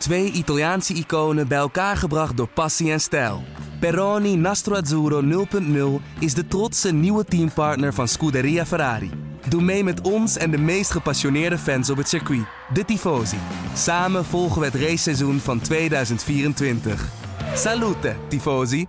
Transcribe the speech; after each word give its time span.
Twee 0.00 0.32
Italiaanse 0.32 0.94
iconen 0.94 1.48
bij 1.48 1.58
elkaar 1.58 1.96
gebracht 1.96 2.36
door 2.36 2.48
passie 2.48 2.92
en 2.92 3.00
stijl. 3.00 3.42
Peroni 3.80 4.36
Nastro 4.36 4.74
Azzurro 4.74 5.46
0.0 6.00 6.04
is 6.18 6.34
de 6.34 6.46
trotse 6.46 6.92
nieuwe 6.92 7.24
teampartner 7.24 7.94
van 7.94 8.08
Scuderia 8.08 8.66
Ferrari. 8.66 9.10
Doe 9.48 9.62
mee 9.62 9.84
met 9.84 10.00
ons 10.00 10.36
en 10.36 10.50
de 10.50 10.58
meest 10.58 10.90
gepassioneerde 10.90 11.58
fans 11.58 11.90
op 11.90 11.96
het 11.96 12.08
circuit, 12.08 12.44
de 12.72 12.84
Tifosi. 12.84 13.36
Samen 13.74 14.24
volgen 14.24 14.60
we 14.60 14.66
het 14.66 14.74
raceseizoen 14.74 15.38
van 15.38 15.60
2024. 15.60 17.08
Salute, 17.54 18.16
Tifosi! 18.28 18.86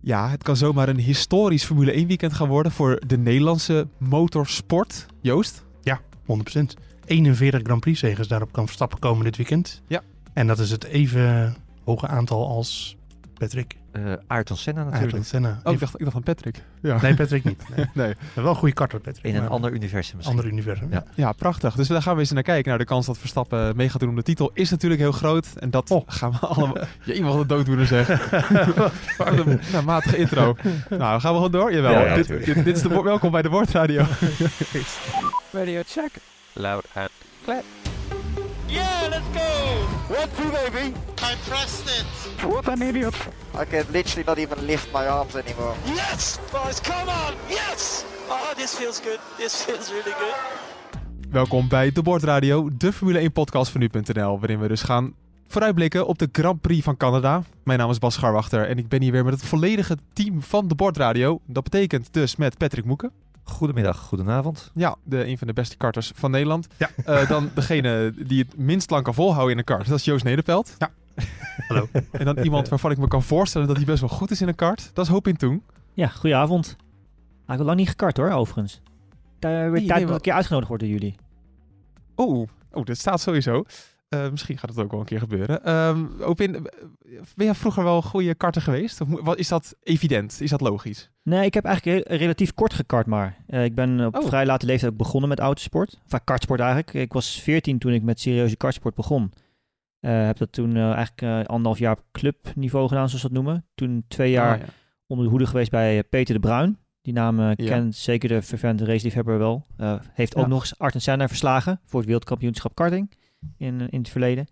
Ja, 0.00 0.30
het 0.30 0.42
kan 0.42 0.56
zomaar 0.56 0.88
een 0.88 1.00
historisch 1.00 1.64
Formule 1.64 1.92
1 1.92 2.06
weekend 2.06 2.32
gaan 2.32 2.48
worden 2.48 2.72
voor 2.72 3.02
de 3.06 3.18
Nederlandse 3.18 3.88
motorsport. 3.98 5.06
Joost? 5.20 5.64
Ja, 5.82 6.00
100%. 6.22 6.88
41 7.08 7.60
Grand 7.62 7.80
Prix 7.80 8.00
zegens 8.00 8.28
daarop 8.28 8.52
kan 8.52 8.64
Verstappen 8.66 8.98
komen 8.98 9.24
dit 9.24 9.36
weekend. 9.36 9.82
Ja. 9.86 10.02
En 10.32 10.46
dat 10.46 10.58
is 10.58 10.70
het 10.70 10.84
even 10.84 11.56
hoge 11.84 12.06
aantal 12.06 12.48
als 12.48 12.96
Patrick. 13.38 13.76
Uh, 13.92 14.12
Ayrton 14.26 14.56
Senna 14.56 14.84
natuurlijk. 14.84 15.12
Ayrton 15.12 15.24
Senna. 15.24 15.60
Oh, 15.64 15.72
ik 15.72 15.80
dacht, 15.80 15.94
ik 15.94 16.04
dacht 16.04 16.16
aan 16.16 16.22
Patrick. 16.22 16.62
Ja. 16.82 17.00
Nee, 17.00 17.14
Patrick 17.14 17.44
niet. 17.44 17.62
Nee. 17.76 17.86
nee. 18.04 18.14
Wel 18.34 18.46
een 18.46 18.54
goede 18.54 18.74
karter, 18.74 19.00
Patrick. 19.00 19.24
In 19.24 19.34
een 19.34 19.40
maar 19.42 19.50
ander 19.50 19.72
universum 19.72 20.16
misschien. 20.16 20.36
ander 20.36 20.52
universum. 20.52 20.88
Ja. 20.90 21.04
Ja, 21.14 21.32
prachtig. 21.32 21.74
Dus 21.74 21.88
daar 21.88 22.02
gaan 22.02 22.14
we 22.14 22.20
eens 22.20 22.30
naar 22.30 22.42
kijken. 22.42 22.66
Nou, 22.66 22.78
de 22.78 22.84
kans 22.84 23.06
dat 23.06 23.18
Verstappen 23.18 23.76
mee 23.76 23.88
gaat 23.88 24.00
doen 24.00 24.08
om 24.08 24.16
de 24.16 24.22
titel 24.22 24.50
is 24.54 24.70
natuurlijk 24.70 25.00
heel 25.00 25.12
groot. 25.12 25.46
En 25.56 25.70
dat 25.70 25.90
Oh. 25.90 26.02
gaan 26.06 26.30
we 26.30 26.38
allemaal... 26.38 26.76
Je 27.04 27.22
wat 27.24 27.40
een 27.40 27.46
dooddoener 27.46 27.86
zeg. 27.86 28.30
Wat 29.16 29.38
een 29.38 29.60
nou, 29.72 29.84
matige 29.84 30.16
intro. 30.16 30.56
Nou, 30.88 31.20
gaan 31.20 31.32
we 31.32 31.36
gewoon 31.36 31.50
door? 31.50 31.72
Jawel. 31.72 31.92
Ja, 31.92 32.04
ja, 32.04 32.14
dit, 32.14 32.28
dit, 32.28 32.64
dit 32.64 32.76
is 32.76 32.82
de, 32.82 33.02
welkom 33.02 33.30
bij 33.30 33.42
de 33.42 33.48
Woordradio. 33.48 34.04
Radio 35.52 35.82
check. 35.86 36.10
Loud 36.58 36.84
and 36.94 37.08
clear. 37.44 37.62
Yeah, 38.68 39.08
let's 39.10 39.28
go! 39.28 39.48
One, 40.08 40.28
two, 40.36 40.50
baby. 40.50 40.92
I 41.22 41.34
pressed 41.48 41.86
it. 41.86 42.06
What 42.44 42.68
an 42.68 42.82
idiot. 42.82 43.14
I 43.54 43.64
can 43.64 43.84
literally 43.92 44.24
not 44.26 44.38
even 44.38 44.66
lift 44.66 44.92
my 44.92 45.06
arms 45.06 45.34
anymore. 45.34 45.74
Yes, 45.86 46.38
boys, 46.52 46.80
come 46.80 47.08
on! 47.08 47.34
Yes! 47.48 48.04
Oh, 48.28 48.52
this 48.56 48.74
feels 48.74 49.00
good. 49.00 49.18
This 49.36 49.62
feels 49.62 49.90
really 49.90 50.14
good. 50.18 50.34
Welkom 51.30 51.68
bij 51.68 51.92
de 51.92 52.02
Bordradio, 52.02 52.70
de 52.76 52.92
Formule 52.92 53.18
1 53.18 53.32
podcast 53.32 53.70
van 53.70 53.80
nu.nl, 53.80 54.38
waarin 54.38 54.60
we 54.60 54.68
dus 54.68 54.82
gaan 54.82 55.14
vooruitblikken 55.46 56.06
op 56.06 56.18
de 56.18 56.28
Grand 56.32 56.60
Prix 56.60 56.84
van 56.84 56.96
Canada. 56.96 57.42
Mijn 57.64 57.78
naam 57.78 57.90
is 57.90 57.98
Bas 57.98 58.14
Scharwachter 58.14 58.68
en 58.68 58.78
ik 58.78 58.88
ben 58.88 59.02
hier 59.02 59.12
weer 59.12 59.24
met 59.24 59.34
het 59.34 59.44
volledige 59.44 59.96
team 60.12 60.42
van 60.42 60.68
de 60.68 60.74
Bordradio. 60.74 61.40
Dat 61.46 61.62
betekent 61.62 62.12
dus 62.12 62.36
met 62.36 62.58
Patrick 62.58 62.84
Moeken. 62.84 63.12
Goedemiddag, 63.50 63.98
goedenavond. 63.98 64.70
Ja, 64.74 64.96
de, 65.02 65.26
een 65.26 65.38
van 65.38 65.46
de 65.46 65.52
beste 65.52 65.76
karters 65.76 66.12
van 66.14 66.30
Nederland. 66.30 66.66
Ja. 66.76 66.90
Eh, 67.04 67.28
dan 67.28 67.50
degene 67.54 68.14
die 68.26 68.42
het 68.42 68.56
minst 68.56 68.90
lang 68.90 69.04
kan 69.04 69.14
volhouden 69.14 69.52
in 69.52 69.58
een 69.58 69.64
kart. 69.64 69.88
Dat 69.88 69.98
is 69.98 70.04
Joost 70.04 70.24
Nederpelt. 70.24 70.74
Ja. 70.78 70.90
Hallo. 71.68 71.88
En 72.10 72.24
dan 72.24 72.38
iemand 72.38 72.68
waarvan 72.72 72.90
ik 72.90 72.98
me 72.98 73.08
kan 73.08 73.22
voorstellen 73.22 73.66
dat 73.66 73.76
hij 73.76 73.84
best 73.84 74.00
wel 74.00 74.08
goed 74.08 74.30
is 74.30 74.40
in 74.40 74.48
een 74.48 74.54
kart. 74.54 74.90
Dat 74.94 75.04
is 75.04 75.10
Hoop 75.10 75.26
in 75.28 75.36
Toen. 75.36 75.62
Ja, 75.92 76.06
goedenavond. 76.06 76.76
Ah, 77.46 77.52
ik 77.52 77.58
heb 77.58 77.66
lang 77.66 77.78
niet 77.78 77.88
gekart 77.88 78.16
hoor, 78.16 78.30
overigens. 78.30 78.80
Daar 79.38 79.70
weer 79.70 79.70
Nee, 79.70 79.86
tijd 79.86 79.98
nee, 79.98 80.06
dat 80.06 80.14
een 80.14 80.20
keer 80.20 80.32
uitgenodigd 80.32 80.68
wordt 80.68 80.82
door 80.82 80.92
jullie. 80.92 81.14
Oh, 82.14 82.48
oh, 82.72 82.84
dit 82.84 82.98
staat 82.98 83.20
sowieso. 83.20 83.64
Eh, 84.08 84.30
misschien 84.30 84.58
gaat 84.58 84.70
het 84.70 84.78
ook 84.78 84.90
wel 84.90 85.00
een 85.00 85.06
keer 85.06 85.18
gebeuren. 85.18 85.64
Ehm 85.64 86.06
in, 86.36 86.52
ben 87.34 87.46
jij 87.46 87.54
vroeger 87.54 87.84
wel 87.84 88.02
goede 88.02 88.34
karter 88.34 88.62
geweest? 88.62 89.00
Of 89.00 89.08
wat, 89.22 89.38
is 89.38 89.48
dat 89.48 89.76
evident? 89.82 90.40
Is 90.40 90.50
dat 90.50 90.60
logisch? 90.60 91.10
Nee, 91.22 91.44
ik 91.46 91.54
heb 91.54 91.64
eigenlijk 91.64 92.06
re- 92.08 92.16
relatief 92.16 92.54
kort 92.54 92.72
gekart 92.72 93.06
maar. 93.06 93.36
Eh, 93.46 93.64
ik 93.64 93.74
ben 93.74 94.06
op 94.06 94.16
Oh. 94.16 94.26
vrij 94.26 94.46
late 94.46 94.66
leeftijd 94.66 94.92
ook 94.92 94.98
begonnen 94.98 95.28
met 95.28 95.38
autosport. 95.38 96.00
Of 96.12 96.24
kartsport 96.24 96.60
eigenlijk. 96.60 96.94
Ik 96.94 97.12
was 97.12 97.40
14 97.40 97.78
toen 97.78 97.92
ik 97.92 98.02
met 98.02 98.20
serieuze 98.20 98.56
kartsport 98.56 98.94
begon. 98.94 99.32
Eh 100.00 100.26
heb 100.26 100.36
dat 100.38 100.52
toen 100.52 100.76
eh, 100.76 100.82
eigenlijk 100.82 101.22
eh, 101.22 101.44
anderhalf 101.44 101.78
jaar 101.78 101.92
op 101.92 102.02
clubniveau 102.12 102.88
gedaan, 102.88 103.06
zoals 103.08 103.22
ze 103.22 103.32
dat 103.32 103.42
noemen. 103.42 103.66
Toen 103.74 104.04
twee 104.08 104.30
jaar 104.30 104.54
Ah, 104.54 104.60
ja. 104.60 104.66
onder 105.06 105.24
de 105.24 105.30
hoede 105.30 105.46
geweest 105.46 105.70
bij 105.70 105.96
eh, 105.98 106.04
Peter 106.10 106.34
de 106.34 106.40
Bruin. 106.40 106.78
Die 107.02 107.12
naam 107.12 107.40
eh, 107.40 107.46
Ja. 107.46 107.54
kent 107.66 107.94
zeker 107.96 108.28
de 108.28 108.42
vervente 108.42 108.84
raceliefhebber 108.84 109.38
wel. 109.38 109.66
Eh, 109.76 109.94
heeft 110.12 110.36
ook 110.36 110.42
Ja. 110.42 110.48
nog 110.48 110.60
eens 110.60 110.78
Arten 110.78 111.00
Senna 111.00 111.28
verslagen 111.28 111.80
voor 111.84 111.98
het 111.98 112.04
wereldkampioenschap 112.08 112.74
karting 112.74 113.12
in, 113.56 113.80
eh, 113.80 113.86
in 113.90 113.98
het 113.98 114.08
verleden. 114.08 114.46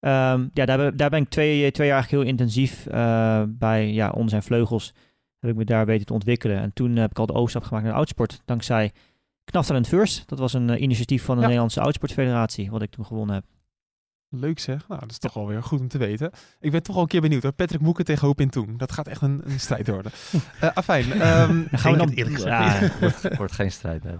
Ehm, 0.00 0.46
ja, 0.52 0.64
daar, 0.66 0.76
ben- 0.78 0.96
daar 0.96 1.10
ben 1.10 1.22
ik 1.22 1.28
twee, 1.28 1.70
twee 1.70 1.86
jaar 1.86 1.96
eigenlijk 1.96 2.24
heel 2.24 2.32
intensief 2.34 2.86
eh, 2.86 3.42
bij, 3.48 3.92
ja, 3.92 4.10
onder 4.10 4.30
zijn 4.30 4.42
vleugels 4.42 4.94
heb 5.38 5.50
ik 5.50 5.56
me 5.56 5.64
daar 5.64 5.86
weten 5.86 6.06
te 6.06 6.12
ontwikkelen. 6.12 6.58
En 6.58 6.72
toen 6.72 6.96
heb 6.96 7.10
ik 7.10 7.18
al 7.18 7.26
de 7.26 7.32
overstap 7.34 7.62
gemaakt 7.62 7.84
naar 7.84 7.92
de 7.92 7.98
oudsport, 7.98 8.42
dankzij 8.44 8.92
Knaftel 9.44 9.82
First. 9.84 10.28
Dat 10.28 10.38
was 10.38 10.52
een 10.52 10.70
eh, 10.70 10.80
initiatief 10.80 11.22
van 11.24 11.34
de 11.34 11.40
Ja. 11.40 11.46
Nederlandse 11.46 11.80
Oudsportfederatie, 11.80 12.70
wat 12.70 12.82
ik 12.82 12.90
toen 12.90 13.04
gewonnen 13.06 13.34
heb. 13.34 13.44
Leuk 14.30 14.58
zeg. 14.58 14.88
Nou, 14.88 15.00
dat 15.00 15.10
is 15.10 15.18
toch 15.18 15.34
wel 15.34 15.46
weer 15.46 15.62
goed 15.62 15.80
om 15.80 15.88
te 15.88 15.98
weten. 15.98 16.30
Ik 16.60 16.70
ben 16.70 16.82
toch 16.82 16.94
wel 16.94 17.02
een 17.04 17.08
keer 17.10 17.20
benieuwd. 17.20 17.42
Hoor. 17.42 17.52
Patrick 17.52 17.80
Moeken 17.80 18.04
tegen 18.04 18.26
Hoop 18.26 18.40
in 18.40 18.50
Toen. 18.50 18.76
Dat 18.76 18.92
gaat 18.92 19.06
echt 19.06 19.22
een, 19.22 19.40
een 19.44 19.60
strijd 19.60 19.88
worden. 19.88 20.12
Eh 20.60 20.70
afijn. 20.74 21.12
ehm, 21.12 21.64
Dan 21.70 21.78
gaan 21.78 21.92
we 21.92 21.98
dan... 21.98 22.08
het 22.08 22.16
eerlijk 22.16 22.34
gezegd 22.36 22.80
Ja, 22.80 22.98
Wordt, 23.00 23.36
wordt 23.36 23.52
geen 23.52 23.70
strijd. 23.72 24.04
nee. 24.04 24.16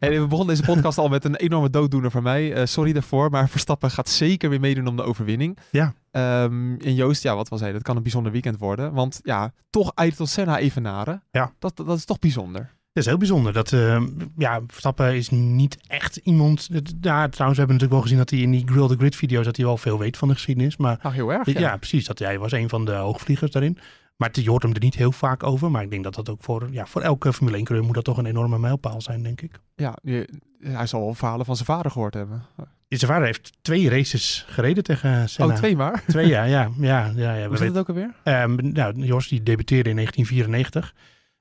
We 0.00 0.26
begonnen 0.28 0.46
deze 0.56 0.62
podcast 0.62 0.98
al 0.98 1.08
met 1.08 1.24
een 1.24 1.36
enorme 1.36 1.70
dooddoener 1.70 2.10
van 2.10 2.22
mij. 2.22 2.52
Eh, 2.52 2.66
sorry 2.66 2.92
daarvoor, 2.92 3.30
maar 3.30 3.48
Verstappen 3.48 3.90
gaat 3.90 4.08
zeker 4.08 4.50
weer 4.50 4.60
meedoen 4.60 4.86
om 4.86 4.96
de 4.96 5.02
overwinning. 5.02 5.58
Ja. 5.70 5.94
Ehm, 6.10 6.74
en 6.74 6.94
Joost, 6.94 7.22
ja, 7.22 7.34
wat 7.36 7.48
was 7.48 7.60
hij? 7.60 7.72
Dat 7.72 7.82
kan 7.82 7.96
een 7.96 8.02
bijzonder 8.02 8.32
weekend 8.32 8.58
worden. 8.58 8.92
Want 8.92 9.20
ja, 9.22 9.52
toch 9.70 9.92
Ayrton 9.94 10.26
Senna 10.26 10.58
evenaren. 10.58 11.22
Ja. 11.30 11.52
Dat, 11.58 11.76
dat 11.76 11.96
is 11.98 12.04
toch 12.04 12.18
bijzonder. 12.18 12.60
Dat 12.92 13.02
is 13.02 13.08
heel 13.08 13.18
bijzonder. 13.18 13.52
Dat, 13.52 13.72
eh, 13.72 14.02
ja, 14.36 14.60
Verstappen 14.66 15.14
is 15.16 15.30
niet 15.30 15.76
echt 15.86 16.16
iemand... 16.16 16.68
Ja, 17.00 17.28
trouwens, 17.28 17.36
we 17.36 17.44
hebben 17.44 17.66
natuurlijk 17.66 17.90
wel 17.92 18.00
gezien 18.00 18.18
dat 18.18 18.30
hij 18.30 18.38
in 18.38 18.50
die 18.50 18.62
Grill 18.68 18.88
the 18.88 18.96
Grid 18.96 19.16
video's... 19.16 19.44
dat 19.44 19.56
hij 19.56 19.64
wel 19.64 19.76
veel 19.76 19.98
weet 19.98 20.16
van 20.16 20.28
de 20.28 20.34
geschiedenis. 20.34 20.76
Maar 20.76 20.98
Nou, 21.02 21.14
heel 21.14 21.32
erg. 21.32 21.52
ja, 21.52 21.60
Ja. 21.60 21.76
precies. 21.76 22.06
Dat 22.06 22.18
hij 22.18 22.38
was 22.38 22.52
een 22.52 22.68
van 22.68 22.84
de 22.84 22.92
hoogvliegers 22.92 23.50
daarin. 23.50 23.78
Maar 24.16 24.28
het- 24.28 24.44
je 24.44 24.50
hoort 24.50 24.62
hem 24.62 24.72
er 24.72 24.80
niet 24.80 24.94
heel 24.94 25.12
vaak 25.12 25.42
over. 25.42 25.70
Maar 25.70 25.82
ik 25.82 25.90
denk 25.90 26.04
dat 26.04 26.14
dat 26.14 26.28
ook 26.28 26.42
voor, 26.42 26.68
ja, 26.70 26.86
voor 26.86 27.02
elke 27.02 27.32
Formule 27.32 27.58
1-coureur... 27.58 27.84
moet 27.86 27.94
dat 27.94 28.04
toch 28.04 28.18
een 28.18 28.26
enorme 28.26 28.58
mijlpaal 28.58 29.00
zijn, 29.00 29.22
denk 29.22 29.40
ik. 29.40 29.60
Ja, 29.76 29.96
je- 30.02 30.28
hij 30.60 30.86
zal 30.86 31.00
wel 31.00 31.14
verhalen 31.14 31.46
van 31.46 31.54
zijn 31.56 31.66
vader 31.68 31.90
gehoord 31.90 32.14
hebben. 32.14 32.42
Zijn 32.88 33.10
vader 33.10 33.26
heeft 33.26 33.52
twee 33.62 33.88
races 33.88 34.44
gereden 34.48 34.82
tegen 34.82 35.28
Senna. 35.28 35.52
Oh, 35.52 35.58
twee 35.58 35.76
maar. 35.76 36.02
Twee, 36.06 36.26
ja. 36.26 36.44
ja, 36.44 36.70
ja, 36.80 37.12
ja, 37.16 37.34
ja 37.34 37.46
Hoe 37.48 37.56
zit 37.56 37.68
het 37.68 37.78
ook 37.78 37.88
alweer? 37.88 38.14
Ehm, 38.24 38.72
nou, 38.72 39.04
Jos 39.04 39.28
die 39.28 39.42
debuteerde 39.42 39.88
in 39.90 39.94
1994. 39.96 40.94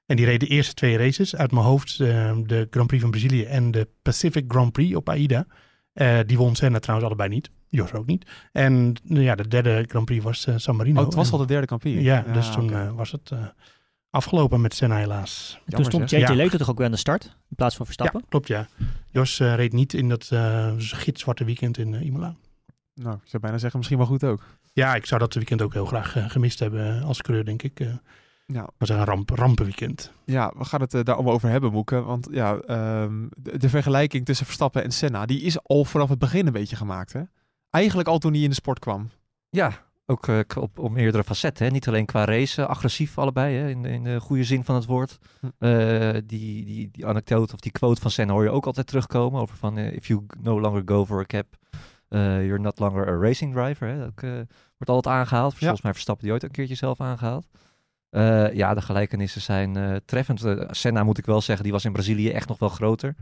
En 0.06 0.16
die 0.16 0.26
reed 0.26 0.40
de 0.40 0.48
eerste 0.48 0.74
twee 0.74 0.98
races. 0.98 1.36
Uit 1.36 1.52
mijn 1.52 1.66
hoofd 1.66 2.00
ehm, 2.00 2.44
de 2.44 2.68
Grand 2.70 2.88
Prix 2.88 3.02
van 3.02 3.12
Brazilië 3.12 3.44
en 3.44 3.72
de 3.72 3.88
Pacific 4.02 4.46
Grand 4.48 4.72
Prix 4.72 4.96
op 4.96 5.10
AIDA. 5.10 5.46
Eh, 5.94 6.20
die 6.26 6.38
won 6.38 6.56
Senna 6.56 6.80
trouwens 6.80 7.10
allebei 7.10 7.30
niet. 7.30 7.50
Jos 7.76 7.94
ook 7.94 8.06
niet. 8.06 8.32
En 8.52 8.94
nou 9.04 9.22
ja, 9.24 9.36
de 9.36 9.48
derde 9.48 9.86
Grand 9.88 10.06
Prix 10.06 10.24
was 10.24 10.46
eh, 10.46 10.54
San 10.58 10.76
Marino. 10.76 11.00
Oh, 11.00 11.06
het 11.06 11.16
was 11.16 11.26
En- 11.28 11.32
al 11.34 11.38
de 11.40 11.46
derde 11.46 11.68
kampioen. 11.68 12.02
Ja, 12.02 12.22
dus 12.34 12.52
toen 12.52 12.74
eh, 12.74 12.92
was 12.92 13.12
het 13.12 13.32
eh, 13.32 13.40
afgelopen 14.10 14.62
met 14.62 14.74
Senna 14.74 14.96
helaas. 14.98 15.52
En 15.54 15.60
toen 15.60 15.84
Jammer, 15.84 16.08
stond 16.10 16.22
Ja. 16.30 16.34
Leto 16.36 16.58
toch 16.58 16.70
ook 16.70 16.78
weer 16.78 16.86
aan 16.86 16.92
de 16.92 16.98
start, 16.98 17.24
in 17.50 17.56
plaats 17.56 17.76
van 17.76 17.86
Verstappen? 17.86 18.20
Ja, 18.20 18.26
klopt 18.30 18.48
ja. 18.48 18.68
Jos 19.10 19.40
eh, 19.40 19.56
reed 19.56 19.74
niet 19.74 19.94
in 19.94 20.10
dat 20.10 20.28
eh 20.32 20.72
gitzwarte 20.78 21.44
weekend 21.46 21.78
in 21.78 21.94
Imola. 21.94 22.36
Nou, 22.96 23.16
ik 23.16 23.30
zou 23.30 23.42
bijna 23.42 23.58
zeggen, 23.58 23.78
misschien 23.78 24.00
wel 24.00 24.08
goed 24.08 24.24
ook. 24.24 24.44
Ja, 24.74 24.96
ik 24.96 25.06
zou 25.06 25.20
dat 25.20 25.34
weekend 25.34 25.62
ook 25.62 25.74
heel 25.74 25.86
graag 25.86 26.16
gemist 26.28 26.60
hebben 26.60 27.04
als 27.04 27.22
coureur, 27.22 27.46
denk 27.46 27.64
ik. 27.64 27.80
eh 27.80 27.88
Ja, 28.46 28.70
was 28.78 28.90
een 28.90 29.04
ramp, 29.06 29.30
rampenweekend. 29.30 30.12
Ja, 30.26 30.54
we 30.58 30.66
gaan 30.66 30.82
het 30.82 30.92
daar 30.92 31.16
allemaal 31.16 31.34
over 31.34 31.50
hebben, 31.50 31.72
Moeke. 31.72 32.02
Want 32.02 32.28
ja, 32.32 32.56
ehm, 32.58 33.28
de, 33.42 33.58
de 33.58 33.70
vergelijking 33.70 34.26
tussen 34.26 34.46
Verstappen 34.46 34.84
en 34.84 34.92
Senna, 34.92 35.26
die 35.26 35.42
is 35.42 35.64
al 35.64 35.86
vanaf 35.86 36.10
het 36.10 36.20
begin 36.20 36.48
een 36.48 36.54
beetje 36.54 36.76
gemaakt, 36.76 37.14
hè? 37.14 37.22
Eigenlijk 37.74 38.08
al 38.08 38.18
toen 38.18 38.34
hij 38.34 38.42
in 38.42 38.50
de 38.50 38.56
sport 38.56 38.80
kwam. 38.80 39.10
Ja, 39.50 39.72
ook 40.06 40.28
eh, 40.28 40.40
op, 40.58 40.80
op 40.80 40.92
meerdere 40.92 41.24
facetten. 41.24 41.66
Hè. 41.66 41.72
Niet 41.72 41.88
alleen 41.88 42.06
qua 42.06 42.26
race, 42.26 42.66
agressief 42.66 43.18
allebei, 43.18 43.56
hè, 43.56 43.70
in, 43.70 43.86
in 43.86 44.04
de 44.04 44.20
goede 44.20 44.44
zin 44.44 44.64
van 44.64 44.76
het 44.76 44.86
woord. 44.86 45.18
Hm. 45.40 45.48
Eh, 45.58 46.14
die, 46.26 46.66
die, 46.66 46.90
die 46.92 47.06
anekdote 47.06 47.54
of 47.54 47.60
die 47.60 47.72
quote 47.72 48.02
van 48.02 48.12
Senna 48.12 48.34
hoor 48.34 48.44
je 48.44 48.50
ook 48.50 48.66
altijd 48.66 48.88
terugkomen. 48.88 49.42
Over 49.42 49.58
van, 49.58 49.78
eh, 49.78 49.94
if 49.94 50.08
you 50.08 50.26
no 50.42 50.60
longer 50.60 50.82
go 50.86 51.06
for 51.06 51.20
a 51.20 51.26
cap, 51.26 51.46
you're 52.10 52.60
not 52.60 52.80
longer 52.80 53.08
a 53.08 53.18
racing 53.18 53.54
driver. 53.54 53.88
Hè. 53.88 53.98
Dat 53.98 54.08
ook, 54.08 54.22
wordt 54.78 54.90
altijd 54.90 55.16
aangehaald. 55.16 55.56
Volgens 55.56 55.82
mij 55.82 55.92
Verstappen 55.92 56.24
die 56.24 56.34
ooit 56.34 56.44
een 56.44 56.52
keertje 56.52 56.76
zelf 56.76 57.02
aangehaald. 57.02 57.48
Eh, 58.10 58.54
ja, 58.54 58.74
de 58.74 58.82
gelijkenissen 58.82 59.42
zijn 59.42 60.02
treffend. 60.06 60.44
Senna 60.70 61.04
moet 61.04 61.18
ik 61.18 61.26
wel 61.26 61.42
zeggen, 61.42 61.64
die 61.64 61.74
was 61.74 61.86
in 61.86 61.94
Brazilië 61.94 62.30
echt 62.30 62.48
nog 62.48 62.60
wel 62.60 62.70
groter. 62.70 63.16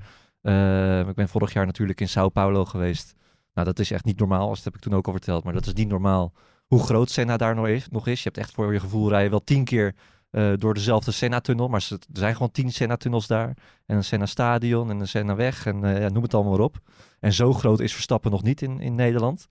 Ik 1.07 1.15
ben 1.15 1.29
vorig 1.29 1.53
jaar 1.53 1.65
natuurlijk 1.65 2.01
in 2.01 2.09
Sao 2.09 2.29
Paulo 2.29 2.65
geweest. 2.65 3.13
Nou, 3.53 3.67
dat 3.67 3.79
is 3.79 3.91
echt 3.91 4.05
niet 4.05 4.19
normaal. 4.19 4.47
Dat 4.49 4.63
heb 4.63 4.75
ik 4.75 4.81
toen 4.81 4.93
ook 4.93 5.05
al 5.05 5.11
verteld. 5.11 5.43
Maar 5.43 5.53
dat 5.53 5.65
is 5.65 5.73
niet 5.73 5.87
normaal 5.87 6.33
hoe 6.67 6.83
groot 6.83 7.09
Senna 7.09 7.37
daar 7.37 7.55
nog 7.55 7.67
is. 7.67 7.87
Nog 7.89 8.07
is. 8.07 8.17
Je 8.17 8.23
hebt 8.23 8.37
echt 8.37 8.51
voor 8.51 8.73
je 8.73 8.79
gevoel 8.79 9.09
rijden 9.09 9.29
wel 9.31 9.43
tien 9.43 9.63
keer 9.63 9.95
eh, 10.29 10.51
door 10.55 10.73
dezelfde 10.73 11.11
Senna-tunnel. 11.11 11.67
Maar 11.67 11.87
er 11.91 11.97
zijn 12.13 12.33
gewoon 12.33 12.51
tien 12.51 12.71
Senna-tunnels 12.71 13.27
daar. 13.27 13.57
En 13.85 13.95
een 13.95 14.03
Senna-stadion 14.03 14.89
en 14.89 14.99
een 14.99 15.07
Senna-weg. 15.07 15.65
En 15.65 15.83
eh, 15.83 16.01
ja, 16.01 16.09
noem 16.09 16.23
het 16.23 16.33
allemaal 16.33 16.51
maar 16.53 16.61
op. 16.61 16.77
En 17.19 17.33
zo 17.33 17.53
groot 17.53 17.79
is 17.79 17.93
Verstappen 17.93 18.31
nog 18.31 18.43
niet 18.43 18.61
in, 18.61 18.79
in 18.79 18.95
Nederland. 18.95 19.47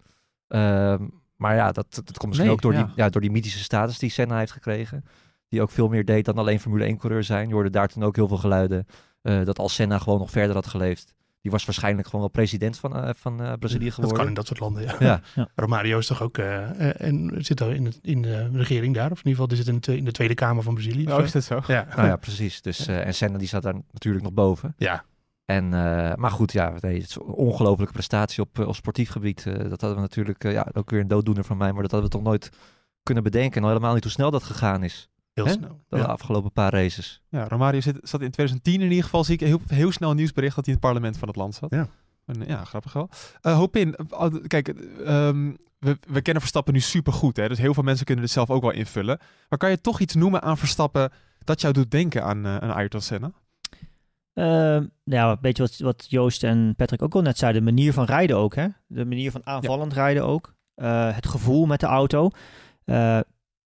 Ehm, 0.49 1.07
maar 1.37 1.55
ja, 1.55 1.73
dat, 1.73 1.87
dat 1.95 2.19
komt 2.19 2.27
misschien 2.27 2.45
Nee, 2.47 2.53
ook 2.57 2.63
door, 2.63 2.73
ja. 2.73 2.83
Die, 2.85 2.93
ja, 2.97 3.09
door 3.09 3.21
die 3.21 3.31
mythische 3.31 3.63
status 3.63 3.99
die 3.99 4.11
Senna 4.11 4.39
heeft 4.39 4.53
gekregen. 4.53 5.05
Die 5.49 5.63
ook 5.63 5.71
veel 5.71 5.89
meer 5.89 6.05
deed 6.05 6.25
dan 6.25 6.39
alleen 6.39 6.61
Formule 6.61 6.95
1-coureur 6.95 7.25
zijn. 7.25 7.49
Je 7.49 7.55
hoorde 7.55 7.71
daar 7.71 7.89
toen 7.89 8.03
ook 8.03 8.17
heel 8.17 8.29
veel 8.29 8.37
geluiden. 8.37 8.87
eh, 9.23 9.45
dat 9.45 9.59
als 9.59 9.75
Senna 9.75 9.99
gewoon 9.99 10.19
nog 10.19 10.31
verder 10.31 10.55
had 10.55 10.67
geleefd, 10.67 11.15
die 11.41 11.51
was 11.51 11.65
waarschijnlijk 11.65 12.07
gewoon 12.07 12.21
wel 12.21 12.31
president 12.31 12.79
van, 12.79 12.97
eh, 12.97 13.11
van 13.17 13.43
eh, 13.43 13.53
Brazilië 13.59 13.85
Dat 13.85 13.95
geworden. 13.95 14.19
kan 14.19 14.29
in 14.29 14.35
dat 14.35 14.47
soort 14.47 14.61
landen, 14.61 14.83
ja. 14.83 14.95
Ja. 14.99 15.21
Ja. 15.35 15.49
Romario 15.55 15.99
is 15.99 16.07
toch 16.07 16.23
ook, 16.23 16.39
eh, 16.39 17.01
en 17.01 17.35
zit 17.39 17.61
er 17.61 17.75
in, 17.75 17.85
het- 17.85 17.99
in 18.03 18.23
de 18.23 18.49
regering 18.53 18.95
daar, 18.95 19.11
of 19.11 19.19
in 19.23 19.29
ieder 19.29 19.31
geval 19.33 19.47
die 19.47 19.57
zit 19.57 19.67
in 19.69 19.79
de, 19.81 19.97
in 19.97 20.05
de 20.05 20.13
Tweede 20.13 20.35
Kamer 20.35 20.63
van 20.63 20.75
Brazilië. 20.75 21.13
Oh, 21.13 21.25
is 21.25 21.33
dat 21.33 21.45
zo? 21.45 21.61
Ja. 21.67 21.87
Nou 21.97 22.09
ja, 22.09 22.17
precies. 22.17 22.63
Dus, 22.63 22.87
eh, 22.87 23.07
en 23.07 23.15
Senna 23.15 23.39
die 23.39 23.47
staat 23.49 23.63
daar 23.63 23.75
natuurlijk 23.93 24.25
nog 24.25 24.33
boven. 24.33 24.75
ja. 24.77 25.05
En, 25.45 25.65
eh, 25.75 26.15
maar 26.15 26.31
goed, 26.31 26.53
ja, 26.53 26.75
nee, 26.81 26.95
het 27.01 27.09
is 27.09 27.15
een 27.15 27.23
ongelofelijke 27.23 27.93
prestatie 27.95 28.43
op, 28.43 28.59
op 28.59 28.75
sportief 28.75 29.11
gebied. 29.11 29.47
Eh, 29.47 29.55
dat 29.55 29.81
hadden 29.81 29.95
we 29.95 30.01
natuurlijk, 30.01 30.45
eh, 30.45 30.53
ja, 30.53 30.67
ook 30.73 30.91
weer 30.91 31.01
een 31.01 31.09
dooddoener 31.09 31.45
van 31.45 31.57
mij, 31.57 31.73
maar 31.73 31.83
dat 31.83 31.91
hadden 31.91 32.11
we 32.11 32.17
toch 32.17 32.25
nooit 32.27 32.51
kunnen 33.03 33.23
bedenken. 33.23 33.57
En 33.57 33.63
al 33.63 33.69
helemaal 33.69 33.95
niet 33.95 34.03
hoe 34.03 34.13
snel 34.13 34.31
dat 34.31 34.43
gegaan 34.43 34.83
is, 34.83 35.09
heel 35.45 35.53
Hè? 35.53 35.59
snel. 35.59 35.81
de 35.89 35.97
Ja. 35.97 36.03
afgelopen 36.03 36.53
paar 36.53 36.73
races. 36.73 37.23
Ja, 37.29 37.49
Romario 37.49 37.81
zit, 37.81 37.99
zat 38.03 38.21
in 38.21 38.31
2010 38.31 38.75
in 38.81 38.89
ieder 38.89 39.05
geval, 39.05 39.25
zie 39.25 39.35
ik 39.35 39.41
heel, 39.41 39.61
heel 39.67 39.93
snel 39.93 40.11
een 40.11 40.17
nieuwsbericht 40.17 40.55
dat 40.57 40.65
hij 40.65 40.75
in 40.75 40.81
het 40.81 40.89
parlement 40.91 41.19
van 41.19 41.29
het 41.29 41.37
land 41.37 41.55
zat. 41.55 41.71
Ja. 41.71 41.87
En, 42.27 42.43
ja, 42.47 42.65
grappig 42.65 42.93
wel. 42.93 43.09
Eh 43.41 43.55
hoop 43.57 43.77
in, 43.77 43.95
eh, 43.95 44.27
kijk, 44.47 44.69
ehm, 44.69 45.53
we, 45.79 45.99
we 46.09 46.21
kennen 46.23 46.41
Verstappen 46.41 46.73
nu 46.75 46.81
super 46.81 47.13
goed, 47.13 47.37
hè, 47.37 47.49
dus 47.49 47.59
heel 47.59 47.75
veel 47.75 47.83
mensen 47.83 48.05
kunnen 48.07 48.25
dit 48.25 48.33
zelf 48.33 48.51
ook 48.51 48.63
wel 48.63 48.71
invullen. 48.73 49.19
Maar 49.49 49.59
kan 49.59 49.71
je 49.71 49.81
toch 49.81 50.01
iets 50.01 50.15
noemen 50.15 50.43
aan 50.43 50.59
Verstappen 50.59 51.11
dat 51.45 51.61
jou 51.61 51.73
doet 51.75 51.91
denken 51.91 52.25
aan, 52.25 52.47
eh 52.47 52.57
aan 52.57 52.71
Ayrton 52.75 53.01
Senna? 53.01 53.33
Ehm, 54.35 54.87
ja, 55.05 55.31
een 55.31 55.39
beetje 55.41 55.63
wat, 55.63 55.77
wat 55.79 56.07
Joost 56.09 56.43
en 56.45 56.75
Patrick 56.77 57.03
ook 57.03 57.15
al 57.15 57.23
net 57.23 57.39
zeiden. 57.39 57.65
De 57.65 57.71
manier 57.73 57.93
van 57.93 58.05
rijden 58.05 58.37
ook, 58.37 58.55
hè? 58.55 58.67
De 58.87 59.05
manier 59.05 59.31
van 59.31 59.47
aanvallend 59.47 59.93
rijden 59.93 60.25
ook. 60.25 60.55
Eh, 60.75 61.15
het 61.15 61.27
gevoel 61.27 61.67
met 61.67 61.81
de 61.81 61.87
auto. 61.87 62.31
Eh, 62.85 63.21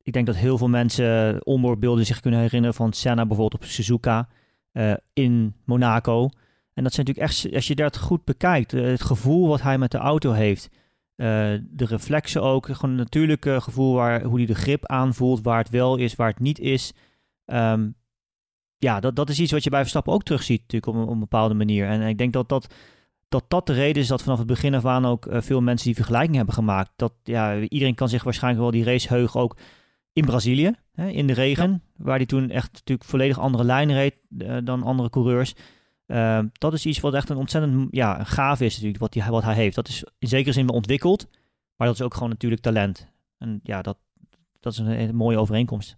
ik 0.05 0.13
denk 0.13 0.27
dat 0.27 0.37
heel 0.37 0.59
veel 0.59 0.69
mensen 0.69 1.41
onboardbeelden 1.47 2.07
zich 2.07 2.21
kunnen 2.21 2.41
herinneren 2.41 2.75
van 2.75 2.93
Senna 2.93 3.27
bijvoorbeeld 3.27 3.63
op 3.63 3.69
Suzuka 3.69 4.29
eh, 4.73 4.95
in 5.13 5.55
Monaco. 5.65 6.29
En 6.75 6.83
dat 6.83 6.93
zijn 6.93 7.07
natuurlijk 7.07 7.33
echt, 7.33 7.55
als 7.55 7.67
je 7.67 7.75
dat 7.75 7.99
goed 7.99 8.25
bekijkt, 8.25 8.73
eh, 8.73 8.83
het 8.83 9.03
gevoel 9.03 9.49
wat 9.49 9.63
hij 9.63 9.79
met 9.79 9.91
de 9.91 9.99
auto 9.99 10.33
heeft. 10.33 10.69
eh, 11.15 11.27
de 11.71 11.85
reflexen 11.85 12.43
ook, 12.43 12.67
gewoon 12.67 12.91
een 12.91 12.97
natuurlijke 12.97 13.61
gevoel 13.61 13.95
waar, 13.95 14.23
hoe 14.23 14.37
hij 14.37 14.47
de 14.47 14.55
grip 14.55 14.87
aanvoelt, 14.87 15.43
waar 15.43 15.59
het 15.59 15.71
wel 15.71 15.97
is, 15.97 16.15
waar 16.15 16.29
het 16.29 16.41
niet 16.41 16.59
is. 16.59 16.93
Ehm, 17.45 17.91
ja, 18.79 19.01
dat, 19.01 19.17
dat 19.17 19.29
is 19.29 19.41
iets 19.41 19.53
wat 19.53 19.65
je 19.65 19.71
bij 19.71 19.81
Verstappen 19.81 20.13
ook 20.13 20.23
terugziet 20.23 20.61
natuurlijk 20.61 20.99
op 20.99 21.09
een, 21.09 21.19
bepaalde 21.19 21.55
manier. 21.55 21.87
En 21.87 22.03
ik 22.03 22.19
denk 22.19 22.33
dat 22.33 22.49
dat, 22.49 22.75
dat 23.29 23.45
dat 23.49 23.67
de 23.67 23.73
reden 23.73 24.03
is 24.03 24.09
dat 24.09 24.23
vanaf 24.23 24.39
het 24.39 24.47
begin 24.47 24.75
af 24.75 24.85
aan 24.85 25.07
ook 25.07 25.27
veel 25.31 25.61
mensen 25.61 25.87
die 25.87 25.97
vergelijking 25.97 26.37
hebben 26.37 26.55
gemaakt. 26.55 26.91
Dat 26.97 27.13
ja, 27.23 27.61
iedereen 27.61 27.95
kan 27.95 28.09
zich 28.09 28.25
waarschijnlijk 28.25 28.63
wel 28.63 28.73
die 28.73 28.85
race 28.85 29.09
heugen 29.09 29.41
ook 29.41 29.57
in 30.15 30.25
Brazilië, 30.25 30.73
hè, 30.93 31.09
in 31.09 31.27
de 31.27 31.33
regen, 31.33 31.83
waar 31.97 32.17
hij 32.17 32.27
toen 32.27 32.51
echt 32.51 32.73
natuurlijk 32.73 33.09
volledig 33.09 33.39
andere 33.39 33.65
lijnen 33.65 33.97
reed 33.97 34.15
eh, 34.39 34.57
dan 34.65 34.83
andere 34.83 35.11
coureurs. 35.11 35.55
Ehm, 36.07 36.47
dat 36.53 36.73
is 36.73 36.87
iets 36.87 37.01
wat 37.01 37.15
echt 37.15 37.29
een 37.29 37.37
ontzettend 37.37 37.89
ja, 37.91 38.19
een 38.19 38.27
gaaf 38.27 38.61
is 38.61 38.75
natuurlijk, 38.75 39.01
wat 39.01 39.15
hij, 39.15 39.31
wat 39.31 39.43
hij 39.43 39.55
heeft. 39.55 39.75
Dat 39.75 39.89
is 39.89 40.05
in 40.19 40.29
zekere 40.29 40.53
zin 40.53 40.67
wel 40.67 40.77
ontwikkeld, 40.77 41.29
maar 41.77 41.87
dat 41.87 41.97
is 41.97 42.03
ook 42.03 42.15
gewoon 42.15 42.29
natuurlijk 42.29 42.63
talent. 42.63 43.13
En 43.39 43.61
ja, 43.63 43.83
dat, 43.83 43.99
dat 44.61 44.73
is 44.73 44.79
een, 44.79 44.87
hele 44.87 45.13
mooie 45.13 45.39
overeenkomst. 45.39 45.97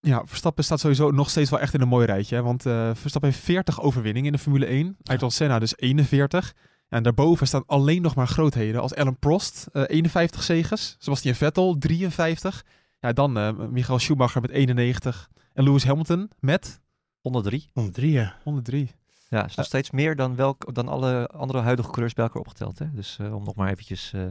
Ja, 0.00 0.26
Verstappen 0.26 0.64
staat 0.64 0.80
sowieso 0.80 1.10
nog 1.10 1.30
steeds 1.30 1.50
wel 1.50 1.60
echt 1.60 1.74
in 1.74 1.80
een 1.80 1.88
mooi 1.88 2.06
rijtje. 2.06 2.34
hè, 2.34 2.42
Want 2.42 2.66
eh, 2.66 2.90
Verstappen 2.94 3.30
heeft 3.30 3.44
40 3.44 3.80
overwinningen 3.80 4.30
in 4.30 4.36
de 4.36 4.42
Formule 4.42 4.66
1. 4.66 4.96
Ayrton 5.02 5.30
Senna 5.30 5.58
dus 5.58 5.76
41. 5.76 6.54
En 6.88 7.02
daarboven 7.02 7.46
staan 7.46 7.66
alleen 7.66 8.02
nog 8.02 8.14
maar 8.14 8.26
grootheden 8.26 8.80
als 8.80 8.94
Alan 8.94 9.18
Prost, 9.18 9.68
eh 9.72 9.82
51 9.86 10.42
zegens. 10.42 10.96
Sebastian 10.98 11.34
Vettel, 11.34 11.78
53. 11.78 12.64
Ja, 13.00 13.12
dan 13.12 13.36
eh 13.38 13.52
Michael 13.70 13.98
Schumacher 13.98 14.40
met 14.40 14.50
91. 14.50 15.30
En 15.52 15.64
Lewis 15.64 15.84
Hamilton 15.84 16.30
met 16.40 16.80
103. 17.20 17.70
103, 17.72 18.10
ja. 18.10 18.36
103. 18.44 18.90
Ja, 19.28 19.44
is 19.46 19.54
nog 19.54 19.66
steeds 19.66 19.90
meer 19.90 20.16
dan, 20.16 20.36
welk, 20.36 20.74
dan 20.74 20.88
alle 20.88 21.26
andere 21.26 21.60
huidige 21.60 21.88
coureurs 21.88 22.14
bij 22.14 22.24
elkaar 22.24 22.40
opgeteld. 22.40 22.78
Hè? 22.78 22.86
Dus 22.92 23.16
eh, 23.20 23.34
om 23.34 23.44
nog 23.44 23.54
maar 23.54 23.70
eventjes... 23.70 24.12
eh, 24.12 24.22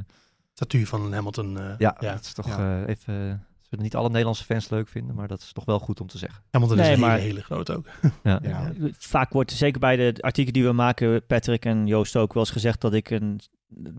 Statuur 0.53 0.87
van 0.87 1.13
Hamilton. 1.13 1.59
eh, 1.59 1.65
ja, 1.77 1.97
ja. 1.99 2.11
dat 2.13 2.21
is 2.23 2.33
toch 2.33 2.47
Ja. 2.47 2.81
eh, 2.81 2.87
even... 2.89 3.45
zullen 3.61 3.83
niet 3.83 3.95
alle 3.95 4.07
Nederlandse 4.09 4.43
fans 4.43 4.69
leuk 4.69 4.87
vinden, 4.87 5.15
maar 5.15 5.27
dat 5.27 5.39
is 5.41 5.51
toch 5.53 5.65
wel 5.65 5.79
goed 5.79 6.01
om 6.01 6.07
te 6.07 6.17
zeggen. 6.17 6.43
Hamilton 6.51 6.79
is 6.79 6.83
Nee, 6.85 6.93
een 6.93 6.99
maar- 6.99 7.11
hele, 7.11 7.23
hele 7.23 7.41
groot 7.43 7.71
ook. 7.71 7.85
Ja. 8.23 8.39
Ja. 8.43 8.71
Vaak 8.97 9.33
wordt, 9.33 9.51
zeker 9.51 9.79
bij 9.79 9.95
de 9.95 10.15
artikelen 10.21 10.53
die 10.53 10.63
we 10.63 10.71
maken, 10.71 11.25
Patrick 11.25 11.65
en 11.65 11.87
Joost 11.87 12.15
ook 12.15 12.33
wel 12.33 12.43
eens 12.43 12.51
gezegd 12.51 12.81
dat 12.81 12.93
ik 12.93 13.09
een 13.09 13.39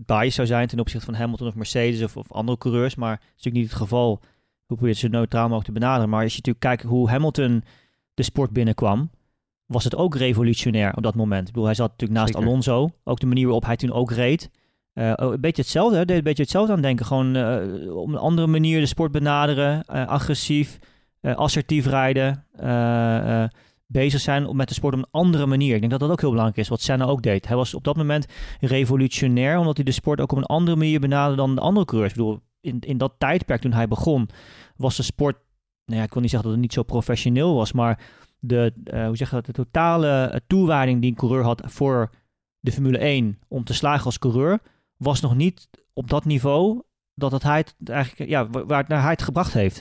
bias 0.05 0.35
zou 0.35 0.47
zijn 0.47 0.67
ten 0.67 0.79
opzichte 0.79 1.05
van 1.05 1.13
Hamilton 1.15 1.47
of 1.47 1.55
Mercedes 1.55 2.01
of, 2.03 2.17
of 2.17 2.31
andere 2.31 2.57
coureurs. 2.57 2.95
Maar 2.95 3.15
dat 3.15 3.19
is 3.27 3.43
natuurlijk 3.43 3.55
niet 3.63 3.69
het 3.71 3.81
geval. 3.81 4.21
Hoe 4.69 4.77
probeer 4.77 4.95
je 4.95 5.01
het 5.01 5.11
zo 5.11 5.17
neutraal 5.17 5.43
mogelijk 5.43 5.65
te 5.65 5.79
benaderen. 5.79 6.09
Maar 6.09 6.23
als 6.23 6.31
je 6.31 6.37
natuurlijk 6.37 6.65
kijkt 6.65 6.83
hoe 6.83 7.09
Hamilton 7.09 7.63
de 8.13 8.23
sport 8.23 8.51
binnenkwam, 8.51 9.09
was 9.65 9.83
het 9.83 9.95
ook 9.95 10.15
revolutionair 10.15 10.95
op 10.95 11.03
dat 11.03 11.15
moment. 11.15 11.47
Ik 11.47 11.53
bedoel, 11.53 11.65
hij 11.65 11.75
zat 11.75 11.89
natuurlijk 11.89 12.19
naast 12.19 12.33
Zeker. 12.33 12.47
Alonso. 12.47 12.89
Ook 13.03 13.19
de 13.19 13.25
manier 13.25 13.43
waarop 13.43 13.65
hij 13.65 13.75
toen 13.75 13.91
ook 13.91 14.11
reed. 14.11 14.49
Eh, 14.93 15.13
oh, 15.15 15.31
een 15.33 15.41
beetje 15.41 15.61
hetzelfde, 15.61 15.97
hè? 15.97 16.05
deed 16.05 16.17
een 16.17 16.23
beetje 16.23 16.43
hetzelfde 16.43 16.73
aan 16.73 16.81
denken. 16.81 17.05
Gewoon 17.05 17.35
eh, 17.35 17.95
op 17.95 18.07
een 18.07 18.17
andere 18.17 18.47
manier 18.47 18.79
de 18.79 18.85
sport 18.85 19.11
benaderen. 19.11 19.83
eh, 19.85 20.07
agressief, 20.07 20.79
assertief 21.21 21.85
rijden. 21.85 22.45
bezig 23.87 24.19
zijn 24.19 24.45
om 24.45 24.55
met 24.55 24.67
de 24.67 24.73
sport 24.73 24.93
op 24.93 24.99
een 24.99 25.07
andere 25.11 25.45
manier. 25.45 25.73
Ik 25.73 25.79
denk 25.79 25.91
dat 25.91 25.99
dat 25.99 26.11
ook 26.11 26.21
heel 26.21 26.29
belangrijk 26.29 26.59
is, 26.59 26.67
wat 26.67 26.81
Senna 26.81 27.05
ook 27.05 27.21
deed. 27.21 27.47
Hij 27.47 27.55
was 27.55 27.73
op 27.73 27.83
dat 27.83 27.95
moment 27.95 28.25
revolutionair, 28.59 29.57
omdat 29.57 29.75
hij 29.75 29.85
de 29.85 29.91
sport 29.91 30.21
ook 30.21 30.31
op 30.31 30.37
een 30.37 30.43
andere 30.43 30.77
manier 30.77 30.99
benaderde 30.99 31.35
dan 31.35 31.55
de 31.55 31.61
andere 31.61 31.85
coureurs. 31.85 32.13
Ik 32.13 32.17
bedoel, 32.17 32.39
in, 32.61 32.79
in 32.79 32.97
dat 32.97 33.13
tijdperk 33.17 33.61
toen 33.61 33.73
hij 33.73 33.87
begon, 33.87 34.29
was 34.75 34.95
de 34.95 35.03
sport, 35.03 35.37
nou 35.85 35.99
ja, 35.99 36.05
ik 36.05 36.13
wil 36.13 36.21
niet 36.21 36.31
zeggen 36.31 36.49
dat 36.49 36.57
het 36.57 36.67
niet 36.67 36.77
zo 36.77 36.83
professioneel 36.83 37.55
was, 37.55 37.71
maar 37.71 37.99
de, 38.39 38.73
eh, 38.83 39.05
hoe 39.05 39.17
zeg 39.17 39.29
je 39.29 39.35
dat, 39.35 39.45
de 39.45 39.51
totale 39.51 40.07
eh, 40.25 40.39
toewijding 40.47 41.01
die 41.01 41.09
een 41.09 41.15
coureur 41.17 41.43
had 41.43 41.61
voor 41.65 42.09
de 42.59 42.71
Formule 42.71 42.97
1 42.97 43.39
om 43.47 43.63
te 43.63 43.73
slagen 43.73 44.05
als 44.05 44.19
coureur, 44.19 44.59
was 44.97 45.21
nog 45.21 45.35
niet 45.35 45.69
op 45.93 46.09
dat 46.09 46.25
niveau 46.25 46.81
dat 47.13 47.31
het 47.31 47.43
hij 47.43 47.57
het 47.57 47.75
eigenlijk, 47.89 48.29
ja, 48.29 48.49
wa- 48.49 48.65
waar 48.65 48.79
het 48.79 48.87
naar 48.87 49.01
hij 49.01 49.11
het 49.11 49.21
gebracht 49.21 49.53
heeft. 49.53 49.77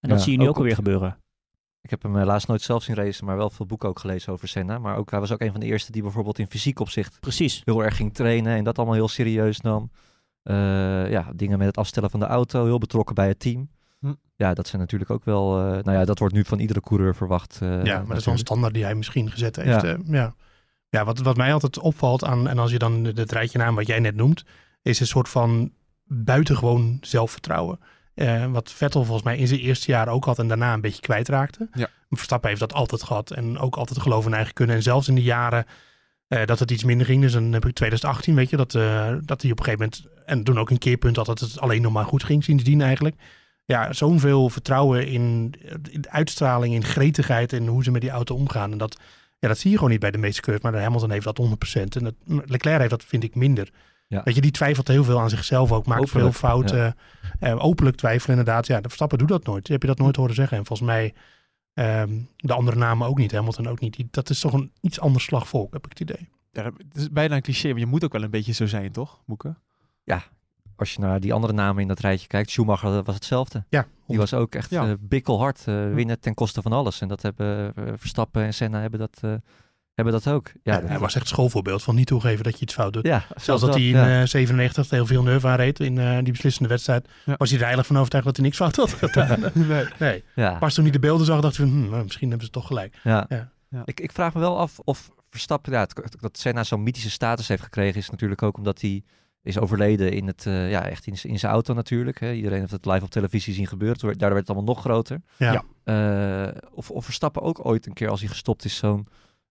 En 0.00 0.08
dat 0.08 0.18
Ja, 0.18 0.24
zie 0.24 0.32
je 0.32 0.38
nu 0.38 0.44
ook 0.44 0.50
ook 0.50 0.56
alweer 0.56 0.70
op- 0.78 0.84
gebeuren. 0.84 1.18
Ik 1.80 1.90
heb 1.90 2.02
hem 2.02 2.16
helaas 2.16 2.46
nooit 2.46 2.62
zelf 2.62 2.82
zien 2.82 2.94
racen, 2.96 3.26
maar 3.26 3.36
wel 3.36 3.50
veel 3.50 3.66
boeken 3.66 3.88
ook 3.88 3.98
gelezen 3.98 4.32
over 4.32 4.48
Senna. 4.48 4.78
Maar 4.78 4.96
ook, 4.96 5.10
hij 5.10 5.20
was 5.20 5.32
ook 5.32 5.40
een 5.40 5.50
van 5.50 5.60
de 5.60 5.66
eerste 5.66 5.92
die 5.92 6.02
bijvoorbeeld 6.02 6.38
in 6.38 6.46
fysiek 6.46 6.80
opzicht 6.80 7.20
Precies. 7.20 7.62
heel 7.64 7.84
erg 7.84 7.96
ging 7.96 8.14
trainen 8.14 8.56
en 8.56 8.64
dat 8.64 8.76
allemaal 8.76 8.94
heel 8.94 9.08
serieus 9.08 9.60
nam. 9.60 9.90
Eh, 10.46 11.10
ja, 11.10 11.30
dingen 11.34 11.58
met 11.58 11.66
het 11.66 11.76
afstellen 11.76 12.10
van 12.10 12.20
de 12.20 12.26
auto, 12.26 12.64
heel 12.64 12.78
betrokken 12.78 13.14
bij 13.14 13.28
het 13.28 13.40
team. 13.40 13.68
Hm. 14.00 14.12
Ja, 14.36 14.54
dat 14.54 14.66
zijn 14.66 14.80
natuurlijk 14.80 15.10
ook 15.10 15.24
wel... 15.24 15.58
eh, 15.58 15.64
nou 15.64 15.92
ja, 15.98 16.04
dat 16.04 16.18
wordt 16.18 16.34
nu 16.34 16.44
van 16.44 16.58
iedere 16.58 16.80
coureur 16.80 17.14
verwacht. 17.14 17.58
eh, 17.62 17.84
ja, 17.84 17.98
maar 17.98 18.06
dat 18.08 18.16
is 18.16 18.24
wel 18.24 18.34
een 18.34 18.40
standaard 18.40 18.74
die 18.74 18.84
hij 18.84 18.94
misschien 18.94 19.30
gezet 19.30 19.56
heeft. 19.56 19.82
Ja. 19.82 19.88
Ja, 19.88 19.98
ja. 20.06 20.34
ja 20.88 21.04
wat, 21.04 21.18
wat 21.18 21.36
mij 21.36 21.52
altijd 21.52 21.78
opvalt 21.78 22.24
aan, 22.24 22.48
en 22.48 22.58
als 22.58 22.70
je 22.70 22.78
dan 22.78 23.04
het 23.04 23.32
rijtje 23.32 23.58
naam 23.58 23.74
wat 23.74 23.86
jij 23.86 23.98
net 23.98 24.14
noemt, 24.14 24.44
is 24.82 25.00
een 25.00 25.06
soort 25.06 25.28
van 25.28 25.72
buitengewoon 26.04 26.98
zelfvertrouwen. 27.00 27.78
Eh, 28.14 28.46
wat 28.46 28.72
Vettel 28.72 29.04
volgens 29.04 29.24
mij 29.24 29.36
in 29.36 29.48
zijn 29.48 29.60
eerste 29.60 29.90
jaar 29.90 30.08
ook 30.08 30.24
had 30.24 30.38
en 30.38 30.48
daarna 30.48 30.72
een 30.72 30.80
beetje 30.80 31.00
kwijtraakte. 31.00 31.68
Ja. 31.72 31.88
Verstappen 32.10 32.48
heeft 32.48 32.60
dat 32.60 32.72
altijd 32.72 33.02
gehad 33.02 33.30
en 33.30 33.58
ook 33.58 33.76
altijd 33.76 34.00
geloof 34.00 34.26
in 34.26 34.34
eigen 34.34 34.54
kunnen. 34.54 34.76
En 34.76 34.82
zelfs 34.82 35.08
in 35.08 35.14
de 35.14 35.22
jaren 35.22 35.66
eh, 36.28 36.44
dat 36.44 36.58
het 36.58 36.70
iets 36.70 36.84
minder 36.84 37.06
ging, 37.06 37.22
dus 37.22 37.32
dan 37.32 37.52
heb 37.52 37.66
ik 37.66 37.74
2018, 37.74 38.34
weet 38.34 38.50
je, 38.50 38.56
dat, 38.56 38.74
eh, 38.74 39.14
dat 39.20 39.42
hij 39.42 39.50
op 39.50 39.58
een 39.58 39.64
gegeven 39.64 39.90
moment, 39.92 40.24
en 40.26 40.42
toen 40.44 40.58
ook 40.58 40.70
een 40.70 40.78
keerpunt 40.78 41.14
dat 41.14 41.26
het 41.26 41.60
alleen 41.60 41.82
nog 41.82 41.92
maar 41.92 42.04
goed 42.04 42.24
ging 42.24 42.44
sindsdien 42.44 42.80
eigenlijk. 42.80 43.16
Ja, 43.64 43.92
zo'n 43.92 44.20
veel 44.20 44.48
vertrouwen 44.48 45.06
in, 45.06 45.54
in 45.90 46.10
uitstraling, 46.10 46.74
in 46.74 46.84
gretigheid 46.84 47.52
en 47.52 47.66
hoe 47.66 47.84
ze 47.84 47.90
met 47.90 48.00
die 48.00 48.10
auto 48.10 48.34
omgaan. 48.34 48.72
En 48.72 48.78
dat, 48.78 49.00
ja, 49.38 49.48
dat 49.48 49.58
zie 49.58 49.70
je 49.70 49.76
gewoon 49.76 49.90
niet 49.90 50.00
bij 50.00 50.10
de 50.10 50.18
meeste 50.18 50.40
coureurs, 50.40 50.70
maar 50.70 50.82
Hamilton 50.82 51.10
heeft 51.10 51.24
dat 51.24 51.40
100%. 51.40 51.96
En 51.96 52.04
dat, 52.04 52.14
Leclerc 52.26 52.78
heeft 52.78 52.90
dat, 52.90 53.04
vind 53.04 53.22
ik, 53.22 53.34
minder. 53.34 53.70
Ja. 54.08 54.20
Weet 54.24 54.34
je, 54.34 54.40
die 54.40 54.50
twijfelt 54.50 54.88
heel 54.88 55.04
veel 55.04 55.20
aan 55.20 55.30
zichzelf 55.30 55.72
ook, 55.72 55.86
maakt 55.86 56.00
Openlijk, 56.00 56.34
veel 56.34 56.48
fouten. 56.48 56.96
eh, 57.40 57.64
openlijk 57.64 57.96
twijfelen 57.96 58.38
inderdaad. 58.38 58.66
Ja, 58.66 58.76
de 58.76 58.82
Verstappen 58.82 59.18
doet 59.18 59.28
dat 59.28 59.46
nooit. 59.46 59.68
Heb 59.68 59.82
je 59.82 59.88
dat 59.88 59.98
nooit 59.98 60.16
horen 60.16 60.34
zeggen? 60.34 60.58
En 60.58 60.66
volgens 60.66 60.88
mij 60.88 61.14
ehm, 61.76 62.18
de 62.36 62.52
andere 62.52 62.76
namen 62.76 63.06
ook 63.08 63.18
niet, 63.18 63.32
Hamilton 63.32 63.66
ook 63.66 63.80
niet. 63.80 63.96
Die, 63.96 64.08
dat 64.10 64.30
is 64.30 64.40
toch 64.40 64.52
een 64.52 64.72
iets 64.80 65.00
ander 65.00 65.20
slagvolk, 65.20 65.72
heb 65.72 65.84
ik 65.84 65.90
het 65.90 66.00
idee. 66.00 66.28
Ja, 66.52 66.62
dat- 66.62 66.72
het 66.88 66.96
is 66.96 67.10
bijna 67.10 67.36
een 67.36 67.42
cliché, 67.42 67.68
maar 67.68 67.78
je 67.78 67.86
moet 67.86 68.04
ook 68.04 68.12
wel 68.12 68.22
een 68.22 68.30
beetje 68.30 68.52
zo 68.52 68.66
zijn, 68.66 68.92
toch, 68.92 69.22
Moeke? 69.26 69.56
Als 70.78 70.92
je 70.94 71.00
naar 71.00 71.20
die 71.20 71.32
andere 71.32 71.52
namen 71.52 71.82
in 71.82 71.88
dat 71.88 71.98
rijtje 71.98 72.26
kijkt, 72.26 72.50
Schumacher 72.50 72.90
dat 72.90 73.06
was 73.06 73.14
hetzelfde. 73.14 73.64
Ja, 73.68 73.86
Die 74.06 74.18
was 74.18 74.34
ook 74.34 74.54
echt 74.54 74.70
Ja. 74.70 74.88
eh, 74.88 74.92
bikkelhard, 75.00 75.64
eh, 75.66 75.92
winnen 75.92 76.20
ten 76.20 76.34
koste 76.34 76.62
van 76.62 76.72
alles. 76.72 77.00
En 77.00 77.08
dat 77.08 77.22
hebben 77.22 77.74
eh, 77.74 77.84
Verstappen 77.96 78.42
en 78.44 78.54
Senna 78.54 78.80
hebben 78.80 78.98
dat, 79.00 79.18
eh, 79.20 79.34
hebben 79.96 80.14
dat 80.14 80.28
ook. 80.28 80.46
Ja, 80.62 80.74
Ja, 80.74 80.80
dat- 80.80 80.88
hij 80.88 80.98
was 80.98 81.14
echt 81.14 81.28
schoolvoorbeeld 81.28 81.82
van 81.82 81.94
niet 81.94 82.06
toegeven 82.06 82.44
dat 82.44 82.54
je 82.54 82.60
iets 82.60 82.74
fout 82.74 82.92
doet. 82.92 83.06
ja, 83.06 83.24
Zelfs 83.36 83.62
dat 83.62 83.74
hij 83.74 83.82
in 83.82 83.88
ja. 83.96 84.20
eh 84.20 84.26
97 84.26 84.90
heel 84.90 85.06
veel 85.06 85.22
nerve 85.22 85.46
aanreed 85.46 85.80
in 85.80 85.98
eh, 85.98 86.18
die 86.22 86.32
beslissende 86.32 86.68
wedstrijd. 86.68 87.08
Ja. 87.24 87.34
Was 87.36 87.48
hij 87.50 87.58
er 87.58 87.64
eigenlijk 87.64 87.86
van 87.86 87.96
overtuigd 87.96 88.26
dat 88.26 88.36
hij 88.36 88.44
niks 88.44 88.56
fout 88.56 88.76
had 88.76 88.92
gedaan. 89.10 89.40
nee. 89.54 89.84
nee. 89.98 90.24
ja. 90.34 90.58
Pas 90.58 90.74
toen 90.74 90.84
hij 90.84 90.92
de 90.92 90.98
beelden 90.98 91.26
zag, 91.26 91.40
dacht 91.40 91.56
hij 91.56 91.66
van, 91.66 91.74
hm, 91.82 91.90
nou, 91.90 92.02
misschien 92.02 92.28
hebben 92.28 92.46
ze 92.46 92.52
toch 92.52 92.66
gelijk. 92.66 92.98
Ja. 93.02 93.26
Ja. 93.28 93.50
Ja. 93.70 93.82
Ik, 93.84 94.00
ik 94.00 94.12
vraag 94.12 94.34
me 94.34 94.40
wel 94.40 94.58
af 94.58 94.78
of 94.84 95.10
Verstappen, 95.30 95.72
ja, 95.72 95.80
het- 95.80 96.16
dat 96.20 96.38
Senna 96.38 96.64
zo'n 96.64 96.82
mythische 96.82 97.10
status 97.10 97.48
heeft 97.48 97.62
gekregen, 97.62 98.00
is 98.00 98.10
natuurlijk 98.10 98.42
ook 98.42 98.56
omdat 98.56 98.80
hij 98.80 99.02
is 99.42 99.58
overleden 99.58 100.12
in 100.12 100.26
het, 100.26 100.46
eh, 100.46 100.70
ja, 100.70 100.86
echt 100.88 101.06
in, 101.06 101.38
zijn 101.38 101.52
auto 101.52 101.74
natuurlijk. 101.74 102.20
Hè. 102.20 102.32
Iedereen 102.32 102.58
heeft 102.60 102.70
het 102.72 102.86
live 102.86 103.04
op 103.04 103.10
televisie 103.10 103.54
zien 103.54 103.66
gebeuren. 103.66 103.98
Daardoor 104.00 104.28
werd 104.28 104.48
het 104.48 104.48
allemaal 104.56 104.74
nog 104.74 104.80
groter. 104.84 105.20
Ja. 105.36 105.62
Eh, 105.84 106.48
of 106.72 106.90
Verstappen 107.04 107.42
ook 107.42 107.66
ooit 107.66 107.86
een 107.86 107.92
keer 107.92 108.08
als 108.08 108.20
hij 108.20 108.28
gestopt 108.28 108.64
is 108.64 108.76
zo'n 108.76 109.06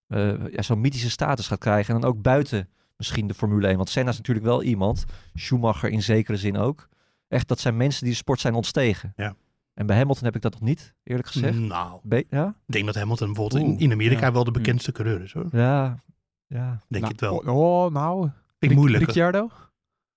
eh, 0.06 0.52
ja, 0.52 0.62
zo'n 0.62 0.80
mythische 0.80 1.10
status 1.10 1.46
gaat 1.46 1.58
krijgen. 1.58 1.94
En 1.94 2.00
dan 2.00 2.10
ook 2.10 2.22
buiten 2.22 2.68
misschien 2.96 3.26
de 3.26 3.34
Formule 3.34 3.66
1. 3.66 3.76
Want 3.76 3.88
Senna 3.88 4.10
is 4.10 4.16
natuurlijk 4.16 4.46
wel 4.46 4.62
iemand, 4.62 5.04
Schumacher 5.34 5.88
in 5.90 6.02
zekere 6.02 6.36
zin 6.36 6.56
ook. 6.56 6.88
Echt, 7.28 7.48
dat 7.48 7.60
zijn 7.60 7.76
mensen 7.76 8.02
die 8.02 8.10
de 8.12 8.16
sport 8.18 8.40
zijn 8.40 8.54
ontstegen. 8.54 9.12
Ja. 9.16 9.34
En 9.74 9.86
bij 9.86 9.96
Hamilton 9.96 10.24
heb 10.24 10.36
ik 10.36 10.42
dat 10.42 10.52
nog 10.52 10.60
niet, 10.60 10.94
eerlijk 11.02 11.28
gezegd. 11.28 11.58
Nou, 11.58 12.00
Be- 12.02 12.24
ja? 12.30 12.46
ik 12.66 12.72
denk 12.72 12.86
dat 12.86 12.94
Hamilton 12.94 13.26
bijvoorbeeld 13.26 13.62
in, 13.62 13.68
Oeh, 13.70 13.80
in 13.80 13.92
Amerika 13.92 14.26
ja. 14.26 14.32
wel 14.32 14.44
de 14.44 14.50
bekendste 14.50 14.92
coureur 14.92 15.22
is 15.22 15.32
hoor. 15.32 15.46
Ja, 15.52 16.02
ja. 16.46 16.80
Denk 16.88 17.02
nou, 17.02 17.06
het 17.12 17.20
wel. 17.20 17.36
Oh, 17.36 17.84
oh, 17.84 17.92
nou. 17.92 18.26
Ik 18.58 18.68
Ric- 18.68 18.78
moeilijk. 18.78 19.04
Ricciardo? 19.04 19.50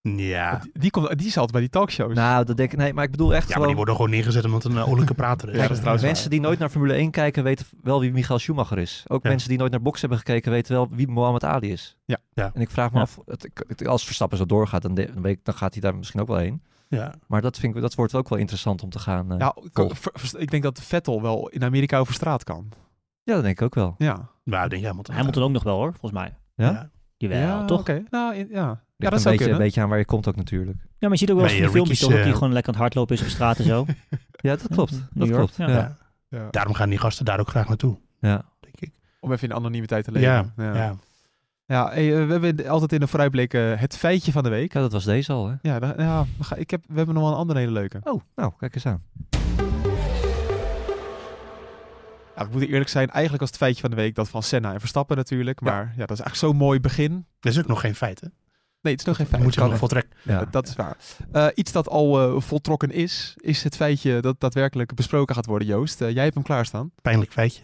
Ja. 0.02 0.58
Die, 0.60 0.72
die, 0.74 0.92
komt, 0.92 1.18
die 1.18 1.28
is 1.28 1.34
altijd 1.34 1.52
bij 1.52 1.62
die 1.62 1.70
talkshows. 1.70 2.14
Nou, 2.16 2.46
dat 2.46 2.58
denk 2.58 2.72
ik, 2.72 2.78
nee, 2.78 2.94
maar 2.94 3.04
ik 3.04 3.12
bedoel 3.12 3.34
echt 3.34 3.42
ja, 3.42 3.46
maar 3.48 3.52
gewoon... 3.54 3.68
die 3.68 3.76
worden 3.76 3.96
gewoon 3.96 4.10
neergezet 4.10 4.46
omdat 4.46 4.64
een 4.64 4.86
oorlijke 4.86 5.14
prater 5.14 5.50
is. 5.50 5.56
Ja, 5.56 5.62
dat 5.62 5.72
is 5.72 5.78
trouwens 5.78 6.06
mensen 6.06 6.30
die 6.30 6.40
nooit 6.42 6.60
naar 6.60 6.70
Formule 6.70 6.94
1 6.94 7.12
kijken 7.12 7.44
weten 7.44 7.66
wel 7.82 8.00
wie 8.00 8.12
Michael 8.12 8.40
Schumacher 8.40 8.78
is. 8.78 9.04
Ook 9.08 9.24
Ja. 9.24 9.30
mensen 9.30 9.50
die 9.50 9.58
nooit 9.58 9.72
naar 9.72 9.82
box 9.82 10.00
hebben 10.00 10.18
gekeken 10.18 10.52
weten 10.52 10.74
wel 10.74 10.88
wie 10.92 11.08
Mohammed 11.08 11.44
Ali 11.44 11.72
is. 11.72 11.98
Ja. 12.06 12.18
Ja. 12.34 12.52
En 12.54 12.62
ik 12.62 12.70
vraag 12.70 12.90
me 12.92 12.96
Ja. 12.98 13.02
af, 13.04 13.18
het, 13.26 13.50
het- 13.68 13.88
als 13.88 14.06
Verstappen 14.06 14.38
zo 14.38 14.46
doorgaat, 14.46 14.82
dan, 14.82 14.94
de- 14.94 15.10
dan, 15.14 15.22
weet 15.22 15.38
ik, 15.38 15.46
dan 15.46 15.54
gaat 15.56 15.72
hij 15.74 15.82
daar 15.82 15.96
misschien 15.96 16.22
ook 16.22 16.28
wel 16.28 16.38
heen. 16.38 16.62
Ja. 16.88 17.14
Maar 17.28 17.42
dat, 17.42 17.58
vind 17.60 17.76
ik, 17.76 17.82
dat 17.82 17.96
wordt 17.96 18.16
ook 18.16 18.30
wel 18.30 18.38
interessant 18.40 18.84
om 18.84 18.90
te 18.90 19.00
gaan. 19.00 19.32
eh, 19.32 19.38
ja, 19.40 19.56
ver- 19.94 20.40
ik 20.42 20.52
denk 20.52 20.64
dat 20.64 20.82
Vettel 20.82 21.22
wel 21.22 21.50
in 21.50 21.64
Amerika 21.64 21.98
over 22.00 22.14
straat 22.14 22.44
kan. 22.44 22.70
ja, 23.24 23.34
dat 23.34 23.44
denk 23.44 23.60
ik 23.60 23.66
ook 23.66 23.76
wel. 23.76 23.96
Ja. 23.98 24.30
Nou, 24.44 24.64
ik 24.64 24.70
denk 24.70 24.84
Hamilton. 24.86 25.16
Hamilton 25.16 25.44
ook 25.44 25.52
nog 25.52 25.64
wel 25.64 25.76
hoor, 25.76 25.92
volgens 26.00 26.12
mij. 26.22 26.36
Ja? 26.56 26.72
Ja. 26.72 26.90
Jawel, 27.20 27.40
ja, 27.40 27.66
toch? 27.66 27.80
oké. 27.80 28.04
Nou, 28.10 28.36
in- 28.36 28.48
ja. 28.52 28.58
ja, 28.58 28.80
dat 28.98 29.14
een 29.14 29.20
zou 29.20 29.38
beetje, 29.38 29.52
een 29.52 29.58
beetje 29.58 29.82
aan 29.82 29.90
waar 29.90 29.98
je 29.98 30.06
komt 30.06 30.28
ook 30.28 30.36
natuurlijk. 30.36 30.78
Ja, 30.82 30.88
maar 31.00 31.12
je 31.12 31.18
ziet 31.18 31.32
ook 31.32 31.36
wel 31.38 31.46
eens 31.46 31.56
in 31.56 31.64
de 31.64 31.70
filmpjes 31.70 32.00
toch 32.00 32.10
dat 32.10 32.20
hij 32.20 32.28
eh, 32.28 32.34
gewoon 32.34 32.54
lekker 32.54 32.74
aan 32.74 32.80
het 32.80 32.84
hardlopen 32.84 33.16
is 33.16 33.22
op 33.22 33.28
straat 33.28 33.58
en 33.60 33.66
zo. 33.66 33.86
Ja, 34.42 34.56
dat 34.56 34.68
klopt. 34.68 35.02
Dat 35.14 35.30
klopt. 35.30 35.56
ja. 35.56 35.68
Ja. 35.68 35.74
Ja. 35.76 35.98
Ja. 36.30 36.48
Daarom 36.52 36.74
gaan 36.74 36.90
die 36.90 36.98
gasten 37.00 37.26
daar 37.26 37.40
ook 37.40 37.48
graag 37.50 37.68
naartoe, 37.68 37.98
Ja. 38.20 38.46
denk 38.60 38.76
ik. 38.80 38.92
Om 39.20 39.32
even 39.32 39.50
in 39.50 39.56
anonimiteit 39.56 40.04
te 40.04 40.12
leven. 40.12 40.30
Ja, 40.58 40.74
ja. 40.74 40.96
ja. 41.66 41.92
Eh, 41.92 42.26
we 42.26 42.32
hebben 42.32 42.68
altijd 42.68 42.94
in 42.94 43.00
de 43.00 43.08
vooruitblik 43.08 43.54
eh, 43.54 43.74
het 43.76 43.98
feitje 43.98 44.32
van 44.32 44.44
de 44.44 44.50
week. 44.50 44.74
Ja, 44.74 44.80
dat 44.82 44.92
was 44.92 45.04
deze 45.04 45.32
al, 45.34 45.48
hè? 45.48 45.56
Ja, 45.62 45.94
ja 45.98 46.26
ik 46.56 46.70
heb, 46.70 46.84
we 46.88 46.96
hebben 46.96 47.14
nog 47.16 47.24
wel 47.24 47.32
een 47.34 47.38
andere 47.40 47.60
hele 47.60 47.72
leuke. 47.72 48.00
Oh, 48.04 48.22
nou, 48.36 48.52
kijk 48.58 48.76
eens 48.76 48.86
aan. 48.86 49.04
Ja, 52.40 52.46
we 52.46 52.52
moeten 52.52 52.70
eerlijk 52.70 52.90
zijn, 52.90 53.10
eigenlijk 53.10 53.40
was 53.42 53.50
het 53.50 53.58
feitje 53.60 53.82
van 53.82 53.90
de 53.90 53.96
week 53.96 54.16
dat 54.16 54.30
van 54.30 54.44
Senna 54.44 54.74
en 54.74 54.80
Verstappen 54.80 55.18
natuurlijk. 55.18 55.62
Maar 55.62 55.84
ja, 55.98 56.06
dat 56.06 56.18
is 56.18 56.24
eigenlijk 56.24 56.36
zo'n 56.36 56.56
mooi 56.56 56.80
begin. 56.80 57.26
Dat 57.40 57.52
is 57.54 57.60
ook 57.60 57.68
nog 57.68 57.80
geen 57.82 57.96
feit, 57.96 58.22
hè? 58.22 58.28
Nee, 58.82 58.92
het 58.94 59.02
is 59.02 59.08
nog 59.08 59.16
geen 59.16 59.26
Dat 59.26 59.34
feit. 59.34 59.44
moet 59.44 59.54
je 59.54 59.60
nog 59.60 59.70
echt. 59.70 59.80
voltrekken. 59.80 60.18
Ja. 60.24 60.46
Dat 60.52 60.68
is 60.68 60.76
waar. 60.76 60.98
Eh, 61.32 61.48
iets 61.56 61.72
dat 61.72 61.90
al 61.90 62.20
eh, 62.36 62.42
voltrokken 62.42 62.92
is, 62.92 63.34
is 63.38 63.64
het 63.64 63.76
feitje 63.76 64.20
dat 64.22 64.40
daadwerkelijk 64.40 64.94
besproken 64.96 65.36
gaat 65.36 65.46
worden, 65.46 65.68
Joost. 65.68 66.02
Eh, 66.02 66.10
jij 66.14 66.24
hebt 66.24 66.34
hem 66.36 66.44
klaarstaan. 66.44 66.92
Pijnlijk 67.02 67.32
feitje. 67.32 67.62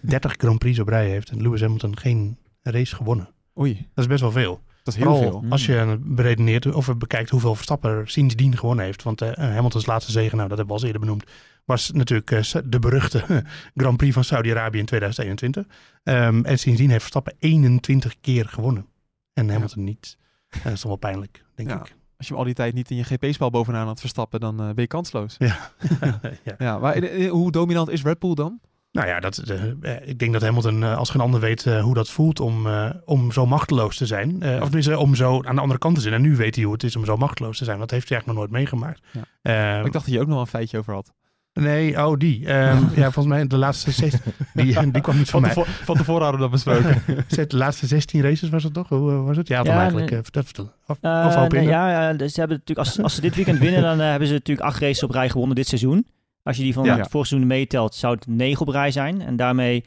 30 0.00 0.34
Grand 0.36 0.58
Prix 0.58 0.78
op 0.78 0.88
rij 0.88 1.08
heeft 1.08 1.30
en 1.30 1.42
Lewis 1.42 1.60
Hamilton 1.60 1.98
geen 1.98 2.38
race 2.62 2.94
gewonnen. 2.96 3.28
Oei, 3.58 3.74
Dat 3.94 4.04
is 4.04 4.06
best 4.06 4.20
wel 4.20 4.32
veel. 4.32 4.60
dat 4.82 4.94
is 4.94 5.00
heel 5.00 5.14
Vooral 5.16 5.40
veel. 5.40 5.50
als 5.50 5.66
je 5.66 5.96
beredeneert 6.00 6.66
of 6.72 6.98
bekijkt 6.98 7.30
hoeveel 7.30 7.54
Verstappen 7.54 7.90
er 7.90 8.08
sindsdien 8.08 8.56
gewonnen 8.56 8.84
heeft. 8.84 9.02
Want 9.02 9.20
eh, 9.22 9.32
Hamilton's 9.54 9.86
laatste 9.86 10.12
zege, 10.12 10.36
nou 10.36 10.48
dat 10.48 10.58
hebben 10.58 10.74
we 10.76 10.80
al 10.80 10.86
eerder 10.86 11.06
benoemd, 11.06 11.24
was 11.64 11.90
natuurlijk 11.90 12.30
eh, 12.30 12.42
de 12.64 12.78
beruchte 12.78 13.44
Grand 13.74 13.96
Prix 13.96 14.14
van 14.14 14.24
Saudi-Arabië 14.24 14.78
in 14.78 14.86
2021. 14.86 15.66
Ehm, 16.02 16.44
en 16.44 16.58
sindsdien 16.58 16.88
heeft 16.88 17.00
Verstappen 17.00 17.34
21 17.38 18.14
keer 18.20 18.48
gewonnen. 18.48 18.86
En 19.32 19.50
Hamilton 19.50 19.84
niet. 19.84 20.16
En 20.48 20.60
dat 20.64 20.72
is 20.72 20.80
toch 20.80 20.88
wel 20.90 20.96
pijnlijk, 20.98 21.44
denk 21.54 21.68
Ja. 21.68 21.74
ik. 21.74 21.80
Als 22.16 22.26
je 22.30 22.36
hem 22.36 22.36
al 22.36 22.44
die 22.44 22.54
tijd 22.54 22.74
niet 22.74 22.90
in 22.90 22.96
je 22.96 23.04
GP-spel 23.04 23.50
bovenaan 23.50 23.86
had 23.86 24.00
verstappen, 24.00 24.40
dan 24.40 24.54
eh, 24.60 24.64
ben 24.66 24.74
je 24.76 24.86
kansloos. 24.86 25.34
Ja. 25.38 25.70
ja. 26.44 26.54
Ja, 26.58 26.78
maar 26.78 26.94
eh, 26.94 27.24
eh, 27.24 27.30
hoe 27.30 27.50
dominant 27.50 27.88
is 27.90 28.02
Red 28.02 28.18
Bull 28.18 28.34
dan? 28.34 28.60
Nou 28.92 29.06
ja, 29.06 29.20
dat, 29.20 29.38
eh, 29.38 29.70
eh, 29.80 30.08
ik 30.08 30.18
denk 30.18 30.32
dat 30.32 30.42
Hamilton 30.42 30.82
eh, 30.82 30.96
als 30.96 31.10
geen 31.10 31.20
ander 31.20 31.40
weet 31.40 31.66
eh, 31.66 31.82
hoe 31.82 31.94
dat 31.94 32.10
voelt 32.10 32.40
om, 32.40 32.66
eh, 32.66 32.90
om 33.04 33.32
zo 33.32 33.46
machteloos 33.46 33.96
te 33.96 34.06
zijn. 34.06 34.42
Eh, 34.42 34.54
Of 34.56 34.62
tenminste, 34.64 34.98
om 34.98 35.14
zo 35.14 35.42
aan 35.42 35.54
de 35.54 35.60
andere 35.60 35.78
kant 35.78 35.94
te 35.94 36.00
zijn. 36.00 36.14
En 36.14 36.22
nu 36.22 36.36
weet 36.36 36.54
hij 36.54 36.64
hoe 36.64 36.72
het 36.72 36.82
is 36.82 36.96
om 36.96 37.04
zo 37.04 37.16
machteloos 37.16 37.58
te 37.58 37.64
zijn. 37.64 37.78
Dat 37.78 37.90
heeft 37.90 38.08
hij 38.08 38.18
eigenlijk 38.18 38.38
nog 38.48 38.48
nooit 38.48 38.62
meegemaakt. 38.62 39.00
Ja. 39.12 39.78
Eh, 39.78 39.84
ik 39.86 39.92
dacht 39.92 40.04
dat 40.04 40.14
je 40.14 40.20
ook 40.20 40.26
nog 40.26 40.34
wel 40.34 40.44
een 40.44 40.50
feitje 40.50 40.78
over 40.78 40.94
had. 40.94 41.12
Nee, 41.54 42.06
oh 42.06 42.16
die. 42.18 42.46
Ehm, 42.46 42.78
ja, 43.00 43.10
volgens 43.10 43.26
mij 43.34 43.46
de 43.46 43.56
laatste 43.56 43.90
16. 43.90 44.20
Die, 44.54 44.64
die 44.92 45.00
kwam 45.02 45.16
niet 45.16 45.30
van 45.30 45.40
Van, 45.40 45.40
mij. 45.40 45.50
tevo- 45.50 45.84
van 45.84 45.96
tevoren 45.96 46.22
hadden 46.22 46.40
we 46.40 46.48
dat 46.50 46.64
besproken. 46.64 47.02
De 47.48 47.56
laatste 47.56 47.86
16 47.86 48.20
races 48.22 48.48
was 48.48 48.62
het 48.64 48.74
toch? 48.74 48.88
Hoe 48.88 49.10
eh, 49.12 49.24
was 49.24 49.36
het? 49.36 49.48
Ja, 49.48 49.64
eigenlijk. 49.64 50.10
nee. 50.10 50.18
eh, 50.18 50.24
vertel, 50.24 50.42
vertel. 50.42 50.72
Of, 50.86 50.98
Eh, 51.00 51.24
of 51.26 51.34
hoop 51.34 51.52
nee, 51.52 51.62
in. 51.62 51.68
ja, 51.68 51.90
ja, 51.90 52.12
dus 52.16 52.32
ze 52.32 52.38
hebben 52.40 52.58
natuurlijk, 52.58 52.88
als, 52.88 53.02
als 53.02 53.14
ze 53.14 53.20
dit 53.20 53.34
weekend 53.34 53.58
winnen, 53.58 53.82
dan 53.82 54.00
eh, 54.00 54.08
hebben 54.10 54.28
ze 54.28 54.34
natuurlijk 54.34 54.66
acht 54.68 54.80
races 54.80 55.02
op 55.02 55.10
rij 55.10 55.28
gewonnen 55.30 55.56
dit 55.56 55.66
seizoen. 55.66 56.06
Als 56.42 56.56
je 56.56 56.62
die 56.62 56.72
van 56.72 56.84
Ja. 56.84 56.96
het 56.96 57.10
vorige 57.10 57.28
seizoen 57.28 57.48
meetelt, 57.50 57.94
zou 57.94 58.14
het 58.14 58.26
negen 58.26 58.60
op 58.66 58.68
rij 58.72 58.90
zijn. 58.90 59.20
En 59.22 59.36
daarmee 59.36 59.84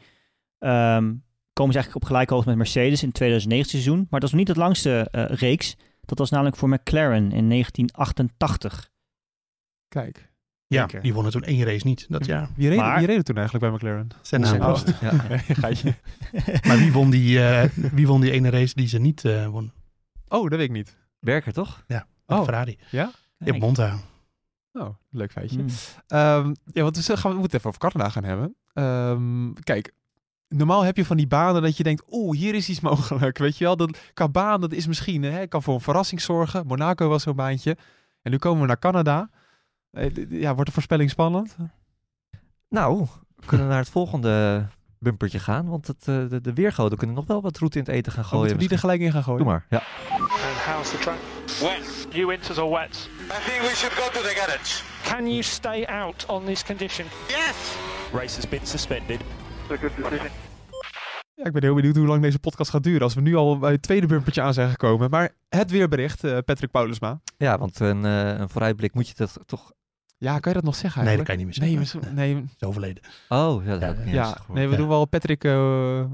ehm, 0.58 1.04
komen 1.52 1.72
ze 1.72 1.78
eigenlijk 1.78 1.94
op 1.94 2.04
gelijke 2.04 2.32
hoogte 2.34 2.48
met 2.48 2.58
Mercedes 2.58 3.00
in 3.02 3.06
het 3.08 3.16
2009 3.16 3.70
seizoen. 3.70 4.06
Maar 4.10 4.20
dat 4.20 4.22
is 4.22 4.30
nog 4.30 4.38
niet 4.38 4.48
het 4.48 4.56
langste 4.56 5.08
reeks. 5.30 5.76
Dat 6.04 6.18
was 6.18 6.30
namelijk 6.30 6.56
voor 6.56 6.68
McLaren 6.68 7.32
in 7.32 7.48
1988. 7.48 8.90
Kijk, 9.88 10.30
Ja, 10.68 10.80
Zeker. 10.80 11.02
die 11.02 11.14
wonnen 11.14 11.32
toen 11.32 11.42
één 11.42 11.64
race 11.64 11.86
niet 11.86 12.06
dat 12.08 12.26
jaar. 12.26 12.48
wie 12.56 12.68
reed, 12.68 12.78
Maar- 12.78 12.98
wie 12.98 13.06
reed 13.06 13.24
toen 13.24 13.36
eigenlijk 13.36 13.64
bij 13.66 13.74
McLaren? 13.74 14.08
Senna 14.22 14.54
en 14.54 14.64
Oh. 14.64 14.78
Ja. 15.00 15.10
Gaatje. 15.62 15.94
Maar 16.66 16.76
wie 16.78 16.92
won, 16.92 17.10
die, 17.10 17.44
eh, 17.48 17.70
wie 17.92 18.06
won 18.06 18.20
die 18.20 18.30
ene 18.30 18.50
race 18.50 18.74
die 18.74 18.88
ze 18.88 18.98
niet 18.98 19.24
eh 19.24 19.46
won? 19.46 19.72
Oh, 20.28 20.42
dat 20.50 20.58
weet 20.58 20.68
ik 20.68 20.74
niet. 20.74 20.96
Werker, 21.18 21.52
toch? 21.52 21.84
Oh. 22.26 22.42
Ferrari. 22.44 22.78
Ja? 22.90 23.10
Ja. 23.38 23.56
Monza. 23.56 23.96
Oh, 24.72 24.88
leuk 25.10 25.32
feitje. 25.32 25.58
Ehm, 26.06 26.54
ja, 26.72 26.82
want 26.82 27.06
we, 27.06 27.16
gaan, 27.16 27.32
we 27.32 27.38
moeten 27.38 27.42
het 27.42 27.54
even 27.54 27.66
over 27.66 27.80
Canada 27.80 28.10
gaan 28.10 28.24
hebben. 28.24 28.56
Ehm, 28.72 29.52
kijk, 29.62 29.92
normaal 30.48 30.82
heb 30.82 30.96
je 30.96 31.04
van 31.04 31.16
die 31.16 31.26
banen 31.26 31.62
dat 31.62 31.76
je 31.76 31.82
denkt, 31.82 32.02
oeh, 32.10 32.38
hier 32.38 32.54
is 32.54 32.68
iets 32.68 32.80
mogelijk. 32.90 33.38
Weet 33.38 33.56
je 33.58 33.64
wel, 33.64 33.76
dat, 33.76 33.98
qua 34.14 34.28
baan, 34.28 34.60
dat 34.60 34.72
is 34.72 34.86
misschien, 34.86 35.22
hè, 35.22 35.46
kan 35.46 35.62
voor 35.62 35.74
een 35.74 35.80
verrassing 35.80 36.20
zorgen. 36.20 36.66
Monaco 36.66 37.08
was 37.08 37.22
zo'n 37.22 37.36
baantje. 37.36 37.76
En 38.22 38.30
nu 38.30 38.36
komen 38.36 38.60
we 38.60 38.66
naar 38.66 38.78
Canada. 38.78 39.30
Eh, 39.96 40.10
Ja, 40.30 40.52
wordt 40.54 40.66
de 40.66 40.72
voorspelling 40.72 41.10
spannend? 41.10 41.56
Nou, 42.68 43.06
we 43.36 43.46
kunnen 43.46 43.68
naar 43.68 43.78
het 43.78 43.88
volgende 43.90 44.66
bumpertje 44.98 45.38
gaan. 45.38 45.68
Want 45.68 45.86
het, 45.86 45.98
eh, 46.08 46.28
de, 46.28 46.40
de 46.40 46.52
weergoden 46.52 46.98
kunnen 46.98 47.16
nog 47.16 47.26
wel 47.26 47.42
wat 47.42 47.58
roet 47.58 47.74
in 47.74 47.80
het 47.80 47.90
eten 47.90 48.12
gaan 48.12 48.22
Oh, 48.24 48.28
gooien. 48.28 48.44
moeten 48.46 48.62
we 48.62 48.66
die 48.68 48.74
er 48.74 48.82
gelijk 48.82 49.00
in 49.00 49.12
gaan 49.12 49.22
gooien? 49.22 49.38
Doe 49.44 49.52
maar, 49.52 49.66
ja. 49.70 49.82
And 50.18 50.30
how's 50.74 50.90
the 50.90 50.98
track? 50.98 51.16
Wet. 51.60 52.06
You 52.10 52.26
winters 52.26 52.58
are 52.58 52.68
wet. 52.70 53.08
I 53.20 53.50
think 53.50 53.60
we 53.62 53.72
should 53.74 53.94
go 53.94 54.10
to 54.12 54.20
the 54.28 54.34
garage. 54.34 54.82
Can 55.02 55.26
you 55.28 55.42
stay 55.42 55.84
out 55.84 56.26
on 56.28 56.44
this 56.44 56.64
condition? 56.64 57.06
Yes! 57.28 57.76
Race 58.12 58.34
has 58.36 58.48
been 58.48 58.66
suspended. 58.66 59.20
It's 59.20 59.70
a 59.70 59.76
good 59.76 59.96
decision. 59.96 60.30
Ja, 61.34 61.44
ik 61.44 61.52
ben 61.52 61.62
heel 61.62 61.74
benieuwd 61.74 61.96
hoe 61.96 62.06
lang 62.06 62.22
deze 62.22 62.38
podcast 62.38 62.70
gaat 62.70 62.82
duren. 62.82 63.02
Als 63.02 63.14
we 63.14 63.20
nu 63.20 63.34
al 63.34 63.58
bij 63.58 63.72
het 63.72 63.82
tweede 63.82 64.06
bumpertje 64.06 64.42
aan 64.42 64.54
zijn 64.54 64.70
gekomen. 64.70 65.10
Maar 65.10 65.30
het 65.48 65.70
weerbericht, 65.70 66.24
eh, 66.24 66.38
Patrick 66.44 66.70
Paulusma. 66.70 67.20
Ja, 67.36 67.58
want 67.58 67.80
een, 67.80 68.04
eh, 68.04 68.38
een 68.38 68.48
vooruitblik 68.48 68.94
moet 68.94 69.08
je 69.08 69.14
dat 69.16 69.38
toch... 69.46 69.72
Ja, 70.18 70.38
kan 70.38 70.52
je 70.52 70.58
dat 70.58 70.66
nog 70.66 70.74
zeggen 70.76 71.04
Nee, 71.04 71.16
dat 71.16 71.26
eigenlijk? 71.26 71.28
kan 71.28 71.38
je 71.38 71.44
niet 71.44 71.58
meer 71.58 71.68
Nee, 71.68 71.86
zeggen. 71.86 72.14
we- 72.14 72.20
nee, 72.20 72.44
Is 72.60 72.66
overleden. 72.66 73.02
Oh, 73.28 73.64
ja, 73.64 73.70
dat 73.70 73.80
heb 73.80 73.90
ik 73.92 73.98
niet 73.98 74.06
eens 74.06 74.14
ja, 74.16 74.24
gehoord. 74.32 74.52
nee 74.58 74.64
we 74.66 74.70
Ja. 74.72 74.76
doen 74.78 74.88
wel 74.88 75.04
Patrick 75.04 75.44
eh, 75.44 76.04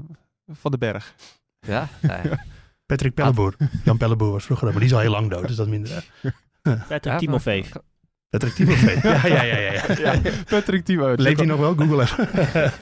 van 0.47 0.71
den 0.71 0.79
Berg. 0.79 1.13
Ja? 1.59 1.87
Nee. 2.01 2.19
Patrick 2.85 3.13
Pelleboer. 3.13 3.55
Jan 3.83 3.97
Pelleboer 3.97 4.31
was 4.31 4.43
vroeger, 4.45 4.67
maar 4.67 4.75
die 4.77 4.85
is 4.85 4.93
al 4.93 4.99
heel 4.99 5.11
lang 5.11 5.29
dood, 5.29 5.47
dus 5.47 5.55
dat 5.55 5.67
minder. 5.67 5.91
erg. 6.21 6.33
Patrick 6.87 7.03
Ja, 7.03 7.17
Timofeef. 7.17 7.73
maar- 7.73 7.83
Patrick 8.29 8.53
Timofey. 8.53 8.99
Ja, 9.29 9.43
ja, 9.43 9.43
ja. 9.43 9.71
ja, 9.71 10.13
ja. 10.13 10.19
Patrick 10.49 10.85
Timo. 10.85 11.13
Leeft 11.15 11.37
hij 11.37 11.47
nog 11.47 11.59
wel? 11.59 11.75
Google 11.75 12.01
even. 12.01 12.27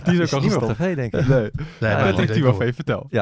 Die 0.03 0.13
is 0.13 0.19
ook 0.19 0.21
Is 0.25 0.33
al 0.33 0.39
niet 0.39 0.49
meer 0.49 0.57
op 0.61 0.67
gestopt. 0.69 0.79
tv, 0.79 0.95
denk 0.95 1.13
ik. 1.13 1.27
Nee. 1.27 1.49
Nee, 1.79 1.95
Patrick 1.95 2.29
is 2.29 2.35
Timo, 2.35 2.57
wel- 2.57 2.73
vertel. 2.73 3.07
Eh, 3.09 3.21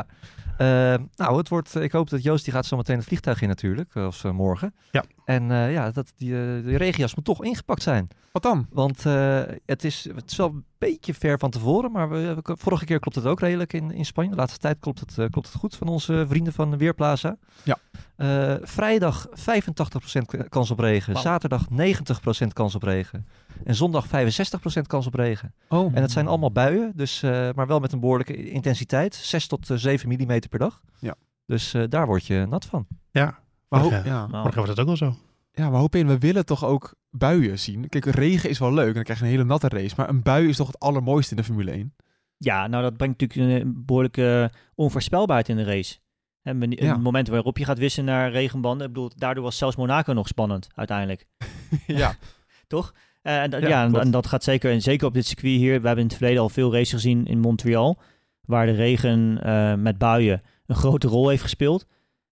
nou, 1.16 1.38
het 1.38 1.50
wordt, 1.50 1.76
ik 1.76 1.92
hoop 1.92 2.10
dat 2.10 2.24
Joost 2.24 2.44
die 2.44 2.54
gaat 2.54 2.66
zo 2.66 2.78
meteen 2.78 2.98
het 2.98 3.06
vliegtuig 3.06 3.42
in 3.42 3.48
natuurlijk, 3.48 3.96
eh, 3.96 4.04
als 4.04 4.24
eh, 4.24 4.32
morgen. 4.32 4.74
Ja. 4.92 5.04
En 5.26 5.52
eh, 5.52 5.72
ja, 5.72 5.92
dat 5.92 6.12
die, 6.16 6.32
eh 6.34 6.40
de 6.64 6.78
regenjas 6.78 7.16
moet 7.16 7.26
toch 7.26 7.44
ingepakt 7.44 7.82
zijn. 7.82 8.08
Wat 8.32 8.44
dan? 8.44 8.68
Want 8.70 9.06
eh, 9.06 9.42
het, 9.66 9.84
is, 9.84 10.10
het 10.16 10.32
is 10.32 10.38
wel 10.38 10.48
een 10.48 10.66
beetje 10.78 11.14
ver 11.14 11.40
van 11.40 11.50
tevoren, 11.50 11.92
maar 11.92 12.10
we, 12.10 12.36
we- 12.44 12.56
vorige 12.60 12.86
keer 12.86 13.00
klopt 13.00 13.16
het 13.16 13.26
ook 13.26 13.40
redelijk 13.40 13.74
in, 13.74 13.92
in 13.92 14.06
Spanje. 14.06 14.30
De 14.30 14.36
laatste 14.36 14.60
tijd 14.60 14.78
klopt 14.80 15.00
het, 15.00 15.18
eh, 15.18 15.26
klopt 15.30 15.48
het 15.48 15.56
goed 15.56 15.76
van 15.76 15.88
onze 15.88 16.26
vrienden 16.30 16.54
van 16.54 16.78
Weerplaza. 16.78 17.38
Ja. 17.64 17.78
Eh, 18.16 18.56
vrijdag 18.62 19.28
85% 19.34 20.26
k- 20.26 20.50
kans 20.50 20.72
op 20.72 20.80
regen, 20.80 21.14
zaterdag 21.22 21.66
90% 21.70 22.54
kans 22.54 22.76
op 22.76 22.84
regen 22.84 23.28
en 23.64 23.76
zondag 23.76 24.06
65% 24.08 24.82
kans 24.88 25.08
op 25.08 25.14
regen. 25.14 25.54
Oh. 25.70 25.92
En 25.96 26.02
het 26.02 26.12
zijn 26.12 26.28
allemaal 26.28 26.52
buien, 26.52 26.92
dus, 26.96 27.24
eh, 27.24 27.50
maar 27.56 27.68
wel 27.68 27.80
met 27.80 27.92
een 27.92 28.00
behoorlijke 28.00 28.50
intensiteit. 28.50 29.16
6 29.16 29.48
tot 29.48 29.70
eh, 29.70 29.78
7 29.78 30.10
mm 30.10 30.40
per 30.50 30.60
dag. 30.60 30.82
Ja. 31.00 31.16
Dus 31.46 31.74
eh, 31.74 31.84
daar 31.90 32.06
word 32.06 32.26
je 32.26 32.46
nat 32.50 32.66
van. 32.66 32.88
Ja, 33.12 33.40
Maar 33.70 33.86
Ja. 33.86 34.02
ja. 34.06 34.28
Nou, 34.28 34.44
morgen 34.44 34.58
was 34.60 34.68
dat 34.68 34.80
ook 34.80 34.86
wel 34.86 34.96
zo. 34.98 35.16
ja, 35.52 35.70
maar 35.70 35.80
hoop 35.80 35.96
in, 35.96 36.08
we 36.08 36.18
willen 36.18 36.46
toch 36.46 36.66
ook 36.66 36.96
buien 37.10 37.60
zien. 37.60 37.90
Kijk, 37.90 38.06
regen 38.06 38.50
is 38.50 38.60
wel 38.60 38.74
leuk 38.74 38.88
en 38.88 38.94
dan 38.94 39.04
krijg 39.04 39.20
je 39.20 39.26
een 39.26 39.32
hele 39.32 39.44
natte 39.44 39.68
race. 39.70 39.94
Maar 39.98 40.10
een 40.10 40.22
bui 40.22 40.48
is 40.48 40.56
toch 40.58 40.68
het 40.68 40.80
allermooiste 40.80 41.32
in 41.32 41.38
de 41.38 41.44
Formule 41.44 41.72
1? 41.72 41.94
Ja, 42.38 42.68
nou 42.68 42.84
dat 42.84 42.98
brengt 42.98 43.20
natuurlijk 43.22 43.64
een 43.64 43.86
behoorlijke 43.86 44.52
onvoorspelbaarheid 44.76 45.50
in 45.50 45.56
de 45.56 45.64
race. 45.64 45.98
En 46.42 46.62
een 46.62 46.72
Ja. 46.72 46.98
moment 46.98 47.28
waarop 47.28 47.58
je 47.58 47.66
gaat 47.66 47.78
wisselen 47.78 48.06
naar 48.14 48.32
regenbanden. 48.32 48.88
Ik 48.88 48.94
bedoel, 48.94 49.12
daardoor 49.16 49.44
was 49.44 49.58
zelfs 49.58 49.76
Monaco 49.76 50.14
nog 50.14 50.28
spannend 50.28 50.68
uiteindelijk. 50.76 51.26
ja. 51.88 52.14
Toch? 52.68 52.94
Eh, 53.22 53.42
en, 53.44 53.52
Ja, 53.62 53.68
ja, 53.68 53.92
en, 53.92 54.12
dat 54.12 54.28
gaat 54.28 54.44
zeker. 54.44 54.72
En 54.72 54.82
zeker 54.82 55.08
op 55.08 55.14
dit 55.14 55.26
circuit 55.26 55.54
hier. 55.58 55.82
We 55.82 55.88
hebben 55.88 56.04
in 56.04 56.10
het 56.10 56.18
verleden 56.18 56.42
al 56.42 56.50
veel 56.50 56.72
races 56.74 56.92
gezien 56.92 57.26
in 57.26 57.40
Montreal. 57.40 58.00
waar 58.42 58.66
de 58.66 58.72
regen 58.72 59.40
eh, 59.44 59.74
met 59.76 59.98
buien 59.98 60.42
een 60.66 60.76
grote 60.76 61.08
rol 61.08 61.30
heeft 61.30 61.42
gespeeld. 61.42 61.86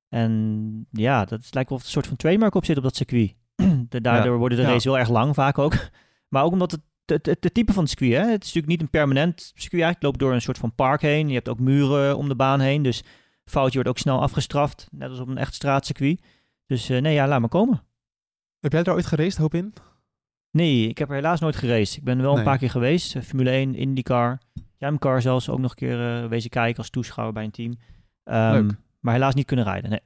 En 0.09 0.87
ja, 0.91 1.25
dat 1.25 1.47
lijkt 1.53 1.69
wel 1.69 1.77
of 1.77 1.83
een 1.83 1.89
soort 1.91 2.07
van 2.07 2.15
trademark 2.15 2.55
op 2.55 2.65
zit 2.65 2.77
op 2.77 2.83
dat 2.83 2.95
circuit. 2.95 3.33
De- 3.89 4.01
Daardoor 4.01 4.37
worden 4.37 4.57
de 4.57 4.63
races 4.63 4.83
heel 4.83 4.97
erg 4.97 5.09
lang 5.09 5.33
vaak 5.35 5.57
ook. 5.57 5.73
Maar 6.29 6.43
ook 6.43 6.51
omdat 6.51 6.71
het 6.71 6.81
het, 7.05 7.25
het, 7.25 7.43
het 7.43 7.53
type 7.53 7.73
van 7.73 7.83
het 7.83 7.91
circuit, 7.91 8.11
hè? 8.23 8.31
het 8.31 8.43
is 8.43 8.53
natuurlijk 8.53 8.67
niet 8.67 8.81
een 8.81 8.89
permanent 8.89 9.39
circuit. 9.41 9.61
eigenlijk. 9.83 9.95
Het 9.95 10.03
loopt 10.03 10.19
door 10.19 10.33
een 10.33 10.41
soort 10.41 10.57
van 10.57 10.75
park 10.75 11.01
heen. 11.01 11.27
Je 11.27 11.33
hebt 11.33 11.49
ook 11.49 11.59
muren 11.59 12.17
om 12.17 12.27
de 12.27 12.35
baan 12.35 12.59
heen. 12.59 12.81
Dus 12.81 13.03
foutje 13.45 13.73
wordt 13.73 13.89
ook 13.89 13.97
snel 13.97 14.21
afgestraft. 14.21 14.87
Net 14.91 15.09
als 15.09 15.19
op 15.19 15.27
een 15.27 15.37
echt 15.37 15.53
straatcircuit. 15.53 16.21
Dus 16.65 16.89
eh, 16.89 17.01
nee, 17.01 17.13
ja, 17.13 17.27
laat 17.27 17.39
maar 17.39 17.49
komen. 17.49 17.83
Heb 18.59 18.71
jij 18.71 18.83
er 18.83 18.93
ooit 18.93 19.05
geraced, 19.05 19.37
hoop 19.37 19.53
in? 19.53 19.73
Nee, 20.57 20.87
ik 20.87 20.97
heb 20.97 21.09
er 21.09 21.15
helaas 21.15 21.39
nooit 21.39 21.55
geraced. 21.55 21.97
Ik 21.97 22.03
ben 22.03 22.21
wel 22.21 22.29
Nee. 22.29 22.37
een 22.39 22.45
paar 22.45 22.57
keer 22.57 22.69
geweest. 22.69 23.15
Eh, 23.15 23.21
Formule 23.21 23.49
1, 23.49 23.75
IndyCar, 23.75 24.39
Jamcar 24.77 25.21
zelfs 25.21 25.49
ook 25.49 25.59
nog 25.59 25.69
een 25.71 25.77
keer 25.77 26.23
eh, 26.23 26.29
wezen 26.29 26.49
kijken 26.49 26.77
als 26.77 26.89
toeschouwer 26.89 27.33
bij 27.33 27.43
een 27.43 27.51
team. 27.51 27.75
Ehm, 28.23 28.51
Leuk. 28.51 28.71
Maar 28.99 29.13
helaas 29.13 29.33
niet 29.33 29.45
kunnen 29.45 29.65
rijden. 29.65 29.89
Nee. 29.89 29.99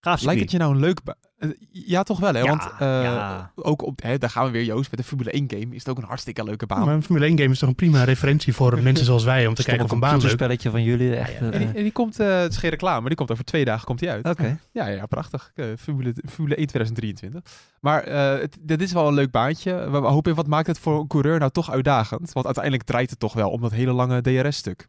Gaaf 0.00 0.22
Lijkt 0.22 0.40
het 0.40 0.50
je 0.50 0.58
nou 0.58 0.74
een 0.74 0.80
leuk... 0.80 1.00
eh, 1.42 1.50
Ja, 1.70 2.02
toch 2.02 2.20
wel, 2.20 2.34
hè? 2.34 2.40
Ja, 2.40 2.46
Want 2.46 2.62
eh, 2.78 3.02
ja. 3.02 3.50
ook 3.54 3.82
op... 3.82 4.02
Hè, 4.02 4.18
daar 4.18 4.30
gaan 4.30 4.44
we 4.44 4.50
weer, 4.50 4.64
Joost. 4.64 4.90
Met 4.90 5.00
de 5.00 5.06
Formule 5.06 5.30
1 5.30 5.44
game 5.48 5.74
is 5.74 5.78
het 5.78 5.88
ook 5.88 5.98
een 5.98 6.04
hartstikke 6.04 6.44
leuke 6.44 6.66
baan. 6.66 6.84
Maar 6.84 6.94
een 6.94 7.02
Formule 7.02 7.26
1 7.26 7.38
game 7.38 7.50
is 7.50 7.58
toch 7.58 7.68
een 7.68 7.74
prima 7.74 8.04
referentie 8.04 8.54
voor 8.54 8.78
mensen 8.82 9.06
zoals 9.06 9.24
wij 9.24 9.46
om 9.46 9.54
te 9.54 9.62
kijken 9.64 9.84
of 9.84 9.90
een 9.90 10.00
baan 10.00 10.20
leuk 10.20 10.30
spelletje 10.30 10.70
van 10.70 10.82
jullie. 10.82 11.14
Echt, 11.14 11.40
En 11.40 11.50
die, 11.50 11.60
eh, 11.60 11.76
en 11.76 11.82
die 11.82 11.92
komt, 11.92 12.20
eh, 12.20 12.40
het 12.40 12.52
is 12.52 12.58
geen 12.58 12.70
reclame, 12.70 13.00
maar 13.00 13.08
die 13.08 13.16
komt 13.16 13.30
over 13.30 13.44
twee 13.44 13.64
dagen 13.64 13.86
komt 13.86 13.98
die 13.98 14.10
uit. 14.10 14.28
Oké. 14.28 14.58
Ja, 14.72 14.86
ja, 14.86 15.06
prachtig. 15.06 15.52
Eh, 15.54 15.66
Formule, 15.78 16.14
Formule 16.28 16.58
1 16.58 16.66
2023. 16.66 17.42
Maar 17.80 18.02
eh, 18.02 18.40
het, 18.40 18.58
dit 18.60 18.82
is 18.82 18.92
wel 18.92 19.08
een 19.08 19.14
leuk 19.14 19.30
baantje. 19.30 19.90
We 19.90 20.00
we 20.00 20.08
hopen, 20.08 20.34
wat 20.34 20.46
maakt 20.46 20.66
het 20.66 20.78
voor 20.78 21.00
een 21.00 21.06
coureur 21.06 21.38
nou 21.38 21.50
toch 21.50 21.70
uitdagend? 21.70 22.32
Want 22.32 22.46
uiteindelijk 22.46 22.84
draait 22.84 23.10
het 23.10 23.18
toch 23.18 23.32
wel 23.32 23.50
om 23.50 23.60
dat 23.60 23.72
hele 23.72 23.92
lange 23.92 24.20
DRS-stuk. 24.20 24.88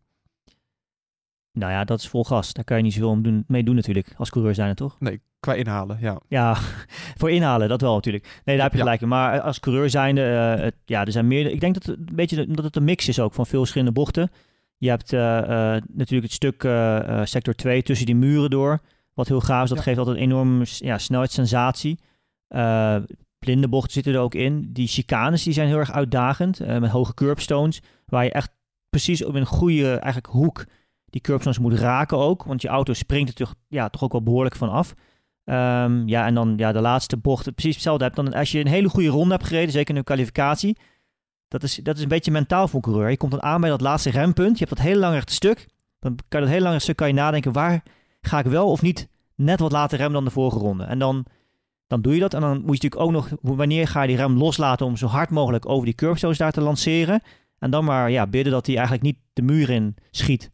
Nou 1.54 1.72
ja, 1.72 1.84
dat 1.84 2.00
is 2.00 2.08
vol 2.08 2.24
gas. 2.24 2.54
Daar 2.54 2.64
kan 2.64 2.78
je 2.78 2.84
niet 2.84 2.94
zoveel 2.94 3.10
om 3.10 3.22
doen, 3.24 3.44
mee 3.48 3.64
doen 3.64 3.76
natuurlijk. 3.76 4.14
Als 4.18 4.30
coureur 4.30 4.56
zijn 4.56 4.68
het 4.68 4.78
toch? 4.78 4.96
Nee, 5.00 5.22
qua 5.40 5.54
inhalen, 5.54 5.98
ja. 6.02 6.20
Ja, 6.28 6.56
voor 7.20 7.32
inhalen, 7.32 7.70
dat 7.70 7.82
wel 7.82 7.94
natuurlijk. 7.94 8.42
Nee, 8.46 8.56
daar 8.56 8.66
heb 8.66 8.74
je 8.74 8.80
gelijk 8.80 9.02
in. 9.02 9.08
Maar 9.08 9.42
als 9.42 9.60
coureur 9.60 9.90
zijnde, 9.90 10.24
eh, 10.24 10.64
het, 10.64 10.76
ja, 10.86 11.06
er 11.06 11.12
zijn 11.12 11.28
meer... 11.28 11.52
Ik 11.52 11.60
denk 11.60 11.74
dat 11.74 11.86
het 11.86 11.98
een 12.10 12.16
beetje 12.16 12.46
dat 12.48 12.64
het 12.64 12.76
een 12.76 12.84
mix 12.84 13.08
is 13.08 13.20
ook 13.20 13.34
van 13.34 13.46
veel 13.46 13.60
verschillende 13.60 13.94
bochten. 13.94 14.30
Je 14.78 14.90
hebt 14.90 15.14
eh, 15.14 15.38
eh, 15.76 15.84
natuurlijk 15.94 16.24
het 16.24 16.32
stuk 16.32 16.64
eh, 16.64 16.98
eh, 17.20 17.26
sector 17.26 17.54
2 17.56 17.84
tussen 17.84 18.06
die 18.06 18.16
muren 18.16 18.50
door. 18.50 18.80
Wat 19.14 19.28
heel 19.28 19.42
gaaf 19.42 19.64
is. 19.64 19.70
Dat 19.70 19.78
Ja. 19.78 19.84
geeft 19.84 19.98
altijd 19.98 20.16
een 20.18 20.24
enorme 20.24 20.64
ja, 20.68 20.98
snelheidssensatie. 20.98 22.00
Eh 22.48 22.96
blinde 23.40 23.68
bochten 23.68 23.92
zitten 23.92 24.14
er 24.14 24.20
ook 24.20 24.36
in. 24.36 24.70
Die 24.74 24.88
chicanes 24.88 25.44
die 25.44 25.54
zijn 25.54 25.68
heel 25.68 25.78
erg 25.78 25.92
uitdagend. 25.92 26.60
eh, 26.60 26.78
met 26.80 26.90
hoge 26.92 27.14
curbstones. 27.14 27.82
Waar 28.06 28.24
je 28.24 28.32
echt 28.32 28.52
precies 28.90 29.24
op 29.26 29.34
een 29.36 29.46
goede 29.46 29.92
eigenlijk 29.92 30.26
hoek 30.34 30.66
die 31.14 31.22
curbstones 31.22 31.60
moet 31.60 31.80
raken 31.80 32.18
ook. 32.18 32.44
Want 32.44 32.62
je 32.62 32.68
auto 32.68 32.94
springt 32.94 33.30
er 33.30 33.36
toch, 33.36 33.54
ja, 33.68 33.90
toch 33.90 34.04
ook 34.04 34.12
wel 34.12 34.24
behoorlijk 34.24 34.56
van 34.56 34.70
af. 34.70 34.94
Ehm, 35.46 36.08
ja, 36.08 36.26
en 36.26 36.34
dan 36.34 36.54
ja, 36.58 36.72
de 36.72 36.82
laatste 36.82 37.18
bocht, 37.18 37.56
precies 37.56 37.74
hetzelfde 37.74 38.04
hebt. 38.04 38.16
Dan 38.16 38.34
als 38.34 38.52
je 38.52 38.60
een 38.60 38.68
hele 38.68 38.90
goede 38.90 39.08
ronde 39.10 39.34
hebt 39.34 39.46
gereden, 39.46 39.72
zeker 39.72 39.90
in 39.90 40.00
de 40.00 40.06
kwalificatie. 40.06 40.78
Dat 41.48 41.64
is, 41.64 41.76
dat 41.76 41.96
is 41.98 42.02
een 42.02 42.08
beetje 42.08 42.32
mentaal 42.32 42.68
voor 42.68 42.76
een 42.76 42.92
coureur. 42.92 43.10
Je 43.10 43.18
komt 43.18 43.32
dan 43.32 43.44
aan 43.44 43.62
bij 43.62 43.70
dat 43.70 43.82
laatste 43.82 44.10
rempunt. 44.10 44.58
Je 44.58 44.66
hebt 44.66 44.78
dat 44.78 44.86
hele 44.86 45.00
lange 45.00 45.22
stuk. 45.26 45.68
Dan 46.00 46.16
kan 46.28 46.40
je 46.40 46.46
dat 46.46 46.56
hele 46.56 46.66
lange 46.66 46.80
stuk 46.80 46.96
kan 46.96 47.08
je 47.08 47.14
nadenken, 47.14 47.52
waar 47.52 47.84
ga 48.22 48.40
ik 48.40 48.46
wel 48.46 48.72
of 48.72 48.82
niet 48.82 49.08
net 49.36 49.60
wat 49.60 49.72
later 49.72 49.98
remmen 49.98 50.16
dan 50.16 50.26
de 50.26 50.32
vorige 50.32 50.58
ronde. 50.58 50.84
En 50.84 51.00
dan, 51.00 51.26
dan 51.88 52.02
doe 52.02 52.14
je 52.14 52.20
dat. 52.20 52.34
En 52.34 52.42
dan 52.42 52.52
moet 52.52 52.82
je 52.82 52.90
natuurlijk 52.90 53.02
ook 53.02 53.12
nog, 53.12 53.30
wanneer 53.42 53.88
ga 53.88 54.02
je 54.02 54.08
die 54.08 54.18
rem 54.18 54.38
loslaten 54.38 54.86
om 54.86 54.98
zo 54.98 55.08
hard 55.08 55.30
mogelijk 55.30 55.70
over 55.70 55.86
die 55.86 55.96
curbstones 55.96 56.38
daar 56.38 56.52
te 56.52 56.62
lanceren. 56.62 57.22
En 57.60 57.72
dan 57.72 57.86
maar 57.86 58.12
ja, 58.12 58.28
bidden 58.28 58.54
dat 58.54 58.66
hij 58.66 58.76
eigenlijk 58.76 59.06
niet 59.06 59.18
de 59.34 59.42
muur 59.42 59.70
in 59.70 59.96
schiet. 60.12 60.50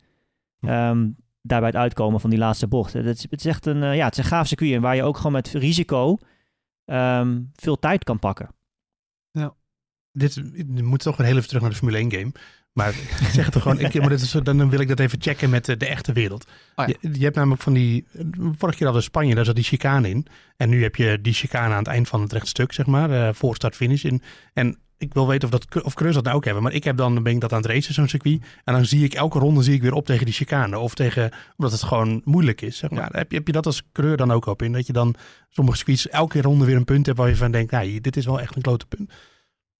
Ehm, 0.61 1.09
daarbij 1.41 1.69
het 1.69 1.77
uitkomen 1.77 2.19
van 2.19 2.29
die 2.29 2.39
laatste 2.39 2.67
bocht. 2.67 2.93
Het 2.93 3.05
is, 3.05 3.25
het 3.29 3.39
is 3.39 3.45
echt 3.45 3.65
een, 3.65 3.83
eh, 3.83 3.95
ja, 3.95 4.05
het 4.05 4.17
is 4.17 4.23
een 4.23 4.29
gaaf 4.29 4.47
circuit 4.47 4.73
en 4.73 4.81
waar 4.81 4.95
je 4.95 5.03
ook 5.03 5.17
gewoon 5.17 5.31
met 5.31 5.47
risico 5.47 6.17
ehm, 6.85 7.41
veel 7.53 7.79
tijd 7.79 8.03
kan 8.03 8.19
pakken. 8.19 8.49
dit 10.11 10.35
we 10.35 10.65
moeten 10.67 11.07
toch 11.07 11.17
weer 11.17 11.27
heel 11.27 11.35
even 11.35 11.47
terug 11.47 11.61
naar 11.61 11.71
de 11.71 11.77
Formule 11.77 11.97
1 11.97 12.11
game. 12.11 12.31
Maar 12.73 12.89
ik 13.25 13.27
zeg 13.31 13.43
het 13.43 13.53
toch 13.53 13.61
gewoon, 13.61 13.79
ik, 13.79 13.99
maar 13.99 14.09
dit 14.09 14.21
is, 14.21 14.31
dan 14.31 14.69
wil 14.69 14.79
ik 14.79 14.87
dat 14.87 14.99
even 14.99 15.21
checken 15.21 15.49
met 15.49 15.65
de, 15.65 15.77
de 15.77 15.85
echte 15.85 16.13
wereld. 16.13 16.45
Oh 16.75 16.87
ja. 16.87 16.95
je, 17.01 17.09
je 17.13 17.23
hebt 17.23 17.35
namelijk 17.35 17.61
van 17.61 17.73
die, 17.73 18.07
vorige 18.33 18.77
keer 18.77 18.87
hadden 18.87 18.93
we 18.93 19.01
Spanje, 19.01 19.35
daar 19.35 19.45
zat 19.45 19.55
die 19.55 19.63
chicane 19.63 20.09
in. 20.09 20.25
En 20.57 20.69
nu 20.69 20.81
heb 20.81 20.95
je 20.95 21.21
die 21.21 21.33
chicane 21.33 21.73
aan 21.73 21.77
het 21.77 21.87
eind 21.87 22.07
van 22.07 22.21
het 22.21 22.33
rechtstuk, 22.33 22.73
zeg 22.73 22.85
maar, 22.85 23.11
eh, 23.11 23.33
voor 23.33 23.55
start-finish. 23.55 24.03
in. 24.03 24.21
En 24.53 24.79
ik 24.99 25.13
wil 25.13 25.27
weten 25.27 25.53
of, 25.53 25.59
dat, 25.59 25.83
of 25.83 25.93
dat 25.93 26.23
nou 26.23 26.35
ook 26.35 26.45
hebben. 26.45 26.63
Maar 26.63 26.73
ik 26.73 26.83
heb 26.83 26.97
dan, 26.97 27.23
ben 27.23 27.33
ik 27.33 27.41
dat 27.41 27.53
aan 27.53 27.61
het 27.61 27.71
racen, 27.71 27.93
zo'n 27.93 28.07
circuit. 28.07 28.41
En 28.63 28.73
dan 28.73 28.85
zie 28.85 29.03
ik 29.03 29.13
elke 29.13 29.39
ronde 29.39 29.63
zie 29.63 29.73
ik 29.73 29.81
weer 29.81 29.93
op 29.93 30.05
tegen 30.05 30.25
die 30.25 30.33
chicane. 30.33 30.79
Of 30.79 30.93
tegen, 30.93 31.31
omdat 31.57 31.71
het 31.71 31.83
gewoon 31.83 32.21
moeilijk 32.23 32.61
is, 32.61 32.77
zeg 32.77 32.89
maar. 32.89 33.09
Heb, 33.11 33.31
je, 33.31 33.37
heb 33.37 33.47
je 33.47 33.53
dat 33.53 33.65
als 33.65 33.83
coureur 33.91 34.17
dan 34.17 34.31
ook 34.31 34.45
op 34.45 34.61
in? 34.61 34.71
Dat 34.71 34.87
je 34.87 34.93
dan 34.93 35.15
sommige 35.49 35.77
circuits 35.77 36.09
elke 36.09 36.41
ronde 36.41 36.65
weer 36.65 36.75
een 36.75 36.85
punt 36.85 37.05
hebt 37.05 37.17
waar 37.17 37.29
je 37.29 37.35
van 37.35 37.51
denkt, 37.51 37.71
nou, 37.71 38.01
dit 38.01 38.17
is 38.17 38.25
wel 38.25 38.39
echt 38.39 38.55
een 38.55 38.61
klote 38.61 38.85
punt. 38.85 39.11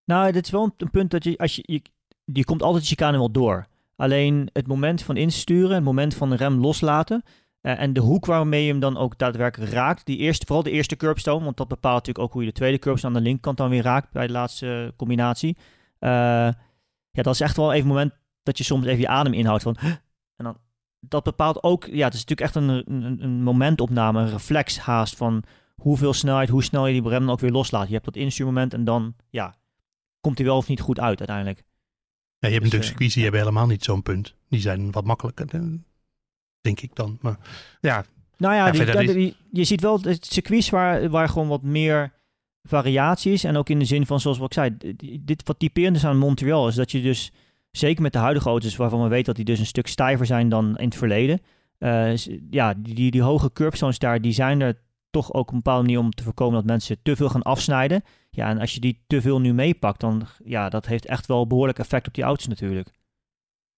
Nou, 0.05 0.32
dit 0.32 0.45
is 0.45 0.51
wel 0.51 0.63
een, 0.63 0.73
een 0.77 0.89
punt 0.89 1.12
dat 1.12 1.23
je, 1.23 1.38
als 1.38 1.55
je, 1.55 1.63
je, 1.65 1.82
je 2.23 2.43
komt 2.43 2.62
altijd 2.62 2.84
de 2.84 2.89
chicane 2.89 3.17
wel 3.17 3.32
door. 3.32 3.67
Alleen 3.95 4.49
het 4.53 4.67
moment 4.67 5.01
van 5.01 5.17
insturen, 5.17 5.75
het 5.75 5.84
moment 5.84 6.15
van 6.15 6.29
de 6.29 6.36
rem 6.36 6.60
loslaten 6.60 7.23
eh, 7.62 7.80
en 7.80 7.93
de 7.93 8.00
hoek 8.00 8.26
waarmee 8.26 8.63
je 8.63 8.72
hem 8.72 8.80
dan 8.80 8.98
ook 8.98 9.17
daadwerkelijk 9.17 9.72
raakt. 9.72 10.06
Die 10.06 10.17
eerste, 10.17 10.45
vooral 10.45 10.63
de 10.63 10.72
eerste 10.72 10.95
curbstone, 10.95 11.43
want 11.43 11.58
dat 11.58 11.67
bepaalt 11.67 11.95
natuurlijk 11.95 12.26
ook 12.26 12.34
hoe 12.34 12.41
je 12.41 12.48
de 12.48 12.54
tweede 12.54 12.80
curbstone 12.80 13.15
aan 13.15 13.19
de 13.19 13.26
linkerkant 13.26 13.58
dan 13.58 13.69
weer 13.69 13.84
raakt 13.84 14.12
bij 14.12 14.28
de 14.28 14.34
laatste 14.34 14.93
combinatie. 14.95 15.58
Eh, 16.00 16.10
ja, 17.12 17.22
dat 17.22 17.34
is 17.34 17.41
echt 17.41 17.58
wel 17.58 17.72
even 17.72 17.82
een 17.82 17.95
moment 17.95 18.13
dat 18.43 18.58
je 18.58 18.63
soms 18.63 18.86
even 18.86 19.00
je 19.00 19.08
adem 19.08 19.34
inhoudt 19.34 19.63
van... 19.63 19.78
"Huh?" 19.80 19.89
En 20.36 20.45
dan, 20.45 20.58
dat 21.00 21.24
bepaalt 21.24 21.63
ook, 21.63 21.86
ja, 21.86 22.06
het 22.06 22.13
is 22.13 22.26
natuurlijk 22.26 22.41
echt 22.41 22.56
een, 22.56 22.69
een, 22.69 23.24
een 23.24 23.43
momentopname, 23.43 24.22
een 24.22 24.30
reflex 24.30 24.80
haast 24.80 25.15
van 25.15 25.43
hoeveel 25.76 26.13
snelheid, 26.13 26.50
hoe 26.50 26.63
snel 26.63 26.88
je 26.88 27.02
die 27.02 27.10
rem 27.10 27.19
dan 27.19 27.30
ook 27.30 27.39
weer 27.39 27.52
loslaat. 27.52 27.88
Je 27.88 27.93
hebt 27.93 28.06
dat 28.06 28.15
instuurmoment 28.15 28.74
en 28.74 28.84
dan, 28.84 29.15
ja, 29.30 29.56
komt 30.22 30.38
hij 30.38 30.48
wel 30.48 30.58
of 30.58 30.67
niet 30.67 30.82
goed 30.82 31.00
uit 31.00 31.19
uiteindelijk. 31.19 31.58
Ja, 32.39 32.48
je 32.48 32.54
hebt 32.54 32.63
Dus, 32.63 32.74
natuurlijk 32.74 32.84
eh, 32.84 32.89
circuits 32.89 33.13
die 33.13 33.24
hebben 33.24 33.41
helemaal 33.41 33.67
niet 33.67 33.84
zo'n 33.84 34.04
punt. 34.04 34.36
Die 34.50 34.62
zijn 34.62 34.91
wat 34.91 35.06
makkelijker, 35.06 35.80
denk 36.62 36.82
ik 36.82 36.95
dan. 36.95 37.17
Maar 37.22 37.38
ja, 37.82 38.06
Nou 38.38 38.56
ja, 38.56 38.65
die, 38.72 38.86
die- 39.15 39.36
je 39.52 39.63
ziet 39.63 39.82
wel 39.82 40.00
het 40.02 40.26
circuits 40.26 40.69
waar, 40.69 41.10
waar 41.10 41.30
gewoon 41.30 41.48
wat 41.48 41.62
meer 41.63 42.13
variatie 42.63 43.32
is. 43.34 43.43
En 43.43 43.58
ook 43.58 43.69
in 43.69 43.80
de 43.80 43.86
zin 43.86 44.06
van, 44.06 44.19
zoals 44.19 44.38
wat 44.38 44.48
ik 44.48 44.54
zei, 44.54 44.78
dit 45.22 45.41
wat 45.48 45.60
typerend 45.60 45.95
is 45.95 46.06
aan 46.06 46.17
Montreal 46.17 46.67
is 46.67 46.76
dat 46.76 46.91
je 46.91 47.02
dus, 47.02 47.32
zeker 47.72 48.02
met 48.02 48.13
de 48.13 48.19
huidige 48.19 48.50
auto's 48.50 48.76
waarvan 48.76 49.02
we 49.04 49.08
weten 49.08 49.26
dat 49.26 49.36
die 49.36 49.45
dus 49.45 49.60
een 49.60 49.65
stuk 49.65 49.88
stijver 49.88 50.26
zijn 50.26 50.50
dan 50.50 50.78
in 50.78 50.86
het 50.86 50.95
verleden. 50.95 51.39
eh, 51.78 52.15
ja, 52.50 52.74
die, 52.74 52.95
die, 52.95 53.12
die 53.12 53.22
hoge 53.22 53.52
curbstones 53.54 54.00
daar, 54.00 54.22
die 54.22 54.32
zijn 54.32 54.62
er 54.62 54.82
toch 55.10 55.34
ook 55.34 55.48
op 55.48 55.50
een 55.50 55.56
bepaalde 55.56 55.84
manier 55.84 56.00
om 56.00 56.12
te 56.12 56.24
voorkomen 56.24 56.54
dat 56.56 56.65
mensen 56.65 56.98
te 57.04 57.15
veel 57.15 57.30
gaan 57.30 57.41
afsnijden. 57.41 58.04
Ja, 58.30 58.50
en 58.50 58.60
als 58.60 58.74
je 58.74 58.80
die 58.80 59.04
te 59.08 59.22
veel 59.22 59.39
nu 59.41 59.54
meepakt, 59.54 60.00
dan 60.00 60.28
ja, 60.43 60.69
dat 60.69 60.86
heeft 60.86 61.06
echt 61.06 61.26
wel 61.26 61.48
behoorlijk 61.48 61.80
effect 61.80 62.08
op 62.08 62.13
die 62.13 62.24
auto's 62.24 62.48
natuurlijk. 62.48 62.89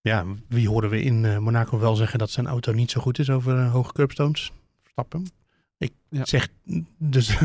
Ja, 0.02 0.26
wie 0.48 0.68
horen 0.70 0.90
we 0.90 1.02
in 1.02 1.26
eh, 1.26 1.38
Monaco 1.38 1.80
wel 1.80 1.96
zeggen 1.96 2.20
dat 2.20 2.30
zijn 2.30 2.48
auto 2.48 2.72
niet 2.72 2.92
zo 2.92 3.02
goed 3.02 3.20
is 3.20 3.30
over 3.30 3.58
eh, 3.58 3.72
hoge 3.72 3.94
curbstones? 3.94 4.52
Verstappen. 4.82 5.32
Ik 5.78 5.92
Ja. 6.10 6.26
zeg, 6.26 6.48
dus 6.98 7.38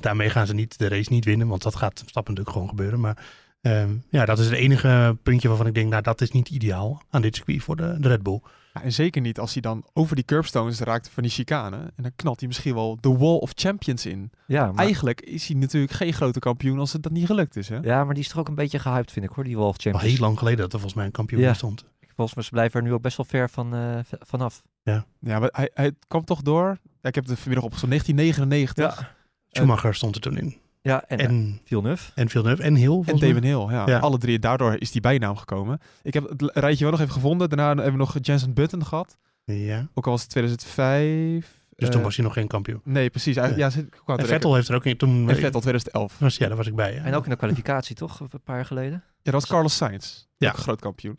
daarmee 0.00 0.30
gaan 0.30 0.46
ze 0.46 0.54
niet 0.54 0.78
de 0.78 0.88
race 0.88 1.12
niet 1.12 1.24
winnen, 1.24 1.48
want 1.48 1.62
dat 1.62 1.76
gaat 1.76 1.98
Verstappen 1.98 2.34
natuurlijk 2.34 2.56
gewoon 2.62 2.68
gebeuren. 2.76 3.00
Maar 3.00 3.26
ehm, 3.60 3.90
ja, 4.10 4.24
dat 4.24 4.38
is 4.38 4.44
het 4.44 4.54
enige 4.54 5.16
puntje 5.22 5.48
waarvan 5.48 5.66
ik 5.66 5.74
denk, 5.74 5.90
nou 5.90 6.02
dat 6.02 6.20
is 6.20 6.30
niet 6.30 6.48
ideaal 6.48 7.02
aan 7.10 7.22
dit 7.22 7.36
circuit 7.36 7.62
voor 7.62 7.76
de, 7.76 7.96
de 8.00 8.08
Red 8.08 8.22
Bull. 8.22 8.40
Ja, 8.74 8.82
en 8.82 8.92
zeker 8.92 9.20
niet 9.20 9.38
als 9.38 9.52
hij 9.52 9.62
dan 9.62 9.84
over 9.92 10.16
die 10.16 10.24
curbstones 10.24 10.78
raakt 10.80 11.08
van 11.08 11.22
die 11.22 11.32
chicane. 11.32 11.76
En 11.76 12.02
dan 12.02 12.12
knalt 12.16 12.38
hij 12.38 12.48
misschien 12.48 12.74
wel 12.74 12.98
de 13.00 13.16
Wall 13.16 13.36
of 13.36 13.50
Champions 13.54 14.06
in. 14.06 14.30
ja, 14.46 14.72
maar, 14.72 14.84
Eigenlijk 14.84 15.20
is 15.20 15.46
hij 15.48 15.56
natuurlijk 15.56 15.92
geen 15.92 16.12
grote 16.12 16.38
kampioen 16.38 16.78
als 16.78 16.92
het 16.92 17.02
dat 17.02 17.12
niet 17.12 17.26
gelukt 17.26 17.56
is. 17.56 17.68
Hè? 17.68 17.76
ja, 17.76 18.04
maar 18.04 18.14
die 18.14 18.22
is 18.22 18.28
toch 18.28 18.38
ook 18.38 18.48
een 18.48 18.54
beetje 18.54 18.78
gehyped, 18.78 19.12
vind 19.12 19.24
ik 19.24 19.30
hoor, 19.32 19.44
die 19.44 19.56
Wolf 19.56 19.66
Al 19.66 19.82
Champions. 19.82 20.12
heel 20.12 20.20
lang 20.26 20.38
geleden 20.38 20.58
dat 20.58 20.66
er 20.72 20.78
volgens 20.78 20.94
mij 20.94 21.04
een 21.06 21.12
kampioen 21.12 21.40
Ja. 21.40 21.54
stond. 21.54 21.84
Volgens 22.28 22.34
mij 22.34 22.44
ze 22.44 22.50
blijven 22.50 22.80
er 22.80 22.86
nu 22.86 22.92
ook 22.92 23.02
best 23.02 23.16
wel 23.16 23.26
ver 23.26 23.50
van, 23.50 23.74
eh, 23.74 23.98
vanaf. 24.20 24.62
Ja, 24.82 25.04
maar 25.38 25.48
hij, 25.52 25.70
hij 25.74 25.92
kwam 26.08 26.24
toch 26.24 26.42
door. 26.42 26.78
Ja, 27.00 27.08
ik 27.08 27.14
heb 27.14 27.26
het 27.26 27.38
vanmiddag 27.38 27.64
opgezocht. 27.64 27.90
1999. 27.90 29.14
Schumacher 29.48 29.94
stond 29.94 30.14
er 30.14 30.20
toen 30.20 30.36
in. 30.36 30.56
Ja, 30.82 31.04
en, 31.06 31.18
En, 31.18 31.26
en 31.28 31.34
en, 31.34 31.60
Villeneuve. 31.64 32.12
Villeneuve 32.28 32.62
en 32.62 32.74
Hill. 32.74 32.86
En 32.86 33.04
volgens 33.04 33.20
mij. 33.20 33.32
Damon 33.32 33.44
Hill, 33.68 33.74
ja. 33.76 33.86
Ja. 33.86 33.98
Alle 33.98 34.18
drie. 34.18 34.38
Daardoor 34.38 34.76
is 34.80 34.90
die 34.90 35.00
bijnaam 35.00 35.36
gekomen. 35.36 35.78
Ik 36.02 36.14
heb 36.14 36.28
het 36.28 36.50
rijtje 36.54 36.82
wel 36.82 36.92
nog 36.92 37.00
even 37.00 37.12
gevonden. 37.12 37.48
Daarna 37.48 37.66
hebben 37.66 37.92
we 37.92 37.98
nog 37.98 38.16
Jensen 38.20 38.54
Button 38.54 38.86
gehad. 38.86 39.16
Ja, 39.44 39.88
Ook 39.94 40.04
al 40.04 40.10
was 40.12 40.20
het 40.20 40.30
2005. 40.30 41.66
dus 41.76 41.88
Eh, 41.88 41.94
toen 41.94 42.02
was 42.02 42.16
hij 42.16 42.24
nog 42.24 42.34
geen 42.34 42.46
kampioen. 42.46 42.80
Nee, 42.84 43.10
precies. 43.10 43.34
Ja, 43.34 43.70
zit- 43.70 43.86
ik 43.86 43.90
kwam 44.04 44.16
En 44.16 44.22
te 44.24 44.30
Vettel 44.30 44.54
heeft 44.54 44.68
er 44.68 44.74
ook 44.74 44.84
in 44.84 44.96
toen... 44.96 45.28
En 45.28 45.36
Vettel 45.36 45.60
2011. 45.60 46.18
Was, 46.18 46.36
ja, 46.36 46.48
daar 46.48 46.56
was 46.56 46.66
ik 46.66 46.74
bij. 46.74 46.94
Ja. 46.94 47.04
En 47.04 47.14
ook 47.14 47.24
in 47.24 47.30
de 47.30 47.36
kwalificatie, 47.36 47.96
toch? 47.96 48.20
Een 48.20 48.28
paar 48.44 48.56
jaar 48.56 48.64
geleden. 48.64 49.02
Ja, 49.22 49.30
dat 49.32 49.32
was 49.32 49.46
Carlos 49.46 49.76
Sainz. 49.76 50.24
Ja. 50.36 50.48
Ook 50.48 50.56
een 50.56 50.62
groot 50.62 50.80
kampioen. 50.80 51.18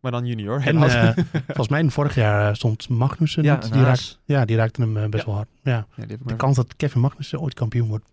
Maar 0.00 0.12
dan 0.12 0.26
junior. 0.26 0.62
En 0.66 0.82
eh, 0.82 1.10
volgens 1.46 1.68
mij 1.68 1.90
vorig 1.90 2.14
jaar 2.14 2.48
eh, 2.48 2.54
stond 2.54 2.88
Magnussen 2.88 3.42
Ja, 3.42 3.56
Die, 3.56 3.82
ja, 4.24 4.44
die 4.44 4.56
raakte 4.56 4.80
hem 4.80 4.96
eh, 4.96 5.08
best 5.08 5.24
wel 5.24 5.34
hard. 5.34 5.48
Ja. 5.62 5.86
De 6.24 6.36
kans 6.36 6.56
dat 6.56 6.76
Kevin 6.76 7.00
Magnussen 7.00 7.40
ooit 7.40 7.54
kampioen 7.54 7.88
wordt. 7.88 8.04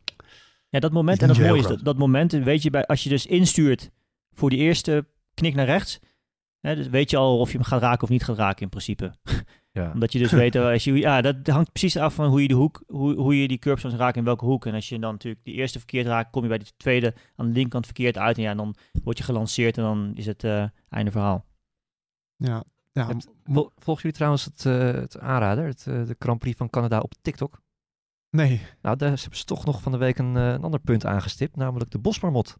Ja, 0.70 0.80
dat 0.80 0.92
moment, 0.92 1.22
en 1.22 1.28
dat 1.28 1.38
mooie 1.38 1.60
is, 1.60 1.68
dat, 1.68 1.84
dat 1.84 1.98
moment, 1.98 2.32
weet 2.32 2.64
je, 2.64 2.70
bij, 2.70 2.86
als 2.86 3.04
je 3.04 3.10
dus 3.10 3.26
instuurt 3.26 3.92
voor 4.34 4.50
die 4.50 4.60
eerste 4.60 5.06
knik 5.34 5.56
naar 5.56 5.66
rechts, 5.66 6.00
Hè, 6.60 6.76
dus 6.76 6.88
weet 6.88 7.10
je 7.10 7.18
al 7.18 7.40
of 7.40 7.52
je 7.52 7.58
hem 7.58 7.66
gaat 7.66 7.82
raken 7.82 8.04
of 8.04 8.10
niet 8.10 8.24
gaat 8.24 8.38
raken 8.38 8.62
in 8.62 8.70
principe. 8.70 9.12
Ja. 9.72 9.92
Omdat 9.94 10.12
je 10.12 10.20
dus 10.20 10.32
weet, 10.32 10.56
als 10.56 10.84
je, 10.84 10.94
ja, 10.94 11.22
dat 11.22 11.48
hangt 11.48 11.72
precies 11.72 11.98
af 11.98 12.14
van 12.14 12.28
hoe 12.28 12.42
je 12.42 12.48
de 12.48 12.54
hoek, 12.54 12.84
hoe, 12.88 13.16
hoe 13.16 13.42
je 13.42 13.48
die 13.48 13.58
curbstones 13.58 13.98
raakt 13.98 14.18
in 14.18 14.24
welke 14.24 14.46
hoek. 14.46 14.66
En 14.66 14.74
als 14.74 14.90
je 14.90 15.00
dan 15.00 15.12
natuurlijk 15.12 15.44
die 15.44 15.54
eerste 15.54 15.78
verkeerd 15.78 16.08
raakt, 16.08 16.32
kom 16.32 16.42
je 16.42 16.48
bij 16.48 16.58
de 16.58 16.66
tweede 16.78 17.14
aan 17.36 17.46
de 17.46 17.52
linkerkant 17.52 17.86
verkeerd 17.86 18.18
uit. 18.18 18.38
En 18.38 18.44
ja, 18.44 18.56
dan 18.56 18.76
word 19.04 19.18
je 19.18 19.24
gelanceerd 19.24 19.78
en 19.78 19.84
dan 19.84 20.12
is 20.16 20.26
het 20.26 20.44
eh, 20.44 20.64
einde 20.90 21.12
verhaal. 21.12 21.46
Ja, 22.38 22.64
ja 22.92 23.08
volgen 23.78 24.02
jullie 24.04 24.12
trouwens 24.18 24.46
het, 24.46 24.66
eh, 24.66 24.74
het 24.92 25.20
aanrader, 25.20 25.66
het, 25.66 25.86
eh, 25.88 26.06
de 26.06 26.16
Grand 26.20 26.40
Prix 26.40 26.58
van 26.58 26.70
Canada 26.70 27.00
op 27.00 27.14
TikTok? 27.22 27.62
nee. 28.30 28.62
Nou, 28.82 28.96
daar 28.98 29.10
hebben 29.10 29.38
ze 29.38 29.44
toch 29.44 29.66
nog 29.66 29.82
van 29.82 29.92
de 29.92 29.98
week 29.98 30.18
een, 30.18 30.38
eh, 30.38 30.48
een 30.52 30.64
ander 30.64 30.80
punt 30.80 31.06
aangestipt, 31.06 31.56
namelijk 31.56 31.92
de 31.92 32.00
bosmarmot. 32.00 32.56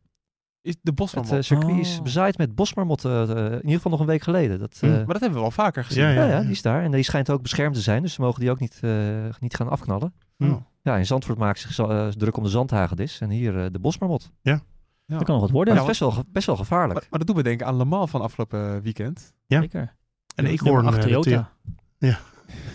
Is 0.62 0.76
de 0.82 0.94
bosman. 0.94 1.26
Het 1.26 1.46
circuit 1.46 1.78
is 1.78 1.98
Oh. 1.98 2.04
bezaaid 2.04 2.38
met 2.38 2.56
bosmarmotten, 2.56 3.38
eh, 3.38 3.46
in 3.46 3.54
ieder 3.56 3.72
geval 3.72 3.92
nog 3.92 4.00
een 4.00 4.06
week 4.06 4.22
geleden. 4.22 4.60
Dat, 4.60 4.78
Hm. 4.80 4.86
eh, 4.86 4.92
Maar 4.92 5.06
dat 5.06 5.20
hebben 5.20 5.34
we 5.34 5.40
wel 5.40 5.52
vaker 5.52 5.84
gezien. 5.86 6.04
Ja, 6.04 6.10
ja, 6.10 6.24
ja. 6.24 6.30
ja, 6.30 6.42
die 6.42 6.50
is 6.52 6.62
daar. 6.62 6.84
En 6.84 6.92
die 6.92 7.04
schijnt 7.04 7.30
ook 7.30 7.42
beschermd 7.42 7.76
te 7.76 7.82
zijn, 7.82 8.02
dus 8.02 8.14
ze 8.14 8.22
mogen 8.22 8.40
die 8.40 8.52
ook 8.52 8.60
niet, 8.60 8.78
eh, 8.82 9.26
niet 9.40 9.56
gaan 9.56 9.70
afknallen. 9.70 10.14
Hm. 10.38 10.56
Ja, 10.82 10.98
in 10.98 11.06
Zandvoort 11.06 11.38
maakt 11.38 11.60
zich 11.60 11.74
zo- 11.74 12.10
druk 12.10 12.38
om 12.38 12.44
de 12.44 12.50
zandhagedis 12.50 13.22
en 13.22 13.30
hier 13.30 13.64
eh, 13.64 13.72
de 13.72 13.80
bosmarmot. 13.80 14.32
Ja. 14.42 14.62
Dat 15.08 15.24
kan 15.24 15.28
nog 15.28 15.40
wat 15.40 15.42
Maar 15.42 15.52
worden. 15.52 15.74
dat 15.76 15.84
is 15.84 15.90
best 16.00 16.00
wel, 16.16 16.24
best 16.32 16.46
wel 16.48 16.56
gevaarlijk. 16.56 16.94
Maar, 16.94 17.08
maar 17.10 17.20
dat 17.20 17.28
doet 17.28 17.36
me 17.38 17.44
denken 17.44 17.66
aan 17.68 17.78
Le 17.78 17.86
Mans 17.86 18.10
van 18.10 18.22
afgelopen 18.22 18.82
weekend. 18.82 19.34
Ja. 19.46 19.60
Zeker. 19.62 19.80
En 19.80 19.90
Nummer 20.36 20.52
eekhoorn. 20.52 20.86
acht 20.88 20.98
eh, 20.98 21.04
Toyota. 21.04 21.52
dat- 22.00 22.18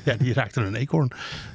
Ja, 0.05 0.15
die 0.15 0.33
raakte 0.33 0.61
een 0.61 0.75
eekhoorn. 0.75 1.11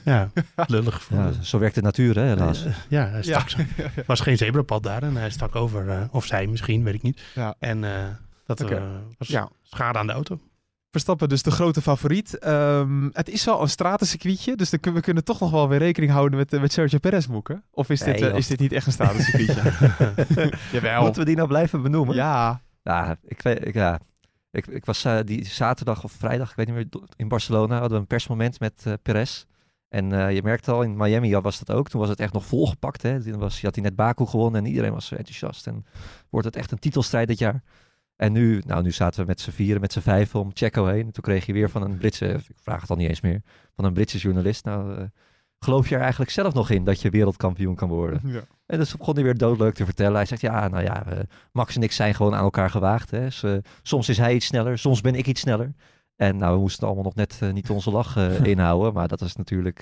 Ja, 0.05 0.29
lullig 0.67 1.07
ja, 1.09 1.31
zo 1.41 1.59
werkt 1.59 1.75
de 1.75 1.81
natuur, 1.81 2.15
hè, 2.15 2.21
helaas. 2.25 2.65
Eh, 2.65 2.73
ja, 2.89 3.07
hij 3.07 3.23
stak 3.23 3.49
zo. 3.49 3.57
was 4.05 4.19
geen 4.19 4.37
zebrapad 4.37 4.83
daar 4.83 5.03
en 5.03 5.15
hij 5.15 5.29
stak 5.29 5.55
over. 5.55 5.89
eh, 5.89 6.01
of 6.11 6.25
zij 6.25 6.47
misschien, 6.47 6.83
weet 6.83 6.93
ik 6.93 7.01
niet. 7.01 7.21
Ja. 7.35 7.55
En 7.59 7.83
eh, 7.83 7.91
dat 8.45 8.61
eh, 8.61 8.81
was 9.17 9.27
Ja. 9.27 9.49
schade 9.63 9.99
aan 9.99 10.07
de 10.07 10.13
auto. 10.13 10.39
Verstappen 10.91 11.29
dus 11.29 11.43
de 11.43 11.51
grote 11.51 11.81
favoriet. 11.81 12.37
Ehm, 12.37 13.09
het 13.11 13.29
is 13.29 13.45
wel 13.45 13.61
een 13.61 13.69
stratencircuitje, 13.69 14.55
dus 14.55 14.69
dan 14.69 14.79
kunnen 14.79 14.99
we 14.99 15.05
kunnen 15.05 15.23
toch 15.23 15.39
nog 15.39 15.51
wel 15.51 15.69
weer 15.69 15.79
rekening 15.79 16.11
houden 16.11 16.39
met, 16.39 16.53
eh, 16.53 16.61
met 16.61 16.71
Sergio 16.71 16.97
Perez 16.97 17.25
moeken. 17.27 17.63
Of 17.71 17.89
is, 17.89 17.99
dit, 17.99 18.19
Nee, 18.19 18.29
eh, 18.29 18.37
is 18.37 18.47
dit 18.47 18.59
niet 18.59 18.71
echt 18.71 18.85
een 18.85 18.91
stratencircuitje? 18.91 19.71
Jawel. 20.71 21.01
Moeten 21.01 21.21
we 21.21 21.27
die 21.27 21.35
nou 21.35 21.47
blijven 21.47 21.81
benoemen? 21.81 22.15
Ja. 22.15 22.61
Ja, 22.83 23.17
ik, 23.23 23.41
weet, 23.41 23.67
ik, 23.67 23.73
ja. 23.73 23.99
ik, 24.51 24.67
ik 24.67 24.85
was 24.85 25.05
eh, 25.05 25.19
die 25.25 25.45
zaterdag 25.45 26.03
of 26.03 26.11
vrijdag, 26.11 26.49
ik 26.49 26.55
weet 26.55 26.67
niet 26.67 26.75
meer, 26.75 27.01
in 27.15 27.27
Barcelona 27.27 27.73
hadden 27.73 27.91
we 27.91 27.97
een 27.97 28.07
persmoment 28.07 28.59
met 28.59 28.83
eh 28.85 28.93
Perez. 29.01 29.45
En 29.89 30.11
eh, 30.11 30.35
je 30.35 30.43
merkte 30.43 30.71
al, 30.71 30.81
in 30.81 30.97
Miami 30.97 31.35
was 31.35 31.59
dat 31.59 31.75
ook. 31.75 31.89
Toen 31.89 31.99
was 31.99 32.09
het 32.09 32.19
echt 32.19 32.33
nog 32.33 32.45
volgepakt. 32.45 33.01
Hè. 33.01 33.23
Toen 33.23 33.39
was, 33.39 33.61
had 33.61 33.75
hij 33.75 33.83
net 33.83 33.95
Baku 33.95 34.25
gewonnen 34.25 34.61
en 34.61 34.67
iedereen 34.67 34.93
was 34.93 35.05
zo 35.05 35.15
enthousiast. 35.15 35.67
En 35.67 35.85
wordt 36.29 36.45
het 36.45 36.55
echt 36.55 36.71
een 36.71 36.79
titelstrijd 36.79 37.27
dit 37.27 37.39
jaar. 37.39 37.63
En 38.17 38.31
nu, 38.31 38.61
nou, 38.65 38.83
nu 38.83 38.91
zaten 38.91 39.21
we 39.21 39.27
met 39.27 39.41
z'n 39.41 39.51
vieren, 39.51 39.81
met 39.81 39.93
z'n 39.93 39.99
vijven 39.99 40.39
om 40.39 40.51
Checo 40.53 40.85
heen. 40.85 41.05
En 41.05 41.11
toen 41.11 41.23
kreeg 41.23 41.45
je 41.45 41.53
weer 41.53 41.69
van 41.69 41.81
een 41.81 41.97
Britse, 41.97 42.27
ik 42.27 42.55
vraag 42.61 42.81
het 42.81 42.89
al 42.89 42.95
niet 42.95 43.09
eens 43.09 43.21
meer, 43.21 43.41
van 43.75 43.85
een 43.85 43.93
Britse 43.93 44.17
journalist. 44.17 44.65
Nou, 44.65 44.97
eh, 44.97 45.03
geloof 45.59 45.89
je 45.89 45.95
er 45.95 46.01
eigenlijk 46.01 46.31
zelf 46.31 46.53
nog 46.53 46.69
in 46.69 46.83
dat 46.83 47.01
je 47.01 47.09
wereldkampioen 47.09 47.75
kan 47.75 47.89
worden? 47.89 48.21
ja. 48.23 48.41
En 48.65 48.77
dus 48.79 48.95
begon 48.97 49.13
hij 49.13 49.23
weer 49.23 49.37
doodleuk 49.37 49.73
te 49.73 49.85
vertellen. 49.85 50.15
Hij 50.15 50.25
zegt, 50.25 50.41
ja, 50.41 50.67
nou 50.67 50.83
ja, 50.83 51.05
eh, 51.05 51.19
Max 51.51 51.75
en 51.75 51.83
ik 51.83 51.91
zijn 51.91 52.15
gewoon 52.15 52.35
aan 52.35 52.43
elkaar 52.43 52.69
gewaagd. 52.69 53.11
Hè. 53.11 53.19
Dus, 53.19 53.43
eh, 53.43 53.57
soms 53.81 54.09
is 54.09 54.17
hij 54.17 54.35
iets 54.35 54.45
sneller, 54.45 54.77
soms 54.77 55.01
ben 55.01 55.15
ik 55.15 55.27
iets 55.27 55.41
sneller. 55.41 55.71
En 56.15 56.37
nou, 56.37 56.53
we 56.55 56.59
moesten 56.59 56.85
allemaal 56.87 57.03
nog 57.03 57.15
net 57.15 57.41
niet 57.53 57.69
onze 57.69 57.91
lach 57.91 58.17
inhouden. 58.53 58.93
Maar 58.93 59.07
dat 59.07 59.21
is 59.21 59.35
natuurlijk, 59.35 59.81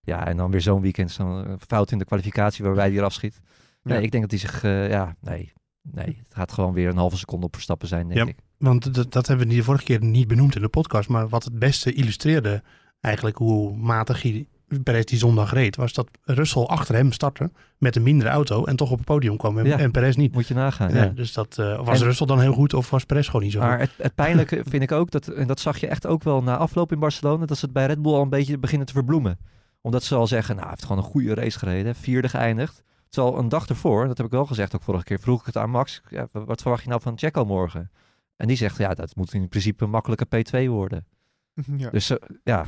ja, 0.00 0.26
en 0.26 0.36
dan 0.36 0.50
weer 0.50 0.60
zo'n 0.60 0.80
weekend, 0.80 1.10
zo'n 1.10 1.58
fout 1.66 1.90
in 1.90 1.98
de 1.98 2.04
kwalificatie 2.04 2.64
waarbij 2.64 2.88
hij 2.88 2.96
eraf 2.96 3.12
schiet. 3.12 3.40
Nee, 3.82 3.98
Ja. 3.98 4.04
ik 4.04 4.10
denk 4.10 4.30
dat 4.30 4.40
hij 4.40 4.50
zich, 4.50 4.62
ja, 4.90 5.16
nee, 5.20 5.52
nee. 5.92 6.06
Het 6.24 6.34
gaat 6.34 6.52
gewoon 6.52 6.72
weer 6.72 6.88
een 6.88 6.96
halve 6.96 7.16
seconde 7.16 7.46
op 7.46 7.54
Verstappen 7.54 7.88
zijn, 7.88 8.08
denk 8.08 8.20
Ja. 8.20 8.26
ik. 8.26 8.36
Want 8.58 8.94
dat, 8.94 9.12
dat 9.12 9.26
hebben 9.26 9.48
we 9.48 9.54
de 9.54 9.62
vorige 9.62 9.84
keer 9.84 10.02
niet 10.04 10.28
benoemd 10.28 10.54
in 10.56 10.62
de 10.62 10.68
podcast. 10.68 11.08
Maar 11.08 11.28
wat 11.28 11.44
het 11.44 11.58
beste 11.58 11.92
illustreerde 11.92 12.62
eigenlijk 13.00 13.36
hoe 13.36 13.76
matig 13.76 14.22
hij 14.22 14.46
Perez 14.82 15.04
die 15.04 15.18
zondag 15.18 15.52
reed. 15.52 15.76
Was 15.76 15.92
dat 15.92 16.10
Russell 16.24 16.62
achter 16.62 16.94
hem 16.94 17.12
startte 17.12 17.50
met 17.78 17.96
een 17.96 18.02
mindere 18.02 18.30
auto 18.30 18.64
en 18.64 18.76
toch 18.76 18.90
op 18.90 18.96
het 18.96 19.06
podium 19.06 19.36
kwam 19.36 19.58
en, 19.58 19.64
Ja. 19.66 19.78
en 19.78 19.90
Perez 19.90 20.16
niet. 20.16 20.32
Moet 20.32 20.46
je 20.48 20.54
nagaan, 20.54 20.94
Ja, 20.94 21.02
ja. 21.02 21.08
dus 21.08 21.32
dat 21.32 21.58
eh, 21.58 21.84
was 21.84 22.00
En- 22.00 22.06
Russell 22.06 22.26
dan 22.26 22.40
heel 22.40 22.52
goed 22.52 22.74
of 22.74 22.90
was 22.90 23.04
Perez 23.04 23.26
gewoon 23.26 23.42
niet 23.42 23.52
zo 23.52 23.58
Maar 23.58 23.78
goed? 23.78 23.80
het, 23.88 23.94
het 24.02 24.14
pijnlijke 24.14 24.62
vind 24.70 24.82
ik 24.82 24.92
ook, 24.92 25.10
dat, 25.10 25.28
en 25.28 25.46
dat 25.46 25.60
zag 25.60 25.78
je 25.78 25.86
echt 25.86 26.06
ook 26.06 26.22
wel 26.22 26.42
na 26.42 26.56
afloop 26.56 26.92
in 26.92 26.98
Barcelona, 26.98 27.46
dat 27.46 27.58
ze 27.58 27.64
het 27.64 27.74
bij 27.74 27.86
Red 27.86 28.02
Bull 28.02 28.12
al 28.12 28.22
een 28.22 28.28
beetje 28.28 28.58
beginnen 28.58 28.86
te 28.86 28.92
verbloemen. 28.92 29.38
Omdat 29.80 30.02
ze 30.04 30.14
al 30.14 30.26
zeggen, 30.26 30.54
nou, 30.54 30.66
hij 30.66 30.74
heeft 30.76 30.86
gewoon 30.88 31.02
een 31.04 31.10
goede 31.10 31.34
race 31.34 31.58
gereden, 31.58 31.94
vierde 31.94 32.28
geëindigd. 32.28 32.82
Terwijl 33.08 33.38
een 33.38 33.48
dag 33.48 33.66
ervoor, 33.68 34.06
dat 34.06 34.16
heb 34.16 34.26
ik 34.26 34.32
wel 34.32 34.46
gezegd 34.46 34.74
ook 34.74 34.82
vorige 34.82 35.04
keer, 35.04 35.18
vroeg 35.18 35.40
ik 35.40 35.46
het 35.46 35.56
aan 35.56 35.70
Max, 35.70 36.02
ja, 36.08 36.28
wat 36.32 36.60
verwacht 36.62 36.82
je 36.82 36.88
nou 36.88 37.00
van 37.00 37.18
Checo 37.18 37.44
morgen? 37.44 37.90
En 38.36 38.46
die 38.46 38.56
zegt, 38.56 38.76
ja, 38.78 38.94
dat 38.94 39.16
moet 39.16 39.32
in 39.34 39.48
principe 39.48 39.84
een 39.84 39.90
makkelijke 39.90 40.26
P2 40.26 40.68
worden. 40.68 41.06
Ja. 41.76 41.90
Dus 41.90 42.10
eh, 42.10 42.16
ja. 42.44 42.66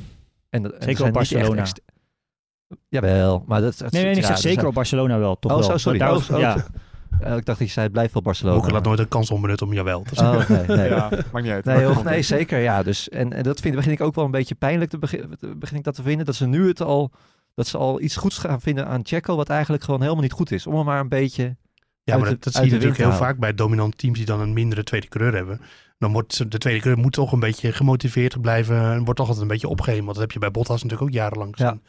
En, 0.50 0.64
er 0.74 0.82
Zeker 0.82 1.06
op 1.06 1.12
Barcelona. 1.12 1.66
Jawel, 2.88 3.44
maar 3.46 3.60
dat... 3.60 3.78
dat 3.78 3.92
Nee, 3.92 4.02
nee, 4.02 4.10
ik 4.10 4.16
ja, 4.20 4.22
zeg 4.26 4.30
er 4.36 4.36
zeker 4.42 4.54
zijn- 4.56 4.66
op 4.68 4.74
Barcelona 4.74 5.18
wel. 5.18 5.38
Toch 5.38 5.52
Oh, 5.52 5.58
wel. 5.58 5.66
zo, 5.70 5.76
sorry. 5.76 5.98
Daar- 5.98 6.10
Oh, 6.14 6.30
oh, 6.30 6.38
ja. 6.38 6.56
Eh, 7.20 7.36
ik 7.36 7.44
dacht 7.44 7.58
dat 7.58 7.58
je 7.58 7.66
zei, 7.66 7.84
het 7.84 7.92
blijft 7.92 8.12
wel 8.12 8.22
Barcelona. 8.22 8.54
Boeken 8.56 8.72
laat 8.74 8.84
nooit 8.84 8.98
een 8.98 9.08
kans 9.08 9.30
onbenut 9.30 9.62
om 9.62 9.72
jawel 9.72 10.02
te 10.02 10.14
zeggen. 10.14 10.38
Oh, 10.60 10.68
nee, 10.68 10.76
nee. 10.76 10.88
Ja, 10.96 11.08
maakt 11.32 11.42
niet 11.44 11.52
uit. 11.52 11.64
Nee, 11.64 11.80
joh, 11.80 12.04
nee 12.04 12.22
zeker. 12.22 12.58
Ja, 12.58 12.82
dus, 12.82 13.08
en, 13.08 13.32
en 13.32 13.42
dat 13.42 13.60
vind, 13.60 13.74
begin 13.74 13.92
ik 13.92 14.00
ook 14.00 14.14
wel 14.14 14.24
een 14.24 14.30
beetje 14.30 14.54
pijnlijk 14.54 14.90
te 14.90 14.98
begin, 14.98 15.34
te- 15.38 15.56
begin 15.56 15.76
ik 15.76 15.84
dat 15.84 15.94
te 15.94 16.02
vinden. 16.02 16.26
Dat 16.26 16.34
ze 16.34 16.46
nu 16.46 16.68
het 16.68 16.80
al, 16.80 17.10
dat 17.54 17.66
ze 17.66 17.78
al 17.78 18.00
iets 18.00 18.16
goeds 18.16 18.38
gaan 18.38 18.60
vinden 18.60 18.86
aan 18.86 19.00
Checo, 19.04 19.36
wat 19.36 19.48
eigenlijk 19.48 19.82
gewoon 19.82 20.00
helemaal 20.00 20.22
niet 20.22 20.32
goed 20.32 20.50
is. 20.50 20.66
Om 20.66 20.74
hem 20.76 20.84
maar 20.84 21.00
een 21.00 21.08
beetje. 21.08 21.56
Ja, 22.04 22.16
maar 22.18 22.28
de- 22.28 22.36
dat, 22.40 22.52
zie 22.54 22.64
je 22.64 22.70
natuurlijk 22.70 22.98
heel 22.98 23.12
vaak 23.12 23.38
bij 23.38 23.54
dominante 23.54 23.96
teams 23.96 24.16
die 24.16 24.26
dan 24.26 24.40
een 24.40 24.52
mindere 24.52 24.82
tweede 24.84 25.08
coureur 25.08 25.34
hebben. 25.34 25.60
Dan 25.98 26.12
wordt 26.12 26.50
de 26.50 26.58
tweede 26.58 26.80
coureur 26.80 27.02
moet 27.02 27.12
toch 27.12 27.32
een 27.32 27.40
beetje 27.40 27.72
gemotiveerd 27.72 28.40
blijven 28.40 28.76
en 28.92 29.04
wordt 29.04 29.16
toch 29.16 29.26
altijd 29.26 29.40
een 29.44 29.52
beetje 29.52 29.68
opgeheven. 29.68 30.04
Want 30.04 30.14
dat 30.16 30.24
heb 30.24 30.32
je 30.32 30.38
bij 30.38 30.50
Bottas 30.50 30.82
natuurlijk 30.82 31.10
ook 31.10 31.16
jarenlang 31.16 31.58
Ja. 31.58 31.64
gezien. 31.68 31.82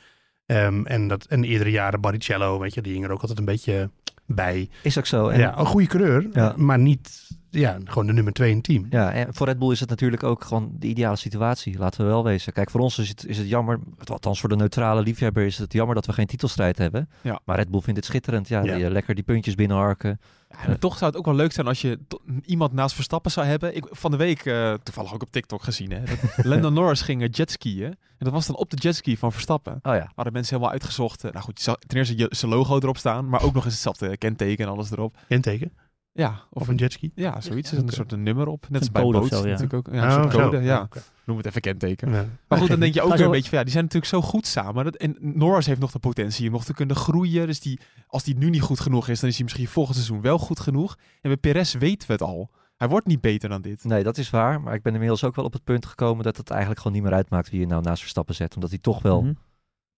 Ehm, 0.46 0.86
en, 0.86 1.08
dat, 1.08 1.26
en 1.26 1.44
eerdere 1.44 1.72
jaren 1.72 2.02
Barrichello, 2.02 2.60
weet 2.60 2.74
je, 2.74 2.82
die 2.82 2.94
hing 2.94 3.06
er 3.06 3.12
ook 3.12 3.22
altijd 3.22 3.40
een 3.40 3.46
beetje 3.46 3.90
bij. 4.26 4.70
Is 4.84 4.98
ook 4.98 5.06
zo. 5.06 5.28
En, 5.28 5.40
ja, 5.40 5.58
een 5.60 5.66
goede 5.66 6.30
Ja. 6.34 6.54
maar 6.58 6.80
niet 6.80 7.30
ja, 7.52 7.78
gewoon 7.84 8.06
de 8.06 8.14
nummer 8.14 8.34
twee 8.34 8.50
in 8.50 8.56
het 8.56 8.66
team. 8.66 8.86
Ja, 8.90 9.12
en 9.12 9.34
voor 9.34 9.48
Red 9.48 9.60
Bull 9.60 9.72
is 9.72 9.80
het 9.80 9.90
natuurlijk 9.90 10.24
ook 10.24 10.44
gewoon 10.44 10.72
de 10.80 10.88
ideale 10.88 11.16
situatie. 11.16 11.78
Laten 11.78 12.02
we 12.02 12.08
wel 12.08 12.24
wezen. 12.24 12.54
Kijk, 12.54 12.70
voor 12.70 12.82
ons 12.82 12.98
is 12.98 13.10
het, 13.10 13.26
is 13.26 13.38
het 13.38 13.50
jammer, 13.50 13.80
althans 14.06 14.40
voor 14.40 14.50
de 14.50 14.56
neutrale 14.56 15.02
liefhebber 15.02 15.46
is 15.46 15.58
het 15.58 15.74
jammer 15.74 15.96
dat 15.96 16.06
we 16.06 16.14
geen 16.14 16.26
titelstrijd 16.26 16.78
hebben. 16.78 17.10
Ja. 17.22 17.40
Maar 17.46 17.56
Red 17.56 17.70
Bull 17.70 17.82
vindt 17.82 18.00
het 18.00 18.08
schitterend. 18.08 18.48
Ja, 18.48 18.64
Ja. 18.64 18.76
Die, 18.76 18.86
eh, 18.86 18.92
lekker 18.92 19.16
die 19.16 19.24
puntjes 19.24 19.56
binnenharken. 19.56 20.20
Ja, 20.68 20.76
toch 20.76 20.98
zou 20.98 21.12
het 21.12 21.20
ook 21.20 21.26
wel 21.26 21.36
leuk 21.36 21.52
zijn 21.52 21.68
als 21.68 21.82
je 21.82 22.00
iemand 22.46 22.74
naast 22.74 22.96
Verstappen 22.96 23.32
zou 23.32 23.48
hebben. 23.48 23.76
Ik 23.76 23.86
van 23.90 24.12
de 24.12 24.18
week 24.18 24.46
eh, 24.46 24.74
toevallig 24.84 25.14
ook 25.14 25.22
op 25.22 25.32
TikTok 25.32 25.64
gezien. 25.64 25.92
Hè, 25.92 26.00
dat 26.04 26.18
Lando 26.46 26.70
Norris 26.70 27.02
ging 27.02 27.22
eh, 27.22 27.28
jetskiën. 27.32 27.84
En 27.84 28.28
dat 28.28 28.34
was 28.34 28.48
dan 28.48 28.56
op 28.56 28.70
de 28.70 28.78
jetski 28.78 29.18
van 29.18 29.32
Verstappen. 29.32 29.80
Oh 29.82 29.96
ja. 29.96 30.12
Hadden 30.16 30.34
mensen 30.34 30.54
helemaal 30.56 30.74
uitgezocht. 30.74 31.24
Nou 31.24 31.40
goed, 31.40 31.64
ten 31.64 31.98
eerste 31.98 32.28
zijn 32.30 32.52
logo 32.52 32.76
erop 32.78 32.98
staan. 32.98 33.30
Maar 33.30 33.44
ook 33.44 33.54
nog 33.54 33.64
eens 33.64 33.74
hetzelfde 33.74 34.18
kenteken 34.18 34.66
en 34.66 34.72
alles 34.72 34.92
erop. 34.92 35.18
Inteken. 35.28 35.72
Ja, 36.14 36.42
Of 36.50 36.68
een 36.68 36.76
jetski. 36.76 37.12
Ja, 37.16 37.42
zoiets. 37.42 37.72
Er 37.72 37.78
is 37.78 37.84
een 37.84 37.90
soort 37.90 38.12
een 38.12 38.24
nummer 38.24 38.48
op. 38.48 38.62
Net 38.62 38.72
Een 38.72 38.80
als 38.80 38.92
bij 38.92 39.02
boot 39.04 39.28
zo, 39.28 39.38
ja. 39.38 39.44
natuurlijk 39.46 39.74
ook. 39.74 39.94
Ja, 39.94 40.04
een 40.04 40.10
Oh, 40.10 40.22
soort 40.22 40.32
zo. 40.34 40.40
code, 40.40 40.60
ja. 40.62 40.88
Noem 41.26 41.38
het 41.38 41.46
even 41.46 41.62
kenteken. 41.62 42.12
Ja. 42.12 42.26
Maar 42.48 42.60
goed, 42.60 42.68
dan 42.68 42.80
denk 42.80 42.94
je 42.94 43.02
ook 43.02 43.10
weer 43.10 43.18
zo- 43.18 43.26
een 43.26 43.32
beetje 43.32 43.50
van, 43.50 43.58
ja, 43.58 43.64
die 43.64 43.74
zijn 43.74 43.84
natuurlijk 43.84 44.12
zo 44.12 44.22
goed 44.22 44.48
samen. 44.48 44.84
Dat, 44.84 44.96
en 44.96 45.16
Norris 45.20 45.66
heeft 45.66 45.80
nog 45.80 45.92
de 45.92 46.00
potentie 46.00 46.46
om 46.48 46.52
nog 46.52 46.64
te 46.66 46.74
kunnen 46.74 46.96
groeien. 46.96 47.48
Dus 47.48 47.60
die, 47.60 47.80
als 48.08 48.24
die 48.24 48.38
nu 48.38 48.50
niet 48.50 48.62
goed 48.62 48.80
genoeg 48.80 49.08
is, 49.08 49.20
dan 49.20 49.30
is 49.30 49.36
hij 49.36 49.44
misschien 49.44 49.68
volgend 49.68 49.96
seizoen 49.96 50.22
wel 50.22 50.38
goed 50.40 50.60
genoeg. 50.60 50.96
En 51.22 51.30
bij 51.30 51.38
Perez 51.38 51.74
weten 51.76 52.08
we 52.08 52.14
het 52.14 52.22
al. 52.22 52.52
Hij 52.78 52.88
wordt 52.90 53.06
niet 53.06 53.22
beter 53.22 53.50
dan 53.50 53.62
dit. 53.62 53.84
Nee, 53.84 54.04
dat 54.04 54.18
is 54.18 54.30
waar. 54.30 54.62
Maar 54.62 54.74
ik 54.74 54.82
ben 54.82 54.94
inmiddels 54.94 55.24
ook 55.24 55.36
wel 55.36 55.46
op 55.46 55.54
het 55.54 55.64
punt 55.64 55.86
gekomen 55.86 56.24
dat 56.24 56.38
het 56.38 56.50
eigenlijk 56.50 56.82
gewoon 56.82 56.96
niet 56.98 57.06
meer 57.06 57.16
uitmaakt 57.16 57.50
wie 57.50 57.60
je 57.60 57.66
nou 57.68 57.82
naast 57.82 58.02
Verstappen 58.02 58.36
zet. 58.36 58.56
Omdat 58.56 58.70
hij 58.70 58.80
toch 58.80 59.02
wel 59.02 59.22
Mhm. 59.22 59.34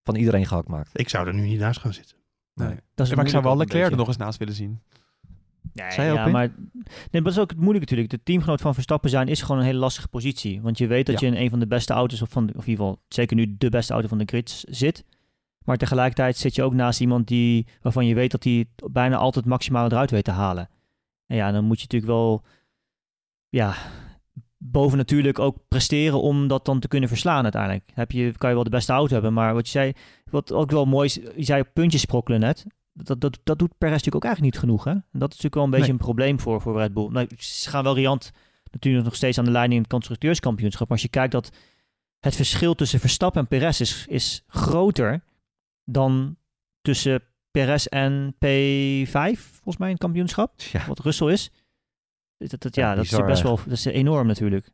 van 0.04 0.16
iedereen 0.16 0.46
gehakt 0.46 0.68
maakt. 0.68 0.90
Ik 0.94 1.10
zou 1.10 1.28
er 1.28 1.34
nu 1.34 1.42
niet 1.42 1.60
naast 1.60 1.80
gaan 1.80 1.94
zitten. 1.94 2.18
Nee. 2.54 2.76
Dat 2.96 3.08
is 3.08 3.16
maar 3.16 3.26
ik 3.26 3.32
zou 3.32 3.44
wel 3.44 3.52
een 3.52 3.58
Leclerc 3.58 3.92
er 3.92 3.98
nog 3.98 4.08
eens 4.08 4.18
naast 4.18 4.40
willen 4.40 4.54
zien. 4.54 4.82
Nee, 5.74 6.06
ja, 6.06 6.28
maar 6.28 6.52
nee, 7.12 7.22
dat 7.22 7.32
is 7.32 7.40
ook 7.40 7.50
het 7.50 7.60
moeilijke 7.60 7.80
natuurlijk. 7.94 8.10
De 8.10 8.24
teamgenoot 8.24 8.62
van 8.62 8.74
Verstappen 8.74 9.10
zijn 9.10 9.28
is 9.28 9.42
gewoon 9.42 9.58
een 9.60 9.66
hele 9.66 9.78
lastige 9.80 10.08
positie. 10.08 10.62
Want 10.62 10.78
je 10.78 10.88
weet 10.88 11.06
dat 11.06 11.20
Ja. 11.20 11.28
je 11.28 11.36
in 11.36 11.42
een 11.42 11.50
van 11.50 11.60
de 11.60 11.68
beste 11.68 11.94
auto's, 11.94 12.22
of, 12.22 12.30
van, 12.30 12.46
de- 12.46 12.54
of 12.56 12.64
in 12.64 12.70
ieder 12.70 12.86
geval 12.86 13.02
zeker 13.08 13.36
nu 13.36 13.56
de 13.58 13.70
beste 13.70 13.94
auto 13.94 14.08
van 14.08 14.18
de 14.18 14.26
grid 14.26 14.64
zit. 14.70 15.06
Maar 15.66 15.78
tegelijkertijd 15.78 16.38
zit 16.38 16.56
je 16.56 16.64
ook 16.64 16.74
naast 16.74 17.00
iemand 17.02 17.28
die, 17.28 17.68
waarvan 17.82 18.06
je 18.06 18.16
weet 18.16 18.32
dat 18.32 18.44
hij 18.44 18.66
bijna 18.92 19.16
altijd 19.16 19.36
het 19.36 19.54
maximale 19.54 19.92
eruit 19.92 20.12
weet 20.12 20.24
te 20.24 20.32
halen. 20.32 20.70
En 21.28 21.36
ja, 21.36 21.52
dan 21.52 21.66
moet 21.66 21.78
je 21.78 21.84
natuurlijk 21.84 22.12
wel, 22.12 22.44
ja, 23.50 23.76
boven 24.58 24.98
natuurlijk 24.98 25.40
ook 25.40 25.58
presteren 25.68 26.22
om 26.22 26.48
dat 26.48 26.66
dan 26.66 26.80
te 26.80 26.88
kunnen 26.88 27.10
verslaan 27.10 27.44
uiteindelijk. 27.44 27.84
Heb 27.94 28.12
je, 28.12 28.32
kan 28.38 28.50
je 28.50 28.56
wel 28.56 28.64
de 28.64 28.70
beste 28.70 28.92
auto 28.94 29.14
hebben, 29.14 29.34
maar 29.34 29.54
wat 29.54 29.66
je 29.66 29.72
zei, 29.72 29.92
wat 30.30 30.52
ook 30.52 30.72
wel 30.72 30.86
mooi 30.86 31.06
is, 31.06 31.14
je 31.14 31.44
zei 31.44 31.64
puntjes 31.64 32.02
sprokkelen 32.02 32.40
net. 32.40 32.66
Dat, 32.94 33.22
dat, 33.22 33.40
dat 33.44 33.60
doet 33.60 33.78
Perez 33.78 33.94
natuurlijk 33.94 34.16
ook 34.16 34.32
eigenlijk 34.32 34.54
niet 34.54 34.64
genoeg. 34.64 34.84
Hè? 34.84 34.92
En 34.92 35.04
dat 35.12 35.34
is 35.34 35.40
natuurlijk 35.42 35.56
wel 35.56 35.64
een 35.64 35.70
beetje 35.70 35.86
Nee. 35.86 35.94
een 35.94 36.06
probleem 36.06 36.40
voor, 36.40 36.62
voor 36.62 36.78
Red 36.78 36.94
Bull. 36.94 37.10
Nou, 37.10 37.28
ze 37.38 37.70
gaan 37.70 37.84
wel 37.84 37.96
riant 37.96 38.32
natuurlijk 38.72 39.06
nog 39.06 39.16
steeds 39.16 39.38
aan 39.38 39.46
de 39.46 39.52
leiding 39.52 39.76
in 39.76 39.82
het 39.82 39.92
constructeurskampioenschap. 39.92 40.88
Maar 40.88 40.98
als 40.98 41.06
je 41.06 41.12
kijkt 41.12 41.32
dat 41.32 41.50
het 42.20 42.36
verschil 42.36 42.76
tussen 42.76 43.00
Verstappen 43.00 43.42
en 43.42 43.48
Perez 43.48 43.80
is, 43.80 44.06
is 44.08 44.44
groter 44.48 45.24
dan 45.84 46.38
tussen 46.82 47.22
Perez 47.52 47.86
en 47.86 48.34
P5, 48.36 49.40
volgens 49.40 49.78
mij, 49.78 49.88
in 49.88 49.94
het 49.94 50.04
kampioenschap. 50.04 50.54
Ja. 50.72 50.86
Wat 50.88 51.00
Russell 51.00 51.32
is. 51.32 51.52
Dat, 52.38 52.62
dat, 52.62 52.76
Ja, 52.76 52.90
ja, 52.90 52.96
dat 52.96 53.04
is 53.06 53.12
best 53.26 53.42
wel 53.42 53.56
dat 53.56 53.72
is 53.72 53.86
enorm 53.86 54.28
natuurlijk. 54.28 54.72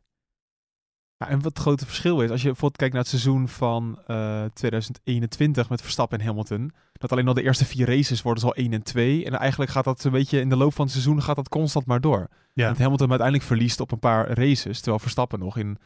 Ja, 1.20 1.28
en 1.28 1.34
wat 1.34 1.44
het 1.44 1.58
grote 1.58 1.86
verschil 1.86 2.20
is, 2.20 2.30
als 2.30 2.40
je 2.40 2.46
bijvoorbeeld 2.46 2.76
kijkt 2.76 2.94
naar 2.94 3.02
het 3.02 3.10
seizoen 3.10 3.48
van 3.48 3.98
eh, 4.06 4.44
2021 4.44 5.68
met 5.68 5.82
Verstappen 5.82 6.18
en 6.18 6.26
Hamilton, 6.26 6.72
dat 6.92 7.12
alleen 7.12 7.28
al 7.28 7.34
de 7.34 7.42
eerste 7.42 7.64
vier 7.64 7.86
races 7.86 8.22
worden 8.22 8.42
zo 8.42 8.50
1 8.50 8.72
en 8.72 8.82
2. 8.82 9.24
En 9.24 9.32
eigenlijk 9.32 9.70
gaat 9.70 9.84
dat 9.84 10.04
een 10.04 10.12
beetje 10.12 10.40
in 10.40 10.48
de 10.48 10.56
loop 10.56 10.74
van 10.74 10.84
het 10.84 10.92
seizoen 10.92 11.22
gaat 11.22 11.36
dat 11.36 11.48
constant 11.48 11.86
maar 11.86 12.00
door. 12.00 12.28
Ja. 12.52 12.68
Dat 12.68 12.78
Hamilton 12.78 13.08
uiteindelijk 13.08 13.48
verliest 13.48 13.80
op 13.80 13.92
een 13.92 13.98
paar 13.98 14.30
races, 14.30 14.76
terwijl 14.76 14.98
Verstappen 14.98 15.38
nog 15.38 15.56
in, 15.56 15.78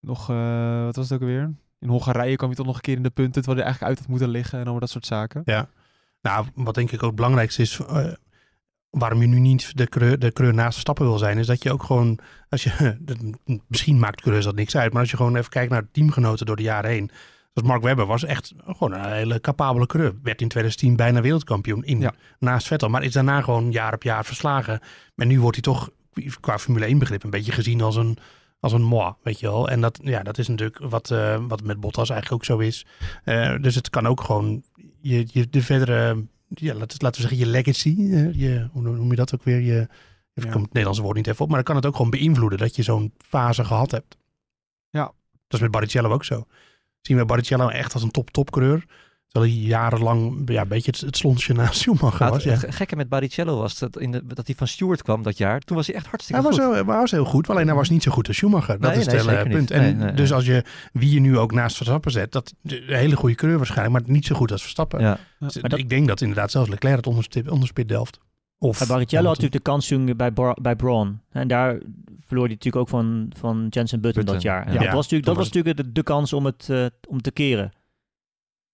nog, 0.00 0.30
eh, 0.30 0.84
wat 0.84 0.96
was 0.96 1.08
het 1.08 1.14
ook 1.14 1.28
alweer? 1.28 1.54
In 1.78 1.88
Hongarije 1.88 2.36
kwam 2.36 2.48
hij 2.48 2.56
toch 2.56 2.66
nog 2.66 2.74
een 2.74 2.80
keer 2.82 2.96
in 2.96 3.02
de 3.02 3.10
punten, 3.10 3.42
terwijl 3.42 3.56
hij 3.56 3.64
eigenlijk 3.66 3.92
uit 3.92 3.98
had 3.98 4.08
moeten 4.08 4.28
liggen 4.28 4.54
en 4.58 4.62
allemaal 4.62 4.80
dat 4.80 4.90
soort 4.90 5.06
zaken. 5.06 5.42
Ja. 5.44 5.68
Nou, 6.20 6.46
wat 6.54 6.74
denk 6.74 6.90
ik 6.90 7.02
ook 7.02 7.06
het 7.06 7.14
belangrijkste 7.14 7.62
is, 7.62 7.78
eh, 7.78 8.12
waarom 8.92 9.20
je 9.20 9.26
nu 9.26 9.38
niet 9.38 9.76
de 9.76 9.86
creur, 9.88 10.18
de 10.18 10.32
creur 10.32 10.54
naast 10.54 10.78
stappen 10.78 11.04
wil 11.04 11.18
zijn, 11.18 11.38
is 11.38 11.46
dat 11.46 11.62
je 11.62 11.72
ook 11.72 11.82
gewoon, 11.82 12.18
als 12.48 12.62
je, 12.62 12.96
misschien 13.66 13.98
maakt 13.98 14.20
coureurs 14.20 14.44
dat 14.44 14.54
niks 14.54 14.76
uit, 14.76 14.92
maar 14.92 15.00
als 15.00 15.10
je 15.10 15.16
gewoon 15.16 15.36
even 15.36 15.50
kijkt 15.50 15.70
naar 15.70 15.88
teamgenoten 15.92 16.46
door 16.46 16.56
de 16.56 16.62
jaren 16.62 16.90
heen. 16.90 17.10
Zoals 17.54 17.68
Mark 17.68 17.82
Webber 17.82 18.06
was 18.06 18.24
echt 18.24 18.52
gewoon 18.66 18.92
een 18.92 19.12
hele 19.12 19.40
capabele 19.40 19.86
coureur. 19.86 20.14
Werd 20.22 20.40
in 20.40 20.48
2010 20.48 20.96
bijna 20.96 21.20
wereldkampioen 21.20 21.84
in, 21.84 22.00
Ja. 22.00 22.14
naast 22.38 22.66
Vettel. 22.66 22.88
Maar 22.88 23.02
is 23.02 23.12
daarna 23.12 23.40
gewoon 23.40 23.70
jaar 23.72 23.94
op 23.94 24.02
jaar 24.02 24.24
verslagen. 24.24 24.80
En 25.16 25.28
nu 25.28 25.40
wordt 25.40 25.56
hij 25.64 25.74
toch 25.74 25.90
qua 26.40 26.58
Formule 26.58 26.86
1 26.86 26.98
begrip 26.98 27.22
een 27.24 27.30
beetje 27.30 27.52
gezien 27.52 27.80
als 27.80 27.96
een, 27.96 28.18
als 28.60 28.72
een 28.72 28.82
moi, 28.82 29.12
weet 29.22 29.40
je 29.40 29.46
wel. 29.46 29.68
En 29.68 29.80
dat, 29.80 29.98
ja, 30.02 30.22
dat 30.22 30.38
is 30.38 30.48
natuurlijk 30.48 30.78
wat, 30.78 31.10
eh, 31.10 31.38
wat 31.48 31.62
met 31.62 31.80
Bottas 31.80 32.10
eigenlijk 32.10 32.42
ook 32.42 32.46
zo 32.48 32.58
is. 32.58 32.86
Eh, 33.24 33.54
dus 33.60 33.74
het 33.74 33.90
kan 33.90 34.06
ook 34.06 34.20
gewoon 34.20 34.62
je, 35.00 35.26
je, 35.32 35.48
de 35.48 35.62
verdere, 35.62 36.24
ja, 36.54 36.74
laten, 36.74 36.96
laten 37.02 37.22
we 37.22 37.28
zeggen, 37.28 37.46
je 37.46 37.52
legacy. 37.52 37.88
eh, 37.98 38.32
je, 38.34 38.68
hoe 38.72 38.82
noem 38.82 39.10
je 39.10 39.16
dat 39.16 39.34
ook 39.34 39.42
weer? 39.44 39.60
Je, 39.60 39.88
ik 40.34 40.44
Ja. 40.44 40.50
kom 40.50 40.60
het 40.60 40.70
Nederlandse 40.70 41.02
woord 41.02 41.16
niet 41.16 41.26
even 41.26 41.40
op. 41.40 41.46
Maar 41.46 41.56
dan 41.56 41.64
kan 41.64 41.76
het 41.76 41.86
ook 41.86 41.96
gewoon 41.96 42.10
beïnvloeden 42.10 42.58
dat 42.58 42.76
je 42.76 42.82
zo'n 42.82 43.12
fase 43.18 43.64
gehad 43.64 43.90
hebt. 43.90 44.16
Ja. 44.90 45.04
Dat 45.30 45.60
is 45.60 45.60
met 45.60 45.70
Barrichello 45.70 46.10
ook 46.12 46.24
zo. 46.24 46.46
Zien 47.00 47.16
we 47.16 47.24
Barrichello 47.24 47.68
echt 47.68 47.94
als 47.94 48.02
een 48.02 48.10
top-topcoureur. 48.10 48.84
Terwijl 49.32 49.52
hij 49.52 49.62
jarenlang 49.62 50.42
ja, 50.50 50.62
een 50.62 50.68
beetje 50.68 50.90
het, 50.90 51.00
het 51.00 51.16
slonsje 51.16 51.52
naast 51.52 51.78
Schumacher 51.80 52.18
Maar 52.20 52.30
was. 52.30 52.44
het, 52.44 52.60
Ja. 52.60 52.66
het 52.66 52.74
gekke 52.74 52.96
met 52.96 53.08
Barrichello 53.08 53.56
was 53.58 53.78
dat, 53.78 53.98
in 53.98 54.10
de, 54.10 54.26
dat 54.26 54.46
hij 54.46 54.56
van 54.56 54.66
Stewart 54.68 55.02
kwam 55.02 55.22
dat 55.22 55.38
jaar. 55.38 55.60
Toen 55.60 55.76
was 55.76 55.86
hij 55.86 55.96
echt 55.96 56.06
hartstikke 56.06 56.40
Hij 56.42 56.50
was, 56.50 56.58
goed. 56.60 56.68
zo, 56.68 56.74
hij 56.74 56.84
was 56.84 57.10
heel 57.10 57.24
goed, 57.24 57.50
alleen 57.50 57.66
hij 57.66 57.74
was 57.74 57.88
niet 57.90 58.02
zo 58.02 58.10
goed 58.12 58.28
als 58.28 58.36
Schumacher. 58.36 58.80
Dat 58.80 58.90
Nee, 58.90 59.00
is 59.00 59.06
nee, 59.06 59.16
het 59.16 59.26
hele 59.26 59.48
punt. 59.48 59.70
En 59.70 59.80
Nee, 59.80 59.94
nee, 59.94 60.12
dus 60.12 60.28
nee. 60.28 60.36
als 60.38 60.46
je 60.46 60.64
wie 60.92 61.10
je 61.14 61.20
nu 61.20 61.38
ook 61.38 61.52
naast 61.52 61.76
Verstappen 61.76 62.10
zet, 62.10 62.32
dat 62.32 62.54
een 62.62 62.82
hele 62.86 63.16
goede 63.16 63.34
coureur 63.34 63.58
waarschijnlijk, 63.58 63.98
maar 64.04 64.14
niet 64.14 64.26
zo 64.26 64.34
goed 64.34 64.52
als 64.52 64.62
Verstappen. 64.62 65.00
Ja. 65.00 65.18
Dus 65.38 65.60
Maar 65.60 65.70
dat- 65.70 65.78
Ik 65.78 65.88
denk 65.88 66.08
dat 66.08 66.20
inderdaad 66.20 66.50
zelfs 66.50 66.68
Leclerc 66.70 66.96
het 66.96 67.06
onderspit, 67.06 67.48
onderspit 67.50 67.88
delft. 67.88 68.18
Of 68.58 68.78
Bij 68.78 68.86
Barrichello 68.86 69.26
had 69.28 69.34
natuurlijk 69.36 69.64
de 69.64 69.70
kans 69.70 69.86
toen 69.88 70.16
bij, 70.16 70.30
Bra- 70.30 70.56
bij 70.62 70.76
Braun. 70.76 71.20
En 71.30 71.48
daar 71.48 71.78
verloor 72.26 72.44
hij 72.44 72.54
natuurlijk 72.54 72.76
ook 72.76 72.88
van, 72.88 73.32
van 73.38 73.66
Jensen 73.70 74.00
Button, 74.00 74.24
dat 74.24 74.42
jaar. 74.42 74.72
Ja. 74.72 74.78
dat 74.78 74.92
was 74.92 75.02
natuurlijk, 75.02 75.24
dat 75.24 75.36
was 75.36 75.50
natuurlijk 75.50 75.76
de, 75.76 75.92
de 75.92 76.02
kans 76.02 76.32
om 76.32 76.44
het 76.46 76.66
eh, 76.70 76.86
om 77.08 77.20
te 77.22 77.30
keren. 77.30 77.72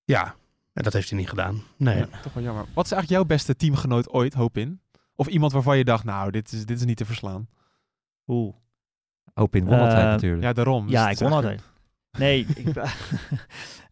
Ja, 0.05 0.35
en 0.79 0.85
dat 0.85 0.93
heeft 0.93 1.11
hij 1.11 1.19
niet 1.19 1.29
gedaan. 1.29 1.63
Nee. 1.77 1.97
Ja, 1.97 2.09
toch 2.23 2.33
wel 2.33 2.43
jammer. 2.43 2.65
Wat 2.75 2.85
is 2.85 2.93
eigenlijk 2.93 3.09
jouw 3.21 3.37
beste 3.37 3.57
teamgenoot 3.57 4.11
ooit, 4.11 4.35
hoop 4.35 4.57
in? 4.57 4.81
Of 5.15 5.27
iemand 5.27 5.53
waarvan 5.53 5.79
je 5.79 5.85
dacht, 5.85 6.05
nou, 6.05 6.31
dit 6.31 6.53
is, 6.53 6.67
dit 6.67 6.79
is 6.79 6.85
niet 6.85 6.97
te 6.97 7.05
verslaan. 7.05 7.49
Oeh. 8.27 8.55
Hoop 9.35 9.57
in 9.57 9.65
won 9.65 9.79
altijd 9.79 9.99
Eh, 9.99 10.05
natuurlijk. 10.05 10.43
Ja, 10.43 10.53
daarom. 10.53 10.83
Dus 10.83 10.93
Ja, 10.93 11.11
ik 11.11 11.19
won 11.19 11.33
altijd. 11.33 11.63
Nee, 12.19 12.47
ik, 12.55 12.67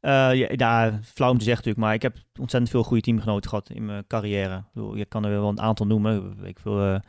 eh, 0.00 0.34
ja, 0.34 0.48
ja, 0.48 1.00
flauw 1.02 1.30
om 1.30 1.38
te 1.38 1.44
zeggen 1.44 1.64
natuurlijk, 1.64 1.78
maar 1.78 1.94
ik 1.94 2.02
heb 2.02 2.16
ontzettend 2.40 2.70
veel 2.70 2.84
goede 2.84 3.02
teamgenoten 3.02 3.50
gehad 3.50 3.70
in 3.70 3.84
mijn 3.84 4.06
carrière. 4.06 4.56
Ik 4.56 4.72
bedoel, 4.72 4.96
je 4.96 5.04
kan 5.04 5.24
er 5.24 5.30
wel 5.30 5.48
een 5.48 5.60
aantal 5.60 5.86
noemen. 5.86 6.36
Ik 6.44 6.58
veel, 6.58 6.84
eh, 6.84 7.00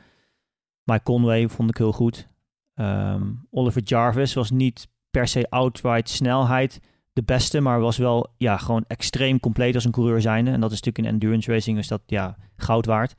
Mike 0.83 1.03
Conway 1.03 1.49
vond 1.49 1.69
ik 1.69 1.77
heel 1.77 1.93
goed. 1.93 2.27
Ehm, 2.73 3.23
Oliver 3.51 3.81
Jarvis 3.83 4.33
was 4.33 4.51
niet 4.51 4.87
per 5.11 5.27
se 5.27 5.49
outright 5.49 6.09
snelheid 6.09 6.79
de 7.17 7.23
beste, 7.23 7.59
maar 7.59 7.79
was 7.79 7.97
wel 7.97 8.27
ja, 8.37 8.57
gewoon 8.57 8.83
extreem 8.87 9.39
compleet 9.39 9.75
als 9.75 9.85
een 9.85 9.91
coureur 9.91 10.21
zijnde. 10.21 10.51
En 10.51 10.59
dat 10.59 10.71
is 10.71 10.77
natuurlijk 10.81 11.05
in 11.07 11.13
endurance 11.13 11.51
racing 11.51 11.77
is 11.77 11.87
dat 11.87 12.01
ja, 12.05 12.37
goud 12.55 12.85
waard. 12.85 13.15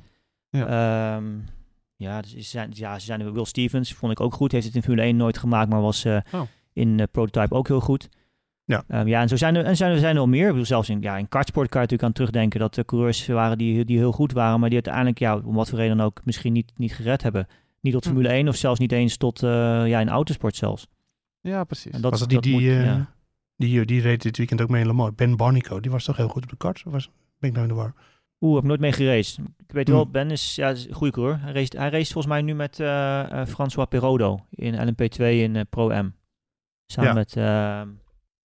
Ja, 0.51 1.21
ja, 1.97 2.21
dus 2.21 2.31
ze 2.31 2.43
zijn, 2.43 2.71
ja, 2.73 2.99
ze 2.99 3.05
zijn 3.07 3.33
Will 3.33 3.45
Stevens 3.45 3.93
vond 3.93 4.13
ik 4.13 4.21
ook 4.21 4.35
goed. 4.35 4.53
Heeft 4.53 4.67
het 4.67 4.75
in 4.75 4.83
Formule 4.83 5.03
1 5.03 5.17
nooit 5.17 5.39
gemaakt, 5.39 5.71
maar 5.71 5.81
was 5.81 6.05
eh, 6.05 6.17
Oh. 6.33 6.41
in 6.73 7.01
eh, 7.01 7.07
prototype 7.11 7.55
ook 7.55 7.67
heel 7.69 7.81
goed. 7.81 8.09
Ja. 8.65 8.85
Ehm, 8.89 9.07
ja, 9.07 9.21
en 9.21 9.29
zo 9.29 9.37
zijn 9.37 9.55
er, 9.55 9.65
en 9.65 9.77
zijn 9.77 9.91
er, 9.93 9.99
zijn 9.99 10.11
er 10.11 10.17
wel 10.17 10.27
meer. 10.29 10.43
Ik 10.45 10.49
bedoel, 10.49 10.65
zelfs 10.65 10.89
in, 10.89 11.01
ja, 11.01 11.17
in 11.17 11.29
kartsport 11.29 11.69
kan 11.69 11.81
je 11.81 11.87
natuurlijk 11.87 12.03
aan 12.03 12.13
terugdenken 12.13 12.61
dat 12.61 12.77
er 12.77 12.85
coureurs 12.85 13.27
waren 13.27 13.59
die, 13.59 13.85
die 13.85 13.97
heel 13.99 14.13
goed 14.13 14.33
waren, 14.33 14.61
maar 14.61 14.69
die 14.69 14.79
uiteindelijk, 14.85 15.19
ja, 15.19 15.37
om 15.39 15.55
wat 15.55 15.69
voor 15.69 15.79
reden 15.79 15.97
dan 15.97 16.07
ook, 16.07 16.21
misschien 16.25 16.53
niet, 16.53 16.73
niet 16.77 16.95
gered 16.95 17.23
hebben. 17.23 17.47
Niet 17.81 17.93
tot 17.93 18.05
Hm. 18.05 18.11
Formule 18.11 18.33
1 18.33 18.49
of 18.49 18.57
zelfs 18.57 18.79
niet 18.81 18.93
eens 18.93 19.17
tot 19.17 19.43
eh, 19.43 19.51
ja, 19.87 20.01
in 20.01 20.09
autosport 20.09 20.57
zelfs. 20.57 20.87
Ja, 21.41 21.65
precies. 21.65 21.93
En 21.93 22.01
dat, 22.01 22.11
was 22.11 22.21
het 22.21 22.29
die, 22.29 22.39
dat 22.41 22.47
die, 22.47 22.55
moet- 22.61 22.71
eh, 22.71 22.85
ja. 22.85 23.13
Die, 23.59 23.85
die 23.85 24.01
reed 24.01 24.23
dit 24.23 24.37
weekend 24.37 24.61
ook 24.61 24.69
mee 24.69 24.81
in 24.81 24.87
Le 24.87 24.93
Mans? 24.93 25.15
Ben 25.15 25.37
Barnico, 25.37 25.81
die 25.81 25.91
was 25.91 26.05
toch 26.05 26.17
heel 26.17 26.29
goed 26.29 26.43
op 26.43 26.49
de 26.51 26.57
kart? 26.57 26.83
Was, 26.85 27.11
ben 27.39 27.49
ik 27.51 27.57
nou 27.57 27.69
in 27.69 27.75
de 27.75 27.81
war? 27.81 27.95
Oeh, 28.41 28.55
heb 28.55 28.63
ik 28.63 28.69
nooit 28.69 28.81
mee 28.81 28.93
geraced. 28.93 29.39
Ik 29.57 29.73
weet 29.73 29.89
wel, 29.89 30.11
Ben 30.11 30.31
is, 30.31 30.55
ja, 30.55 30.69
is 30.71 30.87
een 30.89 30.95
goede 30.95 31.13
coureur. 31.13 31.41
Hij 31.41 31.53
race, 31.53 31.79
hij 31.79 31.91
race 31.91 32.13
volgens 32.13 32.27
mij 32.33 32.43
nu 32.43 32.55
met 32.55 32.81
eh, 32.81 33.41
eh, 33.41 33.47
François 33.47 33.89
Perrodo 33.89 34.47
in 34.51 34.75
LMP2 34.75 35.23
in 35.23 35.57
eh, 35.57 35.63
Pro-M. 35.71 36.11
Samen 36.87 37.09
Ja. 37.11 37.15
met... 37.17 37.37
eh, 37.37 37.81
eh, 37.81 37.87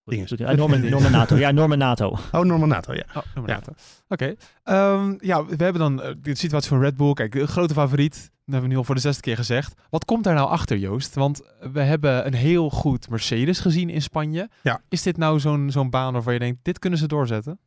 Norman, 0.57 0.89
Norman 0.89 1.11
Nato. 1.11 1.35
Ja, 1.35 1.51
Norman 1.51 1.77
Nato. 1.77 2.17
Oh, 2.31 2.41
Norman 2.43 2.67
Nato, 2.69 2.93
ja. 2.93 3.05
Oh, 3.13 3.43
Ja. 3.45 3.61
Oké. 4.07 4.35
Ehm, 4.63 5.15
ja, 5.19 5.45
we 5.45 5.63
hebben 5.63 5.81
dan 5.81 6.01
eh, 6.01 6.13
de 6.21 6.35
situatie 6.35 6.69
van 6.69 6.79
Red 6.81 6.97
Bull. 6.97 7.13
Kijk, 7.13 7.31
de 7.31 7.47
grote 7.47 7.73
favoriet. 7.73 8.31
Dat 8.45 8.53
hebben 8.53 8.69
we 8.69 8.75
nu 8.75 8.77
al 8.77 8.83
voor 8.83 8.95
de 8.95 9.01
zesde 9.01 9.21
keer 9.21 9.35
gezegd. 9.35 9.73
Wat 9.89 10.05
komt 10.05 10.23
daar 10.23 10.35
nou 10.35 10.49
achter, 10.49 10.77
Joost? 10.77 11.15
Want 11.15 11.41
we 11.71 11.81
hebben 11.81 12.25
een 12.25 12.33
heel 12.33 12.69
goed 12.69 13.09
Mercedes 13.09 13.59
gezien 13.59 13.89
in 13.89 14.01
Spanje. 14.01 14.49
Ja. 14.63 14.81
Is 14.89 15.01
dit 15.01 15.17
nou 15.17 15.39
zo'n 15.39 15.71
zo'n 15.71 15.89
baan 15.89 16.13
waarvan 16.13 16.33
je 16.33 16.39
denkt, 16.39 16.59
dit 16.61 16.79
kunnen 16.79 16.99
ze 16.99 17.07
doorzetten? 17.07 17.59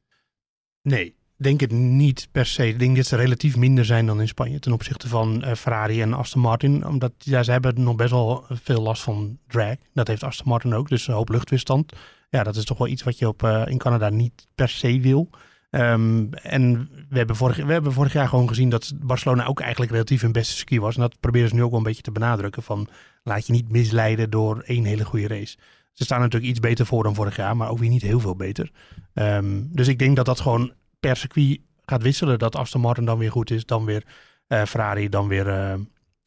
Nee, 0.82 1.16
denk 1.36 1.60
het 1.60 1.72
niet 1.72 2.28
per 2.32 2.46
se. 2.46 2.68
Ik 2.68 2.78
denk 2.78 2.96
dat 2.96 3.06
ze 3.06 3.16
relatief 3.16 3.56
minder 3.56 3.84
zijn 3.84 4.06
dan 4.06 4.20
in 4.20 4.28
Spanje 4.28 4.58
ten 4.58 4.72
opzichte 4.72 5.08
van 5.08 5.42
eh, 5.42 5.54
Ferrari 5.54 6.02
en 6.02 6.12
Aston 6.12 6.40
Martin. 6.40 6.86
Omdat 6.86 7.12
ja, 7.18 7.42
ze 7.42 7.50
hebben 7.50 7.82
nog 7.82 7.96
best 7.96 8.10
wel 8.10 8.44
veel 8.48 8.82
last 8.82 9.02
van 9.02 9.38
drag. 9.46 9.76
Dat 9.92 10.08
heeft 10.08 10.22
Aston 10.22 10.48
Martin 10.48 10.74
ook, 10.74 10.88
dus 10.88 11.08
een 11.08 11.14
hoop 11.14 11.28
luchtweerstand. 11.28 11.92
Ja, 12.30 12.42
dat 12.42 12.56
is 12.56 12.64
toch 12.64 12.78
wel 12.78 12.88
iets 12.88 13.02
wat 13.02 13.18
je 13.18 13.28
op, 13.28 13.42
eh, 13.42 13.62
in 13.66 13.78
Canada 13.78 14.08
niet 14.08 14.46
per 14.54 14.68
se 14.68 15.00
wil. 15.00 15.30
Ehm, 15.76 16.26
en 16.32 16.88
we 17.08 17.18
hebben, 17.18 17.36
vorig, 17.36 17.56
we 17.56 17.72
hebben 17.72 17.92
vorig 17.92 18.12
jaar 18.12 18.28
gewoon 18.28 18.48
gezien 18.48 18.68
dat 18.68 18.92
Barcelona 19.00 19.44
ook 19.44 19.60
eigenlijk 19.60 19.92
relatief 19.92 20.20
hun 20.20 20.32
beste 20.32 20.56
ski 20.56 20.80
was. 20.80 20.94
En 20.94 21.00
dat 21.00 21.20
proberen 21.20 21.48
ze 21.48 21.54
nu 21.54 21.62
ook 21.62 21.70
wel 21.70 21.78
een 21.78 21.84
beetje 21.84 22.02
te 22.02 22.12
benadrukken 22.12 22.62
van 22.62 22.88
laat 23.22 23.46
je 23.46 23.52
niet 23.52 23.68
misleiden 23.68 24.30
door 24.30 24.60
één 24.60 24.84
hele 24.84 25.04
goede 25.04 25.28
race. 25.28 25.56
Ze 25.92 26.04
staan 26.04 26.20
natuurlijk 26.20 26.50
iets 26.50 26.60
beter 26.60 26.86
voor 26.86 27.02
dan 27.02 27.14
vorig 27.14 27.36
jaar, 27.36 27.56
maar 27.56 27.70
ook 27.70 27.78
weer 27.78 27.88
niet 27.88 28.02
heel 28.02 28.20
veel 28.20 28.36
beter. 28.36 28.70
Ehm, 29.14 29.62
dus 29.68 29.88
ik 29.88 29.98
denk 29.98 30.16
dat 30.16 30.26
dat 30.26 30.40
gewoon 30.40 30.72
per 31.00 31.16
circuit 31.16 31.60
gaat 31.84 32.02
wisselen. 32.02 32.38
Dat 32.38 32.56
Aston 32.56 32.80
Martin 32.80 33.04
dan 33.04 33.18
weer 33.18 33.30
goed 33.30 33.50
is, 33.50 33.66
dan 33.66 33.84
weer 33.84 34.04
eh, 34.46 34.64
Ferrari, 34.64 35.08
dan 35.08 35.28
weer, 35.28 35.48
eh, 35.48 35.74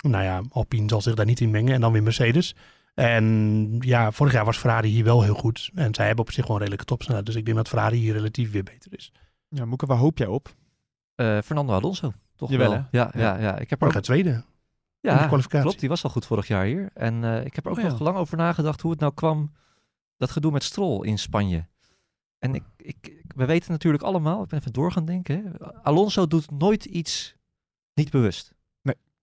nou 0.02 0.24
ja, 0.24 0.42
Alpine 0.50 0.90
zal 0.90 1.02
zich 1.02 1.16
daar 1.16 1.26
niet 1.26 1.40
in 1.40 1.52
mengen 1.52 1.74
en 1.74 1.82
dan 1.82 1.92
weer 1.92 2.04
Mercedes. 2.04 2.56
En 2.96 3.76
ja, 3.80 4.12
vorig 4.12 4.34
jaar 4.34 4.46
was 4.46 4.58
Ferrari 4.58 4.90
hier 4.90 5.04
wel 5.04 5.24
heel 5.24 5.34
goed. 5.34 5.70
En 5.76 5.94
zij 5.94 6.06
hebben 6.06 6.26
op 6.26 6.32
zich 6.32 6.46
gewoon 6.46 6.60
redelijke 6.60 6.86
topsnelheid. 6.86 7.26
Dus 7.26 7.36
ik 7.36 7.46
denk 7.46 7.58
dat 7.58 7.68
Ferrari 7.68 7.98
hier 7.98 8.14
relatief 8.14 8.52
weer 8.52 8.64
beter 8.64 8.92
is. 8.96 9.12
Ja, 9.50 9.66
Moeke, 9.66 9.86
waar 9.86 9.98
hoop 9.98 10.18
jij 10.18 10.28
op? 10.28 10.56
Eh, 11.16 11.38
Fernando 11.44 11.74
Alonso, 11.74 12.12
toch 12.36 12.50
Jawel, 12.50 12.70
wel. 12.70 12.86
Ja, 12.92 13.12
ja, 13.16 13.38
ja. 13.38 13.58
Ik 13.58 13.70
heb 13.70 13.82
er 13.82 13.88
ook 13.88 13.94
gaat 13.94 14.04
tweede. 14.04 14.44
Ja, 15.00 15.28
kwalificatie. 15.28 15.62
klopt. 15.62 15.80
Die 15.80 15.90
was 15.90 16.04
al 16.04 16.10
goed 16.10 16.26
vorig 16.26 16.48
jaar 16.48 16.66
hier. 16.66 16.90
En 16.94 17.24
eh, 17.24 17.46
ik 17.46 17.56
heb 17.56 17.66
er 17.66 17.72
ook 17.72 17.78
Oh 17.78 17.84
ja. 17.84 17.90
nog 17.90 18.00
lang 18.00 18.18
over 18.18 18.38
nagedacht 18.38 18.82
hoe 18.82 18.92
het 18.92 19.00
nou 19.00 19.14
kwam, 19.14 19.52
dat 20.18 20.32
gedoe 20.32 20.52
met 20.52 20.64
Stroll 20.64 21.06
in 21.08 21.18
Spanje. 21.20 21.68
En 22.40 22.56
ik, 22.56 22.64
ik, 22.78 22.98
ik- 23.02 23.34
we 23.36 23.46
weten 23.46 23.72
natuurlijk 23.72 24.04
allemaal, 24.04 24.44
ik 24.44 24.50
ben 24.50 24.60
even 24.60 24.74
door 24.74 24.92
gaan 24.92 25.06
denken, 25.06 25.44
hè, 25.44 25.74
Alonso 25.84 26.28
doet 26.28 26.52
nooit 26.52 26.86
iets 26.86 27.36
niet 27.94 28.12
bewust. 28.12 28.54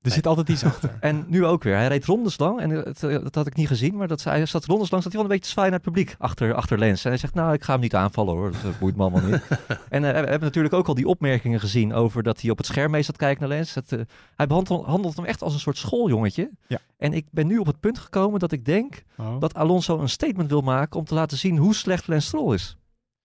Er 0.06 0.12
zit 0.12 0.26
altijd 0.26 0.48
iets 0.48 0.64
achter. 0.64 0.96
En 1.00 1.24
nu 1.28 1.44
ook 1.44 1.62
weer. 1.62 1.74
Hij 1.74 1.86
reed 1.86 2.04
rondes 2.04 2.38
lang. 2.38 2.60
En 2.60 2.70
het, 2.70 3.02
eh, 3.02 3.22
dat 3.22 3.34
had 3.34 3.46
ik 3.46 3.54
niet 3.54 3.66
gezien. 3.66 3.96
Maar 3.96 4.08
dat, 4.08 4.24
hij 4.24 4.46
zat 4.46 4.64
rondes 4.64 4.90
lang. 4.90 5.02
Zat 5.02 5.12
hij 5.12 5.22
wel 5.22 5.30
een 5.30 5.36
beetje 5.36 5.44
te 5.44 5.50
zwaaien 5.50 5.70
naar 5.70 5.80
het 5.80 5.88
publiek. 5.88 6.16
Achter, 6.18 6.54
achter 6.54 6.78
Lens. 6.78 7.04
En 7.04 7.10
hij 7.10 7.18
zegt, 7.18 7.34
nou, 7.34 7.52
ik 7.52 7.64
ga 7.64 7.72
hem 7.72 7.80
niet 7.80 7.94
aanvallen 7.94 8.34
hoor. 8.34 8.52
Dat 8.52 8.72
eh, 8.72 8.78
boeit 8.78 8.96
me 8.96 9.02
allemaal 9.02 9.30
niet. 9.30 9.40
en 9.88 10.04
eh, 10.04 10.10
we 10.10 10.16
hebben 10.16 10.40
natuurlijk 10.40 10.74
ook 10.74 10.88
al 10.88 10.94
die 10.94 11.06
opmerkingen 11.06 11.60
gezien. 11.60 11.94
Over 11.94 12.22
dat 12.22 12.40
hij 12.40 12.50
op 12.50 12.56
het 12.56 12.66
scherm 12.66 12.90
mee 12.90 13.02
zat 13.02 13.16
kijken 13.16 13.40
naar 13.40 13.56
Lens. 13.56 13.74
Het, 13.74 13.90
hij 14.36 14.46
behandelt 14.46 14.86
handelt 14.86 15.16
hem 15.16 15.24
echt 15.24 15.42
als 15.42 15.54
een 15.54 15.60
soort 15.60 15.78
schooljongetje. 15.78 16.50
Ja. 16.66 16.78
En 16.98 17.12
ik 17.12 17.26
ben 17.30 17.46
nu 17.46 17.58
op 17.58 17.66
het 17.66 17.80
punt 17.80 17.98
gekomen 17.98 18.40
dat 18.40 18.52
ik 18.52 18.64
denk 18.64 19.04
Oh. 19.18 19.40
dat 19.40 19.54
Alonso 19.54 19.98
een 19.98 20.08
statement 20.08 20.50
wil 20.50 20.60
maken. 20.60 20.98
Om 20.98 21.04
te 21.04 21.14
laten 21.14 21.38
zien 21.38 21.56
hoe 21.56 21.74
slecht 21.74 22.06
Lens 22.06 22.26
Stroll 22.26 22.54
is. 22.54 22.76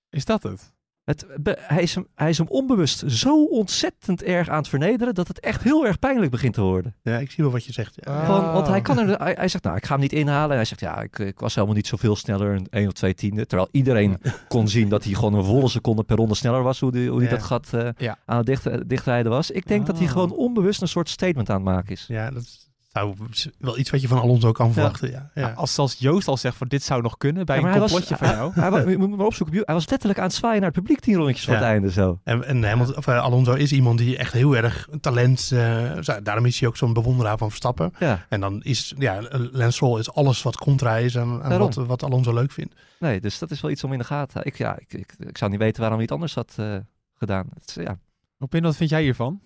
Is 0.09 0.25
dat 0.25 0.43
het? 0.43 0.73
Het, 1.03 1.25
hij, 1.57 1.81
is 1.81 1.95
hem, 1.95 2.07
hij 2.15 2.29
is 2.29 2.37
hem 2.37 2.47
onbewust 2.47 3.03
zo 3.11 3.43
ontzettend 3.45 4.23
erg 4.23 4.49
aan 4.49 4.57
het 4.57 4.67
vernederen. 4.67 5.13
Dat 5.13 5.27
het 5.27 5.39
echt 5.39 5.63
heel 5.63 5.85
erg 5.85 5.99
pijnlijk 5.99 6.31
begint 6.31 6.53
te 6.53 6.61
worden. 6.61 6.95
Ja, 7.01 7.17
ik 7.17 7.31
zie 7.31 7.43
wel 7.43 7.53
wat 7.53 7.65
je 7.65 7.71
zegt. 7.73 7.95
Ja. 7.99 8.13
Ah. 8.13 8.25
Gewoon, 8.25 8.53
want 8.53 8.67
hij 8.67 8.81
kan 8.81 8.99
er, 8.99 9.17
hij, 9.19 9.33
hij 9.37 9.47
zegt, 9.47 9.63
nou, 9.63 9.75
ik 9.77 9.85
ga 9.85 9.91
hem 9.93 10.01
niet 10.01 10.13
inhalen. 10.13 10.49
En 10.49 10.55
hij 10.55 10.65
zegt, 10.65 10.79
ja, 10.81 11.01
ik, 11.01 11.19
ik 11.19 11.39
was 11.39 11.55
helemaal 11.55 11.75
niet 11.75 11.87
zoveel 11.87 12.15
sneller, 12.15 12.55
een 12.55 12.67
1 12.69 12.87
of 12.87 12.93
2 12.93 13.13
tiende. 13.13 13.45
Terwijl 13.45 13.69
iedereen 13.71 14.17
kon 14.47 14.67
zien 14.67 14.89
dat 14.89 15.03
hij 15.03 15.13
gewoon 15.13 15.33
een 15.33 15.43
volle 15.45 15.69
seconde 15.69 16.03
per 16.03 16.15
ronde 16.17 16.35
sneller 16.35 16.63
was, 16.63 16.79
hoe 16.79 16.91
hij 16.97 17.05
hoe 17.07 17.23
Ja. 17.23 17.29
dat 17.29 17.43
gat 17.43 17.73
eh, 17.73 17.89
Ja. 17.97 18.17
aan 18.25 18.37
het 18.37 18.45
dicht, 18.45 18.89
dichtrijden 18.89 19.31
was. 19.31 19.51
Ik 19.51 19.67
denk 19.67 19.85
dat 19.85 19.97
hij 19.97 20.05
Ah. 20.05 20.11
gewoon 20.11 20.31
onbewust 20.31 20.81
een 20.81 20.87
soort 20.87 21.09
statement 21.09 21.49
aan 21.49 21.55
het 21.55 21.65
maken 21.65 21.91
is. 21.91 22.05
Ja, 22.07 22.29
dat 22.31 22.41
is- 22.41 22.69
Nou, 22.93 23.15
is 23.31 23.49
wel 23.59 23.77
iets 23.77 23.89
wat 23.89 24.01
je 24.01 24.07
van 24.07 24.19
Alonso 24.21 24.51
kan 24.51 24.73
verwachten. 24.73 25.11
Ja. 25.11 25.31
Ja. 25.33 25.47
Ja, 25.47 25.53
als 25.53 25.73
zelfs 25.73 25.95
Joost 25.99 26.27
al 26.27 26.37
zegt 26.37 26.55
van 26.57 26.67
dit 26.67 26.83
zou 26.83 27.01
nog 27.01 27.17
kunnen 27.17 27.45
bij 27.45 27.55
Ja, 27.59 27.63
een 27.63 27.69
hij 27.69 27.79
was- 27.79 27.91
complotje 27.91 28.17
van 28.25 28.27
jou. 28.35 28.51
Hij, 28.53 28.89
je 28.91 28.97
moet 28.97 29.17
maar 29.17 29.25
opzoeken. 29.25 29.61
Hij 29.65 29.73
was 29.75 29.89
letterlijk 29.89 30.19
aan 30.19 30.25
het 30.25 30.35
zwaaien 30.35 30.61
naar 30.61 30.69
het 30.71 30.79
publiek 30.79 30.99
tien 30.99 31.15
rondjes 31.15 31.43
voor 31.45 31.53
Ja. 31.53 31.59
het 31.59 31.67
einde 31.67 31.91
zo. 31.91 32.19
En, 32.23 32.43
en 32.45 32.63
Hamilton, 32.63 32.97
of, 32.97 33.07
eh, 33.07 33.21
Alonso 33.21 33.53
is 33.53 33.71
iemand 33.71 33.97
die 33.97 34.17
echt 34.17 34.33
heel 34.33 34.55
erg 34.55 34.87
talent... 35.01 35.49
eh, 35.53 35.97
zo- 36.01 36.21
daarom 36.21 36.45
is 36.45 36.59
hij 36.59 36.67
ook 36.69 36.77
zo'n 36.77 36.93
bewonderaar 36.93 37.37
van 37.37 37.47
Verstappen. 37.49 37.93
Ja, 37.99 38.25
En 38.29 38.39
dan 38.41 38.61
is 38.63 38.93
ja, 38.97 39.21
Lance 39.31 39.71
Stroll 39.71 39.99
is 39.99 40.11
alles 40.13 40.41
wat 40.41 40.57
contra 40.57 40.97
is 40.97 41.17
aan, 41.17 41.43
aan 41.43 41.49
Daarom. 41.49 41.71
wat, 41.73 41.85
wat 41.87 42.03
Alonso 42.03 42.33
leuk 42.33 42.51
vindt. 42.51 42.75
nee, 42.99 43.21
dus 43.21 43.39
dat 43.39 43.51
is 43.51 43.61
wel 43.61 43.71
iets 43.71 43.83
om 43.83 43.91
in 43.91 43.99
de 43.99 44.03
gaten. 44.05 44.45
Ik, 44.45 44.57
ja, 44.57 44.77
ik, 44.79 44.93
ik, 44.93 45.13
ik 45.17 45.37
zou 45.37 45.51
niet 45.51 45.59
weten 45.59 45.79
waarom 45.79 45.97
hij 45.97 46.05
het 46.05 46.13
anders 46.15 46.35
had 46.35 46.53
eh, 46.57 46.75
gedaan. 47.15 47.47
Het 47.53 47.75
ja. 47.83 47.99
Opin, 48.39 48.63
wat 48.63 48.75
vind 48.75 48.89
jij 48.89 49.01
hiervan? 49.01 49.41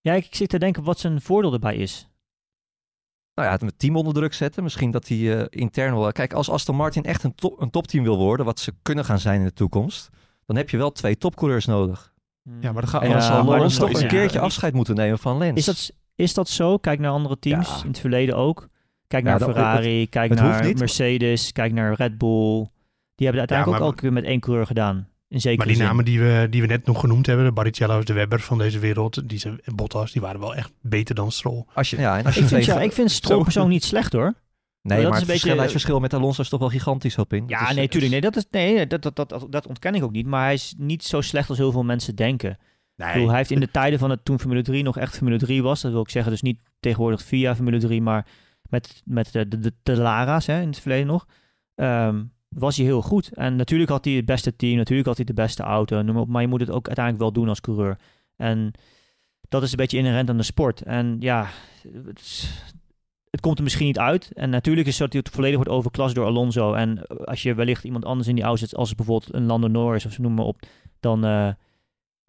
Ja, 0.00 0.12
ik, 0.12 0.24
ik 0.26 0.34
zit 0.34 0.48
te 0.48 0.58
denken 0.58 0.82
wat 0.82 0.98
zijn 0.98 1.20
voordeel 1.20 1.52
erbij 1.52 1.76
is. 1.76 2.08
Nou 3.38 3.50
ja, 3.50 3.56
het 3.56 3.64
met 3.64 3.78
team 3.78 3.96
onder 3.96 4.14
druk 4.14 4.34
zetten. 4.34 4.62
Misschien 4.62 4.90
dat 4.90 5.08
hij 5.08 5.38
eh, 5.38 5.44
intern 5.48 5.94
wel... 5.98 6.12
Kijk, 6.12 6.32
als 6.32 6.50
Aston 6.50 6.76
Martin 6.76 7.02
echt 7.04 7.22
een, 7.22 7.34
to- 7.34 7.56
een 7.58 7.70
topteam 7.70 8.04
wil 8.04 8.16
worden, 8.16 8.46
wat 8.46 8.58
ze 8.60 8.72
kunnen 8.82 9.04
gaan 9.04 9.18
zijn 9.18 9.38
in 9.40 9.46
de 9.46 9.52
toekomst, 9.52 10.08
dan 10.46 10.56
heb 10.56 10.70
je 10.70 10.76
wel 10.76 10.92
twee 10.92 11.16
topcoureurs 11.18 11.66
nodig. 11.66 12.12
Ja, 12.60 12.72
maar 12.72 12.82
dat 12.82 12.90
gaat 12.90 13.02
En 13.02 13.10
dan 13.10 13.22
zal 13.22 13.36
maar 13.36 13.44
Lawrence 13.44 13.78
dat 13.80 13.90
toch 13.90 14.00
een 14.02 14.08
keertje 14.08 14.40
afscheid 14.40 14.74
moeten 14.74 14.94
nemen 14.94 15.18
van 15.18 15.38
Lens. 15.38 15.58
Is 15.58 15.64
dat, 15.64 15.90
is 16.14 16.34
dat 16.34 16.48
zo? 16.48 16.76
Kijk 16.78 16.98
naar 17.00 17.10
andere 17.10 17.38
teams, 17.38 17.68
Ja. 17.68 17.80
in 17.82 17.88
het 17.88 17.98
verleden 17.98 18.36
ook. 18.36 18.68
Kijk 19.06 19.24
Ja, 19.24 19.30
naar 19.30 19.38
dat- 19.38 19.48
Ferrari, 19.48 20.08
kijk 20.08 20.30
het 20.30 20.38
naar 20.40 20.64
niet. 20.64 20.78
Mercedes, 20.78 21.52
kijk 21.52 21.72
naar 21.72 21.94
Red 21.94 22.18
Bull. 22.18 22.66
Die 23.14 23.26
hebben 23.26 23.42
het 23.42 23.50
uiteindelijk 23.52 23.78
Ja, 23.78 23.84
ook 23.84 23.90
elke 23.90 24.00
keer 24.02 24.12
met 24.12 24.24
één 24.24 24.40
coureur 24.40 24.66
gedaan. 24.66 25.08
In 25.28 25.40
zekere 25.40 25.56
Maar 25.56 25.66
die 25.66 25.76
zin. 25.76 25.84
namen 25.84 26.04
die 26.04 26.20
we, 26.20 26.46
die 26.50 26.60
we 26.60 26.66
net 26.66 26.86
nog 26.86 27.00
genoemd 27.00 27.26
hebben, 27.26 27.44
de 27.46 27.52
Barrichello's, 27.52 28.04
de 28.04 28.12
Webbers 28.12 28.44
van 28.44 28.58
deze 28.58 28.78
wereld, 28.78 29.28
die 29.28 29.38
zijn, 29.38 29.60
Bottas, 29.74 30.12
die 30.12 30.20
waren 30.22 30.40
wel 30.40 30.54
echt 30.54 30.72
beter 30.80 31.14
dan 31.14 31.32
Stroll. 31.32 31.64
Als 31.74 31.90
je, 31.90 31.98
ja, 31.98 32.18
en 32.18 32.24
als 32.24 32.34
je 32.34 32.40
Ik 32.40 32.46
vind, 32.46 32.64
ja, 32.64 32.80
ik 32.80 32.92
vind 32.92 33.10
Stroll 33.10 33.42
persoonlijk 33.42 33.74
niet 33.74 33.84
slecht 33.84 34.12
hoor. 34.12 34.22
Nee, 34.22 34.32
dat 35.02 35.10
maar 35.10 35.20
is 35.22 35.26
het 35.28 35.44
een 35.44 35.50
beetje- 35.56 35.70
verschil, 35.70 36.00
met 36.00 36.14
Alonso 36.14 36.42
is 36.42 36.48
toch 36.48 36.60
wel 36.60 36.68
gigantisch 36.68 37.18
op 37.18 37.32
in. 37.32 37.44
Ja, 37.46 37.60
Dat 37.60 37.68
is- 37.70 37.74
nee, 37.76 37.88
tuurlijk. 37.88 38.12
Nee, 38.12 38.20
dat, 38.20 38.36
is, 38.36 38.46
nee 38.50 38.86
dat, 38.86 39.02
dat, 39.02 39.16
dat, 39.16 39.28
dat, 39.28 39.46
dat 39.50 39.66
ontken 39.66 39.94
ik 39.94 40.02
ook 40.02 40.12
niet. 40.12 40.26
Maar 40.26 40.44
hij 40.44 40.54
is 40.54 40.74
niet 40.78 41.04
zo 41.04 41.20
slecht 41.20 41.48
als 41.48 41.58
heel 41.58 41.72
veel 41.72 41.84
mensen 41.84 42.14
denken. 42.16 42.58
Bedoel, 42.94 43.28
hij 43.28 43.36
heeft 43.36 43.50
in 43.50 43.60
de 43.60 43.70
tijden 43.70 43.98
van 43.98 44.10
het 44.10 44.24
toen 44.24 44.40
Formule 44.40 44.62
3 44.62 44.82
nog 44.82 44.98
echt 44.98 45.16
Formule 45.16 45.38
3 45.38 45.62
was. 45.62 45.80
Dat 45.80 45.92
wil 45.92 46.00
ik 46.00 46.10
zeggen, 46.10 46.32
dus 46.32 46.42
niet 46.42 46.58
tegenwoordig 46.80 47.22
via 47.22 47.54
Formule 47.54 47.78
3, 47.78 48.02
maar 48.02 48.26
met, 48.62 49.02
met 49.04 49.32
de, 49.32 49.48
de, 49.48 49.58
de, 49.58 49.72
de 49.82 49.96
Lara's 49.96 50.46
hè, 50.46 50.60
in 50.60 50.68
het 50.68 50.80
verleden 50.80 51.06
nog. 51.06 51.26
ehm, 51.74 52.22
was 52.48 52.76
hij 52.76 52.84
heel 52.86 53.02
goed. 53.02 53.30
En 53.34 53.56
natuurlijk 53.56 53.90
had 53.90 54.04
hij 54.04 54.14
het 54.14 54.24
beste 54.24 54.56
team, 54.56 54.76
natuurlijk 54.76 55.08
had 55.08 55.16
hij 55.16 55.26
de 55.26 55.34
beste 55.34 55.62
auto, 55.62 56.02
noem 56.02 56.14
maar 56.14 56.22
op. 56.22 56.28
Maar 56.28 56.42
je 56.42 56.48
moet 56.48 56.60
het 56.60 56.70
ook 56.70 56.86
uiteindelijk 56.86 57.24
wel 57.24 57.32
doen 57.32 57.48
als 57.48 57.60
coureur. 57.60 57.98
En 58.36 58.72
dat 59.48 59.62
is 59.62 59.70
een 59.70 59.76
beetje 59.76 59.98
inherent 59.98 60.30
aan 60.30 60.36
de 60.36 60.42
sport. 60.42 60.82
En 60.82 61.16
ja, 61.20 61.48
het, 62.04 62.50
het 63.30 63.40
komt 63.40 63.58
er 63.58 63.64
misschien 63.64 63.86
niet 63.86 63.98
uit. 63.98 64.32
En 64.32 64.50
natuurlijk 64.50 64.86
is 64.86 64.96
dat 64.96 65.12
hij 65.12 65.22
het 65.24 65.34
volledig 65.34 65.56
wordt 65.56 65.70
overklast 65.70 66.14
door 66.14 66.26
Alonso. 66.26 66.72
En 66.72 67.06
als 67.06 67.42
je 67.42 67.54
wellicht 67.54 67.84
iemand 67.84 68.04
anders 68.04 68.28
in 68.28 68.34
die 68.34 68.44
auto 68.44 68.60
zet, 68.60 68.74
als 68.74 68.94
bijvoorbeeld 68.94 69.34
een 69.34 69.46
Lando 69.46 69.68
Norris 69.68 70.06
of 70.06 70.12
zo 70.12 70.22
noem 70.22 70.34
maar 70.34 70.44
op, 70.44 70.62
dan 71.00 71.24
eh, 71.24 71.48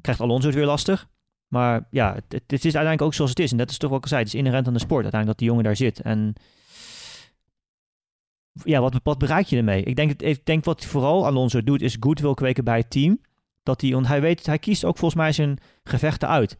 krijgt 0.01 0.21
Alonso 0.21 0.47
het 0.47 0.55
weer 0.55 0.65
lastig. 0.65 1.08
Maar 1.47 1.88
ja, 1.91 2.13
het, 2.13 2.34
het 2.47 2.51
is 2.51 2.63
uiteindelijk 2.63 3.01
ook 3.01 3.13
zoals 3.13 3.29
het 3.29 3.39
is. 3.39 3.51
En 3.51 3.58
dat 3.58 3.69
is 3.69 3.77
toch 3.77 3.89
wat 3.89 4.05
ik. 4.05 4.17
Het 4.17 4.27
is 4.27 4.36
inherent 4.36 4.67
aan 4.67 4.73
de 4.73 4.79
sport 4.79 5.03
uiteindelijk 5.03 5.27
dat 5.29 5.38
die 5.38 5.47
jongen 5.47 5.63
daar 5.63 5.75
zit. 5.75 6.01
En 6.01 6.34
ja, 8.63 8.80
wat, 8.82 9.00
wat 9.04 9.17
bereik 9.17 9.45
je 9.45 9.58
ermee? 9.58 9.84
Ik 9.84 9.95
denk, 9.95 10.22
ik 10.22 10.45
denk 10.45 10.65
wat 10.65 10.86
vooral 10.86 11.26
Alonso 11.26 11.63
doet, 11.63 11.82
is 11.82 11.98
goodwill 12.00 12.34
kweken 12.34 12.63
bij 12.63 12.78
het 12.78 12.89
team. 12.89 13.22
Dat 13.63 13.82
hij, 13.82 13.91
want 13.91 14.08
hij 14.08 14.22
weet, 14.22 14.45
hij 14.45 14.60
kiest 14.60 14.86
ook 14.86 14.98
volgens 14.98 15.22
mij 15.22 15.32
zijn 15.32 15.58
gevechten 15.84 16.28
uit. 16.30 16.58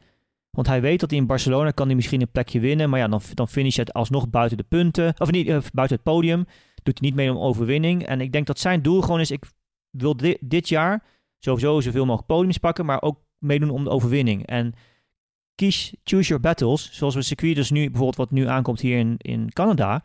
Want 0.50 0.68
hij 0.68 0.82
weet 0.82 1.00
dat 1.00 1.10
hij 1.10 1.20
in 1.20 1.26
Barcelona 1.26 1.72
kan 1.72 1.86
hij 1.86 1.96
misschien 1.96 2.22
een 2.22 2.32
plekje 2.32 2.60
winnen. 2.60 2.90
Maar 2.90 3.00
ja, 3.00 3.08
dan, 3.08 3.22
dan 3.34 3.48
finish 3.48 3.76
het 3.78 3.94
alsnog 3.94 4.30
buiten 4.30 4.58
de 4.58 4.64
punten. 4.64 5.14
Of 5.18 5.32
niet, 5.32 5.48
eh, 5.48 5.58
buiten 5.74 5.98
het 5.98 6.06
podium. 6.06 6.46
Doet 6.84 7.00
hij 7.00 7.08
niet 7.08 7.16
mee 7.16 7.32
om 7.32 7.38
overwinning. 7.38 8.06
En 8.06 8.22
ik 8.22 8.32
denk 8.32 8.48
dat 8.48 8.60
zijn 8.60 8.82
doel 8.82 9.02
gewoon 9.02 9.20
is, 9.20 9.32
ik 9.32 9.46
wil 9.90 10.18
di- 10.18 10.38
dit 10.40 10.70
jaar 10.70 11.04
sowieso 11.40 11.82
zoveel 11.82 12.06
mogelijk 12.06 12.28
podiums 12.28 12.58
pakken. 12.58 12.86
Maar 12.86 13.02
ook 13.02 13.20
meedoen 13.38 13.70
om 13.70 13.84
de 13.84 13.90
overwinning. 13.90 14.46
En 14.46 14.74
kies, 15.56 15.94
choose 16.04 16.28
your 16.28 16.42
battles. 16.44 16.90
Zoals 16.92 17.16
we 17.16 17.22
circuit 17.22 17.56
dus 17.56 17.72
nu, 17.72 17.84
bijvoorbeeld 17.86 18.16
wat 18.16 18.32
nu 18.32 18.48
aankomt 18.48 18.80
hier 18.80 18.98
in, 18.98 19.16
in 19.18 19.54
Canada. 19.54 20.04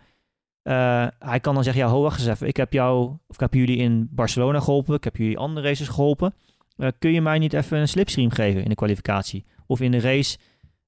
Eh, 0.65 1.07
hij 1.19 1.41
kan 1.41 1.55
dan 1.55 1.65
zeggen, 1.65 1.83
ja, 1.83 1.89
ho, 1.89 2.03
wacht 2.03 2.19
eens 2.19 2.29
even. 2.29 2.47
Ik 2.47 2.57
heb 2.57 2.73
jou, 2.73 3.09
of 3.27 3.35
ik 3.35 3.41
heb 3.41 3.55
jullie 3.55 3.77
in 3.77 4.09
Barcelona 4.11 4.61
geholpen. 4.61 4.95
Ik 4.95 5.05
heb 5.05 5.17
jullie 5.17 5.39
andere 5.39 5.67
races 5.67 5.89
geholpen. 5.89 6.35
Eh, 6.77 6.89
kun 6.99 7.13
je 7.13 7.21
mij 7.21 7.39
niet 7.39 7.53
even 7.53 7.79
een 7.79 7.89
slipstream 7.89 8.31
geven 8.31 8.63
in 8.63 8.69
de 8.69 8.75
kwalificatie? 8.75 9.45
Of 9.67 9.81
in 9.81 9.91
de 9.91 10.01
race, 10.01 10.39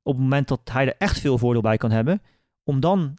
op 0.03 0.13
het 0.13 0.23
moment 0.23 0.49
dat 0.49 0.61
hij 0.65 0.87
er 0.87 0.95
echt 0.99 1.21
veel 1.21 1.39
voordeel 1.39 1.63
bij 1.63 1.77
kan 1.77 1.91
hebben, 1.91 2.23
om 2.65 2.81
dan 2.81 3.17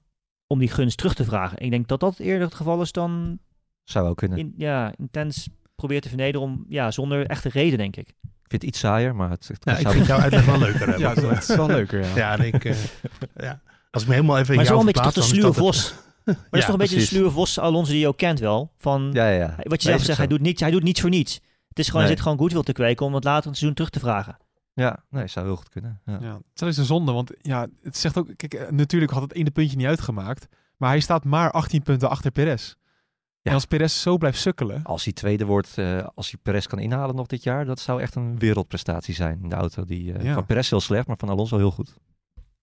om 0.48 0.60
die 0.60 0.70
gunst 0.70 0.98
terug 0.98 1.14
te 1.14 1.24
vragen. 1.26 1.58
Ik 1.60 1.72
denk 1.72 1.88
dat 1.88 2.00
dat 2.00 2.20
eerder 2.20 2.46
het 2.48 2.56
geval 2.56 2.82
is 2.82 2.92
dan 2.92 3.40
Zou 3.84 4.08
ook 4.08 4.18
kunnen. 4.18 4.38
in, 4.38 4.54
ja, 4.58 4.92
intens 4.98 5.50
probeert 5.76 6.02
te 6.04 6.08
vernederen 6.10 6.42
om, 6.42 6.66
ja, 6.70 6.92
zonder 6.92 7.26
echte 7.26 7.50
reden, 7.50 7.78
denk 7.78 7.96
ik. 7.96 8.08
Ik 8.10 8.54
vind 8.54 8.62
het 8.62 8.64
iets 8.72 8.80
saaier, 8.80 9.16
maar 9.16 9.30
het, 9.30 9.48
het 9.48 9.64
Ja, 9.66 9.72
ik 9.76 9.80
zou 9.82 9.94
vind 9.94 10.06
jouw 10.08 10.20
uitleg 10.20 10.46
wel 10.46 10.58
leuker. 10.60 10.88
hè, 10.90 10.98
Ja, 11.08 11.14
het 11.14 11.50
is 11.50 11.56
wel 11.56 11.68
leuker, 11.68 12.00
ja. 12.06 12.16
Ja, 12.16 12.38
en 12.38 12.46
ik, 12.46 12.66
eh, 12.66 12.76
ja. 13.36 13.62
Als 13.92 14.02
ik 14.02 14.08
me 14.10 14.14
helemaal 14.16 14.38
even 14.38 14.50
in 14.50 14.56
Maar 14.56 14.66
zo 14.66 14.74
jou 14.74 14.88
een 14.88 14.94
beetje 14.94 15.12
toch 15.12 15.14
verplaats, 15.14 15.14
de 15.14 15.42
dan 15.42 15.52
is 15.54 15.60
sluwe 15.62 15.76
het- 15.76 15.96
vos. 15.96 16.06
Maar 16.36 16.36
dat 16.50 16.60
is 16.60 16.66
toch 16.66 16.74
een 16.74 16.80
beetje 16.80 16.96
de 16.96 17.02
sluwe 17.06 17.32
vos 17.32 17.60
Alonso 17.60 17.92
die 17.92 18.00
je 18.02 18.08
ook 18.08 18.18
kent 18.18 18.40
wel. 18.40 18.72
Van, 18.78 19.10
Ja, 19.14 19.30
ja, 19.30 19.38
ja. 19.38 19.56
wat 19.64 19.82
je 19.84 19.90
zelf 19.90 20.02
zegt, 20.02 20.18
hij 20.18 20.28
doet, 20.28 20.42
niets, 20.42 20.62
hij 20.62 20.72
doet 20.72 20.84
niets 20.84 21.02
voor 21.02 21.10
niets. 21.10 21.34
Het 21.68 21.80
is 21.80 21.86
gewoon, 21.86 22.02
hij 22.02 22.10
Nee. 22.10 22.16
zit 22.16 22.22
gewoon 22.22 22.38
goed 22.38 22.52
wil 22.52 22.64
te 22.64 22.72
kweken 22.72 23.06
om 23.06 23.14
het 23.14 23.24
later 23.24 23.44
in 23.44 23.50
het 23.50 23.58
seizoen 23.58 23.74
terug 23.76 23.90
te 23.90 24.00
vragen. 24.00 24.38
Ja, 24.74 25.04
nee, 25.10 25.28
zou 25.28 25.46
heel 25.46 25.56
goed 25.56 25.70
kunnen. 25.70 26.02
Ja. 26.06 26.18
Ja, 26.22 26.40
dat 26.54 26.70
is 26.70 26.78
een 26.78 26.86
zonde, 26.86 27.12
want 27.12 27.32
ja, 27.42 27.68
het 27.84 27.98
zegt 27.98 28.18
ook, 28.18 28.28
kijk, 28.36 28.54
eh, 28.54 28.70
natuurlijk 28.72 29.12
had 29.12 29.22
het 29.22 29.34
ene 29.34 29.52
puntje 29.52 29.78
niet 29.78 29.86
uitgemaakt, 29.86 30.48
maar 30.78 30.90
hij 30.90 31.00
staat 31.00 31.24
maar 31.26 31.52
18 31.52 31.82
punten 31.84 32.10
achter 32.10 32.32
Perez. 32.32 32.74
En 33.42 33.54
als 33.54 33.66
Perez 33.66 34.02
zo 34.02 34.18
blijft 34.18 34.40
sukkelen, 34.40 34.84
Als 34.84 35.04
hij 35.04 35.14
tweede 35.14 35.46
wordt, 35.46 35.78
eh, 35.78 36.08
als 36.16 36.32
hij 36.32 36.40
Perez 36.44 36.66
kan 36.66 36.80
inhalen 36.80 37.16
nog 37.16 37.28
dit 37.28 37.44
jaar, 37.44 37.66
dat 37.66 37.80
zou 37.80 38.02
echt 38.02 38.16
een 38.16 38.40
wereldprestatie 38.40 39.14
zijn 39.14 39.40
in 39.44 39.50
de 39.50 39.56
auto. 39.56 39.86
Die, 39.86 40.14
eh, 40.14 40.24
Ja. 40.26 40.34
Van 40.34 40.46
Perez 40.46 40.70
heel 40.70 40.80
slecht, 40.82 41.08
maar 41.08 41.18
van 41.18 41.30
Alonso 41.30 41.58
heel 41.58 41.72
goed. 41.72 41.94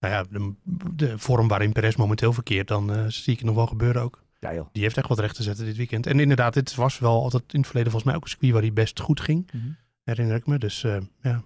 Nou 0.04 0.16
ja, 0.16 0.24
de, 0.30 0.52
de 0.94 1.18
vorm 1.18 1.48
waarin 1.48 1.72
Perez 1.72 1.96
momenteel 1.96 2.32
verkeert, 2.32 2.68
dan 2.68 2.94
eh, 2.94 3.04
zie 3.08 3.32
ik 3.32 3.38
het 3.38 3.46
nog 3.46 3.56
wel 3.56 3.66
gebeuren 3.66 4.02
ook. 4.02 4.22
Ja 4.40 4.54
joh. 4.54 4.66
Die 4.72 4.82
heeft 4.82 4.96
echt 4.96 5.08
wat 5.08 5.18
recht 5.18 5.34
te 5.34 5.42
zetten 5.42 5.64
dit 5.64 5.76
weekend. 5.76 6.06
En 6.06 6.20
inderdaad, 6.20 6.54
dit 6.54 6.74
was 6.74 6.98
wel 6.98 7.22
altijd 7.22 7.42
in 7.48 7.58
het 7.58 7.66
verleden 7.66 7.90
volgens 7.90 8.10
mij 8.10 8.14
ook 8.14 8.24
een 8.24 8.30
circuit 8.30 8.52
waar 8.52 8.62
hij 8.62 8.72
best 8.72 9.00
goed 9.00 9.20
ging. 9.20 9.50
Herinner 10.02 10.36
ik 10.36 10.46
me. 10.46 10.58
Dus 10.58 10.84
eh, 10.84 10.96
ja. 11.22 11.42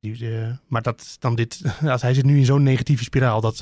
Die, 0.00 0.38
eh, 0.38 0.52
maar 0.68 0.82
dat 0.82 1.16
dan 1.18 1.34
dit, 1.34 1.62
als 1.86 2.02
hij 2.02 2.14
zit 2.14 2.24
nu 2.24 2.38
in 2.38 2.44
zo'n 2.44 2.62
negatieve 2.62 3.04
spiraal, 3.04 3.40
dat, 3.40 3.56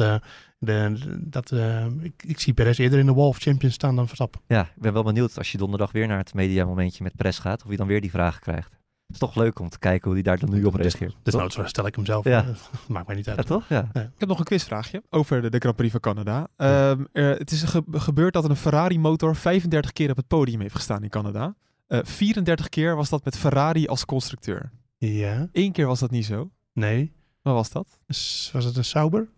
de, 0.58 1.18
dat 1.20 1.52
ik, 2.00 2.22
ik 2.26 2.40
zie 2.40 2.54
Perez 2.54 2.78
eerder 2.78 2.98
in 2.98 3.06
de 3.06 3.14
Wall 3.14 3.26
of 3.26 3.38
Champions 3.38 3.74
staan 3.74 3.96
dan 3.96 4.06
Verstappen. 4.06 4.40
Ja, 4.46 4.62
ik 4.62 4.82
ben 4.82 4.92
wel 4.92 5.02
benieuwd 5.02 5.38
als 5.38 5.52
je 5.52 5.58
donderdag 5.58 5.92
weer 5.92 6.06
naar 6.06 6.18
het 6.18 6.34
mediamomentje 6.34 7.02
met 7.02 7.16
Perez 7.16 7.40
gaat, 7.40 7.62
of 7.62 7.68
hij 7.68 7.76
dan 7.76 7.86
weer 7.86 8.00
die 8.00 8.10
vragen 8.10 8.40
krijgt. 8.40 8.78
Het 9.14 9.22
is 9.22 9.28
toch 9.28 9.34
leuk 9.44 9.58
om 9.58 9.68
te 9.68 9.78
kijken 9.78 10.04
hoe 10.04 10.14
hij 10.14 10.22
daar 10.22 10.38
dan 10.38 10.50
nu 10.50 10.64
op 10.64 10.74
reageert. 10.74 11.16
Dus 11.22 11.34
nou, 11.34 11.50
zo 11.50 11.64
stel 11.66 11.86
ik 11.86 11.94
hem 11.94 12.04
zelf. 12.04 12.24
Ja. 12.24 12.44
eh, 12.48 12.54
maakt 12.88 13.06
mij 13.06 13.16
niet 13.16 13.28
uit. 13.28 13.36
Ja, 13.36 13.42
toch? 13.42 13.68
Ja. 13.68 13.88
Ik 13.92 14.10
heb 14.18 14.28
nog 14.28 14.38
een 14.38 14.44
quizvraagje 14.44 15.02
over 15.10 15.42
de, 15.42 15.50
de 15.50 15.58
Grand 15.58 15.76
Prix 15.76 15.90
van 15.92 16.00
Canada. 16.00 16.48
Ehm, 16.56 17.04
er- 17.12 17.38
het 17.38 17.50
is 17.50 17.62
ge- 17.62 17.82
gebeurd 17.90 18.32
dat 18.32 18.48
een 18.48 18.56
Ferrari-motor 18.56 19.36
35 19.36 19.92
keer 19.92 20.10
op 20.10 20.16
het 20.16 20.26
podium 20.26 20.60
heeft 20.60 20.74
gestaan 20.74 21.02
in 21.02 21.08
Canada. 21.08 21.54
Eh 21.86 21.98
34 22.02 22.68
keer 22.68 22.96
was 22.96 23.08
dat 23.08 23.24
met 23.24 23.36
Ferrari 23.36 23.86
als 23.86 24.04
constructeur. 24.04 24.70
Ja, 24.98 25.48
Eén 25.52 25.72
keer 25.72 25.86
was 25.86 26.00
dat 26.00 26.10
niet 26.10 26.24
zo. 26.24 26.50
nee. 26.72 27.12
Wat 27.42 27.54
was 27.54 27.70
dat? 27.70 27.98
S- 28.08 28.50
Was 28.52 28.64
het 28.64 28.76
een 28.76 28.84
Sauber? 28.84 29.28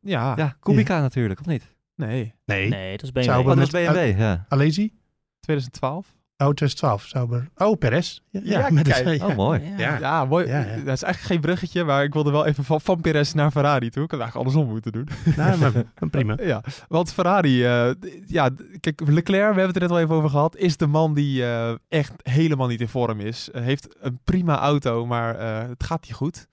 Ja, 0.00 0.32
Ja, 0.36 0.56
Kubica 0.60 1.00
natuurlijk, 1.00 1.40
of 1.40 1.46
niet? 1.46 1.74
nee. 1.94 2.34
Nee. 2.44 2.68
Nee, 2.68 2.90
dat 2.96 3.02
is 3.02 3.12
BMW. 3.12 3.24
Sauber. 3.24 3.52
Oh, 3.52 3.58
dat 3.58 3.66
is 3.66 3.72
BMW, 3.72 4.18
ja. 4.18 4.46
Alesi? 4.48 4.92
2012. 5.40 6.16
Oh, 6.42 6.46
2012, 6.46 7.02
Sauber. 7.06 7.48
Oh, 7.56 7.78
Perez. 7.78 8.18
Ja, 8.30 8.40
Ja, 8.44 8.70
met 8.70 8.84
de- 8.84 9.14
ja. 9.18 9.26
Oh, 9.26 9.36
mooi. 9.36 9.60
Ja. 9.76 9.98
Ja, 9.98 10.24
mooi. 10.24 10.46
Ja, 10.46 10.58
ja. 10.58 10.64
Dat 10.64 10.76
is 10.94 11.02
eigenlijk 11.02 11.20
geen 11.20 11.40
bruggetje, 11.40 11.84
maar 11.84 12.04
ik 12.04 12.12
wilde 12.12 12.30
wel 12.30 12.46
even 12.46 12.64
van, 12.64 12.80
van 12.80 13.00
Perez 13.00 13.32
naar 13.32 13.50
Ferrari 13.50 13.90
toe. 13.90 14.04
Ik 14.04 14.10
had 14.10 14.20
eigenlijk 14.20 14.48
andersom 14.48 14.72
moeten 14.74 14.92
doen. 14.92 15.08
Nou, 15.36 15.58
maar, 15.58 16.08
prima. 16.10 16.36
Ja, 16.42 16.62
want 16.88 17.12
Ferrari, 17.12 17.64
eh, 17.64 17.90
ja, 18.26 18.50
kijk, 18.80 19.00
Leclerc, 19.06 19.54
we 19.54 19.60
hebben 19.60 19.66
het 19.66 19.74
er 19.76 19.82
net 19.82 19.90
al 19.90 20.00
even 20.00 20.14
over 20.14 20.30
gehad, 20.30 20.56
is 20.56 20.76
de 20.76 20.86
man 20.86 21.14
die 21.14 21.44
eh, 21.44 21.72
echt 21.88 22.12
helemaal 22.22 22.66
niet 22.66 22.80
in 22.80 22.88
vorm 22.88 23.20
is. 23.20 23.48
Heeft 23.52 23.88
een 24.00 24.18
prima 24.24 24.58
auto, 24.58 25.06
maar 25.06 25.36
eh, 25.36 25.68
het 25.68 25.84
gaat 25.84 26.02
niet 26.02 26.14
goed. 26.14 26.46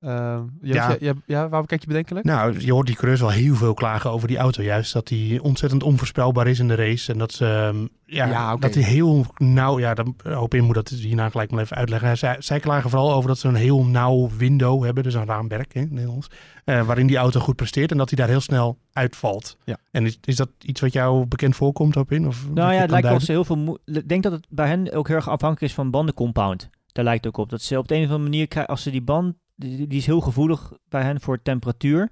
Ehm, 0.00 0.42
ja, 0.62 0.74
Ja. 0.74 0.88
ja. 0.88 0.96
Ja, 1.00 1.12
ja, 1.26 1.48
waarom 1.48 1.66
kijk 1.66 1.80
je 1.80 1.86
bedenkelijk? 1.86 2.24
Nou, 2.24 2.60
je 2.60 2.72
hoort 2.72 2.86
die 2.86 2.94
coureurs 2.94 3.20
wel 3.20 3.30
heel 3.30 3.54
veel 3.54 3.74
klagen 3.74 4.10
over 4.10 4.28
die 4.28 4.36
auto. 4.36 4.62
Juist 4.62 4.92
dat 4.92 5.08
die 5.08 5.42
ontzettend 5.42 5.82
onvoorspelbaar 5.82 6.46
is 6.46 6.58
in 6.58 6.68
de 6.68 6.74
race. 6.74 7.12
En 7.12 7.18
dat 7.18 7.32
ze, 7.32 7.46
ehm, 7.46 7.86
ja, 8.06 8.56
dat 8.56 8.74
hij 8.74 8.82
heel 8.82 9.26
nauw, 9.36 9.78
ja, 9.78 9.94
dan 9.94 10.14
hoop 10.22 10.54
in 10.54 10.64
moet 10.64 10.74
dat 10.74 10.88
hierna 10.88 11.28
gelijk 11.28 11.50
maar 11.50 11.62
even 11.62 11.76
uitleggen. 11.76 12.18
Zij, 12.18 12.36
zij 12.38 12.60
klagen 12.60 12.90
vooral 12.90 13.12
over 13.12 13.28
dat 13.28 13.38
ze 13.38 13.48
een 13.48 13.54
heel 13.54 13.84
nauw 13.84 14.30
window 14.36 14.84
hebben, 14.84 15.02
dus 15.02 15.14
een 15.14 15.26
raamwerk 15.26 15.74
hè, 15.74 15.80
in 15.80 15.86
het 15.86 15.94
Nederlands, 15.94 16.28
eh, 16.64 16.86
waarin 16.86 17.06
die 17.06 17.16
auto 17.16 17.40
goed 17.40 17.56
presteert 17.56 17.90
en 17.90 17.98
dat 17.98 18.08
hij 18.10 18.18
daar 18.18 18.28
heel 18.28 18.40
snel 18.40 18.78
uitvalt. 18.92 19.56
Ja. 19.64 19.76
En 19.90 20.04
is, 20.04 20.18
is 20.24 20.36
dat 20.36 20.48
iets 20.60 20.80
wat 20.80 20.92
jou 20.92 21.26
bekend 21.26 21.56
voorkomt, 21.56 21.94
hoop 21.94 22.12
in? 22.12 22.26
Of 22.26 22.46
Nou 22.54 22.72
ja, 22.72 22.80
het 22.80 22.90
lijkt 22.90 23.08
wel 23.08 23.20
ze 23.20 23.32
heel 23.32 23.44
veel. 23.44 23.78
Ik 23.84 24.08
denk 24.08 24.22
dat 24.22 24.32
het 24.32 24.46
bij 24.48 24.66
hen 24.68 24.92
ook 24.92 25.06
heel 25.06 25.16
erg 25.16 25.28
afhankelijk 25.28 25.70
is 25.70 25.74
van 25.74 25.90
bandencompound. 25.90 26.70
Daar 26.92 27.04
lijkt 27.04 27.24
het 27.24 27.34
ook 27.34 27.44
op. 27.44 27.50
Dat 27.50 27.62
ze 27.62 27.78
op 27.78 27.88
de 27.88 27.94
een 27.94 28.00
of 28.00 28.06
andere 28.06 28.28
manier 28.30 28.48
krijgen, 28.48 28.72
als 28.72 28.82
ze 28.82 28.90
die 28.90 29.02
band, 29.02 29.34
die, 29.60 29.86
is 29.86 30.06
heel 30.06 30.20
gevoelig 30.20 30.72
bij 30.88 31.02
hen 31.02 31.20
voor 31.20 31.42
temperatuur. 31.42 32.10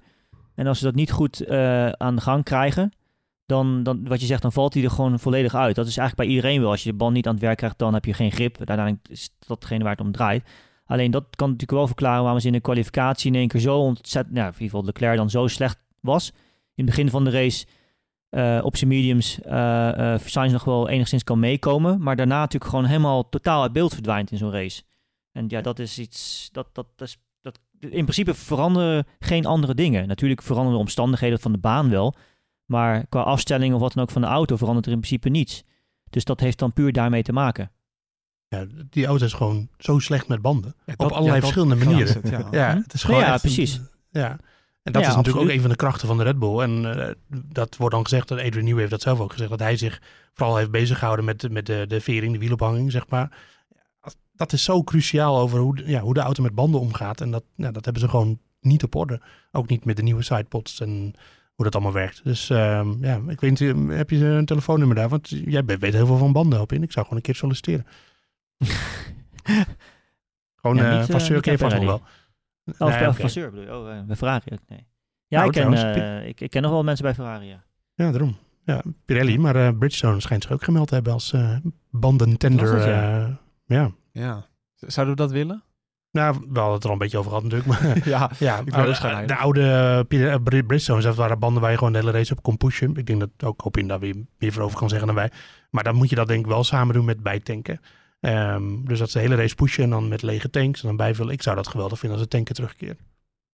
En 0.55 0.67
als 0.67 0.77
ze 0.77 0.83
dat 0.83 0.95
niet 0.95 1.11
goed 1.11 1.41
eh, 1.41 1.89
aan 1.89 2.15
de 2.15 2.21
gang 2.21 2.43
krijgen, 2.43 2.91
dan, 3.45 3.83
dan, 3.83 4.07
wat 4.07 4.19
je 4.19 4.25
zegt, 4.25 4.41
dan 4.41 4.51
valt 4.51 4.73
hij 4.73 4.83
er 4.83 4.91
gewoon 4.91 5.19
volledig 5.19 5.55
uit. 5.55 5.75
Dat 5.75 5.87
is 5.87 5.97
eigenlijk 5.97 6.27
bij 6.27 6.37
iedereen 6.37 6.61
wel. 6.61 6.71
Als 6.71 6.83
je 6.83 6.91
de 6.91 6.97
bal 6.97 7.11
niet 7.11 7.27
aan 7.27 7.33
het 7.33 7.41
werk 7.41 7.57
krijgt, 7.57 7.77
dan 7.77 7.93
heb 7.93 8.05
je 8.05 8.13
geen 8.13 8.31
grip. 8.31 8.57
Uiteindelijk 8.57 9.09
is 9.09 9.29
datgene 9.47 9.83
waar 9.83 9.91
het 9.91 10.01
om 10.01 10.11
draait. 10.11 10.49
Alleen 10.85 11.11
dat 11.11 11.25
kan 11.35 11.47
natuurlijk 11.47 11.77
wel 11.77 11.87
verklaren 11.87 12.21
waarom 12.21 12.39
ze 12.39 12.47
in 12.47 12.53
de 12.53 12.59
kwalificatie 12.59 13.31
in 13.31 13.37
één 13.37 13.47
keer 13.47 13.59
zo 13.59 13.77
ontzettend, 13.77 14.35
nou, 14.35 14.47
in 14.47 14.53
ieder 14.53 14.69
geval 14.69 14.85
Leclerc 14.85 15.17
dan 15.17 15.29
zo 15.29 15.47
slecht 15.47 15.77
was. 15.99 16.31
In 16.75 16.85
het 16.85 16.95
begin 16.95 17.09
van 17.09 17.23
de 17.23 17.29
race 17.29 17.65
eh, 18.29 18.59
op 18.63 18.77
zijn 18.77 18.89
mediums 18.89 19.39
uh, 19.45 20.43
nog 20.43 20.63
wel 20.63 20.89
enigszins 20.89 21.23
kan 21.23 21.39
meekomen. 21.39 22.01
Maar 22.01 22.15
daarna 22.15 22.39
natuurlijk 22.39 22.71
gewoon 22.71 22.85
helemaal 22.85 23.29
totaal 23.29 23.61
uit 23.61 23.73
beeld 23.73 23.93
verdwijnt 23.93 24.31
in 24.31 24.37
zo'n 24.37 24.51
race. 24.51 24.83
En 25.31 25.45
ja, 25.47 25.61
dat 25.61 25.79
is 25.79 25.99
iets, 25.99 26.49
dat, 26.51 26.67
dat, 26.73 26.87
dat, 26.95 27.07
is, 27.07 27.17
in 27.79 27.89
principe 28.03 28.33
veranderen 28.33 29.05
geen 29.19 29.45
andere 29.45 29.75
dingen. 29.75 30.07
Natuurlijk 30.07 30.41
veranderen 30.41 30.73
de 30.77 30.83
omstandigheden 30.83 31.39
van 31.39 31.51
de 31.51 31.57
baan 31.57 31.89
wel. 31.89 32.15
Maar 32.65 33.05
qua 33.09 33.21
afstelling 33.21 33.73
of 33.73 33.79
wat 33.79 33.93
dan 33.93 34.03
ook 34.03 34.11
van 34.11 34.21
de 34.21 34.27
auto 34.27 34.55
verandert 34.57 34.85
er 34.85 34.91
in 34.91 34.99
principe 34.99 35.29
niets. 35.29 35.63
Dus 36.09 36.23
dat 36.23 36.39
heeft 36.39 36.59
dan 36.59 36.73
puur 36.73 36.91
daarmee 36.91 37.23
te 37.23 37.33
maken. 37.33 37.71
Ja, 38.47 38.65
die 38.89 39.05
auto 39.05 39.25
is 39.25 39.33
gewoon 39.33 39.69
zo 39.77 39.99
slecht 39.99 40.27
met 40.27 40.41
banden. 40.41 40.75
Ja, 40.85 40.93
op 40.97 41.11
allerlei 41.11 41.39
verschillende 41.39 41.75
manieren. 41.85 42.13
Het, 42.13 42.29
ja. 42.29 42.47
ja, 42.67 42.75
het 42.83 42.93
is 42.93 43.03
gewoon 43.03 43.19
ja, 43.19 43.25
echt 43.33 43.43
een- 43.43 43.51
precies. 43.53 43.81
ja. 44.11 44.37
En 44.83 44.91
dat 44.91 45.01
Ja, 45.03 45.09
is 45.09 45.15
natuurlijk 45.15 45.27
absoluut. 45.27 45.49
ook 45.49 45.55
een 45.55 45.61
van 45.61 45.69
de 45.69 45.75
krachten 45.75 46.07
van 46.07 46.17
de 46.17 46.23
Red 46.23 46.39
Bull. 46.39 46.59
En 46.59 46.99
eh, 47.05 47.13
dat 47.53 47.77
wordt 47.77 47.93
dan 47.95 48.03
gezegd, 48.03 48.27
dat 48.27 48.39
Adrian 48.39 48.63
Newey 48.63 48.79
heeft 48.79 48.91
dat 48.91 49.01
zelf 49.01 49.19
ook 49.19 49.31
gezegd, 49.31 49.49
dat 49.49 49.59
hij 49.59 49.77
zich 49.77 50.01
vooral 50.33 50.57
heeft 50.57 50.71
bezig 50.71 50.97
gehouden 50.97 51.25
met, 51.25 51.51
met 51.51 51.65
de, 51.65 51.85
de 51.87 52.01
vering, 52.01 52.33
de 52.33 52.39
wielophanging, 52.39 52.91
zeg 52.91 53.07
maar. 53.09 53.37
Dat 54.39 54.53
is 54.53 54.63
zo 54.63 54.83
cruciaal 54.83 55.37
over 55.39 55.59
hoe, 55.59 55.75
de- 55.75 55.87
ja, 55.87 55.99
hoe 55.99 56.13
de 56.13 56.19
auto 56.19 56.43
met 56.43 56.55
banden 56.55 56.79
omgaat. 56.81 57.21
En 57.21 57.31
dat, 57.31 57.43
ja, 57.55 57.71
dat 57.71 57.83
hebben 57.83 58.01
ze 58.03 58.09
gewoon 58.09 58.39
niet 58.61 58.83
op 58.83 58.95
orde. 58.95 59.21
Ook 59.51 59.67
niet 59.69 59.85
met 59.85 59.95
de 59.95 60.03
nieuwe 60.03 60.21
sidepods 60.23 60.79
en 60.79 61.13
hoe 61.55 61.65
dat 61.65 61.73
allemaal 61.75 61.93
werkt. 61.93 62.23
Dus 62.23 62.49
ehm, 62.49 63.03
ja, 63.05 63.21
ik 63.27 63.39
weet 63.41 63.59
niet, 63.59 63.61
eh, 63.61 63.97
heb 63.97 64.09
je 64.09 64.25
een 64.25 64.45
telefoonnummer 64.45 64.95
daar? 64.95 65.09
Want 65.09 65.29
jij 65.29 65.65
weet 65.65 65.93
heel 65.93 66.05
veel 66.05 66.17
van 66.17 66.31
banden 66.31 66.61
op 66.61 66.71
in. 66.71 66.83
Ik 66.83 66.91
zou 66.91 67.03
gewoon 67.05 67.19
een 67.19 67.25
keer 67.25 67.35
solliciteren. 67.35 67.85
Gewoon 70.55 70.75
Ja, 70.77 70.83
eh 70.91 70.97
niet, 70.99 71.07
eh, 71.07 71.11
Vasseur 71.13 71.33
niet 71.35 71.41
ken 71.43 71.51
je 71.51 71.57
vast 71.57 71.75
nog 71.75 71.83
wel. 71.85 72.01
Of 72.87 72.93
Nee, 72.99 73.07
oké. 73.07 73.21
Vasseur 73.21 73.49
bedoel 73.51 73.65
je? 73.65 73.75
Oh, 73.75 73.97
eh, 73.97 74.03
bij 74.05 74.15
Ferrari 74.15 74.51
ook, 74.53 74.59
nee. 74.67 74.87
Ja, 75.27 75.37
Nou, 75.37 75.45
ik, 75.45 75.51
ken, 75.53 75.71
trouwens, 75.73 75.97
eh, 75.99 76.27
ik, 76.27 76.41
ik 76.41 76.49
ken 76.49 76.61
nog 76.61 76.71
wel 76.71 76.83
mensen 76.83 77.05
bij 77.05 77.13
Ferrari, 77.13 77.45
ja. 77.47 77.63
Ja, 77.93 78.11
daarom. 78.11 78.37
Ja, 78.63 78.83
Pirelli, 79.05 79.37
maar 79.37 79.55
eh, 79.55 79.77
Bridgestone 79.77 80.19
schijnt 80.21 80.43
zich 80.43 80.51
ook 80.51 80.63
gemeld 80.63 80.87
te 80.87 80.93
hebben 80.93 81.13
als 81.13 81.33
eh 81.33 81.55
bandentender. 81.89 82.87
Ja? 82.87 83.21
eh, 83.25 83.33
ja. 83.65 83.91
Ja. 84.11 84.45
Zouden 84.75 85.15
we 85.15 85.21
dat 85.21 85.31
willen? 85.31 85.63
Nou, 86.11 86.37
we 86.49 86.59
hadden 86.59 86.73
het 86.73 86.83
er 86.83 86.87
al 86.89 86.93
een 86.93 87.01
beetje 87.01 87.17
over 87.17 87.29
gehad 87.31 87.43
natuurlijk. 87.43 87.69
Maar 87.81 88.07
ja. 88.07 88.31
ja, 88.39 88.61
maar, 88.65 88.85
dus 88.85 88.99
eh, 89.03 89.27
de 89.27 89.35
oude 89.35 89.61
eh, 89.61 89.99
eh, 89.99 90.05
Brid- 90.43 90.43
Bridgestones, 90.67 91.03
dat 91.03 91.15
waren 91.15 91.39
banden 91.39 91.61
waar 91.61 91.71
je 91.71 91.77
gewoon 91.77 91.93
de 91.93 91.99
hele 91.99 92.11
race 92.11 92.33
op 92.33 92.43
kon 92.43 92.57
pushen. 92.57 92.95
Ik 92.95 93.05
denk 93.05 93.19
dat 93.19 93.29
ook 93.43 93.61
Hopin 93.61 93.87
daar 93.87 93.99
weer 93.99 94.15
meer 94.37 94.51
voor 94.51 94.63
over 94.63 94.77
kan 94.77 94.89
zeggen 94.89 95.07
dan 95.07 95.15
wij. 95.15 95.31
Maar 95.69 95.83
dan 95.83 95.95
moet 95.95 96.09
je 96.09 96.15
dat 96.15 96.27
denk 96.27 96.39
ik 96.39 96.45
wel 96.51 96.63
samen 96.63 96.93
doen 96.93 97.05
met 97.05 97.23
bijtanken. 97.23 97.79
Ehm, 98.19 98.83
dus 98.83 98.99
dat 98.99 99.09
ze 99.09 99.17
de 99.17 99.23
hele 99.23 99.35
race 99.35 99.55
pushen 99.55 99.83
en 99.83 99.89
dan 99.89 100.07
met 100.07 100.21
lege 100.21 100.49
tanks 100.49 100.81
en 100.81 100.87
dan 100.87 100.97
bijvullen. 100.97 101.33
Ik 101.33 101.41
zou 101.41 101.55
dat 101.55 101.67
geweldig 101.67 101.99
vinden 101.99 102.17
als 102.17 102.27
de 102.27 102.35
tanken 102.35 102.55
terugkeert. 102.55 102.99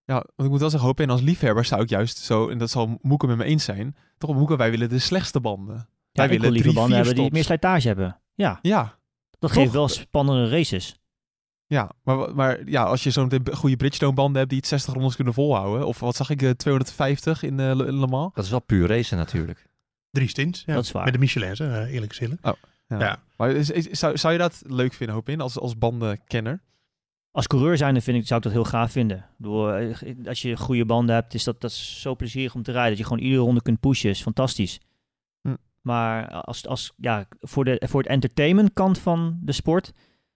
Ja, 0.06 0.14
want 0.14 0.28
ik 0.43 0.49
moet 0.49 0.60
wel 0.60 0.70
zeggen, 0.70 0.88
hoop 0.88 0.99
en 0.99 1.10
als 1.10 1.22
liefhebber 1.22 1.66
zou 1.66 1.82
ik 1.82 1.89
juist 1.89 2.18
zo, 2.18 2.49
en 2.49 2.58
dat 2.58 2.70
zal 2.70 2.97
Moeke 3.01 3.28
met 3.28 3.38
me 3.38 3.43
eens 3.43 3.64
zijn, 3.64 3.95
toch 4.18 4.30
op 4.30 4.36
Moeke, 4.36 4.56
wij 4.56 4.72
willen 4.72 4.89
de 4.89 4.99
slechtste 4.99 5.39
banden. 5.39 5.76
Ja, 5.76 5.86
wij 6.12 6.28
willen 6.30 6.51
liever 6.51 6.62
drie, 6.62 6.74
banden 6.74 6.97
hebben 6.97 7.16
die 7.16 7.32
meer 7.32 7.43
slijtage 7.43 7.88
hebben. 7.88 8.20
Ja, 8.34 8.60
Ja, 8.62 8.97
dat 9.39 9.51
Toch? 9.51 9.61
geeft 9.61 9.71
wel 9.73 9.88
spannende 9.88 10.49
races. 10.49 10.99
ja. 11.67 11.91
Maar, 12.03 12.36
maar 12.36 12.69
ja, 12.69 12.83
als 12.83 13.03
je 13.03 13.11
zo'n 13.11 13.27
meteen 13.27 13.55
goede 13.55 13.75
Bridgestone 13.75 14.13
banden 14.13 14.38
hebt 14.38 14.49
die 14.49 14.59
het 14.59 14.67
60 14.67 14.93
rondes 14.93 15.15
kunnen 15.15 15.33
volhouden, 15.33 15.88
of 15.88 15.99
wat 15.99 16.15
zag 16.15 16.29
ik, 16.29 16.41
eh, 16.41 16.49
250 16.49 17.43
in 17.43 17.59
eh, 17.59 17.75
Le 17.75 17.93
Le 17.93 18.07
Mans. 18.07 18.33
Dat 18.33 18.43
is 18.43 18.49
wel 18.49 18.59
puur 18.61 18.88
racen 18.88 19.17
natuurlijk. 19.17 19.67
Drie 20.11 20.27
stints. 20.27 20.63
Ja, 20.65 20.73
Dat 20.73 20.83
is 20.83 20.91
waar. 20.91 21.03
Met 21.03 21.13
de 21.13 21.19
Michelin, 21.19 21.55
hè, 21.57 21.86
eerlijk 21.88 22.13
gezegd. 22.15 22.39
Ja. 22.41 22.55
Ja. 22.99 23.19
Maar 23.38 23.51
is, 23.51 23.69
is- 23.69 23.89
zou, 23.89 24.17
zou 24.17 24.33
je 24.33 24.39
dat 24.39 24.61
leuk 24.65 24.93
vinden, 24.93 25.15
hoop 25.15 25.29
in, 25.29 25.41
als, 25.41 25.59
als 25.59 25.77
bandenkenner? 25.77 26.61
Als 27.31 27.47
coureur 27.47 27.77
zijnde 27.77 28.01
vind 28.01 28.17
ik, 28.17 28.27
zou 28.27 28.38
ik 28.39 28.45
dat 28.45 28.53
heel 28.53 28.63
gaaf 28.63 28.91
vinden. 28.91 29.25
Eh, 29.41 30.27
als 30.27 30.41
je 30.41 30.57
goede 30.57 30.86
banden 30.86 31.15
hebt, 31.15 31.33
is 31.33 31.43
dat, 31.43 31.61
dat 31.61 31.71
is 31.71 32.01
zo 32.01 32.15
plezierig 32.15 32.55
om 32.55 32.63
te 32.63 32.71
rijden. 32.71 32.89
Dat 32.89 32.97
je 32.97 33.03
gewoon 33.03 33.23
iedere 33.23 33.41
ronde 33.41 33.61
kunt 33.61 33.79
pushen, 33.79 34.09
is 34.09 34.21
fantastisch. 34.21 34.79
Maar 35.86 36.27
als, 36.31 36.67
als, 36.67 36.93
ja, 36.97 37.27
voor, 37.39 37.65
de, 37.65 37.81
voor 37.88 38.01
het 38.01 38.09
entertainment 38.09 38.73
kant 38.73 38.99
van 38.99 39.38
de 39.41 39.51
sport 39.51 39.91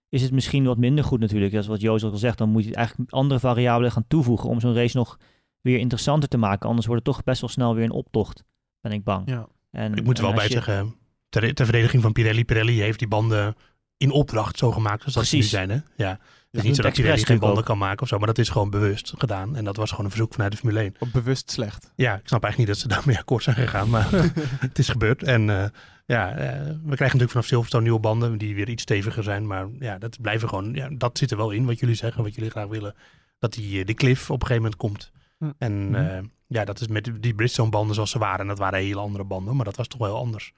is 0.09 0.21
het 0.21 0.31
misschien 0.31 0.63
wat 0.63 0.77
minder 0.77 1.03
goed 1.03 1.19
natuurlijk. 1.19 1.51
Dat 1.51 1.61
is 1.61 1.67
wat 1.67 1.81
Joost 1.81 2.03
al 2.03 2.17
zegt. 2.17 2.37
Dan 2.37 2.49
moet 2.49 2.65
je 2.65 2.75
eigenlijk 2.75 3.11
andere 3.11 3.39
variabelen 3.39 3.91
gaan 3.91 4.07
toevoegen 4.07 4.49
om 4.49 4.59
zo'n 4.59 4.73
race 4.73 4.97
nog 4.97 5.17
weer 5.61 5.77
interessanter 5.79 6.29
te 6.29 6.37
maken. 6.37 6.67
Anders 6.69 6.87
wordt 6.87 7.05
het 7.05 7.15
toch 7.15 7.23
best 7.23 7.41
wel 7.41 7.49
snel 7.49 7.75
weer 7.75 7.83
een 7.83 7.91
optocht, 7.91 8.43
ben 8.81 8.91
ik 8.91 9.03
bang. 9.03 9.29
Ja. 9.29 9.47
En, 9.71 9.93
Ik 9.95 10.03
moet 10.03 10.17
er 10.17 10.23
wel 10.23 10.33
bij 10.33 10.43
je- 10.45 10.51
zeggen, 10.51 10.95
ter, 11.29 11.53
ter 11.53 11.65
verdediging 11.65 12.01
van 12.01 12.11
Pirelli. 12.11 12.45
Pirelli 12.45 12.81
heeft 12.81 12.99
die 12.99 13.07
banden 13.07 13.55
in 13.97 14.11
opdracht 14.11 14.57
zo 14.57 14.71
gemaakt 14.71 15.05
als 15.05 15.13
dat 15.13 15.25
ze 15.25 15.35
nu 15.35 15.41
zijn. 15.43 15.69
Hè? 15.69 15.77
Ja, 15.95 16.19
is 16.51 16.59
doen 16.59 16.67
niet 16.69 16.75
zo 16.75 16.81
dat 16.81 16.91
expres 16.91 17.23
geen 17.23 17.39
banden 17.39 17.63
kan 17.63 17.77
maken 17.77 18.01
of 18.01 18.07
zo, 18.07 18.17
maar 18.17 18.27
dat 18.27 18.37
is 18.37 18.49
gewoon 18.49 18.69
bewust 18.69 19.13
gedaan. 19.17 19.55
En 19.55 19.63
dat 19.63 19.75
was 19.75 19.89
gewoon 19.89 20.05
een 20.05 20.11
verzoek 20.11 20.33
vanuit 20.33 20.51
de 20.51 20.57
Formule 20.57 20.79
1. 20.79 20.95
Of 20.99 21.11
bewust 21.11 21.51
slecht. 21.51 21.91
Ja, 21.95 22.13
ik 22.15 22.27
snap 22.27 22.43
eigenlijk 22.43 22.57
niet 22.57 22.67
dat 22.67 22.77
ze 22.77 22.87
daarmee 22.97 23.17
akkoord 23.17 23.43
zijn 23.43 23.55
gegaan, 23.55 23.89
maar 23.89 24.07
het 24.67 24.79
is 24.79 24.89
gebeurd. 24.89 25.23
En 25.23 25.49
eh, 25.49 25.65
ja, 26.05 26.31
eh, 26.35 26.51
we 26.61 26.95
krijgen 26.95 26.97
natuurlijk 26.97 27.31
vanaf 27.31 27.45
Silverstone 27.45 27.83
nieuwe 27.83 27.99
banden 27.99 28.37
die 28.37 28.55
weer 28.55 28.69
iets 28.69 28.83
steviger 28.83 29.23
zijn. 29.23 29.47
Maar 29.47 29.67
ja, 29.79 29.97
dat 29.97 30.21
blijven 30.21 30.49
gewoon, 30.49 30.73
ja, 30.73 30.89
dat 30.91 31.17
zit 31.17 31.31
er 31.31 31.37
wel 31.37 31.51
in 31.51 31.65
wat 31.65 31.79
jullie 31.79 31.95
zeggen, 31.95 32.23
wat 32.23 32.35
jullie 32.35 32.49
graag 32.49 32.67
willen. 32.67 32.95
Dat 33.39 33.53
die, 33.53 33.79
eh, 33.79 33.85
die 33.85 33.95
cliff 33.95 34.29
op 34.29 34.41
een 34.41 34.47
gegeven 34.47 34.61
moment 34.63 34.75
komt. 34.81 35.11
Hm. 35.37 35.51
En 35.57 35.95
eh, 35.95 36.23
ja, 36.47 36.65
dat 36.65 36.81
is 36.81 36.87
met 36.87 37.03
die- 37.03 37.33
Bridgestone 37.33 37.69
banden 37.69 37.95
zoals 37.95 38.11
ze 38.11 38.19
waren. 38.19 38.39
En 38.39 38.47
dat 38.47 38.57
waren 38.57 38.79
hele 38.79 38.99
andere 38.99 39.23
banden, 39.23 39.55
maar 39.55 39.65
dat 39.65 39.75
was 39.75 39.87
toch 39.87 39.99
wel 39.99 40.17
anders. 40.17 40.53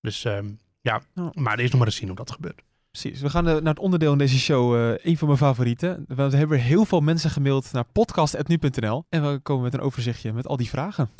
Dus 0.00 0.24
ehm, 0.24 0.46
ja, 0.80 1.02
maar 1.32 1.52
er 1.58 1.64
is 1.64 1.70
nog 1.70 1.78
maar 1.78 1.88
eens 1.88 1.96
zien 1.96 2.08
hoe 2.08 2.16
dat 2.16 2.30
gebeurt. 2.30 2.62
Precies. 3.00 3.20
We 3.20 3.30
gaan 3.30 3.48
eh, 3.48 3.52
naar 3.52 3.74
het 3.74 3.78
onderdeel 3.78 4.12
in 4.12 4.18
deze 4.18 4.38
show, 4.38 4.74
eh 4.74 4.94
een 5.02 5.18
van 5.18 5.26
mijn 5.26 5.38
favorieten. 5.38 6.04
We 6.08 6.22
hebben 6.22 6.60
heel 6.60 6.84
veel 6.84 7.00
mensen 7.00 7.30
gemaild 7.30 7.72
naar 7.72 7.84
podcast.nu.nl. 7.92 9.04
En 9.08 9.32
we 9.32 9.38
komen 9.38 9.62
met 9.62 9.74
een 9.74 9.80
overzichtje 9.80 10.32
met 10.32 10.46
al 10.46 10.56
die 10.56 10.68
vragen. 10.68 11.10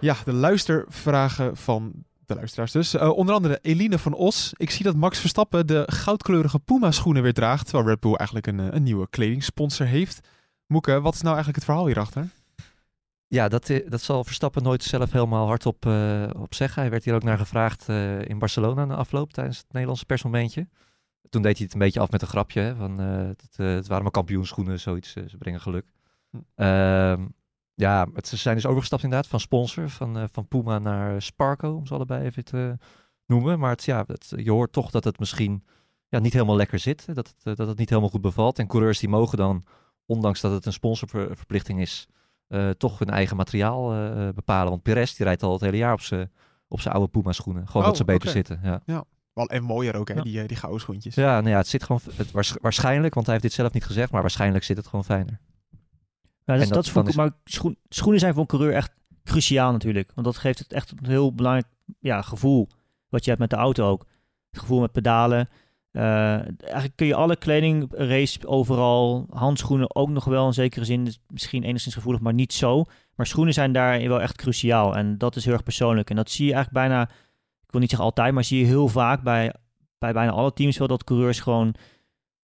Ja, 0.00 0.16
de 0.24 0.32
luistervragen 0.32 1.56
van 1.56 1.92
de 2.26 2.34
luisteraars 2.34 2.72
dus. 2.72 2.94
Eh, 2.94 3.10
onder 3.10 3.34
andere 3.34 3.58
Eline 3.62 3.98
van 3.98 4.14
Os. 4.14 4.52
Ik 4.56 4.70
zie 4.70 4.84
dat 4.84 4.96
Max 4.96 5.18
Verstappen 5.18 5.66
de 5.66 5.82
goudkleurige 5.86 6.58
Puma 6.58 6.90
schoenen 6.90 7.22
weer 7.22 7.34
draagt. 7.34 7.64
Terwijl 7.64 7.88
Red 7.88 8.00
Bull 8.00 8.14
eigenlijk 8.14 8.46
een, 8.46 8.76
een 8.76 8.82
nieuwe 8.82 9.08
kledingsponsor 9.10 9.86
heeft. 9.86 10.28
Moeke, 10.66 11.00
wat 11.00 11.14
is 11.14 11.20
nou 11.20 11.34
eigenlijk 11.34 11.56
het 11.56 11.64
verhaal 11.64 11.86
hierachter? 11.86 12.28
Ja, 13.28 13.48
dat, 13.48 13.70
eh, 13.70 13.90
dat 13.90 14.00
zal 14.00 14.24
Verstappen 14.24 14.62
nooit 14.62 14.82
zelf 14.82 15.12
helemaal 15.12 15.46
hardop 15.46 15.86
eh 15.86 16.30
op 16.36 16.54
zeggen. 16.54 16.82
Hij 16.82 16.90
werd 16.90 17.04
hier 17.04 17.14
ook 17.14 17.22
naar 17.22 17.38
gevraagd 17.38 17.88
eh, 17.88 18.24
in 18.24 18.38
Barcelona 18.38 18.84
na 18.84 18.94
afloop 18.94 19.32
tijdens 19.32 19.58
het 19.58 19.72
Nederlandse 19.72 20.06
persmomentje. 20.06 20.68
Toen 21.28 21.42
deed 21.42 21.56
hij 21.56 21.64
het 21.64 21.74
een 21.74 21.80
beetje 21.80 22.00
af 22.00 22.10
met 22.10 22.22
een 22.22 22.28
grapje. 22.28 22.60
Hè, 22.60 22.76
van, 22.76 22.98
het, 22.98 23.56
het 23.56 23.86
waren 23.86 24.02
maar 24.02 24.12
kampioenschoenen, 24.12 24.80
zoiets. 24.80 25.12
ze 25.12 25.36
brengen 25.38 25.60
geluk. 25.60 25.92
Hm. 26.30 26.36
Ehm, 26.54 27.26
ja, 27.74 28.06
het, 28.12 28.28
ze 28.28 28.36
zijn 28.36 28.54
dus 28.54 28.66
overgestapt 28.66 29.02
inderdaad 29.02 29.28
van 29.30 29.40
sponsor. 29.40 29.88
Van, 29.88 30.28
van 30.32 30.48
Puma 30.48 30.78
naar 30.78 31.22
Sparco, 31.22 31.74
om 31.74 31.86
ze 31.86 31.94
allebei 31.94 32.24
even 32.24 32.44
te 32.44 32.76
noemen. 33.26 33.58
Maar 33.58 33.70
het, 33.70 33.84
ja, 33.84 34.04
het, 34.06 34.32
je 34.36 34.50
hoort 34.50 34.72
toch 34.72 34.90
dat 34.90 35.04
het 35.04 35.18
misschien 35.18 35.64
ja, 36.08 36.18
niet 36.18 36.32
helemaal 36.32 36.56
lekker 36.56 36.78
zit. 36.78 37.06
hè, 37.06 37.14
Dat 37.14 37.34
het, 37.42 37.56
dat 37.56 37.68
het 37.68 37.78
niet 37.78 37.88
helemaal 37.88 38.10
goed 38.10 38.20
bevalt. 38.20 38.58
En 38.58 38.66
coureurs 38.66 38.98
die 38.98 39.08
mogen 39.08 39.38
dan, 39.38 39.64
ondanks 40.06 40.40
dat 40.40 40.52
het 40.52 40.66
een 40.66 40.72
sponsorverplichting 40.72 41.80
is 41.80 42.08
eh, 42.48 42.70
toch 42.70 42.98
hun 42.98 43.10
eigen 43.10 43.36
materiaal 43.36 43.92
eh, 43.94 44.28
bepalen. 44.34 44.70
Want 44.70 44.82
Perez 44.82 45.14
die 45.14 45.26
rijdt 45.26 45.42
al 45.42 45.52
het 45.52 45.60
hele 45.60 45.76
jaar 45.76 45.92
op 45.92 46.00
zijn 46.00 46.30
op 46.68 46.80
zijn 46.80 46.94
oude 46.94 47.08
Puma 47.10 47.32
schoenen. 47.32 47.66
Gewoon 47.66 47.82
Oh, 47.82 47.88
dat 47.88 47.96
ze 47.96 48.04
beter 48.04 48.30
zitten. 48.30 48.60
Ja, 48.62 49.04
Wel, 49.32 49.46
en 49.48 49.62
mooier 49.62 49.94
ook, 49.96 50.08
hè, 50.08 50.14
Ja. 50.14 50.22
die, 50.22 50.40
eh, 50.40 50.48
die 50.48 50.56
gouden 50.56 50.80
schoentjes. 50.80 51.14
ja, 51.14 51.40
nou 51.40 51.48
ja 51.48 51.56
het 51.56 51.66
zit 51.68 51.82
gewoon 51.82 52.00
het, 52.14 52.30
waars- 52.30 52.54
waarschijnlijk, 52.60 53.14
want 53.14 53.26
hij 53.26 53.34
heeft 53.34 53.46
dit 53.46 53.56
zelf 53.56 53.72
niet 53.72 53.84
gezegd, 53.84 54.10
maar 54.12 54.20
waarschijnlijk 54.20 54.64
zit 54.64 54.76
het 54.76 54.86
gewoon 54.86 55.04
fijner. 55.04 55.38
Ja, 56.44 56.54
dat, 56.54 56.58
dat, 56.58 56.68
dat- 56.68 56.84
is 56.84 56.90
voor, 56.90 57.08
is- 57.08 57.16
maar 57.16 57.30
schoen- 57.44 57.78
schoenen 57.88 58.20
zijn 58.20 58.32
voor 58.32 58.42
een 58.42 58.48
coureur 58.48 58.72
echt 58.74 58.92
cruciaal 59.24 59.72
natuurlijk. 59.72 60.10
Want 60.14 60.26
dat 60.26 60.36
geeft 60.36 60.58
het 60.58 60.72
echt 60.72 60.90
een 60.90 61.06
heel 61.06 61.34
belangrijk 61.34 61.66
ja, 62.00 62.22
gevoel. 62.22 62.68
Wat 63.08 63.22
je 63.24 63.28
hebt 63.30 63.40
met 63.42 63.50
de 63.50 63.56
auto 63.56 63.88
ook. 63.88 64.06
Het 64.50 64.60
gevoel 64.60 64.80
met 64.80 64.92
pedalen. 64.92 65.48
Eh, 65.98 66.34
eigenlijk 66.60 66.96
kun 66.96 67.06
je 67.06 67.14
alle 67.14 67.36
kleding, 67.36 67.86
race 67.90 68.46
overal, 68.46 69.26
handschoenen 69.30 69.94
ook 69.94 70.08
nog 70.08 70.24
wel 70.24 70.46
in 70.46 70.52
zekere 70.52 70.84
zin. 70.84 71.04
Dus 71.04 71.20
misschien 71.28 71.62
enigszins 71.62 71.94
gevoelig, 71.94 72.20
maar 72.20 72.34
niet 72.34 72.52
zo. 72.52 72.84
Maar 73.14 73.26
schoenen 73.26 73.54
zijn 73.54 73.72
daar 73.72 74.08
wel 74.08 74.20
echt 74.20 74.36
cruciaal. 74.36 74.96
En 74.96 75.18
dat 75.18 75.36
is 75.36 75.44
heel 75.44 75.52
erg 75.52 75.62
persoonlijk. 75.62 76.10
En 76.10 76.16
dat 76.16 76.30
zie 76.30 76.46
je 76.46 76.52
eigenlijk 76.52 76.86
bijna, 76.86 77.02
ik 77.62 77.70
wil 77.70 77.80
niet 77.80 77.90
zeggen 77.90 78.08
altijd, 78.08 78.34
maar 78.34 78.44
zie 78.44 78.58
je 78.58 78.66
heel 78.66 78.88
vaak 78.88 79.22
bij, 79.22 79.54
bij 79.98 80.12
bijna 80.12 80.30
alle 80.30 80.52
teams 80.52 80.78
wel 80.78 80.88
dat 80.88 81.04
coureurs 81.04 81.40
gewoon 81.40 81.74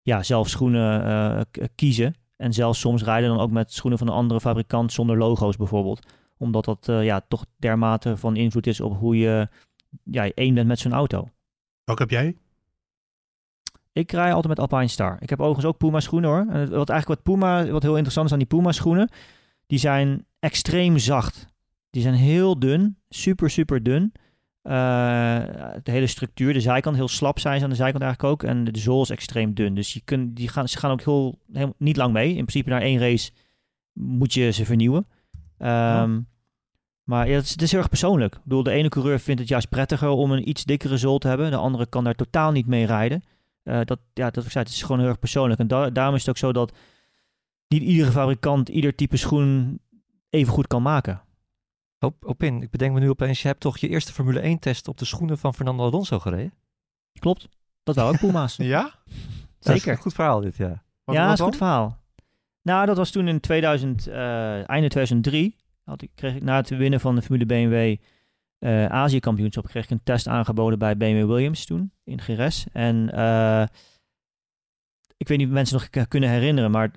ja, 0.02 0.22
zelf 0.22 0.48
schoenen 0.48 1.04
eh, 1.06 1.64
kiezen. 1.74 2.14
En 2.36 2.52
zelfs 2.52 2.80
soms 2.80 3.02
rijden 3.02 3.28
dan 3.28 3.40
ook 3.40 3.50
met 3.50 3.72
schoenen 3.72 3.98
van 3.98 4.08
een 4.08 4.14
andere 4.14 4.40
fabrikant 4.40 4.92
zonder 4.92 5.18
logo's 5.18 5.56
bijvoorbeeld. 5.56 6.06
Omdat 6.36 6.64
dat 6.64 6.88
eh, 6.88 7.04
ja, 7.04 7.20
toch 7.28 7.44
dermate 7.56 8.16
van 8.16 8.36
invloed 8.36 8.66
is 8.66 8.80
op 8.80 8.98
hoe 8.98 9.18
je 9.18 9.48
ja, 10.04 10.30
één 10.30 10.54
bent 10.54 10.68
met 10.68 10.78
zo'n 10.78 10.92
auto. 10.92 11.28
Welke 11.84 12.02
heb 12.02 12.10
jij? 12.10 12.36
Ik 13.94 14.12
rij 14.12 14.28
altijd 14.32 14.48
met 14.48 14.58
Alpine 14.58 14.88
Star. 14.88 15.16
Ik 15.20 15.30
heb 15.30 15.40
overigens 15.40 15.66
ook 15.66 15.78
Puma 15.78 16.00
schoenen 16.00 16.30
hoor. 16.30 16.46
En 16.48 16.70
wat 16.70 16.88
eigenlijk 16.88 17.06
wat 17.06 17.22
Puma, 17.22 17.66
wat 17.66 17.82
heel 17.82 17.92
interessant 17.92 18.26
is 18.26 18.32
aan 18.32 18.38
die 18.38 18.46
Puma 18.48 18.72
schoenen, 18.72 19.08
die 19.66 19.78
zijn 19.78 20.26
extreem 20.38 20.98
zacht. 20.98 21.46
Die 21.90 22.02
zijn 22.02 22.14
heel 22.14 22.58
dun, 22.58 22.96
super 23.08 23.50
super 23.50 23.82
dun. 23.82 24.12
Eh, 24.62 24.72
de 25.82 25.90
hele 25.90 26.06
structuur, 26.06 26.52
de 26.52 26.60
zijkant 26.60 26.96
heel 26.96 27.08
slap 27.08 27.38
zijn 27.38 27.58
ze 27.58 27.64
aan 27.64 27.70
de 27.70 27.76
zijkant 27.76 28.02
eigenlijk 28.02 28.32
ook. 28.32 28.50
En 28.50 28.64
de 28.64 28.78
zool 28.78 29.02
is 29.02 29.10
extreem 29.10 29.54
dun. 29.54 29.74
Dus 29.74 29.92
je 29.92 30.00
kunt, 30.04 30.36
die 30.36 30.48
gaan, 30.48 30.68
ze 30.68 30.78
gaan 30.78 30.90
ook 30.90 31.02
heel, 31.02 31.38
heel 31.52 31.74
niet 31.78 31.96
lang 31.96 32.12
mee. 32.12 32.28
In 32.28 32.44
principe 32.44 32.70
na 32.70 32.80
één 32.80 32.98
race 32.98 33.30
moet 33.92 34.34
je 34.34 34.50
ze 34.50 34.64
vernieuwen. 34.64 35.06
Ehm, 35.58 36.20
Maar 37.04 37.28
ja, 37.28 37.34
het 37.34 37.44
is, 37.44 37.50
het 37.50 37.62
is 37.62 37.70
heel 37.70 37.80
erg 37.80 37.88
persoonlijk. 37.88 38.34
Ik 38.34 38.40
bedoel, 38.42 38.62
de 38.62 38.70
ene 38.70 38.88
coureur 38.88 39.20
vindt 39.20 39.40
het 39.40 39.48
juist 39.48 39.68
prettiger 39.68 40.08
om 40.08 40.32
een 40.32 40.48
iets 40.48 40.64
dikkere 40.64 40.96
zool 40.96 41.18
te 41.18 41.28
hebben. 41.28 41.50
De 41.50 41.56
andere 41.56 41.86
kan 41.86 42.04
daar 42.04 42.14
totaal 42.14 42.52
niet 42.52 42.66
mee 42.66 42.86
rijden. 42.86 43.22
Eh, 43.64 43.80
dat, 43.84 43.98
ja, 44.14 44.30
dat 44.30 44.44
ik 44.44 44.50
zei, 44.50 44.64
het 44.64 44.72
is 44.74 44.82
gewoon 44.82 44.98
heel 44.98 45.08
erg 45.08 45.18
persoonlijk. 45.18 45.60
En 45.60 45.66
da- 45.66 45.90
daarom 45.90 46.14
is 46.14 46.20
het 46.20 46.30
ook 46.30 46.36
zo 46.36 46.52
dat 46.52 46.76
niet 47.68 47.82
iedere 47.82 48.10
fabrikant 48.10 48.68
ieder 48.68 48.94
type 48.94 49.16
schoen 49.16 49.80
even 50.30 50.52
goed 50.52 50.66
kan 50.66 50.82
maken. 50.82 51.22
Op, 51.98 52.24
op 52.24 52.42
in, 52.42 52.62
ik 52.62 52.70
bedenk 52.70 52.92
me 52.94 53.00
nu 53.00 53.08
opeens, 53.10 53.42
je 53.42 53.48
hebt 53.48 53.60
toch 53.60 53.78
je 53.78 53.88
eerste 53.88 54.12
Formule 54.12 54.40
1 54.40 54.58
test 54.58 54.88
op 54.88 54.98
de 54.98 55.04
schoenen 55.04 55.38
van 55.38 55.54
Fernando 55.54 55.84
Alonso 55.84 56.18
gereden? 56.18 56.52
Klopt. 57.18 57.48
Dat 57.82 57.94
waren 57.94 58.10
ook 58.12 58.18
Puma's. 58.18 58.56
Ja? 58.74 58.82
Dat 59.58 59.74
is 59.74 59.80
Zeker. 59.82 59.92
een 59.96 60.02
goed 60.02 60.14
verhaal 60.14 60.40
dit, 60.40 60.56
ja. 60.56 60.82
Wat- 61.04 61.14
ja, 61.16 61.24
dat 61.24 61.32
is 61.32 61.38
een 61.38 61.44
goed 61.44 61.56
verhaal. 61.56 61.98
Nou, 62.62 62.86
dat 62.86 62.96
was 62.96 63.10
toen 63.10 63.28
in 63.28 63.40
2000, 63.40 64.06
eh, 64.06 64.68
einde 64.68 64.88
2003. 64.88 65.56
Had 65.84 66.02
ik, 66.02 66.10
kreeg 66.14 66.34
ik 66.34 66.42
na 66.42 66.56
het 66.56 66.68
winnen 66.68 67.00
van 67.00 67.14
de 67.14 67.22
Formule 67.22 67.46
BMW 67.46 67.96
eh 68.64 68.86
Azië-kampioenschap... 68.86 69.66
kreeg 69.66 69.84
ik 69.84 69.90
een 69.90 70.00
test 70.04 70.28
aangeboden 70.28 70.78
bij 70.78 70.96
BMW 70.96 71.26
Williams 71.26 71.64
toen, 71.64 71.92
in 72.04 72.20
GRS. 72.20 72.66
En 72.72 73.10
eh, 73.12 73.66
ik 75.16 75.28
weet 75.28 75.38
niet 75.38 75.46
of 75.46 75.52
mensen 75.52 75.76
nog 75.76 76.08
kunnen 76.08 76.30
herinneren... 76.30 76.70
maar 76.70 76.90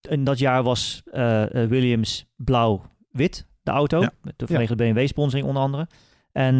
in 0.00 0.24
dat 0.24 0.38
jaar 0.38 0.62
was 0.62 1.02
eh, 1.04 1.44
Williams 1.50 2.26
blauw-wit, 2.36 3.46
de 3.62 3.70
auto. 3.70 4.00
Ja. 4.00 4.12
Met 4.22 4.38
de 4.38 4.46
vanwege 4.46 4.74
BMW-sponsoring 4.74 5.46
onder 5.46 5.62
andere. 5.62 5.86
En 6.32 6.54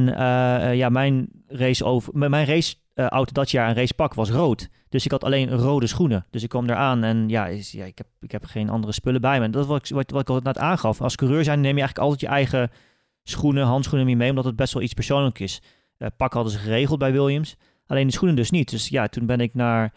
ja, 0.76 0.88
mijn 0.88 1.28
race 1.46 1.84
over, 1.84 2.18
mijn 2.18 2.46
race 2.46 2.74
auto 2.94 3.32
dat 3.32 3.50
jaar, 3.50 3.68
een 3.68 3.74
racepak, 3.74 4.14
was 4.14 4.30
rood. 4.30 4.68
Dus 4.88 5.04
ik 5.04 5.10
had 5.10 5.24
alleen 5.24 5.50
rode 5.50 5.86
schoenen. 5.86 6.26
Dus 6.30 6.42
ik 6.42 6.48
kwam 6.48 6.68
eraan 6.68 7.04
en 7.04 7.28
ja, 7.28 7.46
is, 7.46 7.72
ja 7.72 7.84
ik, 7.84 7.98
heb, 7.98 8.06
ik 8.20 8.32
heb 8.32 8.44
geen 8.44 8.68
andere 8.68 8.92
spullen 8.92 9.20
bij 9.20 9.38
me. 9.38 9.44
En 9.44 9.50
dat 9.50 9.62
is 9.62 9.68
wat 9.68 9.78
ik, 9.78 9.94
wat, 9.94 10.10
wat 10.10 10.20
ik 10.20 10.28
al 10.28 10.40
net 10.42 10.58
aangaf. 10.58 11.00
Als 11.00 11.16
coureur 11.16 11.44
zijn 11.44 11.60
neem 11.60 11.76
je 11.76 11.82
eigenlijk 11.82 12.10
altijd 12.10 12.20
je 12.20 12.36
eigen 12.36 12.70
schoenen, 13.24 13.64
handschoenen 13.64 14.16
mee, 14.16 14.30
omdat 14.30 14.44
het 14.44 14.56
best 14.56 14.72
wel 14.72 14.82
iets 14.82 14.92
persoonlijks 14.94 15.40
is. 15.40 15.62
Eh, 15.96 16.08
pak 16.16 16.32
hadden 16.32 16.52
ze 16.52 16.58
geregeld 16.58 16.98
bij 16.98 17.12
Williams. 17.12 17.56
Alleen 17.86 18.06
de 18.06 18.12
schoenen 18.12 18.36
dus 18.36 18.50
niet. 18.50 18.70
Dus 18.70 18.88
ja, 18.88 19.06
toen 19.08 19.26
ben 19.26 19.40
ik 19.40 19.54
naar 19.54 19.92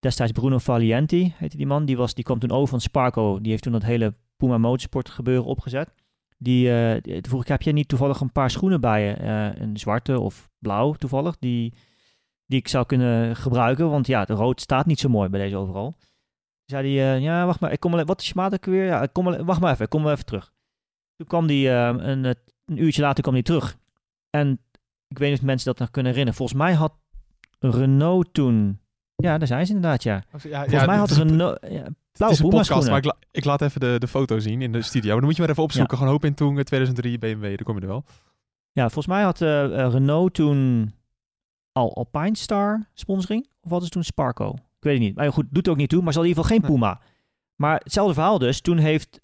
destijds 0.00 0.32
Bruno 0.32 0.58
Valienti, 0.58 1.34
heette 1.36 1.56
die 1.56 1.66
man. 1.66 1.84
Die, 1.84 1.96
was, 1.96 2.14
die 2.14 2.24
kwam 2.24 2.38
toen 2.38 2.50
over 2.50 2.68
van 2.68 2.80
Sparco. 2.80 3.40
Die 3.40 3.50
heeft 3.50 3.62
toen 3.62 3.72
dat 3.72 3.82
hele 3.82 4.14
Puma 4.36 4.58
Motorsport 4.58 5.08
gebeuren 5.10 5.44
opgezet. 5.44 5.92
Die, 6.38 6.72
eh, 6.74 7.02
die- 7.02 7.22
vroeg 7.28 7.48
heb 7.48 7.62
je 7.62 7.72
niet 7.72 7.88
toevallig 7.88 8.20
een 8.20 8.32
paar 8.32 8.50
schoenen 8.50 8.80
bij 8.80 9.06
je? 9.06 9.12
Eh, 9.12 9.60
een 9.62 9.76
zwarte 9.76 10.20
of 10.20 10.50
blauw 10.58 10.92
toevallig, 10.92 11.36
die, 11.38 11.74
die 12.46 12.58
ik 12.58 12.68
zou 12.68 12.86
kunnen 12.86 13.36
gebruiken. 13.36 13.90
Want 13.90 14.06
ja, 14.06 14.24
de 14.24 14.32
rood 14.34 14.60
staat 14.60 14.86
niet 14.86 15.00
zo 15.00 15.08
mooi 15.08 15.28
bij 15.28 15.40
deze 15.40 15.56
overal. 15.56 15.94
Zei 16.64 16.96
hij, 16.98 17.20
ja, 17.20 17.46
wacht 17.46 17.60
maar, 17.60 17.72
ik 17.72 17.80
kom 17.80 17.94
al, 17.94 18.04
wat 18.04 18.20
is 18.20 18.26
je 18.28 18.32
maat 18.36 18.52
ook 18.54 18.64
weer? 18.64 18.84
Ja, 18.84 19.02
ik 19.02 19.12
kom 19.12 19.28
al, 19.28 19.44
wacht 19.44 19.60
maar 19.60 19.72
even, 19.72 19.84
ik 19.84 19.90
kom 19.90 20.02
wel 20.02 20.12
even 20.12 20.24
terug. 20.24 20.52
Toen 21.16 21.26
kwam 21.26 21.46
die, 21.46 21.68
een, 21.68 22.36
een 22.72 22.82
uurtje 22.84 23.02
later 23.02 23.22
kwam 23.22 23.34
hij 23.34 23.42
terug. 23.42 23.76
En 24.30 24.60
ik 25.08 25.18
weet 25.18 25.30
niet 25.30 25.38
of 25.38 25.44
mensen 25.44 25.66
dat 25.66 25.78
nog 25.78 25.90
kunnen 25.90 26.10
herinneren. 26.12 26.38
Volgens 26.38 26.58
mij 26.62 26.72
had 26.74 26.92
Renault 27.58 28.34
toen, 28.34 28.80
ja, 29.16 29.38
daar 29.38 29.46
zijn 29.46 29.66
ze 29.66 29.74
inderdaad, 29.74 30.02
ja. 30.02 30.14
Ja, 30.14 30.38
Volgens 30.60 30.86
mij 30.86 30.96
had 30.96 31.10
Renault, 31.10 31.58
ja, 31.60 31.68
Het 31.68 32.30
is 32.30 32.38
een 32.38 32.48
podcast, 32.48 32.64
schoenen. 32.66 32.88
maar 32.90 32.98
ik, 32.98 33.04
la- 33.04 33.16
ik 33.30 33.44
laat 33.44 33.62
even 33.62 33.80
de, 33.80 33.96
de 33.98 34.08
foto 34.08 34.38
zien 34.38 34.62
in 34.62 34.72
de 34.72 34.82
studio. 34.82 35.08
Maar 35.10 35.16
dan 35.18 35.24
moet 35.26 35.34
je 35.36 35.40
maar 35.42 35.50
even 35.50 35.62
opzoeken. 35.62 35.96
Gewoon 35.96 36.12
Hoop 36.12 36.24
in 36.24 36.34
Toen, 36.34 36.62
2003, 36.62 37.18
BMW, 37.18 37.42
daar 37.42 37.62
kom 37.64 37.74
je 37.74 37.80
er 37.80 37.86
wel. 37.86 38.04
Ja, 38.72 38.82
volgens 38.82 39.06
mij 39.06 39.22
had 39.22 39.40
eh, 39.40 39.64
eh, 39.84 39.92
Renault 39.92 40.34
toen 40.34 40.92
al 41.72 41.94
Alpine 41.96 42.36
Star 42.36 42.88
sponsoring. 42.94 43.46
Of 43.60 43.70
hadden 43.70 43.82
ze 43.88 43.94
toen 43.94 44.04
Sparco? 44.04 44.52
Ik 44.54 44.60
weet 44.88 44.94
het 44.94 45.02
niet. 45.02 45.14
Maar 45.16 45.32
goed, 45.32 45.46
doet 45.50 45.68
ook 45.68 45.76
niet 45.76 45.88
toe. 45.88 46.02
Maar 46.02 46.12
ze 46.12 46.18
hadden 46.18 46.36
in 46.36 46.42
ieder 46.42 46.56
geval 46.60 46.76
geen 46.76 46.80
Puma. 46.80 47.00
Maar 47.56 47.80
hetzelfde 47.82 48.14
verhaal 48.14 48.38
dus. 48.38 48.60
Toen 48.60 48.78
heeft 48.78 49.20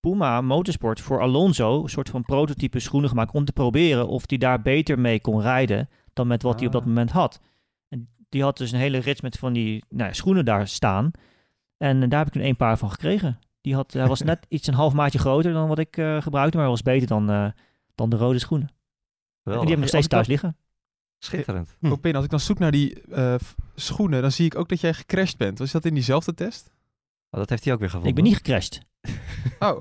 Puma 0.00 0.40
Motorsport 0.40 1.00
voor 1.00 1.20
Alonso 1.20 1.82
een 1.82 1.88
soort 1.88 2.08
van 2.08 2.22
prototype 2.22 2.78
schoenen 2.78 3.08
gemaakt 3.08 3.32
om 3.34 3.44
te 3.44 3.52
proberen 3.52 4.08
of 4.08 4.22
hij 4.26 4.38
daar 4.38 4.62
beter 4.62 4.98
mee 4.98 5.20
kon 5.20 5.40
rijden 5.40 5.88
dan 6.12 6.26
met 6.26 6.42
wat 6.42 6.56
hij 6.58 6.66
op 6.66 6.72
dat 6.72 6.80
Ah. 6.82 6.86
moment 6.88 7.10
had. 7.10 7.40
En 7.88 8.08
die 8.28 8.42
had 8.42 8.56
dus 8.56 8.72
een 8.72 8.78
hele 8.78 8.98
rits 8.98 9.20
met 9.20 9.38
van 9.38 9.52
die 9.52 9.84
nou 9.88 10.08
ja, 10.08 10.12
schoenen 10.12 10.44
daar 10.44 10.68
staan. 10.68 11.10
En 11.76 12.08
daar 12.08 12.18
heb 12.18 12.26
ik 12.26 12.32
toen 12.32 12.42
één 12.42 12.56
paar 12.56 12.78
van 12.78 12.90
gekregen. 12.90 13.38
Die 13.60 13.74
had, 13.74 13.92
hij 13.92 14.06
was 14.06 14.22
net 14.32 14.46
iets 14.48 14.66
een 14.66 14.74
half 14.74 14.92
maatje 14.92 15.18
groter 15.18 15.52
dan 15.52 15.68
wat 15.68 15.78
ik 15.78 15.96
eh, 15.96 16.22
gebruikte, 16.22 16.56
maar 16.56 16.66
hij 16.66 16.74
was 16.74 16.82
beter 16.82 17.06
dan, 17.06 17.30
eh, 17.30 17.46
dan 17.94 18.10
de 18.10 18.16
rode 18.16 18.38
schoenen. 18.38 18.68
En 19.44 19.52
die 19.52 19.60
heb 19.60 19.70
ik 19.70 19.78
nog 19.78 19.88
steeds 19.88 20.06
thuis 20.06 20.26
liggen. 20.26 20.56
Schitterend. 21.18 21.76
Hm. 21.80 21.86
Als 22.14 22.24
ik 22.24 22.30
dan 22.30 22.40
zoek 22.40 22.58
naar 22.58 22.70
die 22.70 23.02
eh, 23.02 23.34
schoenen, 23.74 24.22
dan 24.22 24.32
zie 24.32 24.46
ik 24.46 24.54
ook 24.54 24.68
dat 24.68 24.80
jij 24.80 24.94
gecrashed 24.94 25.36
bent. 25.36 25.58
Was 25.58 25.72
dat 25.72 25.84
in 25.84 25.94
diezelfde 25.94 26.34
test? 26.34 26.70
Oh, 27.30 27.40
dat 27.40 27.48
heeft 27.50 27.64
hij 27.64 27.72
ook 27.72 27.78
weer 27.78 27.88
gevonden. 27.88 28.10
Ik 28.16 28.22
ben 28.22 28.24
niet 28.24 28.36
gecrashed. 28.36 28.80
Oh. 29.58 29.78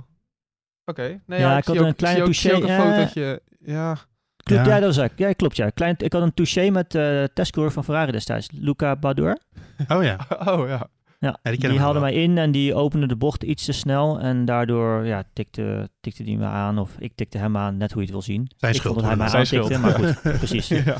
Oké. 0.89 1.19
Nee, 1.25 1.39
Ja, 1.39 1.51
ik 1.51 1.57
ik 1.57 1.65
had 1.65 1.77
ook, 1.77 1.85
een 1.85 1.95
kleine 1.95 2.19
ik 2.19 2.25
ook, 2.27 2.33
ik 2.33 2.39
touché, 2.41 2.63
een 2.63 2.69
eh, 2.69 2.79
fotootje. 2.79 3.41
Ja. 3.59 3.97
Klopt, 4.43 4.65
Ja. 4.65 4.73
ja. 4.73 4.79
dat 4.79 4.89
is 4.89 4.99
ook. 4.99 5.09
Ja, 5.15 5.33
klopt, 5.33 5.55
ja. 5.55 5.69
Klein, 5.69 5.95
ik 5.97 6.13
had 6.13 6.21
een 6.21 6.33
touché 6.33 6.69
met 6.69 6.95
eh 6.95 7.23
testcoureur 7.33 7.73
van 7.73 7.83
Ferrari 7.83 8.11
destijds, 8.11 8.47
Luca 8.53 8.95
Badour. 8.95 9.37
Oh 9.87 10.03
ja. 10.03 10.17
Oh 10.55 10.67
ja. 10.67 10.87
Ja, 11.21 11.39
die 11.41 11.57
die, 11.57 11.79
haalde 11.79 11.99
mij 11.99 12.13
in 12.13 12.37
en 12.37 12.51
die 12.51 12.75
opende 12.75 13.07
de 13.07 13.15
bocht 13.15 13.43
iets 13.43 13.65
te 13.65 13.71
snel. 13.71 14.19
En 14.19 14.45
daardoor 14.45 15.05
ja, 15.05 15.23
tikte, 15.33 15.89
tikte 16.01 16.23
die 16.23 16.37
me 16.37 16.45
aan, 16.45 16.77
of 16.77 16.91
ik 16.99 17.11
tikte 17.15 17.37
hem 17.37 17.57
aan, 17.57 17.77
net 17.77 17.91
hoe 17.91 17.97
je 18.01 18.03
het 18.07 18.11
wil 18.11 18.21
zien. 18.21 18.51
Zijn 18.57 18.73
ik 18.73 18.77
schuld, 18.79 18.93
vond 18.93 19.07
dat 19.07 19.17
hij 19.17 19.29
mij 19.29 19.37
hoor. 19.37 19.45
Zijn 19.45 19.61
aantikte, 19.61 19.89
schuld. 19.89 20.03
maar 20.03 20.33
goed, 20.33 20.37
precies. 20.47 20.67
ja. 20.67 20.95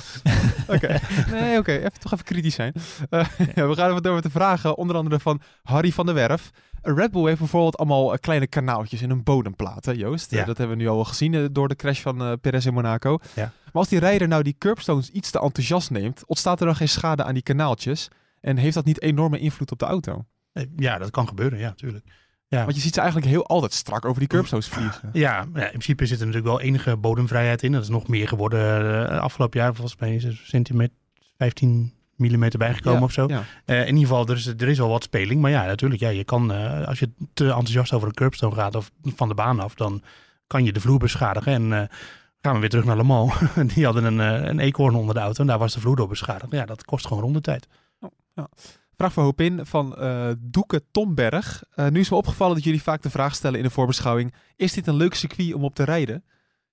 Oké. 0.67 0.99
Nee, 1.31 1.57
oké. 1.57 1.71
Even, 1.71 1.99
toch 1.99 2.13
even 2.13 2.25
kritisch 2.25 2.55
zijn. 2.55 2.73
Eh, 3.09 3.25
ja, 3.55 3.67
we 3.67 3.75
gaan 3.75 3.89
even 3.89 4.03
door 4.03 4.13
met 4.13 4.23
de 4.23 4.29
vragen. 4.29 4.77
Onder 4.77 4.95
andere 4.95 5.19
van 5.19 5.41
Harry 5.63 5.91
van 5.91 6.05
der 6.05 6.15
Werf. 6.15 6.49
Eh, 6.81 6.93
Red 6.95 7.11
Bull 7.11 7.25
heeft 7.25 7.39
bijvoorbeeld 7.39 7.77
allemaal 7.77 8.13
eh, 8.13 8.19
kleine 8.19 8.47
kanaaltjes 8.47 9.01
in 9.01 9.09
een 9.09 9.23
bodemplaat, 9.23 9.85
hè, 9.85 9.91
Joost? 9.91 10.31
Ja. 10.31 10.45
Dat 10.45 10.57
hebben 10.57 10.77
we 10.77 10.83
nu 10.83 10.89
al 10.89 10.95
wel 10.95 11.05
gezien 11.05 11.33
eh, 11.33 11.45
door 11.51 11.67
de 11.67 11.75
crash 11.75 12.01
van 12.01 12.21
eh 12.21 12.31
Perez 12.41 12.65
in 12.65 12.73
Monaco. 12.73 13.17
Ja. 13.35 13.51
Maar 13.63 13.73
als 13.73 13.87
die 13.87 13.99
rijder 13.99 14.27
nou 14.27 14.43
die 14.43 14.55
curbstones 14.57 15.09
iets 15.09 15.31
te 15.31 15.39
enthousiast 15.39 15.91
neemt, 15.91 16.23
ontstaat 16.25 16.59
er 16.59 16.65
dan 16.65 16.75
geen 16.75 16.89
schade 16.89 17.23
aan 17.23 17.33
die 17.33 17.43
kanaaltjes? 17.43 18.07
En 18.41 18.57
heeft 18.57 18.73
dat 18.73 18.85
niet 18.85 19.01
enorme 19.01 19.39
invloed 19.39 19.71
op 19.71 19.79
de 19.79 19.85
auto? 19.85 20.25
Ja, 20.75 20.97
dat 20.97 21.09
kan 21.09 21.27
gebeuren, 21.27 21.59
ja, 21.59 21.67
natuurlijk. 21.67 22.05
Ja. 22.47 22.63
Want 22.63 22.75
je 22.75 22.81
ziet 22.81 22.93
ze 22.93 22.99
eigenlijk 22.99 23.29
heel 23.29 23.45
altijd 23.45 23.73
strak 23.73 24.05
over 24.05 24.19
die 24.19 24.27
curbstones 24.27 24.67
vliegen. 24.67 25.09
Ja, 25.13 25.47
ja, 25.53 25.63
in 25.63 25.69
principe 25.69 26.05
zit 26.05 26.19
er 26.19 26.25
natuurlijk 26.25 26.53
wel 26.53 26.61
enige 26.61 26.97
bodemvrijheid 26.97 27.63
in. 27.63 27.71
Dat 27.71 27.81
is 27.81 27.89
nog 27.89 28.07
meer 28.07 28.27
geworden 28.27 29.09
afgelopen 29.21 29.59
jaar. 29.59 29.75
Volgens 29.75 29.99
mij 29.99 30.15
is 30.15 30.23
er 30.23 30.41
centimeter, 30.43 30.95
15 31.37 31.93
mm 32.19 32.49
bijgekomen 32.57 32.99
Ja, 32.99 33.05
of 33.05 33.11
zo. 33.11 33.27
Ja. 33.27 33.43
Eh, 33.65 33.79
in 33.79 33.95
ieder 33.95 34.01
geval, 34.01 34.27
er 34.27 34.35
is, 34.35 34.47
er 34.47 34.67
is 34.67 34.77
wel 34.77 34.89
wat 34.89 35.03
speling. 35.03 35.41
Maar 35.41 35.51
ja, 35.51 35.65
natuurlijk, 35.65 36.01
ja, 36.01 36.09
je 36.09 36.23
kan, 36.23 36.51
eh, 36.51 36.87
als 36.87 36.99
je 36.99 37.09
te 37.33 37.45
enthousiast 37.45 37.93
over 37.93 38.07
een 38.07 38.13
curbstone 38.13 38.55
gaat 38.55 38.75
of 38.75 38.91
van 39.03 39.27
de 39.27 39.33
baan 39.33 39.59
af, 39.59 39.75
dan 39.75 40.01
kan 40.47 40.65
je 40.65 40.73
de 40.73 40.79
vloer 40.79 40.99
beschadigen. 40.99 41.53
En 41.53 41.73
eh, 41.73 41.87
gaan 42.41 42.53
we 42.53 42.59
weer 42.59 42.69
terug 42.69 42.85
naar 42.85 42.97
Le 42.97 43.03
Mans. 43.03 43.33
Die 43.73 43.85
hadden 43.85 44.03
een, 44.03 44.19
een 44.49 44.59
eekhoorn 44.59 44.95
onder 44.95 45.15
de 45.15 45.21
auto 45.21 45.41
en 45.41 45.47
daar 45.47 45.57
was 45.57 45.73
de 45.73 45.79
vloer 45.79 45.95
door 45.95 46.07
beschadigd. 46.07 46.51
Ja, 46.51 46.65
dat 46.65 46.85
kost 46.85 47.07
gewoon 47.07 47.23
rondetijd. 47.23 47.67
Vraag 48.95 49.13
voor 49.13 49.23
Hoop 49.23 49.41
in 49.41 49.65
van 49.65 49.97
eh 49.97 50.29
Doeke 50.39 50.83
Tomberg. 50.91 51.63
Nu 51.75 51.99
is 51.99 52.09
me 52.09 52.15
opgevallen 52.15 52.55
dat 52.55 52.63
jullie 52.63 52.81
vaak 52.81 53.01
de 53.01 53.09
vraag 53.09 53.35
stellen 53.35 53.57
in 53.57 53.63
de 53.65 53.69
voorbeschouwing: 53.69 54.33
is 54.55 54.73
dit 54.73 54.87
een 54.87 54.95
leuk 54.95 55.13
circuit 55.13 55.53
om 55.53 55.63
op 55.63 55.75
te 55.75 55.83
rijden? 55.83 56.23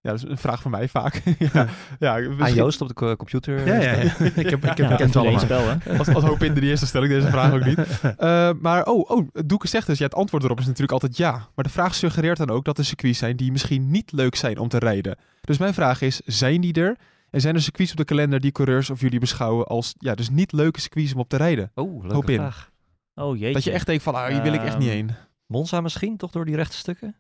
Ja, 0.00 0.10
dat 0.12 0.22
is 0.22 0.30
een 0.30 0.38
vraag 0.38 0.62
van 0.62 0.70
mij 0.70 0.88
vaak. 0.88 1.22
ja, 1.52 1.66
ja, 1.98 2.14
Aan 2.38 2.54
Joost 2.54 2.80
op 2.80 2.88
de 2.88 2.94
co- 2.94 3.16
computer. 3.16 3.66
Ja, 3.66 3.74
ja, 3.74 3.92
ja. 3.92 4.02
ik 4.42 4.50
heb, 4.50 4.64
ik 4.64 4.76
heb 4.76 4.78
Ja, 4.78 4.92
ik 4.92 4.98
het 4.98 5.16
allemaal. 5.16 5.40
spel, 5.40 5.68
hè. 5.68 5.98
Als, 5.98 6.08
als 6.08 6.24
Hoop 6.24 6.42
in 6.42 6.54
de 6.54 6.60
eerste 6.60 6.86
stel 6.86 7.02
ik 7.02 7.08
deze 7.08 7.28
vraag 7.28 7.52
ook 7.52 7.64
niet. 7.64 7.78
Eh, 8.16 8.50
maar 8.60 8.84
oh, 8.86 9.10
oh, 9.10 9.28
Doeke 9.46 9.68
zegt 9.68 9.86
dus, 9.86 9.98
ja, 9.98 10.04
het 10.04 10.14
antwoord 10.14 10.44
erop 10.44 10.58
is 10.58 10.64
natuurlijk 10.66 10.92
altijd 10.92 11.16
ja. 11.16 11.48
Maar 11.54 11.64
de 11.64 11.70
vraag 11.70 11.94
suggereert 11.94 12.38
dan 12.38 12.50
ook 12.50 12.64
dat 12.64 12.78
er 12.78 12.84
circuits 12.84 13.18
zijn 13.18 13.36
die 13.36 13.52
misschien 13.52 13.90
niet 13.90 14.12
leuk 14.12 14.34
zijn 14.34 14.58
om 14.58 14.68
te 14.68 14.78
rijden. 14.78 15.16
Dus 15.40 15.58
mijn 15.58 15.74
vraag 15.74 16.00
is, 16.00 16.20
zijn 16.24 16.60
die 16.60 16.72
er? 16.74 16.96
En 17.30 17.40
zijn 17.40 17.54
er 17.54 17.62
circuits 17.62 17.90
op 17.90 17.96
de 17.96 18.04
kalender 18.04 18.40
die 18.40 18.52
coureurs 18.52 18.90
of 18.90 19.00
jullie 19.00 19.20
beschouwen 19.20 19.66
als 19.66 19.94
ja, 19.98 20.14
dus 20.14 20.30
niet 20.30 20.52
leuke 20.52 20.80
circuits 20.80 21.12
om 21.14 21.20
op 21.20 21.28
te 21.28 21.36
rijden? 21.36 21.70
Oh, 21.74 22.00
leuke 22.00 22.14
Hoop 22.14 22.30
in. 22.30 22.36
vraag. 22.36 22.70
Oh 23.14 23.36
jeetje. 23.38 23.52
Dat 23.52 23.64
je 23.64 23.70
echt 23.70 23.86
denkt 23.86 24.02
van, 24.02 24.14
ah, 24.14 24.26
hier 24.26 24.42
wil 24.42 24.52
ik 24.52 24.62
echt 24.62 24.78
niet 24.78 24.88
Ehm, 24.88 24.96
heen. 24.96 25.10
Monza 25.46 25.80
misschien, 25.80 26.16
toch 26.16 26.30
door 26.30 26.44
die 26.44 26.56
rechte 26.56 26.76
stukken? 26.76 27.16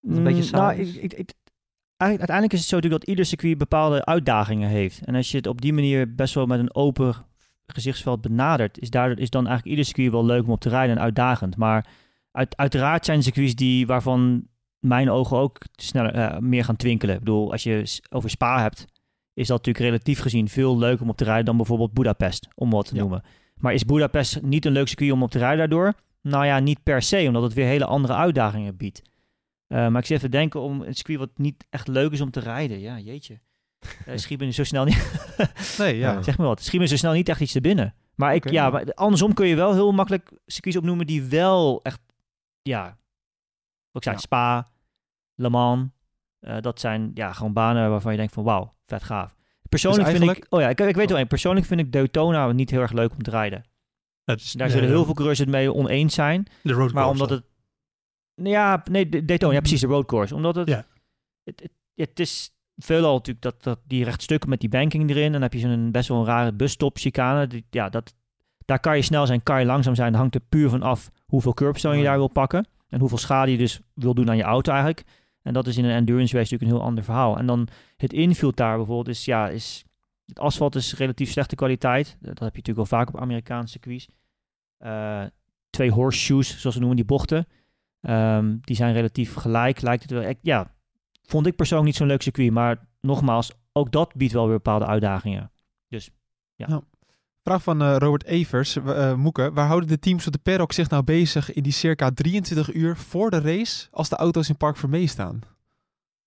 Mm, 0.00 0.16
een 0.16 0.22
beetje 0.22 0.42
saai 0.42 0.78
nou, 0.82 0.88
ik, 0.98 1.12
ik, 1.12 1.32
uiteindelijk 2.06 2.52
is 2.52 2.58
het 2.58 2.68
zo 2.68 2.74
natuurlijk 2.74 3.02
dat 3.02 3.10
ieder 3.10 3.26
circuit 3.26 3.58
bepaalde 3.58 4.04
uitdagingen 4.04 4.68
heeft. 4.68 5.04
En 5.04 5.14
als 5.14 5.30
je 5.30 5.36
het 5.36 5.46
op 5.46 5.60
die 5.60 5.72
manier 5.72 6.14
best 6.14 6.34
wel 6.34 6.46
met 6.46 6.58
een 6.58 6.74
open 6.74 7.14
gezichtsveld 7.66 8.20
benadert, 8.20 8.78
is, 8.78 8.90
daardoor, 8.90 9.18
is 9.18 9.30
dan 9.30 9.46
eigenlijk 9.46 9.70
ieder 9.70 9.84
circuit 9.84 10.10
wel 10.12 10.24
leuk 10.24 10.44
om 10.44 10.50
op 10.50 10.60
te 10.60 10.68
rijden 10.68 10.96
en 10.96 11.02
uitdagend. 11.02 11.56
Maar 11.56 11.86
uit, 12.32 12.56
uiteraard 12.56 13.04
zijn 13.04 13.22
circuits 13.22 13.54
die, 13.54 13.86
waarvan 13.86 14.46
mijn 14.78 15.10
ogen 15.10 15.36
ook 15.36 15.58
sneller, 15.72 16.14
eh, 16.14 16.38
meer 16.38 16.64
gaan 16.64 16.76
twinkelen. 16.76 17.14
Ik 17.14 17.20
bedoel, 17.20 17.52
als 17.52 17.62
je 17.62 18.00
over 18.10 18.30
Spa 18.30 18.62
hebt, 18.62 18.86
is 19.34 19.46
dat 19.46 19.56
natuurlijk 19.56 19.84
relatief 19.84 20.20
gezien 20.20 20.48
veel 20.48 20.78
leuker 20.78 21.02
om 21.02 21.10
op 21.10 21.16
te 21.16 21.24
rijden 21.24 21.44
dan 21.44 21.56
bijvoorbeeld 21.56 21.92
Budapest, 21.92 22.48
om 22.54 22.70
wat 22.70 22.86
te 22.86 22.94
Ja. 22.94 23.00
noemen. 23.00 23.22
Maar 23.56 23.74
is 23.74 23.84
Budapest 23.84 24.42
niet 24.42 24.64
een 24.64 24.72
leuk 24.72 24.88
circuit 24.88 25.12
om 25.12 25.22
op 25.22 25.30
te 25.30 25.38
rijden 25.38 25.58
daardoor? 25.58 25.94
Nou 26.22 26.46
ja, 26.46 26.58
niet 26.58 26.82
per 26.82 27.02
se, 27.02 27.24
omdat 27.26 27.42
het 27.42 27.54
weer 27.54 27.66
hele 27.66 27.84
andere 27.84 28.14
uitdagingen 28.14 28.76
biedt. 28.76 29.02
Eh, 29.70 29.88
maar 29.88 30.00
ik 30.00 30.06
zit 30.06 30.16
even 30.16 30.30
te 30.30 30.36
denken 30.36 30.60
om 30.60 30.82
een 30.82 30.94
circuit 30.94 31.18
wat 31.18 31.30
niet 31.34 31.66
echt 31.68 31.88
leuk 31.88 32.12
is 32.12 32.20
om 32.20 32.30
te 32.30 32.40
rijden. 32.40 32.80
Ja, 32.80 32.98
jeetje. 32.98 33.40
Uh, 34.08 34.16
schiet 34.24 34.38
me 34.40 34.52
zo 34.52 34.64
snel 34.64 34.84
niet... 34.84 35.20
Nee, 35.78 35.96
ja. 35.96 36.22
zeg 36.22 36.38
maar 36.38 36.46
wat. 36.46 36.62
Schiet 36.62 36.80
me 36.80 36.86
zo 36.86 36.96
snel 36.96 37.12
niet 37.12 37.28
echt 37.28 37.40
iets 37.40 37.52
te 37.52 37.60
binnen. 37.60 37.94
Maar, 38.14 38.34
ik, 38.34 38.50
ja, 38.50 38.70
maar 38.70 38.94
andersom 38.94 39.34
kun 39.34 39.46
je 39.46 39.54
wel 39.54 39.72
heel 39.72 39.92
makkelijk 39.92 40.32
circuits 40.46 40.76
opnoemen 40.76 41.06
die 41.06 41.22
wel 41.22 41.82
echt... 41.82 42.00
Ja, 42.62 42.98
wat 43.90 43.96
ik 43.96 44.02
zei, 44.02 44.14
Ja. 44.14 44.20
Spa, 44.20 44.68
Le 45.34 45.50
Mans. 45.50 45.88
eh, 46.40 46.56
dat 46.60 46.80
zijn 46.80 47.10
ja, 47.14 47.32
gewoon 47.32 47.52
banen 47.52 47.90
waarvan 47.90 48.12
je 48.12 48.18
denkt 48.18 48.32
van 48.32 48.44
wauw, 48.44 48.74
vet 48.86 49.02
gaaf. 49.02 49.36
Persoonlijk 49.68 50.08
Dus 50.08 50.18
vind 50.18 50.36
ik... 50.36 50.46
Oh 50.48 50.60
ja, 50.60 50.68
ik, 50.68 50.80
ik 50.80 50.96
weet 50.96 51.08
wel 51.08 51.18
één. 51.18 51.26
Persoonlijk 51.26 51.66
vind 51.66 51.80
ik 51.80 51.92
Daytona 51.92 52.52
niet 52.52 52.70
heel 52.70 52.80
erg 52.80 52.92
leuk 52.92 53.12
om 53.12 53.22
te 53.22 53.30
rijden. 53.30 53.64
Is 54.24 54.52
Daar 54.52 54.70
zullen 54.70 54.88
heel 54.88 55.04
veel 55.04 55.14
coureurs 55.14 55.38
het 55.38 55.48
mee 55.48 55.74
oneens 55.74 56.14
zijn. 56.14 56.46
De 56.62 56.90
Maar 56.92 57.08
omdat 57.08 57.30
het... 57.30 57.44
Ja, 58.42 58.82
nee, 58.90 59.24
Daytona, 59.24 59.52
ja 59.52 59.60
precies, 59.60 59.80
de 59.80 59.86
roadcourse. 59.86 60.34
Omdat 60.34 60.54
het... 60.54 60.68
Ja. 60.68 60.86
Het, 61.44 61.60
het, 61.60 61.72
het 61.94 62.20
is 62.20 62.54
veelal 62.76 63.14
natuurlijk 63.14 63.44
dat, 63.44 63.62
dat 63.62 63.80
die 63.86 64.04
rechtstukken 64.04 64.48
met 64.48 64.60
die 64.60 64.68
banking 64.68 65.10
erin. 65.10 65.24
En 65.24 65.32
dan 65.32 65.42
heb 65.42 65.52
je 65.52 65.58
zo'n 65.58 65.90
best 65.90 66.08
wel 66.08 66.18
een 66.18 66.24
rare 66.24 66.52
busstop 66.52 66.98
chicane. 66.98 67.46
Die, 67.46 67.64
ja, 67.70 67.88
dat, 67.88 68.14
daar 68.64 68.80
kan 68.80 68.96
je 68.96 69.02
snel 69.02 69.26
zijn, 69.26 69.42
kan 69.42 69.60
je 69.60 69.66
langzaam 69.66 69.94
zijn. 69.94 70.10
Dat 70.10 70.20
hangt 70.20 70.34
er 70.34 70.40
puur 70.40 70.68
van 70.68 70.82
af 70.82 71.10
hoeveel 71.26 71.54
curbstone 71.54 71.94
je 71.94 72.02
Ja. 72.02 72.08
daar 72.08 72.18
wil 72.18 72.28
pakken. 72.28 72.68
En 72.88 73.00
hoeveel 73.00 73.18
schade 73.18 73.50
je 73.50 73.58
dus 73.58 73.80
wil 73.94 74.14
doen 74.14 74.28
aan 74.28 74.36
je 74.36 74.42
auto 74.42 74.70
eigenlijk. 74.72 75.04
En 75.42 75.52
dat 75.52 75.66
is 75.66 75.76
in 75.76 75.84
een 75.84 75.94
endurance 75.94 76.36
race 76.36 76.52
natuurlijk 76.52 76.70
een 76.70 76.76
heel 76.76 76.86
ander 76.88 77.04
verhaal. 77.04 77.38
En 77.38 77.46
dan 77.46 77.68
het 77.96 78.12
infield 78.12 78.56
daar 78.56 78.76
bijvoorbeeld 78.76 79.08
is, 79.08 79.24
ja, 79.24 79.48
is... 79.48 79.84
Het 80.26 80.38
asfalt 80.38 80.74
is 80.74 80.96
relatief 80.96 81.30
slechte 81.30 81.54
kwaliteit. 81.54 82.16
Dat 82.20 82.28
heb 82.28 82.38
je 82.38 82.44
natuurlijk 82.44 82.76
wel 82.76 82.98
vaak 82.98 83.08
op 83.08 83.20
Amerikaanse 83.20 83.72
circuits. 83.72 84.08
Eh, 84.78 85.22
twee 85.70 85.90
horseshoes, 85.90 86.60
zoals 86.60 86.74
we 86.74 86.80
noemen 86.80 86.96
die 86.96 87.06
bochten. 87.06 87.46
Ehm, 88.00 88.56
die 88.60 88.76
zijn 88.76 88.92
relatief 88.92 89.34
gelijk, 89.34 89.80
lijkt 89.80 90.02
het 90.02 90.12
wel. 90.12 90.34
Ja, 90.42 90.74
vond 91.22 91.46
ik 91.46 91.56
persoonlijk 91.56 91.88
niet 91.88 91.98
zo'n 91.98 92.06
leuk 92.06 92.22
circuit. 92.22 92.50
Maar 92.50 92.88
nogmaals, 93.00 93.52
ook 93.72 93.92
dat 93.92 94.14
biedt 94.14 94.32
wel 94.32 94.46
weer 94.46 94.54
bepaalde 94.54 94.86
uitdagingen. 94.86 95.50
Vraag 97.42 97.62
van 97.62 97.82
eh, 97.82 97.96
Robert 97.98 98.24
Evers. 98.24 98.76
Eh, 98.76 99.14
Moeke, 99.14 99.52
waar 99.52 99.66
houden 99.66 99.88
de 99.88 99.98
teams 99.98 100.26
op 100.26 100.32
de 100.32 100.38
paddock 100.38 100.72
zich 100.72 100.88
nou 100.88 101.02
bezig 101.02 101.52
in 101.52 101.62
die 101.62 101.72
circa 101.72 102.10
23 102.10 102.74
uur 102.74 102.96
voor 102.96 103.30
de 103.30 103.40
race 103.40 103.88
als 103.90 104.08
de 104.08 104.16
auto's 104.16 104.48
in 104.48 104.56
Park 104.56 104.76
Vermee 104.76 105.06
staan? 105.06 105.40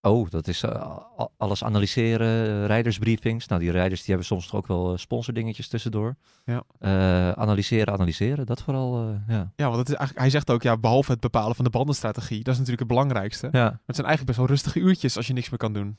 Oh, 0.05 0.29
dat 0.29 0.47
is 0.47 0.63
eh, 0.63 0.97
alles 1.37 1.63
analyseren, 1.63 2.47
eh, 2.47 2.65
rijdersbriefings. 2.65 3.47
Nou, 3.47 3.61
die 3.61 3.71
rijders 3.71 3.99
die 3.99 4.09
hebben 4.09 4.25
soms 4.25 4.47
toch 4.47 4.55
ook 4.55 4.67
wel 4.67 4.91
eh, 4.91 4.97
sponsordingetjes 4.97 5.67
tussendoor. 5.67 6.15
Ja. 6.45 6.63
Analyseren, 7.35 7.93
analyseren, 7.93 8.45
dat 8.45 8.61
vooral, 8.61 9.19
ja. 9.27 9.51
Ja, 9.55 9.65
want 9.65 9.77
het 9.77 9.87
is 9.89 9.93
eigenlijk, 9.95 10.19
hij 10.19 10.29
zegt 10.29 10.51
ook, 10.51 10.61
ja, 10.61 10.77
behalve 10.77 11.11
het 11.11 11.19
bepalen 11.19 11.55
van 11.55 11.65
de 11.65 11.71
bandenstrategie, 11.71 12.37
dat 12.43 12.53
is 12.53 12.59
natuurlijk 12.59 12.79
het 12.79 12.87
belangrijkste. 12.87 13.49
Maar 13.51 13.61
ja. 13.61 13.67
het 13.85 13.95
zijn 13.95 14.07
eigenlijk 14.07 14.25
best 14.25 14.37
wel 14.37 14.47
rustige 14.47 14.79
uurtjes 14.79 15.17
als 15.17 15.27
je 15.27 15.33
niks 15.33 15.49
meer 15.49 15.59
kan 15.59 15.73
doen. 15.73 15.97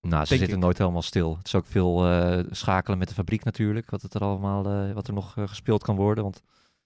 Nou, 0.00 0.22
ze 0.22 0.28
Denk 0.28 0.40
zitten 0.40 0.58
ik. 0.58 0.64
nooit 0.64 0.78
helemaal 0.78 1.02
stil. 1.02 1.36
Het 1.36 1.46
is 1.46 1.54
ook 1.54 1.66
veel 1.66 1.96
schakelen 2.50 2.98
met 2.98 3.08
de 3.08 3.14
fabriek 3.14 3.44
natuurlijk, 3.44 3.90
wat, 3.90 4.02
het 4.02 4.14
er 4.14 4.20
allemaal, 4.20 4.92
wat 4.94 5.06
er 5.06 5.14
nog 5.14 5.34
gespeeld 5.44 5.82
kan 5.82 5.96
worden. 5.96 6.24
Want 6.24 6.42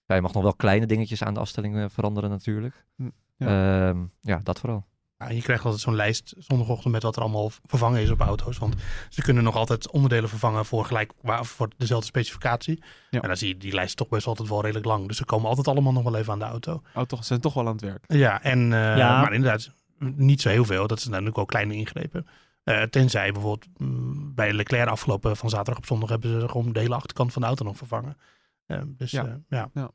ja, 0.07 0.15
je 0.15 0.21
mag 0.21 0.33
nog 0.33 0.43
wel 0.43 0.55
kleine 0.55 0.87
dingetjes 0.87 1.23
aan 1.23 1.35
de 1.35 1.41
afstelling 1.41 1.93
veranderen 1.93 2.31
natuurlijk. 2.31 2.87
Hm, 2.97 3.09
Ja. 3.37 3.95
ja, 4.21 4.41
dat 4.43 4.61
vooral. 4.61 4.85
Ja, 5.19 5.31
je 5.31 5.43
krijgt 5.43 5.65
altijd 5.65 5.83
zo'n 5.83 5.95
lijst 5.95 6.35
zondagochtend 6.39 6.93
met 6.93 7.03
wat 7.03 7.17
er 7.17 7.23
allemaal 7.23 7.51
vervangen 7.65 8.03
is 8.03 8.11
op 8.11 8.21
auto's. 8.21 8.59
Want 8.59 8.75
ze 9.09 9.23
kunnen 9.23 9.45
nog 9.45 9.57
altijd 9.57 9.91
onderdelen 9.91 10.29
vervangen 10.29 10.65
voor, 10.65 10.85
gelijk, 10.85 11.13
voor 11.41 11.69
dezelfde 11.77 12.07
specificatie. 12.07 12.83
Ja. 13.11 13.21
En 13.21 13.29
dan 13.29 13.37
zie 13.37 13.49
je 13.49 13.57
die 13.57 13.75
lijst 13.75 13.97
toch 13.97 14.09
best 14.09 14.27
altijd 14.27 14.49
wel 14.49 14.61
redelijk 14.61 14.87
lang. 14.87 15.09
Dus 15.09 15.17
ze 15.17 15.25
komen 15.25 15.49
altijd 15.49 15.69
allemaal 15.69 15.93
nog 15.93 16.03
wel 16.03 16.17
even 16.17 16.33
aan 16.33 16.39
de 16.39 16.45
auto. 16.45 16.83
Oh, 16.95 17.03
toch, 17.03 17.19
ze 17.21 17.27
zijn 17.27 17.41
toch 17.41 17.55
wel 17.55 17.67
aan 17.67 17.73
het 17.73 17.81
werk. 17.81 18.05
Ja, 18.07 18.43
en, 18.43 18.73
eh, 18.73 18.97
Ja. 18.97 19.21
maar 19.21 19.33
inderdaad, 19.33 19.71
niet 19.99 20.41
zo 20.41 20.49
heel 20.49 20.65
veel. 20.65 20.87
Dat 20.87 20.99
zijn 20.99 21.11
natuurlijk 21.11 21.37
wel 21.37 21.45
kleine 21.47 21.75
ingrepen. 21.75 22.27
Eh, 22.65 22.83
tenzij 22.83 23.33
bijvoorbeeld 23.33 23.67
mm, 23.77 24.35
bij 24.35 24.53
Leclerc 24.53 24.89
afgelopen 24.89 25.37
van 25.37 25.49
zaterdag 25.49 25.77
op 25.77 25.87
zondag 25.87 26.09
hebben 26.09 26.41
ze 26.41 26.49
gewoon 26.49 26.73
de 26.73 26.81
hele 26.81 26.95
achterkant 26.95 27.33
van 27.33 27.43
de 27.43 27.49
auto 27.49 27.65
nog 27.65 27.77
vervangen. 27.77 28.17
Eh, 28.67 28.81
dus 28.87 29.11
Ja. 29.11 29.41
ja. 29.49 29.71
ja. 29.75 29.91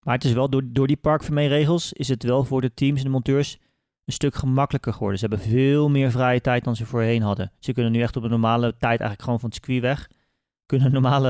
Maar 0.00 0.14
het 0.14 0.24
is 0.24 0.32
wel 0.32 0.48
door, 0.50 0.62
door 0.66 0.86
die 0.86 0.96
parkvermee-regels 0.96 1.92
is 1.92 2.08
het 2.08 2.22
wel 2.22 2.44
voor 2.44 2.60
de 2.60 2.74
teams 2.74 2.98
en 2.98 3.04
de 3.04 3.10
monteurs 3.10 3.58
een 4.10 4.16
stuk 4.16 4.34
gemakkelijker 4.34 4.92
geworden. 4.92 5.18
Ze 5.18 5.26
hebben 5.26 5.46
veel 5.46 5.88
meer 5.88 6.10
vrije 6.10 6.40
tijd 6.40 6.64
dan 6.64 6.76
ze 6.76 6.86
voorheen 6.86 7.22
hadden. 7.22 7.52
Ze 7.58 7.72
kunnen 7.72 7.92
nu 7.92 8.02
echt 8.02 8.16
op 8.16 8.22
een 8.22 8.30
normale 8.30 8.66
tijd 8.66 9.00
eigenlijk 9.00 9.22
gewoon 9.22 9.40
van 9.40 9.48
het 9.48 9.58
circuit 9.58 9.82
weg. 9.82 10.08
Kunnen 10.66 10.86
een 10.86 10.92
normale 10.92 11.28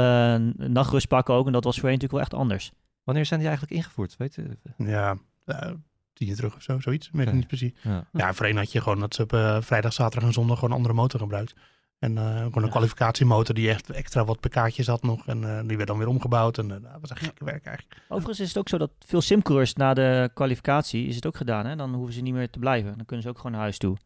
eh, 0.59 0.69
nachtrust 0.69 1.09
pakken 1.09 1.35
ook. 1.35 1.47
En 1.47 1.53
dat 1.53 1.65
was 1.65 1.81
voorheen 1.81 1.99
natuurlijk 1.99 2.29
wel 2.29 2.39
echt 2.39 2.43
anders. 2.43 2.73
Wanneer 3.05 3.27
zijn 3.27 3.41
die 3.41 3.49
eigenlijk 3.49 3.79
ingevoerd? 3.79 4.17
Weet 4.17 4.35
je? 4.35 4.57
Ja, 4.77 5.17
eh, 5.45 5.71
tien 6.13 6.27
jaar 6.27 6.37
terug 6.37 6.55
of 6.57 6.63
zo, 6.63 6.81
zoiets. 6.81 7.11
Weet 7.13 7.23
ik 7.23 7.29
Oké. 7.29 7.37
niet 7.37 7.47
precies. 7.47 7.73
Ja. 7.83 8.09
Ja, 8.13 8.35
voorheen 8.35 8.57
had 8.57 8.73
je 8.73 8.81
gewoon 8.81 9.01
dat 9.01 9.15
ze 9.15 9.23
op 9.23 9.33
eh, 9.33 9.61
vrijdag, 9.61 9.93
zaterdag 9.93 10.29
en 10.29 10.35
zondag 10.35 10.55
gewoon 10.55 10.71
een 10.71 10.77
andere 10.77 10.95
motor 10.95 11.21
gebruikt. 11.21 11.55
En 12.05 12.19
eh, 12.19 12.25
gewoon 12.37 12.53
een 12.57 12.63
Ja. 12.63 12.69
kwalificatiemotor 12.69 13.55
die 13.55 13.69
echt 13.69 13.91
extra 13.91 14.25
wat 14.25 14.41
pk'tjes 14.41 14.87
had 14.87 15.03
nog. 15.03 15.27
En 15.27 15.45
eh, 15.59 15.67
die 15.67 15.77
werd 15.77 15.89
dan 15.89 15.99
weer 15.99 16.09
omgebouwd. 16.09 16.59
En 16.59 16.71
eh, 16.71 16.83
dat 16.93 17.01
was 17.01 17.11
echt 17.11 17.23
gekke 17.25 17.45
werk 17.45 17.65
eigenlijk. 17.67 18.01
Overigens 18.09 18.41
is 18.41 18.49
het 18.49 18.59
ook 18.59 18.69
zo 18.69 18.79
dat 18.79 18.91
veel 18.99 19.21
simcoureurs 19.21 19.75
na 19.75 19.95
de 19.95 20.31
kwalificatie 20.35 21.07
is 21.07 21.15
het 21.15 21.27
ook 21.27 21.37
gedaan. 21.37 21.67
Hè? 21.67 21.77
Dan 21.77 21.95
hoeven 21.95 22.15
ze 22.15 22.21
niet 22.21 22.35
meer 22.35 22.51
te 22.51 22.59
blijven. 22.59 22.97
Dan 22.97 23.07
kunnen 23.07 23.23
ze 23.25 23.29
ook 23.31 23.37
gewoon 23.37 23.53
naar 23.53 23.61
huis 23.61 23.79
toe. 23.79 23.97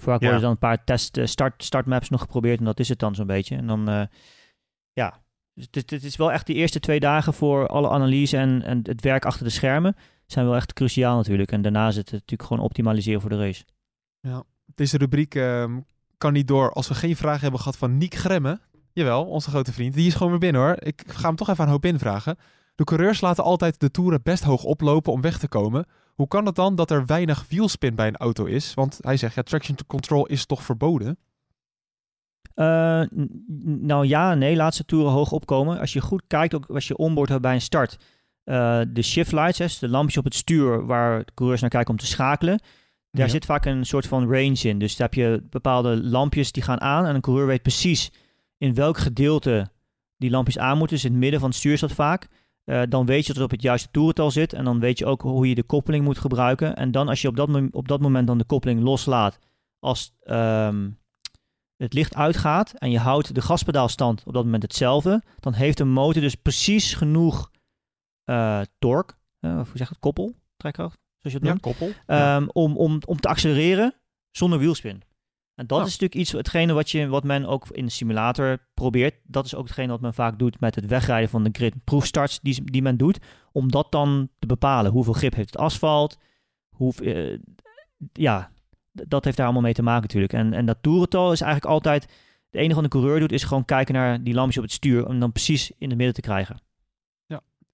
Vaak 0.00 0.20
Ja. 0.20 0.24
worden 0.24 0.40
dan 0.42 0.50
een 0.50 0.58
paar 0.58 0.84
test, 0.84 1.18
start, 1.24 1.64
startmaps 1.64 2.08
nog 2.08 2.20
geprobeerd. 2.20 2.58
En 2.58 2.64
dat 2.64 2.80
is 2.80 2.88
het 2.88 2.98
dan 2.98 3.14
zo'n 3.14 3.26
beetje. 3.26 3.56
En 3.56 3.66
dan, 3.66 3.88
eh, 3.88 4.02
ja. 4.92 5.22
Dus 5.54 5.68
het, 5.70 5.90
het 5.90 6.04
is 6.04 6.16
wel 6.16 6.32
echt 6.32 6.46
die 6.46 6.56
eerste 6.56 6.80
twee 6.80 7.00
dagen 7.00 7.34
voor 7.34 7.66
alle 7.68 7.88
analyse 7.90 8.36
en, 8.36 8.62
en 8.62 8.80
het 8.82 9.00
werk 9.00 9.24
achter 9.24 9.44
de 9.44 9.50
schermen. 9.50 9.96
Zijn 10.26 10.46
wel 10.46 10.54
echt 10.56 10.72
cruciaal 10.72 11.16
natuurlijk. 11.16 11.52
En 11.52 11.62
daarna 11.62 11.88
is 11.88 11.96
het 11.96 12.12
natuurlijk 12.12 12.48
gewoon 12.48 12.64
optimaliseren 12.64 13.20
voor 13.20 13.30
de 13.30 13.38
race. 13.38 13.64
Deze 14.74 14.96
rubriek 14.98 15.34
ehm, 15.34 15.80
kan 16.18 16.32
niet 16.32 16.48
door 16.48 16.72
als 16.72 16.88
we 16.88 16.94
geen 16.94 17.16
vragen 17.16 17.40
hebben 17.40 17.60
gehad 17.60 17.76
van 17.76 17.98
Niek 17.98 18.14
Gremme. 18.14 18.60
Jawel, 18.92 19.24
onze 19.24 19.50
grote 19.50 19.72
vriend. 19.72 19.94
Die 19.94 20.06
is 20.06 20.14
gewoon 20.14 20.30
weer 20.30 20.40
binnen 20.40 20.62
hoor. 20.62 20.76
Ik 20.78 21.02
ga 21.06 21.26
hem 21.26 21.36
toch 21.36 21.48
even 21.48 21.64
aan 21.64 21.70
hoop 21.70 21.84
invragen. 21.84 22.36
De 22.74 22.84
coureurs 22.84 23.20
laten 23.20 23.44
altijd 23.44 23.80
de 23.80 23.90
toeren 23.90 24.22
best 24.22 24.42
hoog 24.42 24.64
oplopen 24.64 25.12
om 25.12 25.20
weg 25.20 25.38
te 25.38 25.48
komen. 25.48 25.86
Hoe 26.14 26.28
kan 26.28 26.46
het 26.46 26.54
dan 26.54 26.74
dat 26.74 26.90
er 26.90 27.06
weinig 27.06 27.44
wielspin 27.48 27.94
bij 27.94 28.06
een 28.06 28.16
auto 28.16 28.44
is? 28.44 28.74
Want 28.74 28.98
hij 29.00 29.16
zegt, 29.16 29.34
ja, 29.34 29.42
traction 29.42 29.76
control 29.86 30.26
is 30.26 30.46
toch 30.46 30.62
verboden? 30.62 31.18
Eh, 32.54 33.02
nou 33.64 34.06
ja, 34.06 34.34
nee, 34.34 34.56
laat 34.56 34.74
ze 34.74 34.84
toeren 34.84 35.12
hoog 35.12 35.32
opkomen. 35.32 35.78
Als 35.78 35.92
je 35.92 36.00
goed 36.00 36.22
kijkt, 36.26 36.54
ook 36.54 36.66
als 36.66 36.88
je 36.88 36.96
onboard 36.96 37.28
hebt 37.28 37.42
bij 37.42 37.54
een 37.54 37.60
start, 37.60 37.96
eh, 38.44 38.80
de 38.88 39.02
shift 39.02 39.32
lights, 39.32 39.58
dus 39.58 39.78
de 39.78 39.88
lampjes 39.88 40.18
op 40.18 40.24
het 40.24 40.34
stuur 40.34 40.86
waar 40.86 41.24
de 41.24 41.32
coureurs 41.34 41.60
naar 41.60 41.70
kijken 41.70 41.90
om 41.90 41.98
te 41.98 42.06
schakelen, 42.06 42.60
daar 43.14 43.26
Ja. 43.26 43.32
zit 43.32 43.44
vaak 43.44 43.64
een 43.64 43.86
soort 43.86 44.06
van 44.06 44.22
range 44.32 44.60
in. 44.68 44.78
Dus 44.78 44.96
daar 44.96 45.08
heb 45.08 45.16
je 45.18 45.42
bepaalde 45.50 46.02
lampjes 46.02 46.52
die 46.52 46.62
gaan 46.62 46.80
aan 46.80 47.06
en 47.06 47.14
een 47.14 47.20
coureur 47.20 47.46
weet 47.46 47.62
precies 47.62 48.10
in 48.58 48.74
welk 48.74 48.98
gedeelte 48.98 49.68
die 50.16 50.30
lampjes 50.30 50.58
aan 50.58 50.78
moeten. 50.78 50.96
Dus 50.96 51.04
in 51.04 51.10
het 51.10 51.20
midden 51.20 51.40
van 51.40 51.48
het 51.48 51.58
stuur 51.58 51.78
dat 51.78 51.92
vaak. 51.92 52.28
Eh, 52.64 52.82
dan 52.88 53.06
weet 53.06 53.20
je 53.20 53.26
dat 53.26 53.36
het 53.36 53.44
op 53.44 53.50
het 53.50 53.62
juiste 53.62 53.88
toerental 53.90 54.30
zit 54.30 54.52
en 54.52 54.64
dan 54.64 54.80
weet 54.80 54.98
je 54.98 55.06
ook 55.06 55.22
hoe 55.22 55.48
je 55.48 55.54
de 55.54 55.62
koppeling 55.62 56.04
moet 56.04 56.18
gebruiken. 56.18 56.76
En 56.76 56.90
dan 56.90 57.08
als 57.08 57.22
je 57.22 57.28
op 57.28 57.36
dat, 57.36 57.48
op 57.70 57.88
dat 57.88 58.00
moment 58.00 58.26
dan 58.26 58.38
de 58.38 58.44
koppeling 58.44 58.80
loslaat, 58.82 59.38
als 59.78 60.12
ehm, 60.22 60.90
het 61.76 61.92
licht 61.92 62.14
uitgaat 62.14 62.72
en 62.72 62.90
je 62.90 62.98
houdt 62.98 63.34
de 63.34 63.40
gaspedaalstand 63.42 64.22
op 64.24 64.32
dat 64.32 64.44
moment 64.44 64.62
hetzelfde, 64.62 65.22
dan 65.40 65.52
heeft 65.52 65.78
de 65.78 65.84
motor 65.84 66.22
dus 66.22 66.34
precies 66.34 66.94
genoeg 66.94 67.50
eh 68.24 68.60
torque, 68.78 69.14
eh, 69.40 69.50
of 69.58 69.68
hoe 69.68 69.76
zeg 69.76 69.86
je 69.88 69.92
het, 69.94 69.98
koppel, 70.02 70.34
trekkracht, 70.56 70.98
zoals 71.24 71.32
je 71.32 71.38
het 71.38 71.42
Ja, 71.42 71.48
noemt, 71.48 71.60
koppel. 71.60 71.88
Ja. 72.06 72.36
ehm, 72.36 72.46
om, 72.52 72.76
om, 72.76 73.00
om 73.06 73.20
te 73.20 73.28
accelereren 73.28 73.94
zonder 74.30 74.58
wielspin. 74.58 75.02
En 75.54 75.66
dat 75.66 75.78
Ja. 75.78 75.84
is 75.84 75.90
natuurlijk 75.90 76.20
iets, 76.20 76.32
hetgene 76.32 76.72
wat, 76.72 76.90
je, 76.90 77.06
wat 77.06 77.24
men 77.24 77.46
ook 77.46 77.68
in 77.70 77.84
de 77.84 77.90
simulator 77.90 78.58
probeert. 78.74 79.14
Dat 79.22 79.44
is 79.44 79.54
ook 79.54 79.64
hetgene 79.66 79.88
wat 79.88 80.00
men 80.00 80.14
vaak 80.14 80.38
doet 80.38 80.60
met 80.60 80.74
het 80.74 80.86
wegrijden 80.86 81.28
van 81.28 81.42
de 81.44 81.50
grid 81.52 81.74
proefstarts 81.84 82.40
die, 82.40 82.70
die 82.70 82.82
men 82.82 82.96
doet. 82.96 83.18
Om 83.52 83.70
dat 83.70 83.92
dan 83.92 84.28
te 84.38 84.46
bepalen. 84.46 84.90
Hoeveel 84.92 85.12
grip 85.12 85.34
heeft 85.34 85.50
het 85.52 85.60
asfalt? 85.62 86.18
Hoe, 86.68 86.94
eh, 86.94 87.38
ja, 88.12 88.50
dat 88.92 89.24
heeft 89.24 89.36
daar 89.36 89.46
allemaal 89.46 89.64
mee 89.64 89.72
te 89.74 89.82
maken 89.82 90.02
natuurlijk. 90.02 90.32
En, 90.32 90.52
en 90.52 90.66
dat 90.66 90.78
toerental 90.80 91.32
is 91.32 91.40
eigenlijk 91.40 91.72
altijd... 91.72 92.02
Het 92.50 92.62
enige 92.62 92.74
wat 92.74 92.84
een 92.84 93.00
coureur 93.00 93.20
doet 93.20 93.32
is 93.32 93.44
gewoon 93.44 93.64
kijken 93.64 93.94
naar 93.94 94.22
die 94.22 94.34
lampjes 94.34 94.56
op 94.56 94.62
het 94.62 94.72
stuur. 94.72 95.06
Om 95.06 95.20
dan 95.20 95.32
precies 95.32 95.70
in 95.78 95.88
het 95.88 95.96
midden 95.96 96.14
te 96.14 96.20
krijgen. 96.20 96.56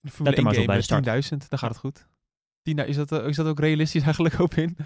De 0.02 0.10
Formule 0.10 0.42
maar 0.42 0.52
1 0.52 0.54
eens 0.54 0.60
op 0.60 0.66
bij 0.66 0.76
de 0.76 0.82
start. 0.82 1.42
10.000, 1.42 1.48
dan 1.48 1.58
gaat 1.58 1.70
het 1.70 1.78
goed. 1.78 2.06
10.000 2.62 2.88
is, 2.88 2.96
dat, 2.96 3.12
eh, 3.12 3.26
is 3.26 3.36
dat 3.36 3.46
ook 3.46 3.60
realistisch 3.60 4.02
eigenlijk 4.10 4.38
op 4.38 4.54
in? 4.54 4.76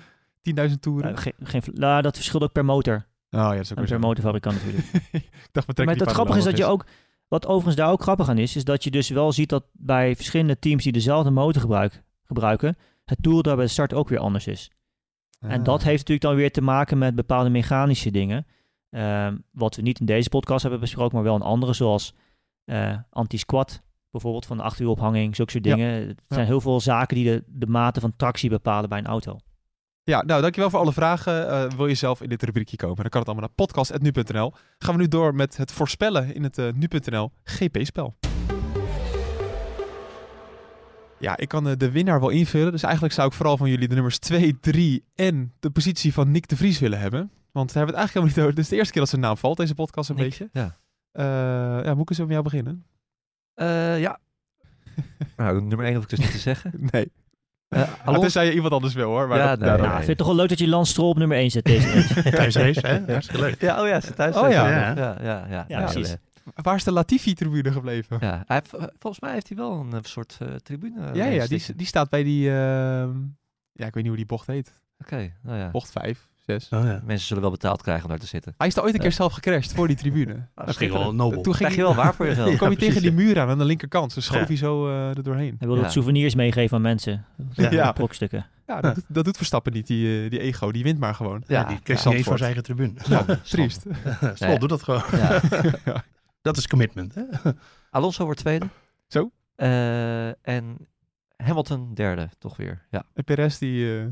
10.000 0.71 0.73
toeren? 0.81 1.11
Eh, 1.17 1.23
geen, 1.23 1.33
geen, 1.43 1.63
nou, 1.75 2.03
dat 2.03 2.17
verschilt 2.17 2.43
ook 2.43 2.53
per 2.53 2.65
motor. 2.65 2.95
oh 2.95 3.41
ja, 3.41 3.49
dat 3.51 3.59
is 3.61 3.71
ook 3.73 3.79
En 3.79 3.83
weer 3.83 3.93
per 3.93 4.01
zo. 4.01 4.07
motorfabrikant 4.07 4.57
natuurlijk. 4.57 4.87
ik 5.13 5.49
dacht, 5.53 5.77
Maar 5.77 5.87
het 5.97 6.11
grappige 6.11 6.39
is 6.39 6.45
dat 6.45 6.57
je 6.57 6.65
ook, 6.65 6.87
wat 7.29 7.47
overigens 7.47 7.77
daar 7.77 7.91
ook 7.91 8.03
grappig 8.03 8.29
aan 8.29 8.39
is, 8.39 8.57
is 8.57 8.65
dat 8.65 8.85
je 8.85 8.91
dus 8.91 9.09
wel 9.09 9.33
ziet 9.33 9.49
dat 9.49 9.65
bij 9.73 10.17
verschillende 10.17 10.59
teams 10.59 10.83
die 10.83 10.93
dezelfde 10.93 11.31
motor 11.31 11.61
gebruik, 11.61 12.03
gebruiken, 12.25 12.77
het 13.05 13.19
toerental 13.23 13.55
bij 13.57 13.65
de 13.65 13.71
start 13.71 13.95
ook 13.95 14.09
weer 14.09 14.19
anders 14.19 14.47
is. 14.47 14.71
En 15.41 15.63
dat 15.63 15.79
Ah. 15.81 15.85
heeft 15.85 15.99
natuurlijk 15.99 16.21
dan 16.27 16.35
weer 16.35 16.53
te 16.53 16.61
maken 16.63 16.99
met 16.99 17.15
bepaalde 17.15 17.51
mechanische 17.51 18.11
dingen. 18.11 18.47
Ehm, 18.91 19.37
wat 19.51 19.77
we 19.77 19.83
niet 19.83 20.01
in 20.01 20.07
deze 20.07 20.29
podcast 20.29 20.63
hebben 20.63 20.81
besproken, 20.81 21.15
maar 21.15 21.25
wel 21.25 21.35
in 21.37 21.43
andere, 21.43 21.73
zoals 21.73 22.15
eh, 22.65 22.97
anti-squat 23.11 23.83
bijvoorbeeld 24.15 24.47
van 24.47 24.57
de 24.57 24.63
achterwielophanging, 24.63 25.37
zulke 25.37 25.51
soort 25.51 25.65
Ja. 25.65 25.75
dingen. 25.75 25.93
Het 26.09 26.21
zijn 26.29 26.47
heel 26.47 26.61
veel 26.61 26.81
zaken 26.81 27.17
die 27.17 27.25
de, 27.25 27.45
de 27.47 27.67
mate 27.67 28.01
van 28.01 28.17
tractie 28.17 28.51
bepalen 28.51 28.89
bij 28.89 28.99
een 28.99 29.07
auto. 29.07 29.39
Ja, 30.03 30.23
nou 30.23 30.41
dankjewel 30.43 30.71
voor 30.71 30.79
alle 30.81 30.93
vragen. 30.93 31.49
Eh, 31.51 31.71
wil 31.77 31.87
je 31.87 31.95
zelf 31.95 32.23
in 32.23 32.29
dit 32.29 32.43
rubriekje 32.43 32.77
komen? 32.77 32.97
Dan 32.97 33.09
kan 33.09 33.21
het 33.21 33.29
allemaal 33.29 33.49
naar 33.57 33.67
podcast.nu.nl. 33.67 34.53
Gaan 34.79 34.95
we 34.95 35.01
nu 35.01 35.09
door 35.09 35.35
met 35.35 35.57
het 35.57 35.73
voorspellen 35.73 36.35
in 36.35 36.43
het 36.43 36.59
eh, 36.59 36.73
nu.nl 36.73 37.33
GP-spel. 37.45 38.17
Ja, 41.19 41.37
ik 41.37 41.49
kan 41.49 41.69
eh, 41.69 41.77
de 41.77 41.91
winnaar 41.91 42.21
wel 42.21 42.29
invullen. 42.29 42.73
Dus 42.73 42.83
eigenlijk 42.83 43.15
zou 43.15 43.29
ik 43.29 43.35
vooral 43.35 43.57
van 43.57 43.69
jullie 43.71 43.89
de 43.89 43.95
nummers 43.95 44.19
2, 44.19 44.61
3 44.61 45.05
en 45.15 45.53
de 45.61 45.71
positie 45.71 46.13
van 46.13 46.31
Nick 46.31 46.49
de 46.49 46.57
Vries 46.57 46.79
willen 46.79 46.99
hebben. 46.99 47.31
Want 47.53 47.67
daar 47.73 47.77
hebben 47.77 47.95
we 47.95 48.01
het 48.01 48.11
eigenlijk 48.11 48.13
helemaal 48.13 48.37
niet 48.37 48.45
over. 48.47 48.59
Is 48.59 48.69
de 48.69 48.77
eerste 48.77 48.93
keer 48.93 49.01
dat 49.01 49.11
zijn 49.11 49.21
naam 49.23 49.37
valt, 49.37 49.57
deze 49.57 49.75
podcast 49.75 50.09
een 50.09 50.17
Nick, 50.17 50.25
beetje. 50.25 50.49
Ja. 50.53 50.79
Ja, 51.85 51.95
moet 51.95 52.03
ik 52.03 52.11
eens 52.11 52.19
met 52.19 52.29
jou 52.29 52.43
beginnen? 52.43 52.85
Eh, 53.55 54.01
ja. 54.01 54.19
nou, 55.37 55.63
nummer 55.63 55.87
1 55.87 55.95
hoef 55.95 56.03
ik 56.05 56.11
dus 56.11 56.19
niet 56.19 56.31
te 56.31 56.39
zeggen. 56.39 56.73
Nee. 56.93 57.13
Eh, 57.69 57.81
Uh, 57.81 57.89
Alonso- 58.05 58.21
Tenzij 58.21 58.47
je 58.47 58.53
iemand 58.55 58.73
anders 58.73 58.95
wil 58.95 59.09
hoor. 59.09 59.29
Maar 59.29 59.39
Ja, 59.39 59.47
dat- 59.47 59.59
nee, 59.59 59.69
ja, 59.69 59.77
Nou, 59.77 59.89
ik 59.89 59.95
vind 59.97 60.07
het 60.07 60.17
toch 60.19 60.27
wel 60.27 60.37
leuk 60.37 60.49
dat 60.49 60.59
je 60.59 60.69
Lance 60.69 60.91
Stroll 60.91 61.09
op 61.09 61.17
nummer 61.19 61.37
1 61.37 61.51
zet 61.51 61.65
deze. 61.65 62.05
Thuis 62.31 62.57
race, 62.57 62.87
hè? 62.87 63.13
Hartstikke 63.13 63.41
leuk. 63.43 63.61
Ja, 63.61 63.83
oh 63.83 63.89
ja, 63.89 64.01
ze 64.01 64.15
thuis. 64.15 64.37
Oh 64.37 64.51
ja. 64.51 64.69
ja, 64.71 64.95
ja, 64.97 65.17
ja, 65.23 65.47
ja, 65.49 65.65
Ja, 65.69 65.81
precies. 65.85 66.09
ja. 66.11 66.17
Waar 66.63 66.75
is 66.75 66.85
de 66.85 66.93
Latifi-tribune 66.93 67.73
gebleven? 67.73 68.17
Ja, 68.21 68.45
hij 68.47 68.57
eh, 68.73 68.83
volgens 68.99 69.21
mij 69.23 69.33
heeft 69.33 69.49
hij 69.49 69.57
wel 69.57 69.81
een 69.81 69.93
eh, 69.93 69.99
soort 70.03 70.37
eh, 70.41 70.49
tribune. 70.55 71.07
eh, 71.09 71.15
Ja, 71.15 71.25
ja, 71.25 71.47
die, 71.47 71.63
die 71.77 71.87
staat 71.87 72.11
bij 72.11 72.23
die... 72.23 72.49
ehm, 72.51 73.17
ja, 73.73 73.87
ik 73.87 73.95
weet 73.95 73.95
niet 73.95 74.07
hoe 74.07 74.17
die 74.17 74.27
bocht 74.27 74.47
heet. 74.47 74.73
Oké, 74.99 75.33
nou 75.43 75.59
ja. 75.59 75.71
Bocht 75.71 75.91
5, 75.93 76.29
6. 76.47 76.69
Oh, 76.71 76.85
ja. 76.85 77.03
Mensen 77.05 77.27
zullen 77.27 77.43
wel 77.43 77.51
betaald 77.53 77.83
krijgen 77.83 78.05
om 78.05 78.11
daar 78.11 78.19
te 78.19 78.27
zitten. 78.27 78.55
Hij 78.57 78.67
is 78.67 78.75
daar 78.75 78.85
ooit 78.85 78.95
een 78.95 79.01
keer 79.01 79.13
zelf 79.13 79.33
gecrashed 79.33 79.73
voor 79.73 79.87
die 79.87 79.97
tribune. 79.97 80.47
Dat 80.65 80.77
ging 80.77 80.93
wel 80.93 81.15
nobel. 81.15 81.43
Toen 81.43 81.55
ging 81.55 81.57
Krijg 81.57 81.75
je 81.75 81.83
wel 81.83 81.95
waar 82.05 82.15
voor 82.15 82.27
je 82.27 82.35
geld. 82.35 82.47
Toen 82.49 82.57
kwam 82.57 82.69
hij 82.69 82.79
tegen 82.79 83.03
die 83.03 83.13
muur 83.13 83.41
aan 83.41 83.49
aan 83.49 83.59
de 83.59 83.65
linkerkant. 83.65 84.15
Dus 84.15 84.25
schoof 84.25 84.41
Ja. 84.41 84.47
hij 84.47 84.57
zo 84.57 84.89
eh, 84.89 85.09
er 85.17 85.23
doorheen. 85.23 85.49
Hij 85.59 85.67
wilde 85.67 85.77
Ja. 85.77 85.83
wat 85.83 85.93
souvenirs 85.93 86.35
meegeven 86.35 86.77
aan 86.77 86.83
mensen. 86.83 87.25
Ja. 87.53 87.71
Ja. 87.71 87.93
Brokstukken. 87.93 88.47
Ja, 88.67 88.81
dat, 88.81 88.95
doet- 88.95 89.05
dat 89.09 89.25
doet 89.25 89.37
Verstappen 89.37 89.73
niet, 89.73 89.87
die, 89.87 90.25
eh, 90.25 90.31
die 90.31 90.41
ego. 90.41 90.73
Die 90.73 90.83
wint 90.83 90.99
maar 90.99 91.15
gewoon. 91.15 91.43
Ja, 91.47 91.65
die 91.65 91.75
ja, 91.75 91.81
kreeg 91.83 92.05
niet 92.05 92.25
voor 92.25 92.39
zijn 92.39 92.55
eigen 92.55 92.63
tribune. 92.63 92.93
Ja, 93.09 93.25
triest. 93.43 93.81
Stroll 94.35 94.35
Nee. 94.51 94.59
doet 94.59 94.69
dat 94.69 94.83
gewoon. 94.83 95.03
Ja. 95.13 95.41
Dat 96.43 96.57
is 96.57 96.67
commitment. 96.67 97.15
Hè? 97.15 97.23
Alonso 97.91 98.25
wordt 98.25 98.41
tweede. 98.41 98.67
Zo. 99.07 99.31
Eh, 99.57 100.47
en 100.49 100.77
Hamilton 101.37 101.95
derde, 101.95 102.29
toch 102.39 102.57
weer. 102.57 102.87
Ja. 102.91 103.03
En 103.15 103.25
Perez 103.25 103.59
die... 103.59 103.99
eh, 103.99 104.05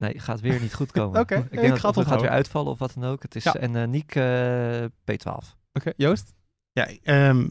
Nee, 0.00 0.18
gaat 0.18 0.40
weer 0.40 0.60
niet 0.60 0.74
goed 0.74 0.90
komen. 0.90 1.20
Oké, 1.22 1.36
ik 1.36 1.44
ik 1.44 1.50
denk 1.50 1.68
dat 1.68 1.78
ga 1.78 1.90
het 1.90 2.06
gaat 2.06 2.20
weer 2.20 2.30
uitvallen 2.30 2.72
of 2.72 2.78
wat 2.78 2.94
dan 2.94 3.04
ook. 3.04 3.22
Het 3.22 3.34
is, 3.34 3.44
Ja. 3.44 3.54
En 3.54 3.76
eh 3.76 3.88
Niek 3.88 4.14
eh, 4.14 4.84
P12. 4.84 5.58
Oké, 5.72 5.92
Joost? 5.96 6.34
Ja, 6.72 6.88
ehm 7.02 7.48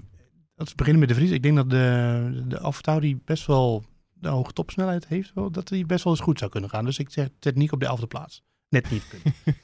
als 0.60 0.70
we 0.70 0.76
beginnen 0.76 1.00
met 1.00 1.10
de 1.10 1.16
Vries. 1.16 1.32
Ik 1.32 1.44
denk 1.44 1.56
dat 1.56 1.70
de, 1.70 2.44
de 2.48 2.60
AlphaTauri 2.60 3.22
best 3.26 3.46
wel 3.46 3.84
de 4.14 4.28
hoge 4.30 4.54
topsnelheid 4.54 5.08
heeft. 5.08 5.34
Wel, 5.34 5.52
dat 5.52 5.70
hij 5.70 5.86
best 5.86 6.04
wel 6.04 6.14
eens 6.14 6.22
goed 6.22 6.40
zou 6.40 6.52
kunnen 6.52 6.70
gaan. 6.70 6.86
Dus 6.86 7.00
ik 7.00 7.10
zeg, 7.10 7.30
zet 7.40 7.56
Nick 7.56 7.72
op 7.72 7.80
de 7.80 7.86
elfde 7.86 8.08
plaats. 8.08 8.44
Net 8.70 8.90
niet. 8.92 9.04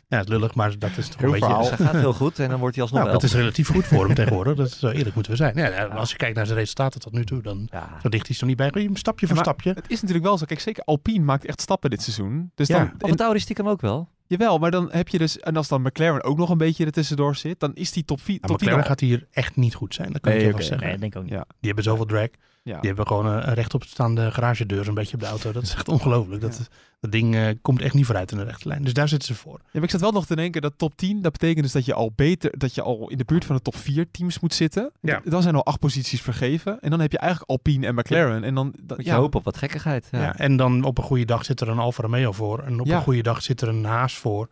ja, 0.08 0.18
het 0.18 0.24
is 0.28 0.28
lullig, 0.34 0.56
maar 0.56 0.80
dat 0.80 0.98
is 0.98 1.08
toch 1.08 1.20
Heel 1.20 1.26
een 1.26 1.32
beetje... 1.40 1.46
verhaal. 1.46 1.70
Dus 1.70 1.78
hij 1.78 1.88
gaat 1.88 1.96
heel 1.96 2.14
goed 2.14 2.40
en 2.40 2.50
dan 2.50 2.60
wordt 2.60 2.76
hij 2.76 2.84
alsnog 2.84 3.02
Nou, 3.04 3.14
dat 3.14 3.24
is 3.24 3.34
relatief 3.34 3.68
goed 3.70 3.86
voor 3.86 4.06
hem 4.06 4.16
tegenwoordig. 4.16 4.56
Dat 4.56 4.68
is 4.68 4.80
zo 4.80 4.88
eerlijk 4.90 5.14
moeten 5.16 5.32
we 5.32 5.38
zijn. 5.38 5.56
Ja, 5.56 5.68
ja, 5.70 5.86
Als 5.86 6.12
je 6.12 6.18
kijkt 6.18 6.36
naar 6.36 6.46
zijn 6.46 6.58
resultaten 6.58 7.00
tot 7.00 7.14
nu 7.14 7.26
toe, 7.26 7.42
dan 7.42 7.68
Ja. 7.72 7.90
zo 8.02 8.10
dicht 8.10 8.30
is 8.30 8.40
hij 8.40 8.50
er 8.50 8.56
niet 8.64 8.74
bij. 8.74 8.86
Een 8.86 8.96
stapje 8.96 9.28
voor 9.28 9.38
stapje. 9.38 9.70
Het 9.74 9.86
is 9.92 10.00
natuurlijk 10.02 10.26
wel 10.28 10.38
zo. 10.38 10.46
Kijk, 10.46 10.60
zeker 10.60 10.84
Alpine 10.84 11.24
maakt 11.26 11.46
echt 11.46 11.62
stappen 11.62 11.90
dit 11.90 12.02
seizoen. 12.02 12.52
Dus 12.56 12.68
Ja. 12.68 12.78
dan, 12.78 12.88
en- 12.88 12.96
Alphatauri 13.00 13.40
stiekem 13.40 13.68
ook 13.68 13.82
wel. 13.82 14.10
jawel, 14.28 14.58
maar 14.58 14.72
dan 14.72 14.88
heb 14.92 15.08
je 15.08 15.18
dus... 15.18 15.40
En 15.40 15.56
als 15.58 15.68
dan 15.68 15.82
McLaren 15.82 16.24
ook 16.24 16.38
nog 16.38 16.50
een 16.50 16.58
beetje 16.58 16.86
er 16.86 16.92
tussendoor 16.92 17.36
zit, 17.36 17.60
dan 17.60 17.74
is 17.74 17.92
die 17.92 18.06
top 18.06 18.22
4... 18.22 18.38
Ja, 18.42 18.48
top 18.48 18.58
10 18.58 18.68
McLaren 18.68 18.86
gaat 18.86 19.00
hier 19.00 19.28
echt 19.32 19.56
niet 19.56 19.76
goed 19.76 19.94
zijn. 19.94 20.12
Dat 20.12 20.22
kan 20.22 20.32
Nee, 20.32 20.42
ik 20.42 20.48
je 20.48 20.54
wel 20.54 20.62
zeggen. 20.62 20.82
Nee, 20.88 20.92
dat 20.92 21.00
denk 21.02 21.14
ik 21.14 21.20
ook 21.20 21.26
niet. 21.26 21.34
Ja. 21.34 21.46
Die 21.48 21.56
hebben 21.62 21.84
zoveel 21.84 22.06
drag. 22.06 22.28
Ja. 22.66 22.80
Die 22.80 22.88
hebben 22.88 23.08
gewoon 23.08 23.26
een, 23.26 23.48
een 23.48 23.54
rechtopstaande 23.54 24.32
garagedeur 24.32 24.88
een 24.88 24.94
beetje 24.94 25.14
op 25.14 25.20
de 25.20 25.26
auto. 25.26 25.52
Dat 25.52 25.64
is 25.64 25.74
echt 25.74 25.88
ongelooflijk. 25.88 26.42
Dat, 26.42 26.70
dat 27.00 27.12
ding 27.12 27.36
eh, 27.36 27.48
komt 27.62 27.82
echt 27.82 27.94
niet 27.94 28.06
vooruit 28.06 28.32
in 28.32 28.38
de 28.38 28.44
rechte 28.44 28.68
lijn. 28.68 28.84
Dus 28.84 28.94
daar 28.94 29.08
zitten 29.08 29.28
ze 29.28 29.36
voor. 29.42 29.58
Ja, 29.64 29.70
maar 29.74 29.84
ik 29.84 29.90
zat 29.90 30.02
wel 30.02 30.12
nog 30.12 30.26
te 30.26 30.36
denken 30.36 30.62
dat 30.62 30.74
top 30.78 30.96
10, 30.98 31.22
dat 31.22 31.32
betekent 31.32 31.64
dus 31.64 31.72
dat 31.72 31.86
je 31.86 31.94
al 31.94 32.12
beter, 32.16 32.58
dat 32.58 32.76
je 32.76 32.82
al 32.82 33.10
in 33.10 33.18
de 33.18 33.24
buurt 33.26 33.46
van 33.46 33.56
de 33.56 33.62
top 33.62 33.76
4 33.76 34.12
teams 34.12 34.40
moet 34.40 34.54
zitten. 34.54 34.92
Ja. 35.02 35.22
Dan 35.24 35.42
zijn 35.42 35.56
al 35.56 35.66
acht 35.66 35.80
posities 35.80 36.22
vergeven. 36.22 36.80
En 36.82 36.90
dan 36.90 37.00
heb 37.00 37.12
je 37.12 37.18
eigenlijk 37.18 37.50
Alpine 37.50 37.88
en 37.88 37.96
McLaren. 37.96 38.44
En 38.44 38.56
dan, 38.56 38.74
dan 38.82 38.98
Moet 38.98 39.06
je 39.06 39.12
ja, 39.12 39.18
hopen 39.18 39.40
op 39.40 39.46
wat 39.46 39.58
gekkigheid. 39.58 40.08
Ja. 40.12 40.22
Ja. 40.22 40.36
en 40.38 40.56
dan 40.58 40.84
op 40.84 40.98
een 40.98 41.04
goede 41.04 41.26
dag 41.26 41.46
zit 41.46 41.62
er 41.62 41.70
een 41.70 41.80
Alfa 41.80 42.02
Romeo 42.02 42.32
voor. 42.32 42.60
En 42.64 42.80
op 42.80 42.86
Ja. 42.86 42.96
een 42.96 43.02
goede 43.04 43.22
dag 43.24 43.42
zit 43.42 43.62
er 43.62 43.68
een 43.68 43.86
Haas 43.86 44.14
voor. 44.18 44.48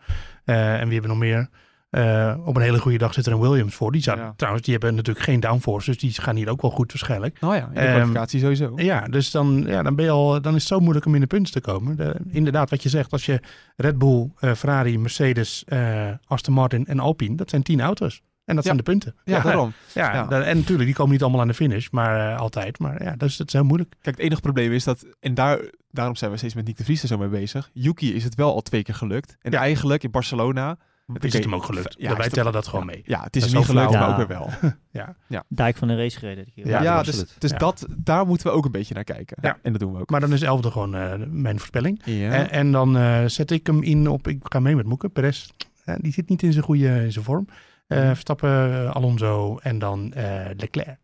Eh, 0.46 0.74
en 0.74 0.84
wie 0.84 0.92
hebben 0.94 1.10
nog 1.10 1.20
meer? 1.20 1.50
Eh, 1.94 2.36
op 2.46 2.56
een 2.56 2.62
hele 2.62 2.80
goede 2.80 2.98
dag 2.98 3.14
zit 3.14 3.26
er 3.26 3.32
een 3.32 3.40
Williams 3.40 3.76
voor. 3.76 3.92
Die 3.92 4.02
zou, 4.02 4.18
Ja. 4.20 4.34
Trouwens, 4.36 4.66
die 4.66 4.74
hebben 4.74 4.96
natuurlijk 4.96 5.26
geen 5.26 5.40
downforce. 5.40 5.90
Dus 5.92 6.00
die 6.00 6.12
gaan 6.22 6.36
hier 6.36 6.50
ook 6.50 6.62
wel 6.62 6.72
goed 6.72 6.92
waarschijnlijk. 6.92 7.40
Nou 7.42 7.56
ja, 7.56 7.66
in 7.68 7.74
de 7.74 7.80
kwalificatie 7.82 8.40
sowieso. 8.40 8.74
Ja, 8.76 9.02
dus 9.08 9.32
dan, 9.32 9.64
ja, 9.68 9.84
dan, 9.84 9.96
ben 9.96 10.06
je 10.06 10.12
al, 10.12 10.42
dan 10.42 10.54
is 10.56 10.60
het 10.60 10.68
zo 10.70 10.80
moeilijk 10.80 11.06
om 11.06 11.16
in 11.16 11.22
de 11.22 11.28
punten 11.28 11.54
te 11.54 11.62
komen. 11.62 11.96
De- 11.96 12.16
inderdaad, 12.30 12.70
wat 12.70 12.84
je 12.84 12.90
zegt, 12.90 13.12
als 13.12 13.26
je 13.26 13.40
Red 13.76 13.98
Bull, 13.98 14.30
eh, 14.40 14.52
Ferrari, 14.54 15.00
Mercedes, 15.00 15.64
eh, 15.68 16.10
Aston 16.28 16.54
Martin 16.54 16.86
en 16.86 17.00
Alpine, 17.00 17.36
dat 17.36 17.50
zijn 17.50 17.64
tien 17.64 17.82
auto's. 17.82 18.22
En 18.46 18.56
dat 18.56 18.64
Ja. 18.64 18.70
zijn 18.74 18.78
de 18.78 18.92
punten. 18.92 19.16
ja, 19.24 19.40
daarom. 19.40 19.74
Ja, 19.94 20.30
en 20.30 20.58
natuurlijk, 20.58 20.86
die 20.86 20.94
komen 20.96 21.12
niet 21.12 21.22
allemaal 21.22 21.42
aan 21.42 21.48
de 21.48 21.54
finish, 21.54 21.88
maar 21.92 22.36
altijd. 22.36 22.80
Maar 22.80 23.04
ja, 23.04 23.16
dus 23.18 23.38
het 23.38 23.48
is 23.48 23.54
heel 23.54 23.64
moeilijk. 23.64 23.90
Kijk, 24.02 24.16
het 24.16 24.26
enige 24.26 24.42
probleem 24.42 24.72
is 24.72 24.84
dat, 24.84 25.06
en 25.20 25.34
daar, 25.34 25.60
daarom 25.92 26.16
zijn 26.16 26.32
we 26.32 26.38
steeds 26.38 26.54
met 26.54 26.66
Nick 26.66 26.78
de 26.78 26.84
Vries 26.84 27.02
er 27.02 27.08
zo 27.08 27.18
mee 27.18 27.28
bezig. 27.28 27.70
Yuki 27.74 28.14
is 28.16 28.24
het 28.24 28.36
wel 28.36 28.54
al 28.54 28.62
twee 28.62 28.84
keer 28.84 28.96
gelukt. 28.96 29.38
En 29.42 29.54
eigenlijk 29.54 30.04
in 30.04 30.12
Barcelona... 30.12 30.78
Is 31.20 31.34
het 31.34 31.44
hem 31.44 31.56
ook 31.56 31.64
gelukt? 31.64 31.96
Ja, 31.98 32.16
wij 32.16 32.26
het- 32.26 32.34
tellen 32.34 32.52
dat 32.52 32.68
gewoon 32.68 32.86
mee. 32.86 33.02
Ja, 33.06 33.24
het 33.24 33.36
is 33.36 33.54
niet 33.54 33.66
gelukt, 33.66 33.92
maar 33.92 34.10
ook 34.10 34.18
weer 34.18 34.28
wel. 34.28 34.50
Ja. 35.28 35.44
Dijk 35.48 35.78
van 35.78 35.88
de 35.88 35.96
race 35.96 36.20
gereden. 36.20 36.46
Ja, 36.54 37.04
dus, 37.04 37.26
dus 37.38 37.52
Ja. 37.52 37.58
Dat, 37.58 37.86
daar 37.98 38.26
moeten 38.28 38.48
we 38.48 38.54
ook 38.54 38.66
een 38.66 38.72
beetje 38.72 38.94
naar 38.94 39.04
kijken. 39.04 39.38
Ja. 39.42 39.58
En 39.62 39.72
dat 39.72 39.82
doen 39.82 39.94
we 39.94 40.00
ook. 40.00 40.10
Maar 40.10 40.20
dan 40.20 40.34
is 40.34 40.42
elfde 40.42 40.72
gewoon 40.72 40.96
eh, 40.96 41.14
mijn 41.28 41.58
voorspelling. 41.58 42.02
Ja. 42.06 42.32
En, 42.32 42.50
en 42.50 42.72
dan 42.72 42.98
eh, 42.98 43.26
zet 43.26 43.52
ik 43.52 43.68
hem 43.68 43.84
in 43.84 44.08
op, 44.08 44.28
ik 44.28 44.40
ga 44.44 44.60
mee 44.60 44.76
met 44.76 44.86
Moeken, 44.86 45.12
Perez. 45.12 45.50
Eh, 45.86 45.96
die 46.00 46.12
zit 46.14 46.30
niet 46.30 46.44
in 46.44 46.52
zijn 46.52 46.64
goede 46.64 47.04
in 47.04 47.12
zijn 47.12 47.26
vorm. 47.26 47.48
Eh, 47.88 47.98
Mhm. 47.98 48.08
Verstappen, 48.08 48.94
Alonso 48.94 49.58
en 49.58 49.80
dan 49.80 50.14
eh, 50.14 50.46
Leclerc. 50.58 50.98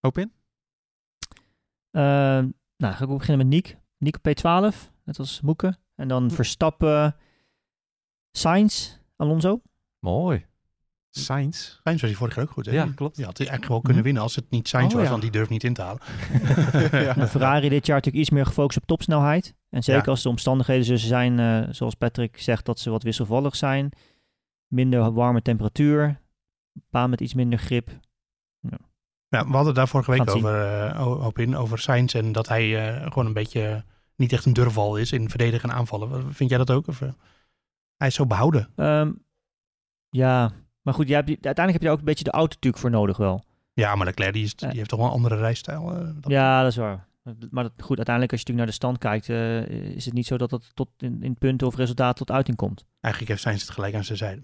Hoop 0.00 0.18
in? 0.18 0.32
Nou, 1.90 2.52
dan 2.76 2.92
ga 2.92 3.04
ik 3.04 3.10
ook 3.10 3.18
beginnen 3.18 3.46
met 3.46 3.54
Niek. 3.56 3.76
Niek 3.98 4.16
op 4.16 4.28
P12, 4.28 4.90
net 5.04 5.18
als 5.18 5.40
Moeke. 5.40 5.76
En 5.94 6.08
dan 6.08 6.30
Verstappen, 6.30 7.16
Sainz, 8.32 8.96
Alonso. 9.16 9.60
Mooi. 9.98 10.44
Sainz. 11.10 11.78
Sainz 11.84 12.00
was 12.00 12.10
hij 12.10 12.14
vorig 12.14 12.34
jaar 12.34 12.44
ook 12.44 12.50
goed. 12.50 12.66
Hè? 12.66 12.72
Ja, 12.72 12.86
klopt. 12.94 13.16
Die 13.16 13.24
had 13.24 13.38
hij 13.38 13.46
eigenlijk 13.46 13.76
wel 13.76 13.82
kunnen 13.82 14.02
winnen 14.02 14.22
als 14.22 14.34
het 14.36 14.50
niet 14.50 14.68
Sainz 14.68 14.86
Oh, 14.86 14.92
was, 14.94 15.02
ja. 15.02 15.10
want 15.10 15.22
die 15.22 15.30
durft 15.30 15.50
niet 15.50 15.64
in 15.64 15.74
te 15.74 15.82
halen. 15.82 16.00
ja. 17.06 17.12
De 17.14 17.26
Ferrari 17.26 17.68
dit 17.68 17.86
jaar 17.86 17.96
natuurlijk 17.96 18.24
iets 18.24 18.30
meer 18.30 18.46
gefocust 18.46 18.76
op 18.78 18.86
topsnelheid. 18.86 19.54
En 19.70 19.82
zeker 19.82 20.04
Ja. 20.04 20.10
als 20.10 20.22
de 20.22 20.28
omstandigheden 20.28 20.84
zo 20.84 20.96
zijn, 20.96 21.38
eh, 21.38 21.72
zoals 21.74 21.94
Patrick 21.94 22.38
zegt, 22.40 22.64
dat 22.64 22.78
ze 22.78 22.90
wat 22.90 23.02
wisselvallig 23.02 23.56
zijn. 23.56 23.90
Minder 24.66 25.12
warme 25.12 25.42
temperatuur. 25.42 26.20
Baan 26.90 27.10
met 27.10 27.20
iets 27.20 27.34
minder 27.34 27.58
grip. 27.58 27.90
Ja, 29.28 29.46
we 29.46 29.52
hadden 29.56 29.74
daar 29.74 29.88
vorige 29.88 30.10
week 30.10 30.30
over, 30.30 30.86
eh, 30.86 31.06
o- 31.06 31.24
op 31.26 31.38
in, 31.38 31.56
over 31.56 31.78
Sainz 31.78 32.14
en 32.14 32.32
dat 32.32 32.48
hij 32.48 32.94
eh, 32.94 33.02
gewoon 33.02 33.26
een 33.26 33.32
beetje 33.32 33.84
niet 34.16 34.32
echt 34.32 34.44
een 34.44 34.52
durval 34.52 34.96
is 34.96 35.12
in 35.12 35.28
verdedigen 35.30 35.70
en 35.70 35.76
aanvallen. 35.76 36.34
Vind 36.34 36.50
jij 36.50 36.58
dat 36.58 36.70
ook? 36.70 36.86
Of? 36.86 37.00
Hij 37.96 38.08
is 38.08 38.14
zo 38.14 38.26
behouden. 38.26 38.68
Ehm, 38.76 39.12
ja, 40.10 40.52
maar 40.82 40.94
goed, 40.94 41.08
jij 41.08 41.16
hebt, 41.16 41.28
uiteindelijk 41.28 41.72
heb 41.72 41.82
je 41.82 41.90
ook 41.90 41.98
een 41.98 42.04
beetje 42.04 42.24
de 42.24 42.30
auto 42.30 42.54
natuurlijk 42.54 42.82
voor 42.82 42.90
nodig 42.90 43.16
wel. 43.16 43.44
Ja, 43.72 43.94
maar 43.94 44.06
Leclerc 44.06 44.32
die, 44.32 44.44
is, 44.44 44.54
die 44.54 44.68
heeft 44.68 44.88
toch 44.88 44.98
wel 44.98 45.08
een 45.08 45.14
andere 45.14 45.36
rijstijl. 45.36 45.92
eh, 45.96 45.98
dat- 46.20 46.32
Ja, 46.32 46.62
dat 46.62 46.70
is 46.70 46.76
waar. 46.76 47.06
Maar 47.50 47.62
dat, 47.62 47.72
goed, 47.82 47.96
uiteindelijk 47.96 48.32
als 48.32 48.40
je 48.42 48.46
natuurlijk 48.52 48.56
naar 48.56 48.66
de 48.66 48.72
stand 48.72 48.98
kijkt, 48.98 49.28
eh, 49.28 49.94
is 49.96 50.04
het 50.04 50.14
niet 50.14 50.26
zo 50.26 50.36
dat 50.36 50.50
het 50.50 50.70
tot 50.74 50.88
in, 50.98 51.22
in 51.22 51.34
punten 51.38 51.66
of 51.66 51.76
resultaat 51.76 52.16
tot 52.16 52.30
uiting 52.30 52.56
komt. 52.56 52.84
Eigenlijk 53.00 53.32
heeft 53.32 53.44
Sainz 53.44 53.60
het 53.62 53.70
gelijk 53.70 53.94
aan 53.94 54.04
zijn 54.04 54.18
zijde. 54.18 54.40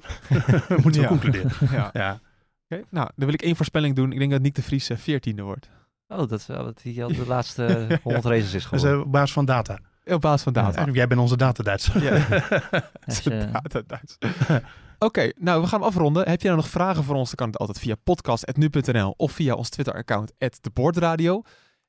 Moeten 0.83 0.93
we 0.93 1.01
Ja. 1.01 1.07
concluderen. 1.07 1.51
ja. 1.79 1.91
Ja. 1.93 2.21
Oké, 2.69 2.83
Nou, 2.91 3.09
dan 3.17 3.25
wil 3.27 3.35
ik 3.35 3.43
één 3.43 3.57
voorspelling 3.57 3.97
doen. 3.97 4.13
Ik 4.13 4.19
denk 4.19 4.31
dat 4.31 4.41
Nick 4.43 4.55
de 4.55 4.63
Vries 4.63 4.91
eh, 4.91 4.97
veertiende 4.97 5.43
wordt. 5.43 5.69
Oh, 6.09 6.29
dat 6.29 6.47
wat 6.47 6.83
hij 6.83 7.03
al 7.05 7.09
de 7.13 7.27
laatste 7.35 7.99
100 8.03 8.25
races 8.25 8.45
is 8.45 8.51
Dat 8.53 8.55
is 8.61 8.65
geworden. 8.67 8.93
eh, 9.01 9.07
op 9.07 9.13
basis 9.13 9.33
van 9.33 9.45
data. 9.45 9.79
Op 10.05 10.21
basis 10.21 10.43
van 10.43 10.53
data. 10.53 10.67
Eigenlijk, 10.67 10.97
jij 10.97 11.07
bent 11.07 11.21
onze 11.21 11.37
data-Duitser. 11.37 12.03
Ja. 12.03 12.27
Dus, 13.05 13.23
Data 13.23 13.83
Duits. 13.87 14.19
Oké, 14.99 15.33
nou 15.37 15.61
we 15.63 15.67
gaan 15.67 15.81
hem 15.81 15.89
afronden. 15.89 16.29
Heb 16.29 16.41
je 16.41 16.47
nou 16.47 16.61
nog 16.61 16.69
vragen 16.71 17.05
voor 17.05 17.15
ons, 17.15 17.27
dan 17.27 17.37
kan 17.37 17.47
het 17.47 17.59
altijd 17.59 17.79
via 17.79 17.95
podcast.nu.nl 18.05 19.15
of 19.17 19.33
via 19.33 19.55
ons 19.55 19.69
Twitter-account 19.69 20.33
@deboardradio. 20.61 21.43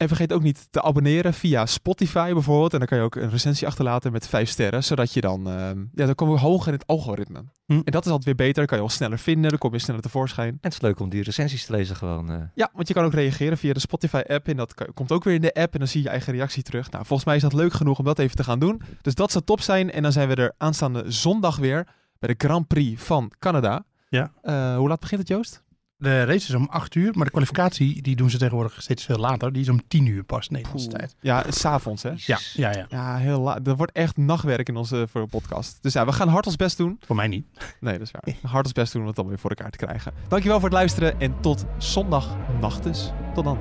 En 0.03 0.09
vergeet 0.09 0.33
ook 0.33 0.41
niet 0.43 0.67
te 0.71 0.81
abonneren 0.81 1.33
via 1.33 1.65
Spotify 1.65 2.33
bijvoorbeeld. 2.33 2.71
En 2.73 2.79
dan 2.79 2.87
kan 2.87 2.97
je 2.97 3.03
ook 3.03 3.15
een 3.15 3.29
recensie 3.29 3.67
achterlaten 3.67 4.11
met 4.11 4.27
vijf 4.27 4.49
sterren, 4.49 4.83
zodat 4.83 5.13
je 5.13 5.21
dan, 5.21 5.47
ehm, 5.49 5.79
ja, 5.93 6.05
dan 6.05 6.15
komen 6.15 6.33
we 6.35 6.39
hoger 6.39 6.67
in 6.67 6.73
het 6.73 6.87
algoritme. 6.87 7.43
Hm. 7.65 7.73
En 7.73 7.91
dat 7.91 8.05
is 8.05 8.11
altijd 8.11 8.23
weer 8.25 8.35
beter, 8.35 8.55
dan 8.55 8.65
kan 8.65 8.77
je 8.77 8.83
ons 8.83 8.93
sneller 8.93 9.19
vinden, 9.19 9.49
dan 9.49 9.59
kom 9.59 9.73
je 9.73 9.79
sneller 9.79 10.01
tevoorschijn. 10.01 10.49
En 10.49 10.57
het 10.61 10.73
is 10.73 10.81
leuk 10.81 10.99
om 10.99 11.09
die 11.09 11.23
recensies 11.23 11.65
te 11.65 11.71
lezen 11.71 11.95
gewoon. 11.95 12.31
eh. 12.31 12.41
Ja, 12.55 12.69
want 12.73 12.87
je 12.87 12.93
kan 12.93 13.05
ook 13.05 13.13
reageren 13.13 13.57
via 13.57 13.73
de 13.73 13.79
Spotify-app 13.79 14.47
en 14.47 14.55
dat 14.57 14.73
kan- 14.73 14.93
komt 14.93 15.11
ook 15.11 15.23
weer 15.23 15.33
in 15.33 15.41
de 15.41 15.53
app 15.53 15.73
en 15.73 15.79
dan 15.79 15.87
zie 15.87 15.99
je 15.99 16.05
je 16.05 16.11
eigen 16.11 16.33
reactie 16.33 16.63
terug. 16.63 16.91
Nou, 16.91 17.05
volgens 17.05 17.27
mij 17.27 17.35
is 17.35 17.41
dat 17.41 17.53
leuk 17.53 17.73
genoeg 17.73 17.99
om 17.99 18.05
dat 18.05 18.19
even 18.19 18.35
te 18.35 18.43
gaan 18.43 18.59
doen. 18.59 18.81
Dus 19.01 19.15
dat 19.15 19.31
zou 19.31 19.43
top 19.43 19.61
zijn 19.61 19.91
en 19.91 20.03
dan 20.03 20.11
zijn 20.11 20.27
we 20.27 20.35
er 20.35 20.53
aanstaande 20.57 21.03
zondag 21.11 21.57
weer 21.57 21.87
bij 22.19 22.35
de 22.35 22.45
Grand 22.47 22.67
Prix 22.67 23.03
van 23.03 23.31
Canada. 23.39 23.85
Ja. 24.09 24.31
Eh, 24.41 24.75
hoe 24.77 24.87
laat 24.87 24.99
begint 24.99 25.19
het, 25.19 25.29
Joost? 25.29 25.63
De 25.97 26.23
race 26.23 26.47
is 26.47 26.53
om 26.53 26.67
8 26.69 26.95
uur, 26.95 27.11
maar 27.13 27.25
de 27.25 27.31
kwalificatie 27.31 28.01
die 28.01 28.15
doen 28.15 28.29
ze 28.29 28.37
tegenwoordig 28.37 28.81
steeds 28.81 29.05
veel 29.05 29.17
later. 29.17 29.53
Die 29.53 29.61
is 29.61 29.69
om 29.69 29.87
10 29.87 30.05
uur 30.05 30.23
pas 30.23 30.49
Nederlandse 30.49 30.87
tijd. 30.87 31.15
Ja, 31.19 31.43
s'avonds 31.49 32.03
hè. 32.03 32.11
Ja, 32.15 32.39
ja, 32.53 32.71
ja. 32.71 32.85
Ja, 32.89 33.17
heel 33.17 33.39
laat. 33.39 33.65
Dat 33.65 33.77
wordt 33.77 33.91
echt 33.91 34.17
nachtwerk 34.17 34.67
in 34.67 34.75
onze 34.75 35.07
voor 35.09 35.27
podcast. 35.27 35.77
Dus 35.81 35.93
ja, 35.93 36.05
we 36.05 36.11
gaan 36.11 36.27
hard 36.27 36.45
ons 36.45 36.55
best 36.55 36.77
doen. 36.77 36.97
Voor 37.05 37.15
mij 37.15 37.27
niet. 37.27 37.45
Nee, 37.79 37.97
dat 37.97 38.07
is 38.07 38.11
waar. 38.11 38.51
Hard 38.51 38.63
ons 38.63 38.73
best 38.73 38.91
doen 38.93 39.01
om 39.01 39.07
het 39.07 39.15
dan 39.15 39.27
weer 39.27 39.39
voor 39.39 39.49
elkaar 39.49 39.71
te 39.71 39.77
krijgen. 39.77 40.13
Dankjewel 40.27 40.59
voor 40.59 40.69
het 40.69 40.77
luisteren 40.77 41.19
en 41.19 41.39
tot 41.41 41.65
zondag 41.77 42.35
nacht 42.59 42.83
dus. 42.83 43.11
Tot 43.33 43.43
dan. 43.43 43.57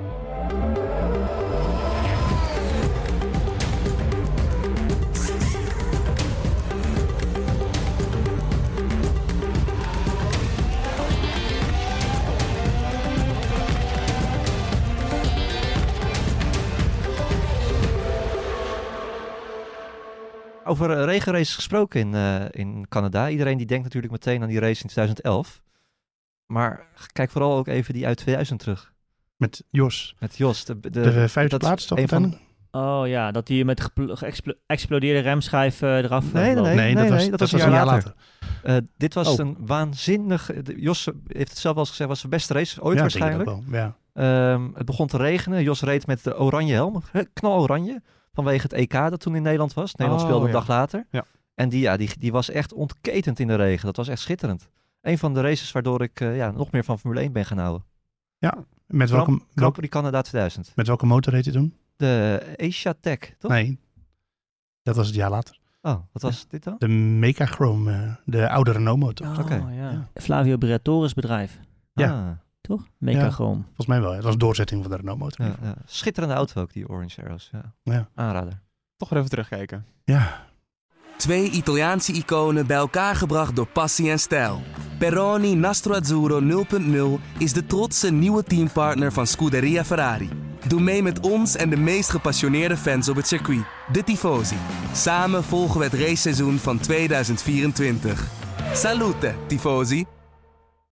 Over 20.73 20.91
eh, 20.91 21.05
regenraces 21.05 21.55
gesproken 21.55 22.01
in, 22.01 22.15
eh, 22.15 22.45
in 22.51 22.87
Canada. 22.89 23.29
Iedereen 23.29 23.57
die 23.57 23.67
denkt 23.67 23.85
natuurlijk 23.85 24.13
meteen 24.13 24.43
aan 24.43 24.49
die 24.49 24.59
race 24.61 24.83
in 24.83 24.89
2011. 24.89 25.63
Maar 26.47 26.87
kijk 27.13 27.31
vooral 27.31 27.57
ook 27.57 27.67
even 27.67 27.95
die 27.95 28.07
uit 28.07 28.17
2000 28.17 28.61
terug. 28.61 28.93
Met 29.37 29.65
Jos. 29.71 30.15
Met 30.19 30.37
Jos. 30.37 30.65
De, 30.65 30.81
de, 30.81 30.91
De, 30.91 31.29
vijfde 31.29 31.57
plaats 31.57 31.87
toch? 31.87 32.01
van-? 32.07 32.39
Oh 32.71 33.03
ja, 33.07 33.31
dat 33.31 33.49
hij 33.49 33.65
met 33.65 33.91
geëxplodeerde 33.97 35.19
remschijf 35.21 35.83
eh, 35.83 35.97
eraf 35.99 36.33
Nee, 36.33 36.55
nee, 36.55 36.63
nee. 36.63 36.75
Nee, 36.75 36.95
dat 36.95 37.09
was, 37.09 37.21
dat 37.29 37.39
dat 37.39 37.41
was 37.41 37.53
een 37.53 37.59
jaar 37.59 37.71
jaar 37.71 37.87
later. 37.87 38.15
Eh, 38.63 38.77
dit 38.97 39.15
was 39.15 39.29
Oh. 39.29 39.39
een 39.39 39.57
waanzinnig... 39.61 40.51
Jos 40.77 41.09
heeft 41.27 41.51
het 41.51 41.59
zelf 41.59 41.77
eens 41.77 41.89
gezegd, 41.89 42.09
was 42.09 42.19
zijn 42.19 42.33
beste 42.33 42.53
race 42.53 42.83
ooit 42.83 42.99
ja, 42.99 43.03
denk 43.03 43.15
ik 43.15 43.21
waarschijnlijk. 43.21 43.65
wel. 43.71 43.81
Ja. 43.81 43.97
Ehm, 44.55 44.69
het 44.75 44.87
begon 44.87 45.07
te 45.07 45.17
regenen. 45.17 45.63
Jos 45.63 45.81
reed 45.83 46.07
met 46.07 46.25
de 46.25 46.39
oranje 46.39 46.75
helm, 46.75 47.03
hè, 47.13 47.23
knaloranje, 47.33 48.03
vanwege 48.33 48.63
het 48.63 48.73
EK 48.73 48.93
dat 48.93 49.21
toen 49.21 49.37
in 49.37 49.43
Nederland 49.43 49.75
was. 49.75 49.95
Nederland 49.95 50.23
Oh, 50.23 50.29
speelde 50.29 50.47
een 50.47 50.53
ja. 50.53 50.59
dag 50.59 50.69
later. 50.69 51.07
Ja. 51.11 51.25
En 51.55 51.69
die, 51.69 51.81
ja, 51.81 51.97
die, 51.97 52.11
die 52.19 52.33
was 52.33 52.51
echt 52.51 52.73
ontketend 52.73 53.39
in 53.39 53.47
de 53.47 53.55
regen. 53.55 53.87
Dat 53.87 53.97
was 53.97 54.09
echt 54.09 54.21
schitterend. 54.21 54.69
Een 55.01 55.19
van 55.19 55.35
de 55.35 55.41
races 55.41 55.73
waardoor 55.73 56.03
ik 56.03 56.21
eh, 56.21 56.37
ja, 56.37 56.51
nog 56.51 56.71
meer 56.71 56.85
van 56.85 56.99
Formule 56.99 57.21
1 57.21 57.33
ben 57.33 57.45
gaan 57.45 57.59
houden. 57.59 57.85
Met, 58.87 59.11
welke, 59.11 59.31
Grand, 59.31 59.43
welke, 59.55 59.75
Prix 59.79 59.93
Canada 59.95 60.23
2000. 60.23 60.73
met 60.75 60.87
welke 60.87 61.07
motor 61.07 61.33
reed 61.33 61.45
hij 61.45 61.55
toen? 61.55 61.77
De 61.97 62.43
Asia 62.57 62.95
Tech, 63.01 63.19
toch? 63.39 63.51
Nee, 63.51 63.79
dat 64.83 64.97
was 64.97 65.07
het 65.07 65.15
jaar 65.15 65.31
later. 65.31 65.59
Oh, 65.83 65.97
wat 66.13 66.23
was 66.23 66.47
dit 66.49 66.63
dan? 66.65 66.75
De 66.79 66.89
Mecachrome, 66.89 67.93
eh, 67.93 68.13
de 68.25 68.49
oude 68.51 68.73
Renault 68.73 68.99
motor. 68.99 69.27
Oh, 69.27 69.39
Oké. 69.39 69.55
ja. 69.55 69.91
Ja. 69.91 70.09
Flavio 70.15 70.57
Briatore's 70.57 71.15
bedrijf, 71.15 71.59
Ja. 71.93 72.11
Ah, 72.29 72.31
toch? 72.77 72.87
Megagroom. 72.99 73.65
Volgens 73.65 73.87
mij 73.87 74.01
wel. 74.01 74.13
Het 74.13 74.25
was 74.25 74.37
doorzetting 74.37 74.83
van 74.83 74.91
de 74.91 74.97
Renault 74.97 75.19
motor. 75.19 75.47
ja, 75.47 75.57
ja. 75.63 75.75
Schitterende 75.87 76.35
auto 76.35 76.61
ook, 76.61 76.73
die 76.73 76.89
Orange 76.89 77.23
Arrows. 77.23 77.49
Ja. 77.53 77.75
Ja. 77.83 78.09
Aanrader. 78.15 78.61
Toch 78.97 79.09
weer 79.09 79.19
even 79.19 79.31
terugkijken. 79.31 79.87
Ja. 80.05 80.47
Twee 81.17 81.51
Italiaanse 81.51 82.13
iconen 82.13 82.67
bij 82.67 82.77
elkaar 82.77 83.17
gebracht 83.17 83.57
door 83.57 83.67
passie 83.67 84.11
en 84.11 84.19
stijl. 84.19 84.61
Peroni 84.99 85.55
Nastro 85.55 85.95
Azzurro 85.95 86.65
0.0 87.19 87.39
is 87.39 87.53
de 87.53 87.67
trotse 87.67 88.13
nieuwe 88.13 88.43
teampartner 88.43 89.13
van 89.13 89.27
Scuderia 89.27 89.85
Ferrari. 89.85 90.29
Doe 90.69 90.81
mee 90.81 91.03
met 91.03 91.21
ons 91.21 91.57
en 91.57 91.71
de 91.71 91.77
meest 91.77 92.11
gepassioneerde 92.11 92.77
fans 92.77 93.09
op 93.09 93.17
het 93.17 93.27
circuit, 93.27 93.65
de 93.93 94.05
Tifosi. 94.05 94.57
Samen 94.93 95.45
volgen 95.45 95.79
we 95.79 95.85
het 95.85 95.95
raceseizoen 95.95 96.59
van 96.59 96.79
2024. 96.79 98.29
Salute, 98.73 99.35
Tifosi! 99.47 100.05